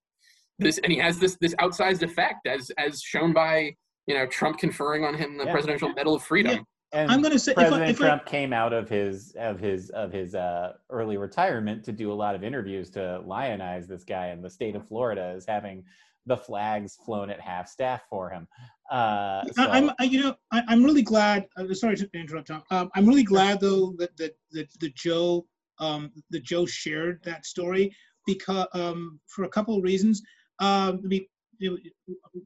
this 0.59 0.79
and 0.79 0.93
he 0.93 0.99
has 0.99 1.19
this 1.19 1.37
this 1.41 1.55
outsized 1.57 2.03
effect 2.03 2.47
as 2.47 2.71
as 2.79 3.03
shown 3.03 3.33
by 3.33 3.75
you 4.07 4.15
know 4.15 4.27
Trump 4.27 4.59
conferring 4.59 5.05
on 5.05 5.15
him 5.15 5.37
the 5.37 5.45
yeah. 5.45 5.53
Presidential 5.53 5.93
Medal 5.93 6.15
of 6.15 6.23
Freedom. 6.23 6.55
Yeah. 6.55 6.63
And 6.95 7.11
I'm 7.11 7.23
going 7.23 7.33
to 7.33 7.39
say 7.39 7.55
President 7.55 7.83
if 7.85 7.89
I, 7.89 7.91
if 7.91 7.97
Trump 7.97 8.23
I, 8.27 8.31
came 8.31 8.53
out 8.53 8.75
of 8.75 8.89
his 8.89 9.35
of 9.39 9.59
his 9.59 9.89
of 9.91 10.13
his 10.13 10.35
uh, 10.35 10.75
early 10.91 11.17
retirement 11.17 11.85
to 11.85 11.93
do 11.93 12.13
a 12.13 12.15
lot 12.15 12.35
of 12.35 12.45
interviews 12.45 12.91
to 12.91 13.23
lionize 13.27 13.87
this 13.87 14.05
guy, 14.05 14.27
and 14.27 14.45
the 14.45 14.51
state 14.51 14.77
of 14.77 14.87
Florida 14.87 15.33
is 15.35 15.47
having 15.47 15.85
the 16.27 16.37
flags 16.37 16.97
flown 17.05 17.31
at 17.31 17.41
half 17.41 17.69
staff 17.69 18.03
for 18.09 18.31
him. 18.31 18.47
Uh, 18.91 19.43
so. 19.53 19.65
I'm, 19.65 19.91
I, 19.99 20.05
you 20.05 20.21
know, 20.21 20.37
I, 20.53 20.63
am 20.73 20.85
really 20.85 21.03
glad. 21.03 21.47
Uh, 21.57 21.73
sorry 21.75 21.97
to 21.97 22.09
interrupt, 22.15 22.49
Tom. 22.49 22.63
Um, 22.71 22.91
I'm 22.95 23.07
really 23.07 23.25
glad 23.25 23.61
though 23.61 23.95
that 23.99 24.17
that 24.17 24.37
that, 24.53 24.69
that 24.81 24.95
Joe 24.95 25.47
um, 25.79 26.13
that 26.31 26.45
Joe 26.45 26.67
shared 26.67 27.23
that 27.25 27.47
story 27.47 27.95
because 28.27 28.67
um, 28.75 29.19
for 29.27 29.45
a 29.45 29.49
couple 29.49 29.77
of 29.77 29.83
reasons. 29.83 30.23
Um, 30.61 31.01
I 31.05 31.09
mean, 31.09 31.27
know, 31.71 31.79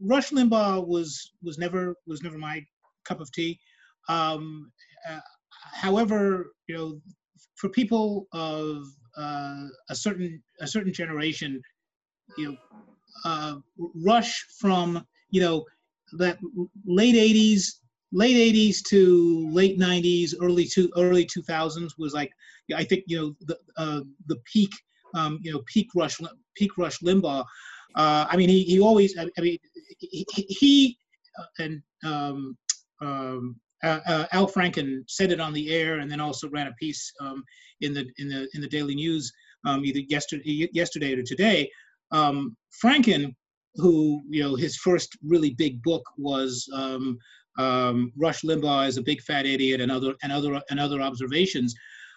Rush 0.00 0.30
Limbaugh 0.30 0.86
was 0.86 1.32
was 1.42 1.58
never 1.58 1.94
was 2.06 2.22
never 2.22 2.38
my 2.38 2.64
cup 3.04 3.20
of 3.20 3.30
tea. 3.32 3.58
Um, 4.08 4.70
uh, 5.08 5.20
however, 5.72 6.52
you 6.68 6.76
know, 6.76 7.00
for 7.56 7.68
people 7.70 8.26
of 8.32 8.84
uh, 9.16 9.66
a 9.90 9.94
certain 9.94 10.42
a 10.60 10.66
certain 10.66 10.92
generation, 10.92 11.60
you 12.36 12.50
know, 12.50 12.56
uh, 13.24 13.56
rush 13.94 14.44
from 14.58 15.04
you 15.30 15.40
know 15.40 15.64
that 16.12 16.38
late 16.86 17.14
80s 17.14 17.64
late 18.12 18.54
80s 18.54 18.82
to 18.88 19.48
late 19.50 19.78
90s 19.78 20.34
early 20.40 20.66
to 20.66 20.90
early 20.96 21.26
2000s 21.26 21.90
was 21.98 22.14
like 22.14 22.30
i 22.74 22.84
think 22.84 23.04
you 23.06 23.18
know 23.18 23.34
the 23.40 23.58
uh, 23.76 24.00
the 24.26 24.36
peak 24.52 24.70
um, 25.14 25.38
you 25.42 25.52
know 25.52 25.62
peak 25.66 25.88
rush 25.94 26.18
peak 26.54 26.76
rush 26.78 26.98
limbaugh. 27.00 27.44
Uh, 27.94 28.26
i 28.30 28.36
mean 28.36 28.48
he, 28.48 28.62
he 28.62 28.80
always 28.80 29.16
i, 29.18 29.26
mean 29.40 29.58
he, 29.98 30.26
he 30.30 30.98
uh, 31.38 31.44
and 31.58 31.82
um, 32.04 32.56
um, 33.00 33.56
uh, 33.84 34.00
uh, 34.06 34.26
Al 34.32 34.48
Franken 34.48 35.02
said 35.06 35.32
it 35.32 35.40
on 35.40 35.52
the 35.52 35.70
air, 35.70 35.98
and 35.98 36.10
then 36.10 36.20
also 36.20 36.48
ran 36.48 36.66
a 36.66 36.72
piece 36.72 37.12
um, 37.20 37.44
in 37.80 37.92
the 37.92 38.06
in 38.18 38.28
the 38.28 38.48
in 38.54 38.60
the 38.60 38.68
Daily 38.68 38.94
News 38.94 39.32
um, 39.64 39.84
either 39.84 40.00
yesterday 40.00 40.68
yesterday 40.72 41.14
or 41.14 41.22
today. 41.22 41.70
Um, 42.10 42.56
Franken, 42.82 43.34
who 43.76 44.22
you 44.28 44.42
know 44.42 44.54
his 44.54 44.76
first 44.76 45.16
really 45.22 45.50
big 45.50 45.82
book 45.82 46.02
was 46.16 46.68
um, 46.74 47.18
um, 47.58 48.12
Rush 48.16 48.42
Limbaugh 48.42 48.88
is 48.88 48.96
a 48.96 49.02
big 49.02 49.20
fat 49.22 49.46
idiot 49.46 49.80
and 49.80 49.90
other 49.90 50.14
and 50.22 50.32
other 50.32 50.60
and 50.70 50.80
other 50.80 51.00
observations. 51.00 51.74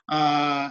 Uh, 0.10 0.70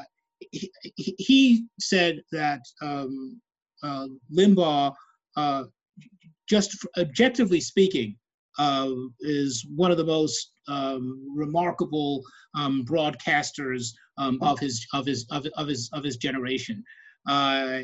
he, 0.51 0.71
he, 1.19 1.67
said 1.81 2.21
that 2.33 2.61
um, 2.81 3.41
uh, 3.83 4.07
Limbaugh, 4.37 4.93
uh, 5.37 5.65
just 6.49 6.77
objectively 6.97 7.61
speaking, 7.61 8.17
uh, 8.59 8.91
is 9.21 9.67
one 9.75 9.91
of 9.91 9.97
the 9.97 10.05
most 10.05 10.53
um, 10.69 11.25
remarkable 11.35 12.23
um, 12.57 12.85
broadcasters 12.85 13.89
um, 14.19 14.39
of 14.43 14.59
his 14.59 14.87
of 14.93 15.07
his 15.07 15.27
of, 15.31 15.47
of 15.57 15.69
his 15.69 15.91
of 15.93 16.05
his 16.05 16.17
generation. 16.17 16.83
Uh, 17.29 17.81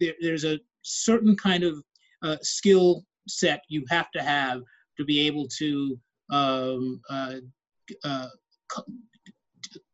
there, 0.00 0.14
there's 0.20 0.44
a 0.44 0.58
certain 0.84 1.36
kind 1.36 1.64
of 1.64 1.82
uh, 2.22 2.36
skill 2.42 3.04
set 3.26 3.62
you 3.68 3.84
have 3.90 4.10
to 4.12 4.22
have 4.22 4.60
to 4.96 5.04
be 5.04 5.26
able 5.26 5.46
to 5.48 5.98
um, 6.30 7.00
uh, 7.10 7.36
uh, 8.04 8.28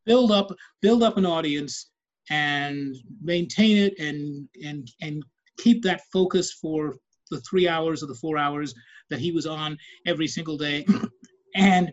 build 0.05 0.31
up 0.31 0.51
build 0.81 1.03
up 1.03 1.17
an 1.17 1.25
audience 1.25 1.89
and 2.29 2.95
maintain 3.21 3.77
it 3.77 3.97
and 3.99 4.47
and 4.63 4.89
and 5.01 5.23
keep 5.57 5.83
that 5.83 6.01
focus 6.11 6.53
for 6.53 6.95
the 7.29 7.41
three 7.41 7.67
hours 7.67 8.03
or 8.03 8.07
the 8.07 8.15
four 8.15 8.37
hours 8.37 8.73
that 9.09 9.19
he 9.19 9.31
was 9.31 9.45
on 9.45 9.77
every 10.05 10.27
single 10.27 10.57
day. 10.57 10.85
And 11.53 11.91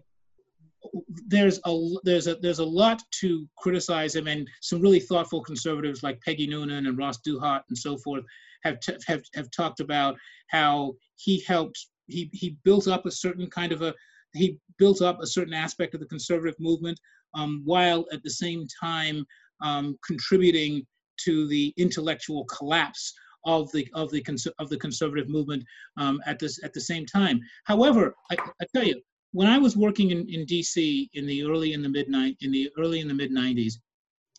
there's 1.27 1.59
a 1.67 1.95
there's 2.05 2.29
a 2.29 2.37
there's 2.37 2.61
a 2.61 2.65
lot 2.65 3.03
to 3.21 3.45
criticize 3.59 4.15
him 4.15 4.29
and 4.29 4.49
some 4.61 4.81
really 4.81 5.01
thoughtful 5.01 5.43
conservatives 5.43 6.05
like 6.05 6.21
Peggy 6.21 6.47
Noonan 6.47 6.87
and 6.87 6.97
Ross 6.97 7.19
Douthat 7.27 7.63
and 7.69 7.77
so 7.77 7.99
forth 7.99 8.23
have 8.65 8.81
t- 8.81 8.97
have 9.07 9.23
have 9.35 9.51
talked 9.51 9.81
about 9.81 10.17
how 10.51 10.95
he 11.17 11.41
helped 11.41 11.87
he 12.07 12.31
he 12.33 12.57
built 12.65 12.89
up 12.89 13.07
a 13.07 13.11
certain 13.11 13.49
kind 13.49 13.73
of 13.73 13.83
a 13.83 13.95
he 14.35 14.59
built 14.79 15.03
up 15.03 15.21
a 15.21 15.27
certain 15.27 15.55
aspect 15.55 15.95
of 15.95 16.01
the 16.01 16.07
conservative 16.07 16.59
movement 16.59 16.99
um, 17.35 17.63
while 17.65 18.05
at 18.13 18.23
the 18.23 18.31
same 18.31 18.67
time 18.81 19.25
um, 19.63 19.99
contributing 20.07 20.87
to 21.25 21.47
the 21.49 21.73
intellectual 21.77 22.45
collapse 22.45 23.13
of 23.45 23.71
the 23.73 23.89
of 23.95 24.11
the 24.11 24.21
cons- 24.21 24.47
of 24.59 24.69
the 24.69 24.77
conservative 24.77 25.29
movement 25.29 25.65
um, 25.97 26.21
at 26.27 26.39
this 26.39 26.63
at 26.65 26.73
the 26.73 26.81
same 26.81 27.07
time. 27.07 27.41
However, 27.65 28.15
I, 28.31 28.37
I, 28.61 28.67
tell 28.75 28.85
you, 28.85 29.01
when 29.33 29.49
I 29.49 29.59
was 29.59 29.77
working 29.77 30.11
in, 30.11 30.29
in 30.29 30.45
D.C. 30.45 31.11
in 31.15 31.27
the 31.27 31.45
early 31.45 31.73
in 31.73 31.83
the 31.83 31.89
mid 31.89 32.09
in 32.41 32.53
the 32.53 32.71
early 32.79 33.01
in 33.01 33.09
the 33.09 33.15
mid 33.15 33.31
'90s, 33.31 33.75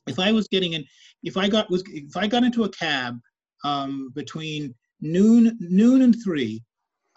if 0.08 0.20
I 0.20 0.32
was 0.32 0.48
getting 0.48 0.74
in, 0.74 0.86
if 1.24 1.38
I 1.38 1.48
got 1.48 1.70
was 1.70 1.84
if 1.88 2.16
I 2.16 2.28
got 2.28 2.44
into 2.44 2.64
a 2.64 2.70
cab 2.70 3.20
um, 3.64 4.12
between 4.16 4.74
noon 5.02 5.58
noon 5.60 6.02
and 6.02 6.16
three, 6.24 6.62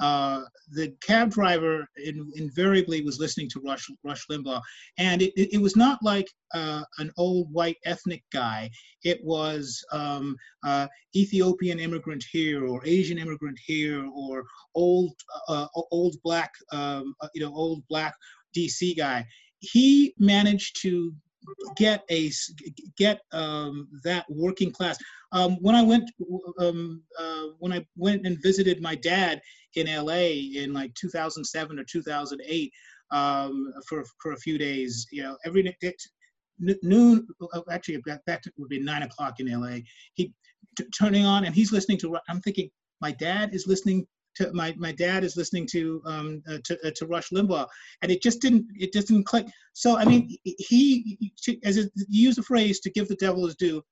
uh, 0.02 0.42
the 0.72 0.92
cab 1.00 1.30
driver 1.30 1.86
in, 2.04 2.30
invariably 2.34 3.02
was 3.02 3.20
listening 3.20 3.48
to 3.50 3.60
Rush, 3.60 3.86
Rush 4.02 4.26
Limbaugh. 4.30 4.60
And 4.98 5.22
it, 5.22 5.32
it, 5.36 5.54
it 5.54 5.62
was 5.62 5.76
not 5.76 6.02
like 6.02 6.28
uh, 6.54 6.82
an 6.98 7.12
old 7.16 7.52
white 7.52 7.76
ethnic 7.84 8.24
guy. 8.32 8.68
It 9.04 9.20
was 9.22 9.82
um, 9.92 10.36
uh, 10.66 10.88
Ethiopian 11.14 11.78
immigrant 11.78 12.24
here 12.30 12.66
or 12.66 12.84
Asian 12.84 13.18
immigrant 13.18 13.58
here 13.64 14.04
or 14.12 14.44
old, 14.74 15.12
uh, 15.48 15.66
old 15.92 16.16
black, 16.24 16.50
um, 16.72 17.14
uh, 17.20 17.28
you 17.34 17.42
know, 17.42 17.54
old 17.54 17.82
black 17.88 18.14
DC 18.56 18.96
guy. 18.96 19.24
He 19.60 20.14
managed 20.18 20.82
to 20.82 21.14
get 21.76 22.04
a 22.10 22.30
get 22.96 23.20
um, 23.32 23.88
that 24.04 24.24
working 24.28 24.70
class. 24.70 24.98
Um, 25.32 25.56
when 25.60 25.74
I 25.74 25.82
went 25.82 26.10
um, 26.58 27.02
uh, 27.18 27.46
when 27.58 27.72
I 27.72 27.84
went 27.96 28.26
and 28.26 28.42
visited 28.42 28.80
my 28.80 28.94
dad 28.94 29.40
in 29.74 29.86
LA 29.86 30.60
in 30.60 30.72
like 30.72 30.94
2007 30.94 31.78
or 31.78 31.84
2008 31.84 32.72
um, 33.10 33.72
for 33.88 34.04
for 34.20 34.32
a 34.32 34.38
few 34.38 34.58
days, 34.58 35.06
you 35.10 35.22
know, 35.22 35.36
every 35.44 35.62
noon 36.82 37.26
oh, 37.40 37.64
actually 37.70 38.00
that 38.26 38.42
would 38.56 38.68
be 38.68 38.80
nine 38.80 39.02
o'clock 39.02 39.40
in 39.40 39.50
LA. 39.50 39.78
He 40.14 40.32
turning 40.96 41.24
on 41.24 41.44
and 41.44 41.54
he's 41.54 41.72
listening 41.72 41.98
to. 41.98 42.16
I'm 42.28 42.40
thinking 42.40 42.70
my 43.00 43.12
dad 43.12 43.54
is 43.54 43.66
listening 43.66 44.06
to 44.36 44.52
my 44.52 44.74
my 44.78 44.92
dad 44.92 45.24
is 45.24 45.36
listening 45.36 45.66
to 45.66 46.02
um 46.06 46.42
uh, 46.48 46.58
to, 46.64 46.78
uh, 46.86 46.90
to 46.96 47.06
Rush 47.06 47.30
Limbaugh, 47.30 47.66
and 48.02 48.10
it 48.10 48.22
just 48.22 48.40
didn't 48.40 48.66
it 48.74 48.92
just 48.92 49.08
didn't 49.08 49.26
click. 49.26 49.46
So 49.72 49.96
I 49.96 50.04
mean, 50.04 50.36
he 50.44 51.32
as 51.64 51.76
you 51.76 51.90
use 52.08 52.36
the 52.36 52.42
phrase 52.42 52.80
to 52.80 52.90
give 52.90 53.08
the 53.08 53.16
devil 53.16 53.46
his 53.46 53.56
due, 53.56 53.82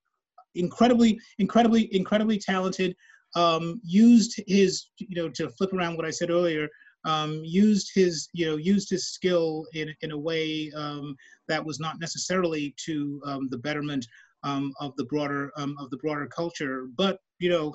incredibly 0.55 1.19
incredibly 1.39 1.95
incredibly 1.95 2.39
talented. 2.39 2.97
Um, 3.37 3.81
used 3.85 4.43
his 4.49 4.87
you 4.99 5.23
know 5.23 5.29
to 5.31 5.49
flip 5.51 5.73
around 5.73 5.97
what 5.97 6.07
I 6.07 6.11
said 6.11 6.31
earlier. 6.31 6.69
Um, 7.05 7.41
used 7.45 7.93
his 7.95 8.29
you 8.33 8.47
know 8.47 8.57
used 8.57 8.91
his 8.91 9.09
skill 9.09 9.67
in 9.73 9.95
in 10.03 10.11
a 10.11 10.19
way 10.19 10.71
um, 10.75 11.17
that 11.49 11.65
was 11.65 11.81
not 11.81 12.01
necessarily 12.01 12.75
to 12.85 13.23
um, 13.25 13.49
the 13.51 13.59
betterment 13.59 14.07
um, 14.43 14.73
of 14.81 14.95
the 14.97 15.05
broader 15.05 15.53
of 15.57 15.91
the 15.91 15.97
broader 15.99 16.27
culture, 16.27 16.89
but 16.97 17.21
you 17.39 17.51
know 17.51 17.75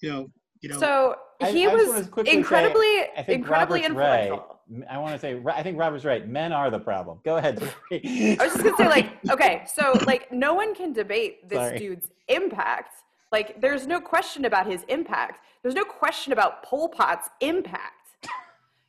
you 0.00 0.10
know 0.10 0.30
you 0.60 0.68
know. 0.68 0.78
So 0.78 1.16
he 1.48 1.66
I, 1.66 1.74
was 1.74 2.08
incredibly, 2.26 2.86
say, 2.86 3.10
I 3.16 3.22
think 3.22 3.38
incredibly 3.40 3.80
Robert's 3.80 3.88
influential. 3.88 4.36
Right. 4.70 4.86
I 4.88 4.98
want 4.98 5.14
to 5.14 5.18
say, 5.18 5.40
I 5.46 5.62
think 5.62 5.78
Robert's 5.78 6.04
right. 6.04 6.28
Men 6.28 6.52
are 6.52 6.70
the 6.70 6.78
problem. 6.78 7.18
Go 7.24 7.36
ahead. 7.36 7.62
I 7.92 8.36
was 8.38 8.52
just 8.52 8.62
gonna 8.62 8.76
say, 8.76 8.88
like, 8.88 9.18
okay, 9.30 9.64
so 9.66 9.98
like, 10.06 10.30
no 10.30 10.54
one 10.54 10.74
can 10.74 10.92
debate 10.92 11.48
this 11.48 11.58
Sorry. 11.58 11.78
dude's 11.78 12.10
impact. 12.28 12.94
Like, 13.32 13.60
there's 13.60 13.86
no 13.86 14.00
question 14.00 14.44
about 14.44 14.66
his 14.66 14.84
impact. 14.88 15.44
There's 15.62 15.74
no 15.74 15.84
question 15.84 16.32
about 16.32 16.62
Pol 16.62 16.88
Pot's 16.88 17.28
impact. 17.40 17.94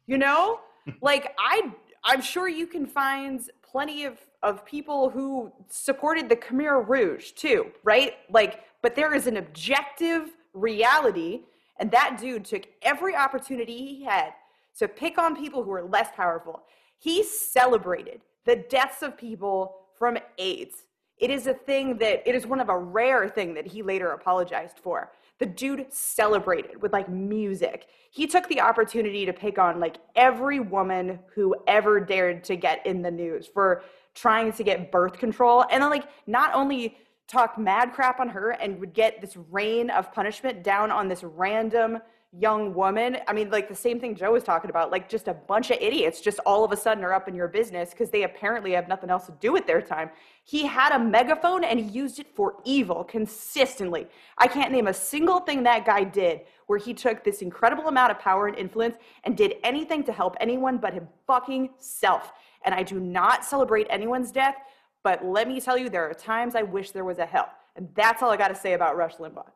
You 0.08 0.18
know, 0.18 0.60
like 1.02 1.34
I, 1.39 1.72
I'm 2.04 2.22
sure 2.22 2.47
you 2.47 2.68
can 2.68 2.86
find 2.86 3.41
plenty 3.64 4.06
of 4.06 4.18
of 4.43 4.66
people 4.66 5.10
who 5.10 5.52
supported 5.70 6.28
the 6.28 6.36
Khmer 6.36 6.88
Rouge 6.88 7.32
too, 7.32 7.68
right? 7.84 8.16
Like, 8.32 8.62
but 8.82 8.95
there 8.95 9.14
is 9.14 9.28
an 9.28 9.38
objective 9.38 10.32
reality 10.54 11.41
and 11.82 11.89
that 11.91 12.19
dude 12.21 12.45
took 12.45 12.67
every 12.84 13.15
opportunity 13.15 13.75
he 13.79 14.03
had 14.03 14.34
to 14.77 14.88
pick 14.88 15.17
on 15.17 15.36
people 15.36 15.63
who 15.63 15.71
were 15.71 15.84
less 15.84 16.09
powerful. 16.15 16.61
He 16.99 17.23
celebrated 17.23 18.21
the 18.45 18.57
deaths 18.69 19.01
of 19.01 19.17
people 19.17 19.77
from 19.97 20.19
AIDS. 20.38 20.86
It 21.17 21.32
is 21.32 21.47
a 21.47 21.55
thing 21.55 21.97
that, 21.97 22.21
it 22.25 22.36
is 22.36 22.45
one 22.45 22.59
of 22.59 22.69
a 22.69 22.77
rare 22.77 23.27
thing 23.27 23.55
that 23.55 23.65
he 23.65 23.82
later 23.82 24.11
apologized 24.11 24.77
for. 24.77 25.11
The 25.39 25.47
dude 25.47 25.88
celebrated 25.89 26.79
with 26.79 26.93
like 26.93 27.09
music. 27.09 27.88
He 28.11 28.27
took 28.27 28.47
the 28.47 28.61
opportunity 28.61 29.25
to 29.25 29.34
pick 29.34 29.57
on 29.57 29.79
like 29.79 29.97
every 30.15 30.59
woman 30.59 31.17
who 31.34 31.55
ever 31.65 31.99
dared 31.99 32.43
to 32.43 32.55
get 32.55 32.86
in 32.86 33.01
the 33.01 33.09
news 33.09 33.47
for 33.47 33.84
trying 34.13 34.53
to 34.53 34.63
get 34.63 34.91
birth 34.91 35.13
control. 35.13 35.65
And 35.71 35.82
then, 35.82 35.89
like, 35.89 36.05
not 36.27 36.53
only 36.53 36.97
talk 37.32 37.57
mad 37.57 37.93
crap 37.93 38.19
on 38.19 38.27
her 38.27 38.51
and 38.51 38.79
would 38.79 38.93
get 38.93 39.21
this 39.21 39.38
rain 39.49 39.89
of 39.89 40.11
punishment 40.11 40.63
down 40.63 40.91
on 40.91 41.07
this 41.07 41.23
random 41.23 41.99
young 42.38 42.73
woman. 42.73 43.17
I 43.27 43.34
mean, 43.34 43.49
like 43.49 43.67
the 43.67 43.75
same 43.75 43.99
thing 43.99 44.15
Joe 44.15 44.32
was 44.32 44.43
talking 44.43 44.69
about, 44.69 44.89
like 44.89 45.09
just 45.09 45.27
a 45.27 45.34
bunch 45.34 45.69
of 45.69 45.77
idiots 45.82 46.21
just 46.21 46.39
all 46.45 46.63
of 46.63 46.71
a 46.71 46.77
sudden 46.77 47.03
are 47.03 47.13
up 47.13 47.27
in 47.27 47.36
your 47.36 47.49
business 47.49 47.89
because 47.91 48.09
they 48.09 48.23
apparently 48.23 48.71
have 48.71 48.88
nothing 48.88 49.09
else 49.09 49.25
to 49.25 49.34
do 49.41 49.51
with 49.51 49.67
their 49.67 49.82
time. 49.82 50.09
He 50.43 50.65
had 50.65 50.93
a 50.93 50.99
megaphone 50.99 51.65
and 51.65 51.77
he 51.77 51.86
used 51.86 52.19
it 52.19 52.27
for 52.34 52.55
evil 52.63 53.03
consistently. 53.03 54.07
I 54.38 54.47
can't 54.47 54.71
name 54.71 54.88
a 54.88 54.93
single 54.93 55.41
thing 55.41 55.63
that 55.63 55.86
guy 55.86 56.05
did 56.05 56.41
where 56.67 56.79
he 56.79 56.93
took 56.93 57.23
this 57.23 57.41
incredible 57.41 57.88
amount 57.88 58.11
of 58.11 58.19
power 58.19 58.47
and 58.47 58.57
influence 58.57 58.95
and 59.25 59.36
did 59.36 59.55
anything 59.63 60.03
to 60.05 60.13
help 60.13 60.38
anyone 60.39 60.77
but 60.77 60.93
him 60.93 61.09
fucking 61.27 61.71
self. 61.79 62.32
And 62.63 62.73
I 62.73 62.84
do 62.84 62.99
not 62.99 63.43
celebrate 63.43 63.88
anyone's 63.89 64.32
death 64.32 64.55
but 65.04 65.26
let 65.26 65.47
me 65.47 65.60
tell 65.60 65.78
you, 65.78 65.89
there 65.89 66.10
are 66.10 66.14
times 66.14 66.56
I 66.56 66.64
wish 66.64 66.91
there 66.91 67.06
was 67.06 67.20
a 67.20 67.26
hell. 67.26 67.49
And 67.76 67.89
that's 67.95 68.22
all 68.22 68.30
I 68.30 68.38
got 68.38 68.49
to 68.49 68.56
say 68.56 68.74
about 68.74 68.97
Rush 68.97 69.16
Limbaugh. 69.16 69.49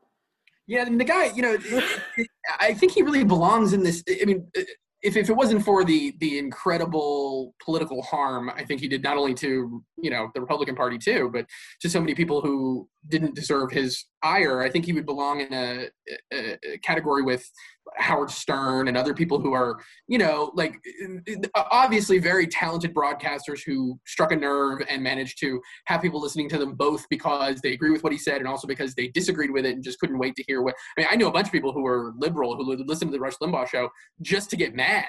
Yeah, 0.68 0.86
and 0.86 1.00
the 1.00 1.04
guy, 1.04 1.26
you 1.26 1.42
know, 1.42 1.58
I 2.60 2.74
think 2.74 2.94
he 2.94 3.04
really 3.04 3.24
belongs 3.24 3.74
in 3.74 3.84
this. 3.84 4.04
I 4.10 4.26
mean, 4.26 4.48
if, 5.06 5.16
if 5.16 5.30
it 5.30 5.34
wasn't 5.34 5.64
for 5.64 5.84
the 5.84 6.16
the 6.20 6.40
incredible 6.40 7.54
political 7.64 8.02
harm, 8.02 8.50
I 8.50 8.64
think 8.64 8.82
he 8.82 8.88
did 8.88 9.04
not 9.04 9.18
only 9.18 9.36
to 9.36 9.84
you 9.98 10.10
know 10.10 10.32
the 10.34 10.42
Republican 10.42 10.76
Party 10.76 10.98
too, 10.98 11.30
but 11.32 11.46
to 11.82 11.90
so 11.90 12.00
many 12.00 12.16
people 12.16 12.42
who 12.42 12.90
didn't 13.08 13.36
deserve 13.36 13.72
his 13.72 14.06
ire. 14.24 14.62
I 14.62 14.70
think 14.70 14.86
he 14.86 14.94
would 14.94 15.06
belong 15.06 15.42
in 15.42 15.54
a, 15.54 15.88
a, 16.34 16.58
a 16.74 16.78
category 16.80 17.22
with 17.22 17.48
Howard 17.98 18.32
Stern 18.32 18.88
and 18.88 18.98
other 18.98 19.14
people 19.14 19.40
who 19.40 19.54
are, 19.54 19.80
you 20.08 20.18
know, 20.18 20.52
like 20.56 20.76
obviously 21.56 22.18
very 22.18 22.48
talented 22.48 22.94
broadcasters 22.94 23.60
who 23.66 24.00
struck 24.06 24.32
a 24.32 24.36
nerve 24.36 24.82
and 24.90 25.04
managed 25.04 25.40
to 25.40 25.62
have 25.86 26.02
people 26.02 26.22
listening 26.22 26.50
to 26.50 26.58
them 26.58 26.74
both 26.74 27.06
because 27.10 27.62
they 27.62 27.74
agree 27.74 27.92
with 27.92 28.04
what 28.04 28.12
he 28.12 28.18
said 28.18 28.38
and 28.38 28.48
also 28.48 28.68
because 28.68 28.96
they 28.96 29.08
disagreed 29.10 29.52
with 29.52 29.66
it 29.66 29.76
and 29.76 29.84
just 29.84 30.00
couldn't 30.00 30.18
wait 30.18 30.36
to 30.36 30.44
hear 30.48 30.62
what. 30.62 30.76
I 30.98 31.02
mean, 31.02 31.08
I 31.12 31.16
know 31.16 31.28
a 31.28 31.32
bunch 31.32 31.48
of 31.48 31.54
people 31.54 31.72
who 31.72 31.84
were 31.84 32.14
liberal 32.18 32.56
who 32.56 32.66
would 32.68 32.88
listen 32.88 33.08
to 33.08 33.12
the 33.12 33.20
Rush 33.20 33.36
Limbaugh 33.42 33.68
show 33.68 33.90
just 34.22 34.50
to 34.50 34.56
get 34.56 34.76
mad, 34.76 35.06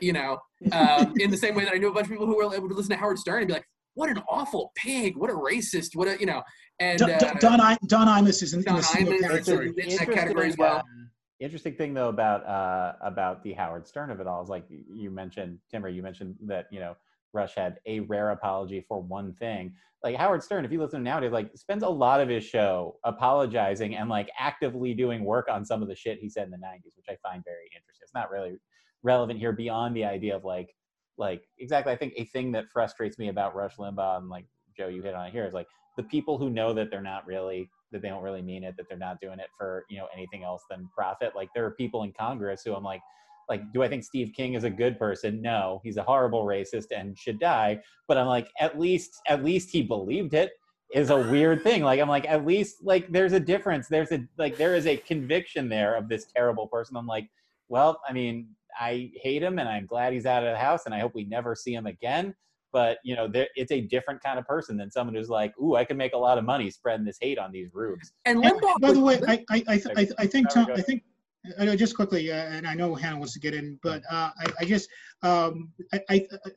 you 0.00 0.12
know, 0.12 0.38
um, 0.72 1.14
in 1.18 1.30
the 1.30 1.36
same 1.36 1.54
way 1.54 1.64
that 1.64 1.74
I 1.74 1.78
knew 1.78 1.88
a 1.88 1.92
bunch 1.92 2.06
of 2.06 2.10
people 2.10 2.26
who 2.26 2.36
were 2.36 2.54
able 2.54 2.68
to 2.68 2.74
listen 2.74 2.90
to 2.90 2.96
Howard 2.96 3.18
Stern 3.18 3.38
and 3.38 3.48
be 3.48 3.54
like, 3.54 3.66
what 4.00 4.10
an 4.10 4.22
awful 4.28 4.72
pig, 4.74 5.16
what 5.16 5.30
a 5.30 5.34
racist, 5.34 5.94
what 5.94 6.08
a, 6.08 6.18
you 6.18 6.26
know, 6.26 6.42
and 6.78 6.98
Don, 6.98 7.10
uh, 7.10 7.34
Don, 7.40 7.60
I, 7.60 7.76
Don 7.86 8.06
Imus 8.06 8.42
is 8.42 8.54
in, 8.54 8.62
Don 8.62 8.80
Imus 8.80 9.38
is 9.38 9.48
in 9.48 9.96
that 9.96 10.10
category 10.12 10.48
as 10.48 10.56
well 10.56 10.82
interesting 11.40 11.74
thing 11.74 11.94
though 11.94 12.08
about 12.08 12.46
uh, 12.46 12.92
about 13.02 13.42
the 13.42 13.52
Howard 13.54 13.86
Stern 13.86 14.10
of 14.10 14.20
it 14.20 14.26
all 14.26 14.42
is 14.42 14.48
like 14.48 14.64
you 14.68 15.10
mentioned, 15.10 15.58
Timmer. 15.70 15.88
You 15.88 16.02
mentioned 16.02 16.36
that 16.46 16.66
you 16.70 16.80
know 16.80 16.94
Rush 17.32 17.54
had 17.56 17.78
a 17.86 18.00
rare 18.00 18.30
apology 18.30 18.84
for 18.86 19.02
one 19.02 19.32
thing. 19.34 19.74
Like 20.04 20.16
Howard 20.16 20.42
Stern, 20.42 20.64
if 20.64 20.72
you 20.72 20.80
listen 20.80 21.00
to 21.00 21.04
nowadays, 21.04 21.32
like 21.32 21.50
spends 21.56 21.82
a 21.82 21.88
lot 21.88 22.20
of 22.20 22.28
his 22.28 22.44
show 22.44 22.96
apologizing 23.04 23.96
and 23.96 24.08
like 24.08 24.30
actively 24.38 24.94
doing 24.94 25.24
work 25.24 25.48
on 25.50 25.64
some 25.64 25.82
of 25.82 25.88
the 25.88 25.96
shit 25.96 26.18
he 26.18 26.28
said 26.28 26.44
in 26.44 26.50
the 26.50 26.56
'90s, 26.56 26.96
which 26.96 27.06
I 27.08 27.16
find 27.22 27.42
very 27.44 27.68
interesting. 27.74 28.02
It's 28.02 28.14
not 28.14 28.30
really 28.30 28.58
relevant 29.02 29.38
here 29.38 29.52
beyond 29.52 29.96
the 29.96 30.04
idea 30.04 30.36
of 30.36 30.44
like 30.44 30.74
like 31.20 31.42
exactly. 31.58 31.92
I 31.92 31.96
think 31.96 32.14
a 32.16 32.24
thing 32.24 32.50
that 32.52 32.64
frustrates 32.72 33.18
me 33.18 33.28
about 33.28 33.54
Rush 33.54 33.76
Limbaugh 33.76 34.18
and 34.18 34.28
like 34.28 34.46
Joe, 34.76 34.88
you 34.88 35.02
hit 35.02 35.14
on 35.14 35.26
it 35.26 35.32
here 35.32 35.44
is 35.44 35.54
like 35.54 35.68
the 35.96 36.02
people 36.02 36.38
who 36.38 36.50
know 36.50 36.72
that 36.72 36.90
they're 36.90 37.02
not 37.02 37.26
really 37.26 37.70
that 37.92 38.02
they 38.02 38.08
don't 38.08 38.22
really 38.22 38.42
mean 38.42 38.64
it, 38.64 38.74
that 38.76 38.88
they're 38.88 38.98
not 38.98 39.20
doing 39.20 39.38
it 39.38 39.48
for 39.56 39.84
you 39.90 39.98
know 39.98 40.06
anything 40.12 40.42
else 40.42 40.62
than 40.70 40.88
profit. 40.96 41.36
Like 41.36 41.50
there 41.54 41.64
are 41.64 41.72
people 41.72 42.02
in 42.02 42.12
Congress 42.12 42.62
who 42.64 42.74
I'm 42.74 42.82
like 42.82 43.02
like 43.50 43.72
do 43.72 43.82
i 43.82 43.88
think 43.88 44.04
steve 44.04 44.32
king 44.34 44.54
is 44.54 44.62
a 44.62 44.70
good 44.70 44.96
person 44.96 45.42
no 45.42 45.80
he's 45.82 45.96
a 45.96 46.02
horrible 46.02 46.44
racist 46.44 46.86
and 46.96 47.18
should 47.18 47.38
die 47.40 47.78
but 48.06 48.16
i'm 48.16 48.26
like 48.26 48.48
at 48.60 48.78
least 48.78 49.20
at 49.26 49.44
least 49.44 49.70
he 49.70 49.82
believed 49.82 50.32
it 50.32 50.52
is 50.94 51.10
a 51.10 51.30
weird 51.30 51.62
thing 51.64 51.82
like 51.82 52.00
i'm 52.00 52.08
like 52.08 52.26
at 52.28 52.46
least 52.46 52.76
like 52.82 53.10
there's 53.10 53.32
a 53.32 53.40
difference 53.40 53.88
there's 53.88 54.12
a 54.12 54.24
like 54.38 54.56
there 54.56 54.76
is 54.76 54.86
a 54.86 54.96
conviction 54.96 55.68
there 55.68 55.96
of 55.96 56.08
this 56.08 56.26
terrible 56.34 56.68
person 56.68 56.96
i'm 56.96 57.06
like 57.06 57.26
well 57.68 58.00
i 58.08 58.12
mean 58.12 58.46
i 58.78 59.10
hate 59.16 59.42
him 59.42 59.58
and 59.58 59.68
i'm 59.68 59.86
glad 59.86 60.12
he's 60.12 60.26
out 60.26 60.44
of 60.44 60.52
the 60.52 60.58
house 60.58 60.86
and 60.86 60.94
i 60.94 60.98
hope 60.98 61.14
we 61.14 61.24
never 61.24 61.54
see 61.54 61.74
him 61.74 61.86
again. 61.86 62.34
But 62.72 62.98
you 63.02 63.16
know 63.16 63.26
there, 63.26 63.48
it's 63.56 63.72
a 63.72 63.80
different 63.80 64.22
kind 64.22 64.38
of 64.38 64.46
person 64.46 64.76
than 64.76 64.92
someone 64.92 65.16
who's 65.16 65.28
like 65.28 65.52
ooh 65.58 65.74
i 65.74 65.84
can 65.84 65.96
make 65.96 66.12
a 66.12 66.18
lot 66.18 66.38
of 66.38 66.44
money 66.44 66.70
spreading 66.70 67.04
this 67.04 67.18
hate 67.20 67.36
on 67.36 67.50
these 67.50 67.68
rubes. 67.72 68.12
And, 68.26 68.44
and 68.44 68.60
by 68.80 68.92
the 68.92 69.00
way 69.00 69.20
i 69.26 69.44
i 69.50 69.64
i, 69.68 69.82
I, 69.96 70.08
I 70.18 70.26
think 70.26 70.50
Tom, 70.50 70.68
i 70.76 70.80
think 70.80 71.02
I 71.58 71.64
know 71.64 71.74
just 71.74 71.96
quickly, 71.96 72.30
uh, 72.30 72.34
and 72.34 72.66
I 72.66 72.74
know 72.74 72.94
Hannah 72.94 73.16
wants 73.16 73.32
to 73.32 73.40
get 73.40 73.54
in, 73.54 73.78
but 73.82 74.02
uh, 74.10 74.30
I, 74.38 74.52
I 74.60 74.64
just 74.64 74.88
um, 75.22 75.72
I, 75.92 76.00
I, 76.10 76.26
uh, 76.32 76.50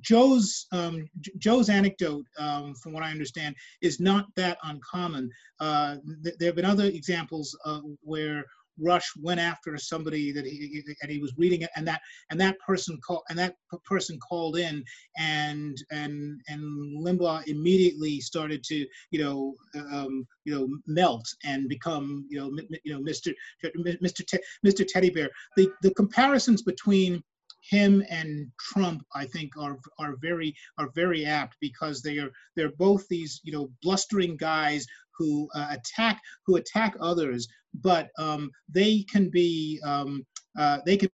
Joe's 0.00 0.66
um, 0.72 1.06
Joe's 1.38 1.68
anecdote, 1.68 2.24
um, 2.38 2.74
from 2.76 2.92
what 2.92 3.02
I 3.02 3.10
understand, 3.10 3.56
is 3.82 4.00
not 4.00 4.26
that 4.36 4.56
uncommon. 4.64 5.30
Uh, 5.60 5.96
th- 6.24 6.36
there 6.38 6.48
have 6.48 6.56
been 6.56 6.64
other 6.64 6.86
examples 6.86 7.56
where 8.00 8.44
Rush 8.78 9.10
went 9.20 9.40
after 9.40 9.76
somebody 9.78 10.32
that 10.32 10.46
he 10.46 10.82
and 11.02 11.10
he 11.10 11.18
was 11.18 11.34
reading 11.36 11.62
it, 11.62 11.70
and 11.76 11.86
that 11.88 12.00
and 12.30 12.40
that 12.40 12.58
person 12.60 12.98
called 13.06 13.22
and 13.28 13.38
that 13.38 13.54
person 13.84 14.18
called 14.18 14.58
in, 14.58 14.84
and 15.16 15.76
and 15.90 16.40
and 16.48 17.04
Limbaugh 17.04 17.46
immediately 17.46 18.20
started 18.20 18.62
to 18.64 18.86
you 19.10 19.22
know 19.22 19.54
um, 19.92 20.26
you 20.44 20.54
know 20.54 20.68
melt 20.86 21.26
and 21.44 21.68
become 21.68 22.26
you 22.28 22.38
know 22.38 22.50
you 22.84 22.92
know 22.92 23.00
Mr. 23.00 23.32
Mr. 23.64 24.26
Te- 24.26 24.44
Mr. 24.64 24.86
Teddy 24.86 25.10
Bear. 25.10 25.30
The 25.56 25.70
the 25.82 25.94
comparisons 25.94 26.62
between 26.62 27.22
him 27.70 28.02
and 28.08 28.50
Trump, 28.60 29.04
I 29.14 29.24
think, 29.26 29.56
are 29.58 29.78
are 29.98 30.16
very 30.20 30.54
are 30.78 30.90
very 30.94 31.24
apt 31.24 31.56
because 31.60 32.02
they 32.02 32.18
are 32.18 32.30
they're 32.54 32.72
both 32.78 33.06
these 33.08 33.40
you 33.44 33.52
know 33.52 33.70
blustering 33.82 34.36
guys 34.36 34.86
who 35.18 35.48
uh, 35.54 35.68
attack 35.70 36.20
who 36.46 36.56
attack 36.56 36.94
others, 37.00 37.48
but 37.82 38.10
um, 38.18 38.50
they 38.68 39.02
can 39.10 39.28
be 39.28 39.80
um, 39.84 40.24
uh, 40.58 40.78
they 40.86 40.96
can 40.96 41.10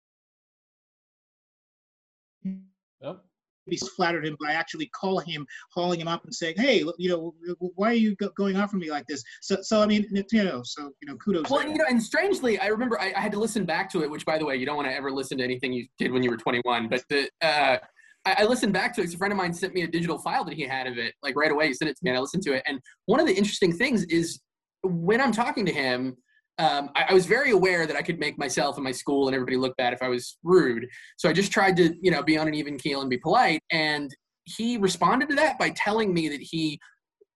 oh. 3.02 3.20
be 3.66 3.76
flattered 3.96 4.26
him 4.26 4.36
by 4.40 4.52
actually 4.52 4.90
calling 4.98 5.26
him, 5.26 5.46
hauling 5.72 6.00
him 6.00 6.08
up 6.08 6.24
and 6.24 6.34
saying, 6.34 6.54
"Hey, 6.56 6.84
you 6.98 7.08
know, 7.08 7.34
why 7.74 7.90
are 7.90 7.94
you 7.94 8.16
going 8.36 8.56
after 8.56 8.76
me 8.76 8.90
like 8.90 9.06
this?" 9.06 9.22
So, 9.40 9.58
so 9.62 9.82
I 9.82 9.86
mean, 9.86 10.06
you 10.10 10.44
know, 10.44 10.62
so 10.64 10.90
you 11.00 11.08
know, 11.08 11.16
kudos. 11.16 11.50
Well, 11.50 11.66
you 11.66 11.76
know, 11.76 11.84
and 11.88 12.02
strangely, 12.02 12.58
I 12.58 12.66
remember 12.66 13.00
I, 13.00 13.12
I, 13.16 13.20
had 13.20 13.32
to 13.32 13.38
listen 13.38 13.64
back 13.64 13.90
to 13.92 14.02
it. 14.02 14.10
Which, 14.10 14.24
by 14.24 14.38
the 14.38 14.44
way, 14.44 14.56
you 14.56 14.66
don't 14.66 14.76
want 14.76 14.88
to 14.88 14.94
ever 14.94 15.10
listen 15.10 15.38
to 15.38 15.44
anything 15.44 15.72
you 15.72 15.86
did 15.98 16.12
when 16.12 16.22
you 16.22 16.30
were 16.30 16.36
21. 16.36 16.88
But 16.88 17.02
the 17.08 17.28
uh, 17.42 17.78
I, 18.24 18.44
listened 18.44 18.72
back 18.72 18.94
to 18.94 19.00
it. 19.00 19.04
Cause 19.04 19.14
a 19.14 19.18
friend 19.18 19.32
of 19.32 19.36
mine 19.36 19.54
sent 19.54 19.74
me 19.74 19.82
a 19.82 19.88
digital 19.88 20.18
file 20.18 20.44
that 20.44 20.54
he 20.54 20.62
had 20.62 20.86
of 20.86 20.98
it, 20.98 21.14
like 21.22 21.36
right 21.36 21.50
away. 21.50 21.68
He 21.68 21.74
sent 21.74 21.90
it 21.90 21.96
to 21.96 22.04
me, 22.04 22.10
and 22.10 22.18
I 22.18 22.20
listened 22.20 22.42
to 22.44 22.54
it. 22.54 22.62
And 22.66 22.80
one 23.06 23.20
of 23.20 23.26
the 23.26 23.34
interesting 23.34 23.72
things 23.72 24.04
is 24.04 24.40
when 24.82 25.20
I'm 25.20 25.32
talking 25.32 25.66
to 25.66 25.72
him, 25.72 26.16
um, 26.58 26.90
I, 26.96 27.06
I, 27.10 27.14
was 27.14 27.26
very 27.26 27.52
aware 27.52 27.86
that 27.86 27.96
I 27.96 28.02
could 28.02 28.18
make 28.18 28.36
myself 28.36 28.76
and 28.76 28.84
my 28.84 28.90
school 28.90 29.28
and 29.28 29.34
everybody 29.34 29.56
look 29.56 29.76
bad 29.76 29.92
if 29.92 30.02
I 30.02 30.08
was 30.08 30.38
rude. 30.42 30.86
So 31.16 31.28
I 31.28 31.32
just 31.32 31.52
tried 31.52 31.76
to, 31.76 31.94
you 32.00 32.10
know, 32.10 32.22
be 32.22 32.36
on 32.36 32.48
an 32.48 32.54
even 32.54 32.76
keel 32.76 33.00
and 33.00 33.08
be 33.08 33.18
polite. 33.18 33.62
And 33.70 34.14
he 34.44 34.76
responded 34.76 35.28
to 35.28 35.34
that 35.36 35.58
by 35.58 35.70
telling 35.70 36.12
me 36.12 36.28
that 36.28 36.40
he 36.40 36.80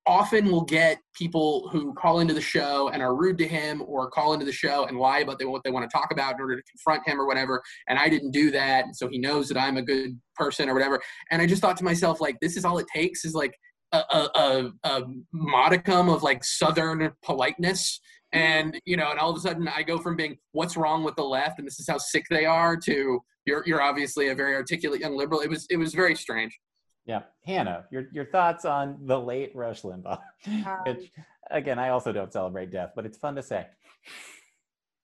often 0.06 0.50
will 0.50 0.64
get 0.64 0.98
people 1.14 1.68
who 1.70 1.94
call 1.94 2.20
into 2.20 2.34
the 2.34 2.40
show 2.40 2.88
and 2.88 3.02
are 3.02 3.14
rude 3.14 3.38
to 3.38 3.46
him 3.46 3.82
or 3.86 4.10
call 4.10 4.32
into 4.32 4.44
the 4.44 4.52
show 4.52 4.86
and 4.86 4.98
lie 4.98 5.20
about 5.20 5.40
what 5.44 5.62
they 5.62 5.70
want 5.70 5.88
to 5.88 5.96
talk 5.96 6.10
about 6.10 6.34
in 6.34 6.40
order 6.40 6.56
to 6.56 6.62
confront 6.70 7.06
him 7.06 7.20
or 7.20 7.26
whatever 7.26 7.62
and 7.88 8.00
i 8.00 8.08
didn't 8.08 8.32
do 8.32 8.50
that 8.50 8.84
and 8.84 8.96
so 8.96 9.08
he 9.08 9.16
knows 9.16 9.48
that 9.48 9.56
i'm 9.56 9.76
a 9.76 9.82
good 9.82 10.18
person 10.34 10.68
or 10.68 10.74
whatever 10.74 11.00
and 11.30 11.40
i 11.40 11.46
just 11.46 11.62
thought 11.62 11.76
to 11.76 11.84
myself 11.84 12.20
like 12.20 12.36
this 12.40 12.56
is 12.56 12.64
all 12.64 12.78
it 12.78 12.86
takes 12.92 13.24
is 13.24 13.32
like 13.32 13.54
a, 13.92 14.28
a, 14.34 14.72
a 14.84 15.02
modicum 15.32 16.08
of 16.08 16.22
like 16.22 16.42
southern 16.42 17.12
politeness 17.22 18.00
and 18.32 18.80
you 18.84 18.96
know 18.96 19.10
and 19.10 19.18
all 19.18 19.30
of 19.30 19.36
a 19.36 19.40
sudden 19.40 19.68
i 19.68 19.82
go 19.82 19.98
from 19.98 20.16
being 20.16 20.38
what's 20.52 20.76
wrong 20.76 21.04
with 21.04 21.14
the 21.16 21.22
left 21.22 21.58
and 21.58 21.66
this 21.66 21.78
is 21.78 21.88
how 21.88 21.98
sick 21.98 22.24
they 22.30 22.44
are 22.44 22.76
to 22.76 23.20
you're, 23.44 23.62
you're 23.66 23.82
obviously 23.82 24.28
a 24.28 24.34
very 24.34 24.54
articulate 24.54 25.00
young 25.00 25.16
liberal 25.16 25.40
it 25.40 25.50
was 25.50 25.66
it 25.70 25.76
was 25.76 25.94
very 25.94 26.14
strange 26.14 26.58
yeah, 27.04 27.22
Hannah, 27.44 27.86
your 27.90 28.04
your 28.12 28.24
thoughts 28.26 28.64
on 28.64 28.96
the 29.06 29.18
late 29.18 29.50
Rush 29.54 29.82
Limbaugh? 29.82 30.20
Um, 30.46 30.78
Which, 30.86 31.10
again, 31.50 31.78
I 31.78 31.88
also 31.88 32.12
don't 32.12 32.32
celebrate 32.32 32.70
death, 32.70 32.92
but 32.94 33.04
it's 33.04 33.18
fun 33.18 33.34
to 33.34 33.42
say. 33.42 33.66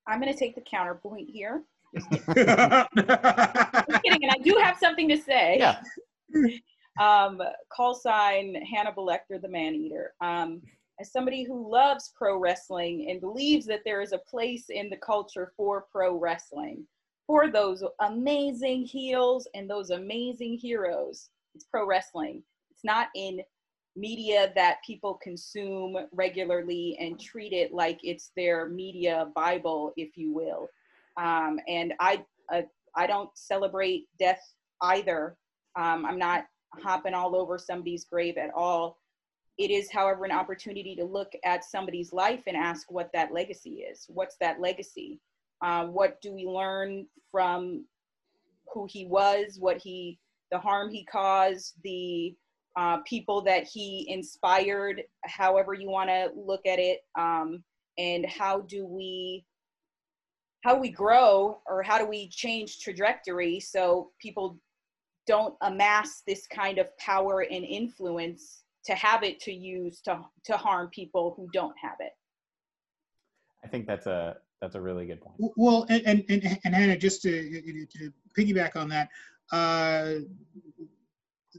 I'm 0.06 0.20
going 0.20 0.32
to 0.32 0.38
take 0.38 0.54
the 0.54 0.60
counterpoint 0.60 1.28
here. 1.28 1.64
Just 1.94 2.10
kidding. 2.10 2.34
Just 2.36 4.02
kidding, 4.02 4.22
and 4.22 4.30
I 4.30 4.38
do 4.42 4.56
have 4.62 4.78
something 4.78 5.08
to 5.08 5.18
say. 5.18 5.58
Yeah. 5.58 5.80
Um, 7.00 7.40
call 7.72 7.94
sign 7.94 8.56
Hannibal 8.56 9.06
Lecter, 9.06 9.40
the 9.40 9.48
man 9.48 9.72
eater. 9.72 10.14
Um, 10.20 10.60
as 11.00 11.12
somebody 11.12 11.44
who 11.44 11.70
loves 11.70 12.12
pro 12.16 12.36
wrestling 12.38 13.08
and 13.10 13.20
believes 13.20 13.66
that 13.66 13.82
there 13.84 14.00
is 14.00 14.12
a 14.12 14.18
place 14.18 14.68
in 14.68 14.90
the 14.90 14.96
culture 14.96 15.52
for 15.56 15.86
pro 15.92 16.16
wrestling, 16.18 16.84
for 17.26 17.48
those 17.48 17.84
amazing 18.00 18.84
heels 18.84 19.46
and 19.54 19.68
those 19.68 19.90
amazing 19.90 20.58
heroes, 20.58 21.28
it's 21.54 21.64
pro 21.64 21.86
wrestling. 21.86 22.42
It's 22.70 22.84
not 22.84 23.08
in 23.14 23.40
media 23.96 24.52
that 24.54 24.78
people 24.86 25.14
consume 25.22 25.96
regularly 26.12 26.96
and 27.00 27.20
treat 27.20 27.52
it 27.52 27.72
like 27.72 28.00
it's 28.02 28.30
their 28.36 28.68
media 28.68 29.30
bible, 29.34 29.92
if 29.96 30.16
you 30.16 30.32
will. 30.32 30.68
Um, 31.16 31.58
and 31.68 31.94
I, 32.00 32.24
uh, 32.52 32.62
I 32.96 33.06
don't 33.06 33.30
celebrate 33.34 34.06
death 34.18 34.40
either. 34.82 35.36
Um, 35.76 36.06
I'm 36.06 36.18
not 36.18 36.46
hopping 36.82 37.14
all 37.14 37.36
over 37.36 37.58
somebody's 37.58 38.04
grave 38.04 38.36
at 38.36 38.50
all. 38.54 38.98
It 39.58 39.70
is, 39.70 39.90
however, 39.90 40.24
an 40.24 40.30
opportunity 40.32 40.94
to 40.96 41.04
look 41.04 41.32
at 41.44 41.64
somebody's 41.64 42.12
life 42.12 42.44
and 42.46 42.56
ask 42.56 42.90
what 42.90 43.10
that 43.12 43.32
legacy 43.32 43.80
is. 43.90 44.06
What's 44.08 44.36
that 44.40 44.60
legacy? 44.60 45.20
Uh, 45.62 45.86
what 45.86 46.20
do 46.22 46.32
we 46.32 46.46
learn 46.46 47.06
from 47.32 47.84
who 48.72 48.86
he 48.88 49.06
was, 49.06 49.56
what 49.58 49.78
he 49.78 50.18
the 50.50 50.58
harm 50.58 50.90
he 50.90 51.04
caused, 51.04 51.74
the 51.84 52.34
uh, 52.76 52.98
people 52.98 53.42
that 53.42 53.64
he 53.64 54.06
inspired, 54.08 55.02
however 55.24 55.74
you 55.74 55.90
want 55.90 56.08
to 56.08 56.30
look 56.36 56.64
at 56.64 56.78
it, 56.78 57.00
um, 57.18 57.62
and 57.98 58.24
how 58.24 58.60
do 58.60 58.86
we 58.86 59.44
how 60.62 60.78
we 60.78 60.88
grow 60.88 61.60
or 61.66 61.82
how 61.82 61.98
do 61.98 62.06
we 62.06 62.28
change 62.28 62.80
trajectory 62.80 63.60
so 63.60 64.10
people 64.20 64.58
don't 65.26 65.54
amass 65.62 66.22
this 66.26 66.46
kind 66.46 66.78
of 66.78 66.96
power 66.98 67.42
and 67.42 67.64
influence 67.64 68.64
to 68.88 68.94
have 68.94 69.22
it 69.22 69.38
to 69.38 69.52
use 69.52 70.00
to 70.00 70.18
to 70.44 70.56
harm 70.56 70.88
people 70.88 71.34
who 71.36 71.46
don't 71.52 71.76
have 71.80 71.98
it. 72.00 72.12
I 73.62 73.68
think 73.68 73.86
that's 73.86 74.06
a 74.06 74.38
that's 74.62 74.76
a 74.76 74.80
really 74.80 75.04
good 75.04 75.20
point. 75.20 75.52
Well, 75.56 75.84
and 75.90 76.02
and 76.06 76.24
and, 76.30 76.58
and 76.64 76.74
Hannah, 76.74 76.96
just 76.96 77.20
to, 77.22 77.86
to 77.92 78.12
piggyback 78.36 78.76
on 78.76 78.88
that, 78.88 79.10
uh, 79.52 80.14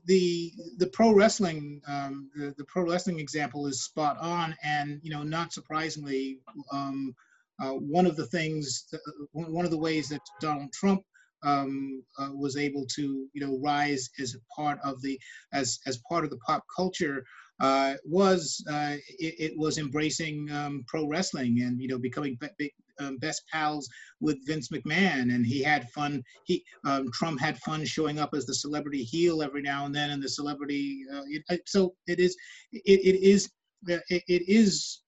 the 0.05 0.51
the 0.77 0.87
pro 0.87 1.13
wrestling 1.13 1.81
um, 1.87 2.31
the, 2.35 2.55
the 2.57 2.65
pro 2.65 2.83
wrestling 2.83 3.19
example 3.19 3.67
is 3.67 3.83
spot 3.83 4.17
on, 4.19 4.55
and 4.63 4.99
you 5.03 5.11
know, 5.11 5.21
not 5.21 5.53
surprisingly, 5.53 6.39
um, 6.71 7.15
uh, 7.61 7.73
one 7.73 8.07
of 8.07 8.15
the 8.15 8.25
things, 8.25 8.85
that, 8.91 9.01
one 9.33 9.65
of 9.65 9.71
the 9.71 9.77
ways 9.77 10.09
that 10.09 10.21
Donald 10.41 10.73
Trump 10.73 11.03
um, 11.43 12.03
uh, 12.17 12.29
was 12.33 12.57
able 12.57 12.85
to 12.95 13.27
you 13.33 13.41
know 13.45 13.59
rise 13.59 14.09
as 14.19 14.35
part 14.55 14.79
of 14.83 15.01
the 15.01 15.19
as 15.53 15.79
as 15.87 15.99
part 16.09 16.23
of 16.23 16.29
the 16.29 16.37
pop 16.37 16.63
culture 16.75 17.23
uh, 17.59 17.95
was 18.05 18.63
uh, 18.71 18.95
it, 19.19 19.51
it, 19.51 19.53
was 19.57 19.77
embracing 19.77 20.49
um, 20.51 20.83
pro 20.87 21.05
wrestling 21.07 21.61
and 21.61 21.81
you 21.81 21.89
know 21.89 21.97
becoming 21.97 22.37
be, 22.57 22.73
um, 22.99 23.17
best 23.17 23.43
pals 23.51 23.89
with 24.21 24.37
Vince 24.45 24.69
McMahon. 24.69 25.33
And 25.33 25.45
he 25.45 25.61
had 25.61 25.89
fun 25.89 26.23
he 26.45 26.63
um, 26.85 27.11
Trump 27.11 27.39
had 27.39 27.57
fun 27.59 27.83
showing 27.85 28.19
up 28.19 28.33
as 28.33 28.45
the 28.45 28.53
celebrity 28.53 29.03
heel 29.03 29.41
every 29.41 29.61
now 29.61 29.85
and 29.85 29.93
then 29.93 30.11
and 30.11 30.23
the 30.23 30.29
celebrity 30.29 31.03
uh, 31.13 31.23
it, 31.27 31.61
so 31.65 31.95
it 32.07 32.19
is 32.19 32.35
it, 32.71 32.81
it 32.85 33.21
is 33.21 33.49
uh, 33.89 33.97
it, 34.09 34.23
it 34.27 34.43
is 34.47 35.01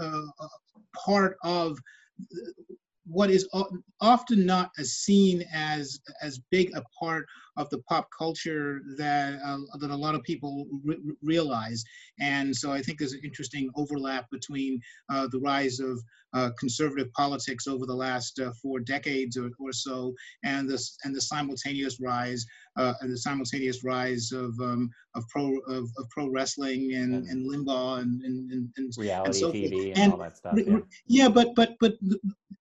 uh, 0.00 0.22
part 0.94 1.36
of 1.42 1.78
what 3.10 3.30
is 3.30 3.48
often 4.00 4.46
not 4.46 4.70
as 4.78 4.92
seen 4.94 5.44
as 5.52 6.00
as 6.22 6.40
big 6.50 6.70
a 6.76 6.82
part 6.98 7.26
of 7.56 7.68
the 7.70 7.78
pop 7.88 8.08
culture 8.16 8.80
that 8.96 9.38
uh, 9.44 9.58
that 9.80 9.90
a 9.90 9.96
lot 9.96 10.14
of 10.14 10.22
people 10.22 10.66
re- 10.84 10.98
realize. 11.22 11.82
And 12.20 12.54
so 12.54 12.70
I 12.72 12.82
think 12.82 12.98
there's 12.98 13.14
an 13.14 13.20
interesting 13.24 13.70
overlap 13.76 14.26
between 14.30 14.80
uh, 15.10 15.26
the 15.30 15.40
rise 15.40 15.80
of 15.80 16.02
uh, 16.34 16.50
conservative 16.58 17.12
politics 17.12 17.66
over 17.66 17.86
the 17.86 17.94
last 17.94 18.38
uh, 18.40 18.52
four 18.60 18.80
decades 18.80 19.36
or, 19.36 19.50
or, 19.58 19.72
so, 19.72 20.14
and 20.44 20.68
this 20.68 20.96
and 21.04 21.14
the 21.14 21.20
simultaneous 21.20 22.00
rise 22.00 22.44
uh, 22.76 22.94
and 23.00 23.12
the 23.12 23.18
simultaneous 23.18 23.84
rise 23.84 24.30
of 24.32 24.54
um, 24.60 24.90
of 25.14 25.24
pro 25.28 25.58
of, 25.68 25.88
of, 25.96 26.08
pro 26.10 26.28
wrestling 26.28 26.94
and, 26.94 27.14
and, 27.14 27.26
and 27.26 27.50
Limbaugh 27.50 28.00
and 28.00 28.22
and, 28.22 28.68
and 28.76 28.94
reality 28.98 29.26
and 29.26 29.34
so 29.34 29.52
TV 29.52 29.92
and, 29.96 30.12
all 30.12 30.18
that 30.18 30.36
stuff. 30.36 30.54
Yeah, 30.56 30.78
yeah 31.06 31.28
but 31.28 31.54
but 31.54 31.76
but 31.80 31.94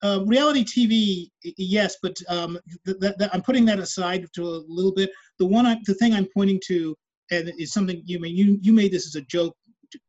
uh, 0.03 0.23
reality 0.25 0.63
TV, 0.63 1.53
yes, 1.57 1.97
but 2.01 2.15
um, 2.29 2.59
th- 2.85 2.99
th- 2.99 3.29
I'm 3.33 3.41
putting 3.41 3.65
that 3.65 3.79
aside 3.79 4.25
to 4.35 4.43
a 4.43 4.63
little 4.67 4.93
bit. 4.93 5.09
The 5.39 5.45
one, 5.45 5.65
I, 5.65 5.77
the 5.85 5.95
thing 5.95 6.13
I'm 6.13 6.27
pointing 6.33 6.61
to, 6.67 6.95
and 7.31 7.51
is 7.57 7.73
something 7.73 8.01
you 8.05 8.19
mean 8.19 8.35
you 8.35 8.57
you 8.61 8.73
made 8.73 8.91
this 8.91 9.07
as 9.07 9.15
a 9.15 9.25
joke 9.25 9.55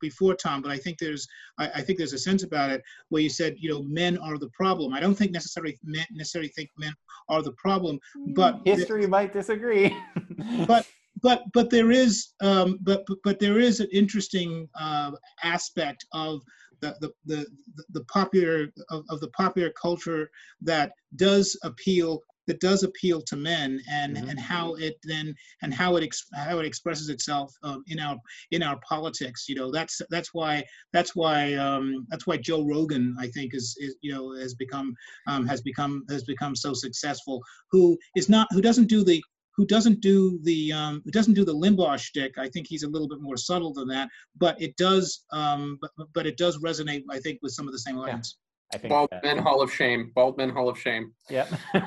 before, 0.00 0.34
Tom, 0.34 0.62
but 0.62 0.70
I 0.70 0.76
think 0.76 0.98
there's 0.98 1.26
I, 1.58 1.68
I, 1.76 1.80
think 1.82 1.98
there's 1.98 2.12
a 2.12 2.18
sense 2.18 2.42
about 2.42 2.70
it 2.70 2.82
where 3.08 3.22
you 3.22 3.30
said 3.30 3.56
you 3.58 3.70
know 3.70 3.82
men 3.82 4.18
are 4.18 4.38
the 4.38 4.50
problem. 4.50 4.92
I 4.92 5.00
don't 5.00 5.14
think 5.14 5.32
necessarily 5.32 5.78
men 5.84 6.04
necessarily 6.10 6.50
think 6.50 6.70
men 6.78 6.92
are 7.28 7.42
the 7.42 7.52
problem, 7.52 7.98
but 8.34 8.60
history 8.64 9.06
might 9.06 9.32
disagree. 9.32 9.96
but 10.66 10.86
but 11.22 11.42
but 11.52 11.70
there 11.70 11.90
is 11.90 12.28
um, 12.40 12.78
but, 12.82 13.04
but 13.06 13.18
but 13.24 13.38
there 13.38 13.58
is 13.58 13.80
an 13.80 13.88
interesting 13.92 14.68
uh, 14.78 15.12
aspect 15.42 16.06
of 16.12 16.42
the 16.80 16.96
the 17.00 17.12
the, 17.26 17.46
the 17.90 18.04
popular 18.04 18.68
of, 18.90 19.04
of 19.10 19.20
the 19.20 19.28
popular 19.28 19.70
culture 19.80 20.30
that 20.60 20.92
does 21.16 21.56
appeal 21.62 22.20
that 22.48 22.60
does 22.60 22.82
appeal 22.82 23.20
to 23.22 23.36
men 23.36 23.80
and 23.88 24.16
mm-hmm. 24.16 24.28
and 24.30 24.40
how 24.40 24.74
it 24.74 24.96
then 25.04 25.34
and 25.62 25.72
how 25.72 25.96
it 25.96 26.02
ex, 26.02 26.26
how 26.34 26.58
it 26.58 26.66
expresses 26.66 27.08
itself 27.08 27.54
um, 27.62 27.84
in 27.86 28.00
our 28.00 28.16
in 28.50 28.62
our 28.62 28.80
politics 28.88 29.44
you 29.48 29.54
know 29.54 29.70
that's 29.70 30.00
that's 30.10 30.34
why 30.34 30.64
that's 30.92 31.14
why 31.14 31.54
um, 31.54 32.06
that's 32.08 32.26
why 32.26 32.36
Joe 32.36 32.64
Rogan 32.64 33.14
I 33.20 33.28
think 33.28 33.54
is, 33.54 33.76
is 33.78 33.94
you 34.00 34.12
know 34.12 34.34
has 34.36 34.54
become 34.54 34.94
um, 35.28 35.46
has 35.46 35.60
become 35.60 36.04
has 36.10 36.24
become 36.24 36.56
so 36.56 36.72
successful 36.72 37.40
who 37.70 37.96
is 38.16 38.28
not 38.28 38.48
who 38.50 38.60
doesn't 38.60 38.88
do 38.88 39.04
the 39.04 39.22
who 39.56 39.66
doesn't 39.66 40.00
do 40.00 40.38
the 40.44 40.72
um, 40.72 41.02
who 41.04 41.10
doesn't 41.10 41.34
do 41.34 41.44
the 41.44 41.54
Limbaugh 41.54 41.98
shtick. 41.98 42.38
I 42.38 42.48
think 42.48 42.66
he's 42.68 42.84
a 42.84 42.88
little 42.88 43.08
bit 43.08 43.20
more 43.20 43.36
subtle 43.36 43.72
than 43.74 43.88
that, 43.88 44.08
but 44.36 44.60
it 44.62 44.76
does 44.76 45.24
um, 45.32 45.78
but, 45.80 45.90
but 46.14 46.26
it 46.26 46.36
does 46.36 46.58
resonate. 46.58 47.02
I 47.10 47.18
think 47.18 47.40
with 47.42 47.52
some 47.52 47.66
of 47.66 47.72
the 47.72 47.80
same 47.80 47.98
audience. 47.98 48.38
Yeah. 48.70 48.76
I 48.76 48.78
think 48.80 48.90
Bald 48.90 49.10
Men 49.22 49.38
Hall 49.38 49.62
of 49.62 49.72
Shame. 49.72 50.12
Bald 50.14 50.36
Men 50.36 50.50
Hall 50.50 50.68
of 50.68 50.78
Shame. 50.78 51.12
Yep. 51.30 51.48
you 51.74 51.80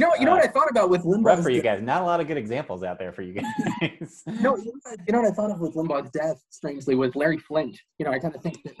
know, 0.00 0.14
you 0.18 0.24
know 0.24 0.32
uh, 0.32 0.36
what 0.36 0.44
I 0.44 0.46
thought 0.46 0.70
about 0.70 0.88
with 0.88 1.02
Limbaugh. 1.02 1.24
Rough 1.24 1.42
for 1.42 1.50
you 1.50 1.62
guys. 1.62 1.82
Not 1.82 2.02
a 2.02 2.04
lot 2.04 2.20
of 2.20 2.26
good 2.26 2.38
examples 2.38 2.82
out 2.82 2.98
there 2.98 3.12
for 3.12 3.22
you 3.22 3.34
guys. 3.34 4.22
no, 4.26 4.56
you 4.56 4.72
know, 5.10 5.20
what 5.20 5.30
I 5.30 5.34
thought 5.34 5.50
of 5.50 5.60
with 5.60 5.74
Limbaugh's 5.74 6.10
death, 6.10 6.42
strangely, 6.50 6.94
with 6.94 7.14
Larry 7.16 7.38
Flynt. 7.38 7.78
You 7.98 8.06
know, 8.06 8.12
I 8.12 8.18
kind 8.18 8.34
of 8.34 8.42
think 8.42 8.62
that 8.64 8.74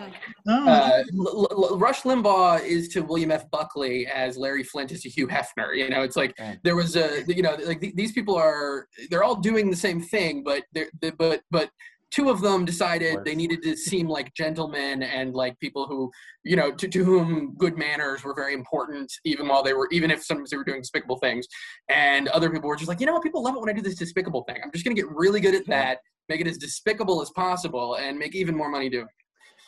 oh. 0.48 0.68
uh, 0.68 1.02
L- 1.18 1.48
L- 1.50 1.78
Rush 1.78 2.02
Limbaugh 2.02 2.64
is 2.64 2.88
to 2.88 3.02
William 3.02 3.30
F. 3.30 3.50
Buckley 3.50 4.06
as 4.06 4.38
Larry 4.38 4.64
Flynt 4.64 4.92
is 4.92 5.02
to 5.02 5.10
Hugh 5.10 5.28
Hefner. 5.28 5.76
You 5.76 5.90
know, 5.90 6.02
it's 6.02 6.16
like 6.16 6.34
right. 6.40 6.58
there 6.62 6.76
was 6.76 6.96
a, 6.96 7.22
you 7.26 7.42
know, 7.42 7.56
like 7.66 7.80
th- 7.80 7.94
these 7.94 8.12
people 8.12 8.34
are, 8.34 8.88
they're 9.10 9.24
all 9.24 9.36
doing 9.36 9.70
the 9.70 9.76
same 9.76 10.00
thing, 10.00 10.42
but 10.42 10.62
they're, 10.72 10.90
they, 11.00 11.10
but 11.10 11.42
but 11.50 11.70
two 12.12 12.28
of 12.28 12.40
them 12.40 12.64
decided 12.64 13.24
they 13.24 13.34
needed 13.34 13.62
to 13.62 13.76
seem 13.76 14.08
like 14.08 14.32
gentlemen 14.34 15.02
and 15.02 15.34
like 15.34 15.58
people 15.58 15.86
who 15.86 16.10
you 16.44 16.54
know 16.54 16.70
to, 16.70 16.86
to 16.86 17.02
whom 17.04 17.54
good 17.56 17.76
manners 17.76 18.22
were 18.22 18.34
very 18.34 18.54
important 18.54 19.10
even 19.24 19.48
while 19.48 19.62
they 19.62 19.72
were 19.72 19.88
even 19.90 20.10
if 20.10 20.22
sometimes 20.22 20.50
they 20.50 20.56
were 20.56 20.64
doing 20.64 20.80
despicable 20.80 21.18
things 21.18 21.46
and 21.88 22.28
other 22.28 22.50
people 22.50 22.68
were 22.68 22.76
just 22.76 22.88
like 22.88 23.00
you 23.00 23.06
know 23.06 23.12
what 23.12 23.22
people 23.22 23.42
love 23.42 23.56
it 23.56 23.60
when 23.60 23.68
i 23.68 23.72
do 23.72 23.82
this 23.82 23.96
despicable 23.96 24.44
thing 24.44 24.58
i'm 24.62 24.70
just 24.72 24.84
going 24.84 24.94
to 24.94 25.02
get 25.02 25.10
really 25.10 25.40
good 25.40 25.54
at 25.54 25.66
that 25.66 25.98
make 26.28 26.40
it 26.40 26.46
as 26.46 26.58
despicable 26.58 27.20
as 27.20 27.30
possible 27.30 27.96
and 27.96 28.18
make 28.18 28.34
even 28.34 28.56
more 28.56 28.68
money 28.68 28.88
doing 28.88 29.04
it 29.04 29.22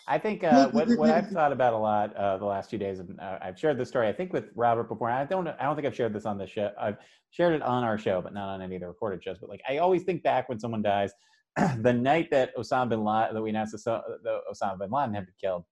I 0.07 0.19
think 0.19 0.45
uh, 0.45 0.69
what, 0.69 0.87
what 0.99 1.09
I've 1.09 1.31
thought 1.31 1.51
about 1.51 1.73
a 1.73 1.79
lot 1.79 2.15
uh, 2.15 2.37
the 2.37 2.45
last 2.45 2.69
few 2.69 2.79
days, 2.79 2.99
and 2.99 3.19
uh, 3.19 3.39
I've 3.41 3.59
shared 3.59 3.79
this 3.79 3.89
story. 3.89 4.07
I 4.07 4.13
think 4.13 4.35
with 4.35 4.51
Robert 4.55 4.87
before. 4.87 5.11
I 5.11 5.25
don't. 5.25 5.49
I 5.49 5.63
don't 5.63 5.77
think 5.77 5.87
I've 5.87 5.97
shared 5.97 6.13
this 6.13 6.27
on 6.27 6.37
the 6.37 6.47
show. 6.47 6.71
I've 6.79 6.99
shared 7.31 7.55
it 7.55 7.63
on 7.63 7.85
our 7.85 7.97
show, 7.97 8.21
but 8.21 8.35
not 8.35 8.51
on 8.51 8.61
any 8.61 8.75
of 8.75 8.83
the 8.83 8.89
recorded 8.89 9.25
shows. 9.25 9.39
But 9.41 9.49
like, 9.49 9.63
I 9.67 9.79
always 9.79 10.03
think 10.03 10.23
back 10.23 10.51
when 10.51 10.61
someone 10.61 10.83
dies, 10.83 11.11
the 11.83 11.93
night 11.93 12.31
that 12.31 12.57
Osama 12.57 12.89
bin 12.91 13.05
Laden, 13.05 13.35
that 13.35 13.43
we 13.43 13.51
announced 13.51 13.73
that 13.73 14.41
Osama 14.53 14.79
bin 14.79 14.91
Laden 14.91 15.15
had 15.15 15.27
been 15.27 15.35
killed, 15.41 15.65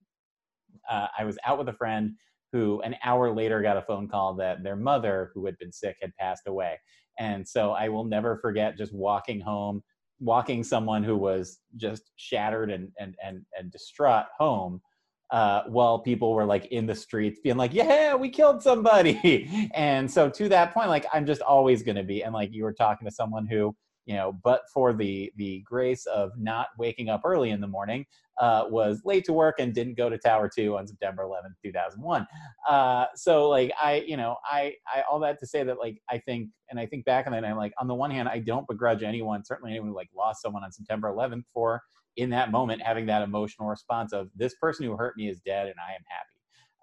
uh, 0.90 1.08
I 1.18 1.24
was 1.24 1.38
out 1.44 1.58
with 1.58 1.68
a 1.68 1.72
friend 1.72 2.12
who 2.52 2.80
an 2.82 2.94
hour 3.02 3.32
later 3.32 3.62
got 3.62 3.76
a 3.76 3.82
phone 3.82 4.08
call 4.08 4.34
that 4.34 4.62
their 4.62 4.76
mother, 4.76 5.30
who 5.34 5.46
had 5.46 5.56
been 5.58 5.72
sick, 5.72 5.96
had 6.00 6.14
passed 6.18 6.46
away. 6.46 6.78
And 7.18 7.46
so 7.46 7.72
I 7.72 7.88
will 7.88 8.04
never 8.04 8.38
forget 8.38 8.76
just 8.76 8.92
walking 8.92 9.40
home, 9.40 9.82
walking 10.20 10.62
someone 10.62 11.02
who 11.02 11.16
was 11.16 11.60
just 11.76 12.10
shattered 12.16 12.70
and 12.70 12.90
and 12.98 13.14
and, 13.24 13.44
and 13.58 13.70
distraught 13.70 14.26
home. 14.38 14.80
Uh, 15.30 15.62
while 15.68 15.98
people 15.98 16.34
were 16.34 16.44
like 16.44 16.66
in 16.66 16.84
the 16.84 16.94
streets 16.94 17.40
being 17.42 17.56
like, 17.56 17.72
yeah, 17.72 18.14
we 18.14 18.28
killed 18.28 18.62
somebody. 18.62 19.70
and 19.74 20.10
so 20.10 20.28
to 20.28 20.46
that 20.46 20.74
point, 20.74 20.90
like 20.90 21.06
I'm 21.10 21.24
just 21.24 21.40
always 21.40 21.82
going 21.82 21.96
to 21.96 22.02
be, 22.02 22.22
and 22.22 22.34
like 22.34 22.52
you 22.52 22.64
were 22.64 22.74
talking 22.74 23.06
to 23.06 23.14
someone 23.14 23.46
who 23.46 23.74
you 24.06 24.14
know, 24.14 24.38
but 24.44 24.62
for 24.72 24.92
the 24.92 25.32
the 25.36 25.60
grace 25.60 26.06
of 26.06 26.32
not 26.38 26.68
waking 26.78 27.08
up 27.08 27.22
early 27.24 27.50
in 27.50 27.60
the 27.60 27.66
morning, 27.66 28.04
uh, 28.40 28.64
was 28.68 29.02
late 29.04 29.24
to 29.24 29.32
work 29.32 29.56
and 29.58 29.74
didn't 29.74 29.96
go 29.96 30.08
to 30.08 30.18
Tower 30.18 30.50
Two 30.54 30.76
on 30.76 30.86
September 30.86 31.24
11th, 31.24 31.54
2001. 31.62 32.26
Uh, 32.68 33.06
so 33.14 33.48
like 33.48 33.72
I, 33.80 34.04
you 34.06 34.16
know, 34.16 34.36
I, 34.44 34.74
I 34.92 35.02
all 35.10 35.20
that 35.20 35.38
to 35.40 35.46
say 35.46 35.62
that 35.62 35.78
like 35.78 36.00
I 36.10 36.18
think, 36.18 36.48
and 36.70 36.80
I 36.80 36.86
think 36.86 37.04
back 37.04 37.26
on 37.26 37.32
that, 37.32 37.44
I'm 37.44 37.56
like 37.56 37.72
on 37.78 37.86
the 37.86 37.94
one 37.94 38.10
hand, 38.10 38.28
I 38.28 38.38
don't 38.38 38.66
begrudge 38.66 39.02
anyone, 39.02 39.44
certainly 39.44 39.70
anyone 39.70 39.90
who 39.90 39.94
like 39.94 40.10
lost 40.16 40.42
someone 40.42 40.64
on 40.64 40.72
September 40.72 41.08
11th 41.08 41.44
for 41.52 41.82
in 42.16 42.30
that 42.30 42.50
moment 42.50 42.82
having 42.82 43.06
that 43.06 43.22
emotional 43.22 43.68
response 43.68 44.12
of 44.12 44.28
this 44.36 44.54
person 44.56 44.84
who 44.84 44.96
hurt 44.96 45.16
me 45.16 45.28
is 45.28 45.40
dead 45.40 45.66
and 45.66 45.76
I 45.78 45.94
am 45.94 46.02
happy. 46.08 46.31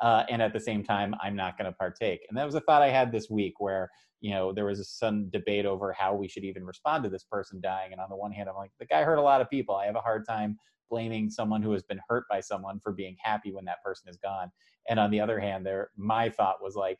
Uh, 0.01 0.23
and 0.29 0.41
at 0.41 0.53
the 0.53 0.59
same 0.59 0.83
time, 0.83 1.13
I'm 1.21 1.35
not 1.35 1.57
going 1.57 1.69
to 1.69 1.77
partake. 1.77 2.21
And 2.29 2.37
that 2.37 2.45
was 2.45 2.55
a 2.55 2.61
thought 2.61 2.81
I 2.81 2.89
had 2.89 3.11
this 3.11 3.29
week 3.29 3.55
where 3.59 3.89
you 4.21 4.31
know, 4.31 4.51
there 4.51 4.65
was 4.65 4.89
some 4.89 5.29
debate 5.29 5.65
over 5.65 5.93
how 5.93 6.13
we 6.13 6.27
should 6.27 6.43
even 6.43 6.65
respond 6.65 7.03
to 7.03 7.09
this 7.09 7.23
person 7.23 7.61
dying. 7.61 7.93
And 7.93 8.01
on 8.01 8.09
the 8.09 8.15
one 8.15 8.31
hand, 8.31 8.49
I'm 8.49 8.55
like, 8.55 8.71
the 8.79 8.85
guy 8.85 9.03
hurt 9.03 9.17
a 9.17 9.21
lot 9.21 9.39
of 9.39 9.49
people. 9.49 9.75
I 9.75 9.85
have 9.85 9.95
a 9.95 10.01
hard 10.01 10.25
time 10.27 10.57
blaming 10.89 11.29
someone 11.29 11.61
who 11.61 11.71
has 11.71 11.83
been 11.83 12.01
hurt 12.09 12.25
by 12.29 12.41
someone 12.41 12.79
for 12.79 12.91
being 12.91 13.15
happy 13.21 13.53
when 13.53 13.63
that 13.65 13.81
person 13.81 14.09
is 14.09 14.17
gone. 14.17 14.51
And 14.89 14.99
on 14.99 15.09
the 15.11 15.21
other 15.21 15.39
hand, 15.39 15.65
there, 15.65 15.91
my 15.95 16.29
thought 16.29 16.55
was 16.61 16.75
like, 16.75 16.99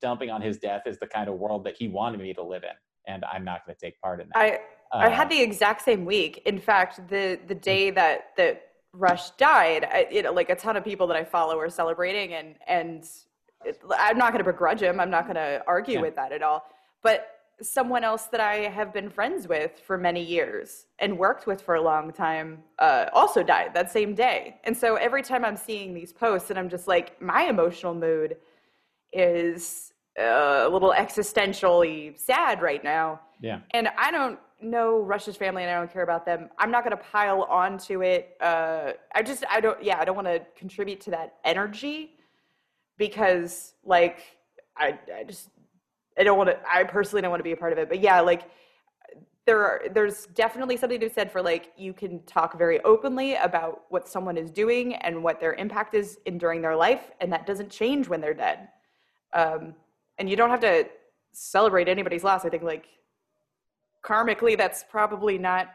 dumping 0.00 0.30
on 0.30 0.42
his 0.42 0.58
death 0.58 0.82
is 0.86 0.98
the 0.98 1.06
kind 1.06 1.28
of 1.28 1.36
world 1.36 1.64
that 1.64 1.76
he 1.78 1.88
wanted 1.88 2.20
me 2.20 2.34
to 2.34 2.42
live 2.42 2.64
in, 2.64 3.12
and 3.12 3.24
I'm 3.32 3.44
not 3.44 3.64
going 3.64 3.76
to 3.76 3.86
take 3.86 4.00
part 4.00 4.20
in 4.20 4.28
that. 4.28 4.36
I 4.36 4.50
uh, 4.90 5.06
I 5.06 5.08
had 5.08 5.28
the 5.28 5.40
exact 5.40 5.82
same 5.82 6.04
week. 6.04 6.42
In 6.46 6.58
fact, 6.58 7.08
the 7.08 7.38
the 7.46 7.54
day 7.54 7.90
that 7.90 8.30
that 8.36 8.62
Rush 8.92 9.30
died, 9.32 9.84
I, 9.84 10.06
you 10.10 10.22
know, 10.22 10.32
like 10.32 10.50
a 10.50 10.56
ton 10.56 10.76
of 10.76 10.84
people 10.84 11.06
that 11.08 11.16
I 11.16 11.24
follow 11.24 11.58
are 11.58 11.70
celebrating, 11.70 12.34
and 12.34 12.56
and 12.66 13.08
I'm 13.96 14.18
not 14.18 14.32
going 14.32 14.44
to 14.44 14.50
begrudge 14.50 14.82
him. 14.82 15.00
I'm 15.00 15.10
not 15.10 15.24
going 15.24 15.36
to 15.36 15.62
argue 15.66 15.94
yeah. 15.94 16.00
with 16.00 16.16
that 16.16 16.32
at 16.32 16.42
all. 16.42 16.64
But 17.02 17.38
someone 17.60 18.04
else 18.04 18.26
that 18.26 18.40
I 18.40 18.54
have 18.68 18.92
been 18.92 19.10
friends 19.10 19.48
with 19.48 19.80
for 19.84 19.98
many 19.98 20.22
years 20.22 20.86
and 21.00 21.18
worked 21.18 21.46
with 21.46 21.60
for 21.60 21.74
a 21.74 21.82
long 21.82 22.12
time 22.12 22.62
uh, 22.78 23.06
also 23.12 23.42
died 23.42 23.74
that 23.74 23.90
same 23.90 24.14
day. 24.14 24.60
And 24.64 24.76
so 24.76 24.94
every 24.94 25.22
time 25.22 25.44
I'm 25.44 25.56
seeing 25.56 25.92
these 25.92 26.12
posts, 26.12 26.50
and 26.50 26.58
I'm 26.58 26.68
just 26.68 26.86
like, 26.86 27.20
my 27.20 27.44
emotional 27.44 27.94
mood 27.94 28.36
is 29.12 29.92
uh, 30.18 30.64
a 30.66 30.68
little 30.68 30.94
existentially 30.96 32.16
sad 32.18 32.62
right 32.62 32.82
now. 32.82 33.20
Yeah. 33.40 33.60
And 33.72 33.88
I 33.98 34.10
don't 34.10 34.38
know 34.60 35.00
Rush's 35.00 35.36
family 35.36 35.62
and 35.62 35.70
I 35.70 35.74
don't 35.74 35.92
care 35.92 36.02
about 36.02 36.24
them. 36.26 36.50
I'm 36.58 36.70
not 36.70 36.84
going 36.84 36.96
to 36.96 37.02
pile 37.02 37.42
onto 37.42 38.02
it. 38.02 38.36
Uh, 38.40 38.92
I 39.14 39.22
just, 39.22 39.44
I 39.50 39.60
don't, 39.60 39.82
yeah, 39.82 39.98
I 39.98 40.04
don't 40.04 40.16
want 40.16 40.28
to 40.28 40.42
contribute 40.56 41.00
to 41.02 41.10
that 41.12 41.36
energy 41.44 42.18
because 42.98 43.74
like 43.84 44.36
I, 44.76 44.98
I 45.14 45.24
just 45.24 45.48
I 46.18 46.24
don't 46.24 46.36
want 46.36 46.50
to 46.50 46.58
I 46.70 46.84
personally 46.84 47.22
don't 47.22 47.30
want 47.30 47.40
to 47.40 47.44
be 47.44 47.52
a 47.52 47.56
part 47.56 47.72
of 47.72 47.78
it. 47.78 47.88
But 47.88 48.00
yeah, 48.00 48.20
like 48.20 48.50
there 49.46 49.64
are 49.64 49.82
there's 49.92 50.26
definitely 50.26 50.76
something 50.76 51.00
to 51.00 51.06
be 51.06 51.12
said 51.12 51.32
for 51.32 51.40
like 51.40 51.72
you 51.76 51.92
can 51.92 52.22
talk 52.24 52.58
very 52.58 52.82
openly 52.82 53.36
about 53.36 53.82
what 53.88 54.08
someone 54.08 54.36
is 54.36 54.50
doing 54.50 54.96
and 54.96 55.22
what 55.22 55.40
their 55.40 55.54
impact 55.54 55.94
is 55.94 56.18
in 56.26 56.36
during 56.36 56.60
their 56.60 56.76
life, 56.76 57.12
and 57.20 57.32
that 57.32 57.46
doesn't 57.46 57.70
change 57.70 58.08
when 58.08 58.20
they're 58.20 58.34
dead. 58.34 58.68
Um, 59.32 59.74
and 60.18 60.28
you 60.28 60.36
don't 60.36 60.50
have 60.50 60.60
to 60.60 60.88
celebrate 61.32 61.88
anybody's 61.88 62.24
loss. 62.24 62.44
I 62.44 62.48
think 62.48 62.64
like 62.64 62.86
karmically, 64.08 64.56
that's 64.56 64.84
probably 64.88 65.36
not 65.38 65.68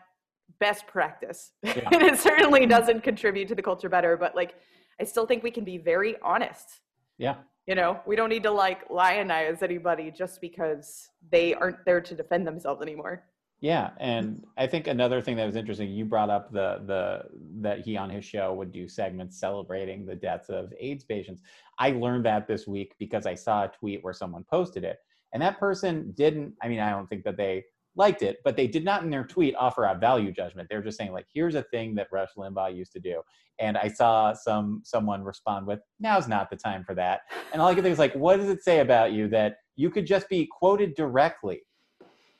best 0.59 0.87
practice, 0.87 1.51
yeah. 1.63 1.87
and 1.91 2.01
it 2.01 2.19
certainly 2.19 2.65
doesn't 2.65 3.03
contribute 3.03 3.47
to 3.49 3.55
the 3.55 3.61
culture 3.61 3.89
better. 3.89 4.17
But 4.17 4.35
like, 4.35 4.55
I 4.99 5.03
still 5.03 5.25
think 5.25 5.43
we 5.43 5.51
can 5.51 5.63
be 5.63 5.77
very 5.77 6.15
honest 6.21 6.81
yeah. 7.17 7.35
You 7.67 7.75
know, 7.75 8.01
we 8.05 8.15
don't 8.15 8.29
need 8.29 8.43
to 8.43 8.51
like 8.51 8.89
lionize 8.89 9.63
anybody 9.63 10.11
just 10.11 10.41
because 10.41 11.09
they 11.31 11.53
aren't 11.53 11.85
there 11.85 12.01
to 12.01 12.13
defend 12.13 12.45
themselves 12.45 12.81
anymore. 12.81 13.23
Yeah, 13.61 13.91
and 14.01 14.43
I 14.57 14.67
think 14.67 14.87
another 14.87 15.21
thing 15.21 15.37
that 15.37 15.45
was 15.45 15.55
interesting, 15.55 15.89
you 15.89 16.03
brought 16.03 16.29
up 16.29 16.51
the 16.51 16.81
the 16.85 17.21
that 17.61 17.79
he 17.79 17.95
on 17.95 18.09
his 18.09 18.25
show 18.25 18.53
would 18.53 18.73
do 18.73 18.89
segments 18.89 19.39
celebrating 19.39 20.05
the 20.05 20.15
deaths 20.15 20.49
of 20.49 20.73
AIDS 20.77 21.05
patients. 21.05 21.41
I 21.79 21.91
learned 21.91 22.25
that 22.25 22.45
this 22.45 22.67
week 22.67 22.93
because 22.99 23.25
I 23.25 23.35
saw 23.35 23.63
a 23.63 23.69
tweet 23.69 24.03
where 24.03 24.13
someone 24.13 24.43
posted 24.49 24.83
it, 24.83 24.97
and 25.31 25.41
that 25.41 25.57
person 25.57 26.11
didn't. 26.17 26.53
I 26.61 26.67
mean, 26.67 26.81
I 26.81 26.89
don't 26.89 27.07
think 27.07 27.23
that 27.23 27.37
they 27.37 27.63
liked 27.95 28.21
it, 28.21 28.37
but 28.43 28.55
they 28.55 28.67
did 28.67 28.83
not 28.83 29.03
in 29.03 29.09
their 29.09 29.23
tweet 29.23 29.55
offer 29.55 29.85
a 29.85 29.95
value 29.95 30.31
judgment. 30.31 30.67
They're 30.69 30.81
just 30.81 30.97
saying 30.97 31.13
like, 31.13 31.27
here's 31.33 31.55
a 31.55 31.63
thing 31.63 31.95
that 31.95 32.07
Rush 32.11 32.29
Limbaugh 32.37 32.75
used 32.75 32.91
to 32.93 32.99
do. 32.99 33.21
And 33.59 33.77
I 33.77 33.87
saw 33.87 34.33
some 34.33 34.81
someone 34.83 35.23
respond 35.23 35.67
with, 35.67 35.79
now's 35.99 36.27
not 36.27 36.49
the 36.49 36.55
time 36.55 36.83
for 36.83 36.95
that. 36.95 37.21
And 37.51 37.61
all 37.61 37.67
I 37.67 37.73
can 37.73 37.83
think 37.83 37.93
is 37.93 37.99
like, 37.99 38.15
what 38.15 38.37
does 38.37 38.49
it 38.49 38.63
say 38.63 38.79
about 38.79 39.11
you 39.11 39.27
that 39.29 39.57
you 39.75 39.89
could 39.89 40.07
just 40.07 40.27
be 40.29 40.47
quoted 40.59 40.95
directly? 40.95 41.61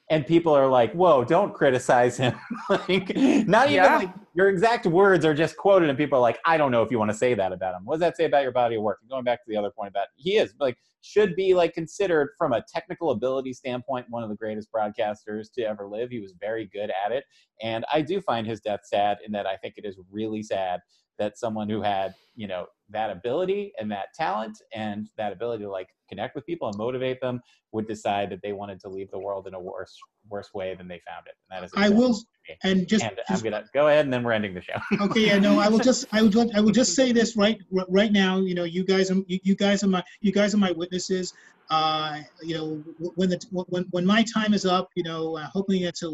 And 0.09 0.27
people 0.27 0.53
are 0.53 0.67
like, 0.67 0.93
whoa, 0.93 1.23
don't 1.23 1.53
criticize 1.53 2.17
him. 2.17 2.38
like, 2.69 3.15
not 3.15 3.67
even 3.67 3.84
yeah. 3.84 3.97
like 3.97 4.13
your 4.35 4.49
exact 4.49 4.85
words 4.85 5.25
are 5.25 5.34
just 5.34 5.55
quoted, 5.57 5.89
and 5.89 5.97
people 5.97 6.17
are 6.17 6.21
like, 6.21 6.39
I 6.45 6.57
don't 6.57 6.71
know 6.71 6.81
if 6.81 6.91
you 6.91 6.99
want 6.99 7.11
to 7.11 7.17
say 7.17 7.34
that 7.34 7.51
about 7.51 7.75
him. 7.75 7.85
What 7.85 7.95
does 7.95 8.01
that 8.01 8.17
say 8.17 8.25
about 8.25 8.43
your 8.43 8.51
body 8.51 8.75
of 8.75 8.81
work? 8.81 8.99
And 9.01 9.09
going 9.09 9.23
back 9.23 9.43
to 9.43 9.49
the 9.49 9.57
other 9.57 9.71
point 9.71 9.89
about 9.89 10.07
he 10.15 10.38
is 10.38 10.53
like 10.59 10.77
should 11.03 11.35
be 11.35 11.53
like 11.53 11.73
considered 11.73 12.30
from 12.38 12.53
a 12.53 12.63
technical 12.73 13.11
ability 13.11 13.53
standpoint 13.53 14.05
one 14.09 14.23
of 14.23 14.30
the 14.30 14.35
greatest 14.35 14.69
broadcasters 14.71 15.51
to 15.53 15.61
ever 15.63 15.88
live. 15.88 16.09
He 16.09 16.19
was 16.19 16.34
very 16.39 16.69
good 16.73 16.91
at 17.05 17.11
it. 17.11 17.25
And 17.61 17.85
I 17.91 18.01
do 18.01 18.21
find 18.21 18.47
his 18.47 18.61
death 18.61 18.81
sad 18.85 19.17
in 19.25 19.31
that 19.34 19.45
I 19.45 19.57
think 19.57 19.75
it 19.77 19.85
is 19.85 19.97
really 20.09 20.41
sad 20.41 20.80
that 21.19 21.38
someone 21.38 21.69
who 21.69 21.81
had, 21.81 22.15
you 22.35 22.47
know, 22.47 22.67
that 22.93 23.09
ability 23.09 23.73
and 23.79 23.91
that 23.91 24.13
talent 24.15 24.57
and 24.73 25.09
that 25.17 25.33
ability 25.33 25.63
to 25.63 25.69
like 25.69 25.89
connect 26.09 26.35
with 26.35 26.45
people 26.45 26.67
and 26.67 26.77
motivate 26.77 27.19
them 27.21 27.41
would 27.71 27.87
decide 27.87 28.29
that 28.29 28.39
they 28.41 28.53
wanted 28.53 28.79
to 28.79 28.89
leave 28.89 29.09
the 29.11 29.19
world 29.19 29.47
in 29.47 29.53
a 29.53 29.59
worse 29.59 29.97
worse 30.29 30.53
way 30.53 30.75
than 30.75 30.87
they 30.87 31.01
found 31.05 31.27
it. 31.27 31.33
And 31.49 31.61
that 31.61 31.65
is 31.65 31.71
I 31.75 31.89
will 31.89 32.17
and 32.63 32.87
just, 32.87 33.03
and 33.03 33.19
I'm 33.29 33.39
gonna 33.39 33.63
go 33.73 33.87
ahead 33.87 34.05
and 34.05 34.13
then 34.13 34.23
we're 34.23 34.33
ending 34.33 34.53
the 34.53 34.61
show. 34.61 34.75
okay, 35.01 35.27
yeah, 35.27 35.39
no, 35.39 35.59
I 35.59 35.69
will 35.69 35.79
just 35.89 36.05
I 36.11 36.21
will 36.21 36.55
I 36.55 36.61
will 36.61 36.71
just 36.71 36.95
say 36.95 37.11
this 37.11 37.35
right 37.35 37.59
right 37.89 38.11
now. 38.11 38.37
You 38.39 38.55
know, 38.55 38.63
you 38.63 38.83
guys 38.83 39.11
are 39.11 39.15
you, 39.27 39.39
you 39.43 39.55
guys 39.55 39.83
are 39.83 39.87
my 39.87 40.03
you 40.21 40.31
guys 40.31 40.53
are 40.53 40.57
my 40.57 40.71
witnesses. 40.71 41.33
Uh, 41.69 42.19
you 42.41 42.56
know, 42.56 42.84
when 43.15 43.30
the 43.30 43.40
when 43.52 43.85
when 43.91 44.06
my 44.06 44.23
time 44.34 44.53
is 44.53 44.65
up, 44.65 44.90
you 44.95 45.03
know, 45.03 45.38
uh, 45.38 45.48
hoping 45.52 45.84
it's 45.84 46.03
a 46.03 46.11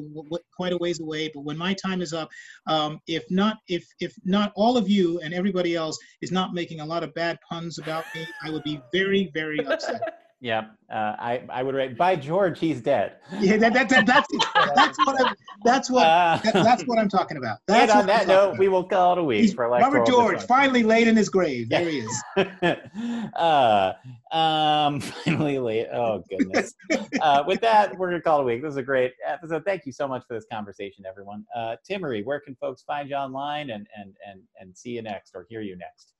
quite 0.55 0.73
a 0.73 0.77
ways 0.77 0.99
away, 0.99 1.29
but 1.33 1.41
when 1.41 1.57
my 1.57 1.73
time 1.73 2.01
is 2.01 2.13
up, 2.13 2.29
um, 2.67 2.99
if 3.07 3.23
not 3.29 3.57
if 3.67 3.85
if 3.99 4.13
not 4.23 4.51
all 4.55 4.77
of 4.77 4.87
you 4.89 5.19
and 5.19 5.33
everybody 5.33 5.75
else 5.75 5.97
is 6.21 6.31
not 6.31 6.53
making 6.53 6.79
a 6.81 6.85
lot 6.85 7.03
of 7.03 7.13
bad 7.13 7.37
puns 7.49 7.79
about 7.79 8.05
me, 8.15 8.25
I 8.43 8.51
would 8.51 8.63
be 8.63 8.79
very 8.93 9.31
very 9.33 9.65
upset. 9.65 10.01
Yeah, 10.41 10.67
uh, 10.89 11.15
I 11.19 11.43
I 11.49 11.63
would 11.63 11.75
write 11.75 11.97
by 11.97 12.15
George, 12.15 12.59
he's 12.59 12.79
dead. 12.79 13.17
Yeah, 13.41 13.57
that, 13.57 13.73
that, 13.73 13.89
that 13.89 14.05
that's 14.05 14.27
that's 14.75 14.97
what 14.99 15.21
I'm, 15.21 15.35
that's 15.63 15.89
what 15.89 16.07
uh, 16.07 16.39
that, 16.43 16.53
that's 16.53 16.83
what 16.83 16.97
I'm 16.97 17.09
talking 17.09 17.37
about. 17.37 17.59
That's 17.67 17.91
and 17.91 18.01
on 18.01 18.07
that 18.07 18.27
note, 18.27 18.49
about. 18.49 18.59
we 18.59 18.67
will 18.69 18.83
call 18.83 19.13
it 19.13 19.19
a 19.19 19.23
week 19.23 19.41
he's, 19.41 19.53
for 19.53 19.67
like 19.69 19.81
Robert 19.81 20.05
George 20.07 20.41
finally 20.43 20.83
laid 20.83 21.07
in 21.07 21.15
his 21.15 21.29
grave. 21.29 21.67
Yeah. 21.69 21.83
There 21.83 21.89
he 21.89 21.99
is. 21.99 22.23
uh, 23.35 23.93
um, 24.31 24.99
finally 25.01 25.59
laid. 25.59 25.87
Oh 25.91 26.23
goodness. 26.29 26.73
uh, 27.21 27.43
with 27.45 27.59
that, 27.61 27.97
we're 27.97 28.09
gonna 28.09 28.21
call 28.21 28.39
it 28.39 28.43
a 28.43 28.45
week. 28.45 28.61
This 28.61 28.71
is 28.71 28.77
a 28.77 28.83
great 28.83 29.13
episode. 29.25 29.63
Thank 29.65 29.85
you 29.85 29.91
so 29.91 30.07
much 30.07 30.23
for 30.27 30.33
this 30.33 30.45
conversation, 30.51 31.05
everyone. 31.05 31.45
Uh, 31.55 31.75
Timaree, 31.89 32.23
where 32.23 32.39
can 32.39 32.55
folks 32.55 32.81
find 32.83 33.09
you 33.09 33.15
online 33.15 33.71
and 33.71 33.87
and 33.95 34.15
and 34.25 34.41
and 34.59 34.77
see 34.77 34.91
you 34.91 35.01
next 35.01 35.35
or 35.35 35.45
hear 35.49 35.61
you 35.61 35.75
next? 35.75 36.13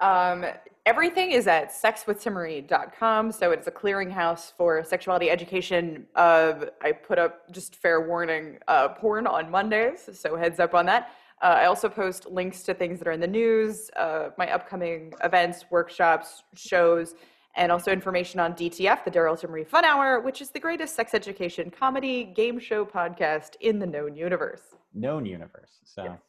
Um, 0.00 0.44
everything 0.86 1.32
is 1.32 1.46
at 1.46 1.70
sexwithtimaree.com. 1.70 3.32
So 3.32 3.50
it's 3.50 3.66
a 3.66 3.70
clearinghouse 3.70 4.52
for 4.56 4.82
sexuality 4.84 5.30
education. 5.30 6.06
Uh, 6.14 6.66
I 6.80 6.92
put 6.92 7.18
up 7.18 7.50
just 7.52 7.76
fair 7.76 8.00
warning 8.08 8.58
uh, 8.68 8.88
porn 8.88 9.26
on 9.26 9.50
Mondays. 9.50 10.08
So 10.12 10.36
heads 10.36 10.60
up 10.60 10.74
on 10.74 10.86
that. 10.86 11.10
Uh, 11.42 11.46
I 11.46 11.66
also 11.66 11.88
post 11.88 12.26
links 12.26 12.62
to 12.64 12.74
things 12.74 12.98
that 12.98 13.06
are 13.06 13.12
in 13.12 13.20
the 13.20 13.26
news, 13.26 13.90
uh, 13.96 14.30
my 14.38 14.50
upcoming 14.50 15.12
events, 15.22 15.66
workshops, 15.70 16.42
shows, 16.54 17.14
and 17.54 17.70
also 17.70 17.92
information 17.92 18.40
on 18.40 18.54
DTF, 18.54 19.04
the 19.04 19.10
Daryl 19.10 19.38
Timaree 19.38 19.66
Fun 19.66 19.84
Hour, 19.84 20.20
which 20.20 20.40
is 20.40 20.50
the 20.50 20.58
greatest 20.58 20.96
sex 20.96 21.14
education 21.14 21.70
comedy 21.70 22.24
game 22.24 22.58
show 22.58 22.84
podcast 22.84 23.50
in 23.60 23.78
the 23.78 23.86
known 23.86 24.16
universe. 24.16 24.62
Known 24.94 25.26
universe. 25.26 25.78
So. 25.84 26.04
Yes 26.04 26.27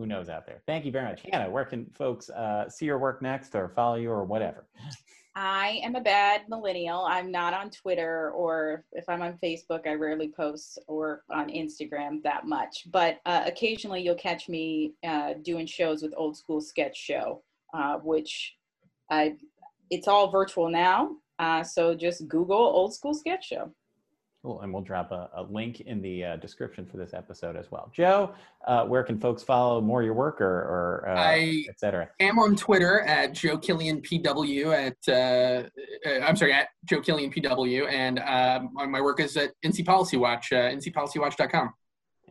who 0.00 0.06
knows 0.06 0.30
out 0.30 0.46
there. 0.46 0.62
Thank 0.66 0.86
you 0.86 0.92
very 0.92 1.04
much. 1.04 1.20
Hannah, 1.30 1.50
where 1.50 1.66
can 1.66 1.84
folks 1.94 2.30
uh, 2.30 2.70
see 2.70 2.86
your 2.86 2.98
work 2.98 3.20
next 3.20 3.54
or 3.54 3.68
follow 3.68 3.96
you 3.96 4.10
or 4.10 4.24
whatever? 4.24 4.64
I 5.36 5.78
am 5.84 5.94
a 5.94 6.00
bad 6.00 6.48
millennial. 6.48 7.04
I'm 7.06 7.30
not 7.30 7.52
on 7.52 7.68
Twitter 7.68 8.30
or 8.30 8.86
if 8.92 9.06
I'm 9.10 9.20
on 9.20 9.38
Facebook, 9.42 9.86
I 9.86 9.92
rarely 9.92 10.28
post 10.34 10.78
or 10.88 11.22
on 11.30 11.50
Instagram 11.50 12.22
that 12.22 12.46
much. 12.46 12.84
But 12.90 13.20
uh, 13.26 13.42
occasionally 13.44 14.00
you'll 14.00 14.14
catch 14.14 14.48
me 14.48 14.94
uh, 15.06 15.34
doing 15.42 15.66
shows 15.66 16.02
with 16.02 16.14
Old 16.16 16.34
School 16.34 16.62
Sketch 16.62 16.96
Show, 16.96 17.42
uh, 17.74 17.96
which 17.98 18.56
I, 19.10 19.34
it's 19.90 20.08
all 20.08 20.30
virtual 20.30 20.70
now. 20.70 21.10
Uh, 21.38 21.62
so 21.62 21.94
just 21.94 22.26
Google 22.26 22.56
Old 22.56 22.94
School 22.94 23.12
Sketch 23.12 23.46
Show. 23.46 23.70
Cool, 24.42 24.62
and 24.62 24.72
we'll 24.72 24.82
drop 24.82 25.12
a, 25.12 25.28
a 25.34 25.42
link 25.42 25.82
in 25.82 26.00
the 26.00 26.24
uh, 26.24 26.36
description 26.36 26.86
for 26.86 26.96
this 26.96 27.12
episode 27.12 27.56
as 27.56 27.70
well. 27.70 27.90
Joe, 27.94 28.32
uh, 28.66 28.84
where 28.84 29.02
can 29.02 29.20
folks 29.20 29.42
follow 29.42 29.82
more 29.82 30.00
of 30.00 30.06
your 30.06 30.14
work 30.14 30.40
or, 30.40 30.46
or 30.46 31.08
uh, 31.08 31.14
I 31.14 31.64
etc. 31.68 32.08
am 32.20 32.38
on 32.38 32.56
Twitter 32.56 33.02
at 33.02 33.34
Joe 33.34 33.58
Killian 33.58 34.00
PW 34.00 34.74
at 34.74 34.96
uh, 35.06 35.68
uh, 36.08 36.24
I'm 36.24 36.36
sorry 36.36 36.54
at 36.54 36.68
Joe 36.86 37.02
Killian 37.02 37.30
PW, 37.30 37.86
and 37.90 38.18
uh, 38.18 38.60
my 38.72 39.02
work 39.02 39.20
is 39.20 39.36
at 39.36 39.52
NC 39.62 39.84
Policy 39.84 40.16
Watch, 40.16 40.52
uh, 40.52 40.70
NCPolicyWatch.com. 40.70 41.74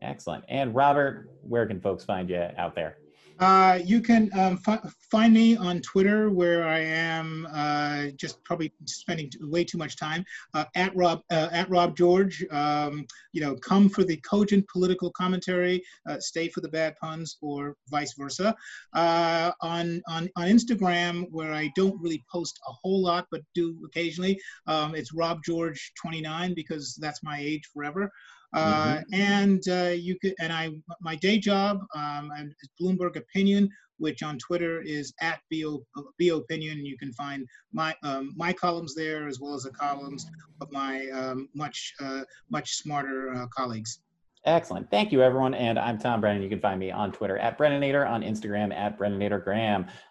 Excellent. 0.02 0.45
And 0.49 0.73
Robert, 0.73 1.30
where 1.44 1.68
can 1.68 1.80
folks 1.80 2.06
find 2.06 2.27
you 2.27 2.48
out 2.57 2.73
there? 2.73 2.98
Uh, 3.40 3.80
you 3.86 4.02
can 4.02 4.30
um, 4.38 4.57
fi- 4.57 4.82
find 5.10 5.34
me 5.34 5.56
on 5.56 5.80
Twitter, 5.82 6.30
where 6.30 6.68
I 6.68 6.80
am 6.80 7.48
uh, 7.53 8.07
just 8.18 8.44
probably 8.44 8.74
spending 8.86 9.32
way 9.40 9.64
too 9.64 9.78
much 9.78 9.95
time 9.95 10.26
uh, 10.53 10.66
at 10.76 10.94
Rob 10.95 11.22
uh, 11.32 11.48
at 11.52 11.70
Rob 11.70 11.95
George. 11.95 12.45
Um, 12.52 13.06
you 13.32 13.40
know, 13.40 13.56
come 13.56 13.88
for 13.88 14.03
the 14.03 14.18
cogent 14.18 14.68
political 14.68 15.10
commentary, 15.11 15.82
uh, 16.07 16.20
stay 16.20 16.49
for 16.49 16.60
the 16.60 16.68
bad 16.68 16.98
puns, 16.98 17.38
or 17.41 17.78
vice 17.90 18.14
versa. 18.14 18.53
On 18.94 19.53
on 19.61 20.30
on 20.36 20.48
Instagram, 20.48 21.26
where 21.32 21.53
I 21.53 21.72
don't 21.76 21.99
really 22.02 22.26
post 22.30 22.60
a 22.68 22.74
whole 22.74 23.02
lot, 23.02 23.28
but 23.32 23.41
do 23.56 23.78
occasionally, 23.86 24.38
um, 24.68 24.95
it's 24.95 25.14
Rob 25.14 25.44
George 25.45 25.94
29 26.02 26.53
because 26.56 26.95
that's 26.95 27.24
my 27.24 27.38
age 27.40 27.70
forever. 27.74 28.11
Uh, 28.54 28.98
mm-hmm. 28.98 29.14
and 29.14 29.64
uh, 29.70 29.94
you 29.94 30.18
could, 30.20 30.34
and 30.40 30.52
I, 30.52 30.70
my 31.02 31.16
day 31.16 31.38
job 31.38 31.82
um, 31.96 32.32
is 32.36 32.70
Bloomberg 32.82 33.16
Opinion, 33.16 33.70
which 33.98 34.24
on 34.24 34.38
Twitter 34.40 34.82
is 34.82 35.14
at 35.22 35.40
bo, 35.52 35.86
bo 36.20 36.38
opinion. 36.38 36.86
You 36.86 36.98
can 36.98 37.14
find 37.14 37.48
my 37.72 37.96
um, 38.04 38.34
my 38.36 38.52
columns 38.54 38.96
there 38.96 39.28
as 39.28 39.40
well 39.40 39.54
as 39.54 39.64
the 39.64 39.72
columns 39.72 40.26
of 40.62 40.72
my 40.72 41.08
um, 41.10 41.50
much 41.54 41.94
uh, 42.02 42.22
much 42.50 42.76
smarter 42.76 43.34
uh, 43.34 43.46
colleagues. 43.56 44.00
Excellent. 44.46 44.90
Thank 44.90 45.12
you, 45.12 45.22
everyone. 45.22 45.54
And 45.54 45.78
I'm 45.78 45.98
Tom 46.00 46.22
Brennan. 46.22 46.42
You 46.42 46.48
can 46.48 46.62
find 46.62 46.80
me 46.80 46.92
on 46.92 47.12
Twitter 47.12 47.38
at 47.38 47.58
Brennanator, 47.58 48.10
on 48.10 48.22
Instagram 48.22 48.74
at 48.74 48.98
Brennanator 48.98 49.44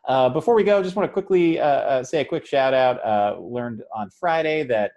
Uh, 0.07 0.29
before 0.29 0.55
we 0.55 0.65
go, 0.65 0.83
just 0.83 0.97
want 0.97 1.09
to 1.09 1.13
quickly 1.13 1.59
uh, 1.59 2.05
say 2.05 2.21
a 2.21 2.25
quick 2.27 2.45
shout 2.45 2.75
out. 2.75 3.43
learned 3.43 3.83
on 3.97 4.11
Friday 4.11 4.65
that 4.65 4.93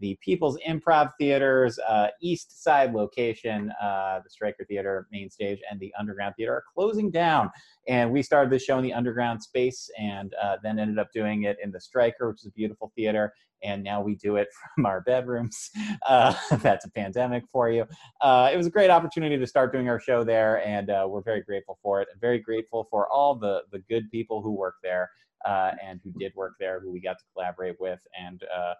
the 0.00 0.16
People's 0.20 0.58
Improv 0.66 1.12
Theater's 1.18 1.78
uh, 1.80 2.08
East 2.20 2.62
Side 2.62 2.92
location, 2.92 3.72
uh, 3.82 4.20
the 4.22 4.30
Stryker 4.30 4.64
Theater 4.64 5.06
main 5.10 5.30
stage, 5.30 5.58
and 5.70 5.80
the 5.80 5.92
Underground 5.98 6.34
Theater 6.36 6.54
are 6.54 6.64
closing 6.74 7.10
down. 7.10 7.50
And 7.88 8.12
we 8.12 8.22
started 8.22 8.50
this 8.50 8.62
show 8.62 8.78
in 8.78 8.84
the 8.84 8.92
Underground 8.92 9.42
space 9.42 9.90
and 9.98 10.34
uh, 10.42 10.56
then 10.62 10.78
ended 10.78 10.98
up 10.98 11.08
doing 11.12 11.44
it 11.44 11.56
in 11.62 11.70
the 11.72 11.80
Stryker, 11.80 12.30
which 12.30 12.40
is 12.40 12.46
a 12.46 12.52
beautiful 12.52 12.92
theater. 12.94 13.32
And 13.64 13.82
now 13.82 14.00
we 14.00 14.14
do 14.14 14.36
it 14.36 14.48
from 14.74 14.86
our 14.86 15.00
bedrooms. 15.00 15.70
Uh, 16.06 16.34
that's 16.58 16.84
a 16.84 16.90
pandemic 16.90 17.44
for 17.50 17.70
you. 17.70 17.84
Uh, 18.20 18.50
it 18.52 18.56
was 18.56 18.66
a 18.66 18.70
great 18.70 18.90
opportunity 18.90 19.36
to 19.36 19.46
start 19.46 19.72
doing 19.72 19.88
our 19.88 19.98
show 19.98 20.22
there, 20.22 20.64
and 20.64 20.90
uh, 20.90 21.06
we're 21.08 21.22
very 21.22 21.42
grateful 21.42 21.78
for 21.82 22.00
it. 22.00 22.08
And 22.12 22.20
very 22.20 22.38
grateful 22.38 22.86
for 22.90 23.10
all 23.10 23.34
the, 23.34 23.62
the 23.72 23.80
good 23.80 24.10
people 24.10 24.42
who 24.42 24.52
work 24.52 24.74
there 24.82 25.10
and 25.44 26.00
who 26.04 26.12
did 26.18 26.32
work 26.36 26.54
there, 26.60 26.78
who 26.80 26.92
we 26.92 27.00
got 27.00 27.18
to 27.18 27.24
collaborate 27.32 27.80
with. 27.80 28.00
And 28.20 28.42
uh, 28.54 28.74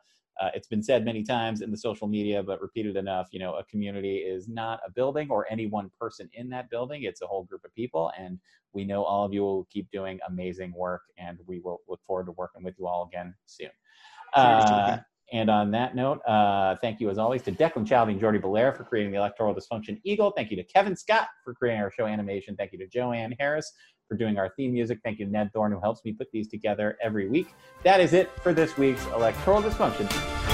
it's 0.55 0.69
been 0.69 0.83
said 0.83 1.05
many 1.05 1.23
times 1.23 1.63
in 1.63 1.71
the 1.71 1.77
social 1.77 2.07
media, 2.07 2.43
but 2.43 2.61
repeated 2.61 2.97
enough. 2.97 3.29
You 3.33 3.41
know, 3.41 3.55
a 3.55 3.65
community 3.65 4.19
is 4.19 4.49
not 4.49 4.81
a 4.87 4.91
building 4.91 5.29
or 5.31 5.47
any 5.51 5.67
one 5.67 5.91
person 5.99 6.29
in 6.35 6.49
that 6.51 6.71
building. 6.71 7.03
It's 7.05 7.23
a 7.23 7.27
whole 7.27 7.45
group 7.45 7.65
of 7.65 7.75
people, 7.75 8.13
and 8.19 8.39
we 8.73 8.85
know 8.85 9.05
all 9.05 9.25
of 9.25 9.33
you 9.33 9.43
will 9.43 9.67
keep 9.71 9.91
doing 9.91 10.19
amazing 10.29 10.73
work, 10.77 11.03
and 11.19 11.39
we 11.47 11.61
will 11.61 11.81
look 11.89 12.01
forward 12.07 12.27
to 12.27 12.33
working 12.33 12.63
with 12.63 12.75
you 12.79 12.87
all 12.87 13.09
again 13.13 13.35
soon. 13.47 13.71
Uh, 14.35 14.99
and 15.33 15.51
on 15.51 15.71
that 15.73 15.95
note, 15.95 16.21
uh, 16.27 16.77
thank 16.77 17.01
you 17.01 17.11
as 17.11 17.19
always 17.19 17.43
to 17.43 17.53
Declan 17.53 17.87
Shalvey 17.87 18.13
and 18.13 18.21
Jordie 18.21 18.39
Bellaire 18.39 18.75
for 18.75 18.85
creating 18.85 19.13
the 19.13 19.19
Electoral 19.19 19.55
Dysfunction 19.55 20.01
Eagle. 20.05 20.33
Thank 20.35 20.51
you 20.51 20.57
to 20.57 20.65
Kevin 20.65 20.97
Scott 20.97 21.29
for 21.45 21.53
creating 21.55 21.83
our 21.83 21.91
show 21.91 22.07
animation. 22.07 22.57
Thank 22.57 22.73
you 22.73 22.79
to 22.79 22.87
Joanne 22.87 23.35
Harris 23.39 23.73
for 24.09 24.17
doing 24.17 24.39
our 24.39 24.49
theme 24.57 24.73
music. 24.73 24.99
Thank 25.05 25.19
you 25.19 25.27
Ned 25.27 25.51
Thorne, 25.53 25.73
who 25.73 25.81
helps 25.81 26.05
me 26.05 26.13
put 26.13 26.31
these 26.33 26.49
together 26.49 26.97
every 27.03 27.29
week. 27.29 27.55
That 27.85 28.01
is 28.01 28.13
it 28.13 28.31
for 28.43 28.53
this 28.53 28.77
week's 28.77 29.05
Electoral 29.07 29.63
Dysfunction. 29.63 30.48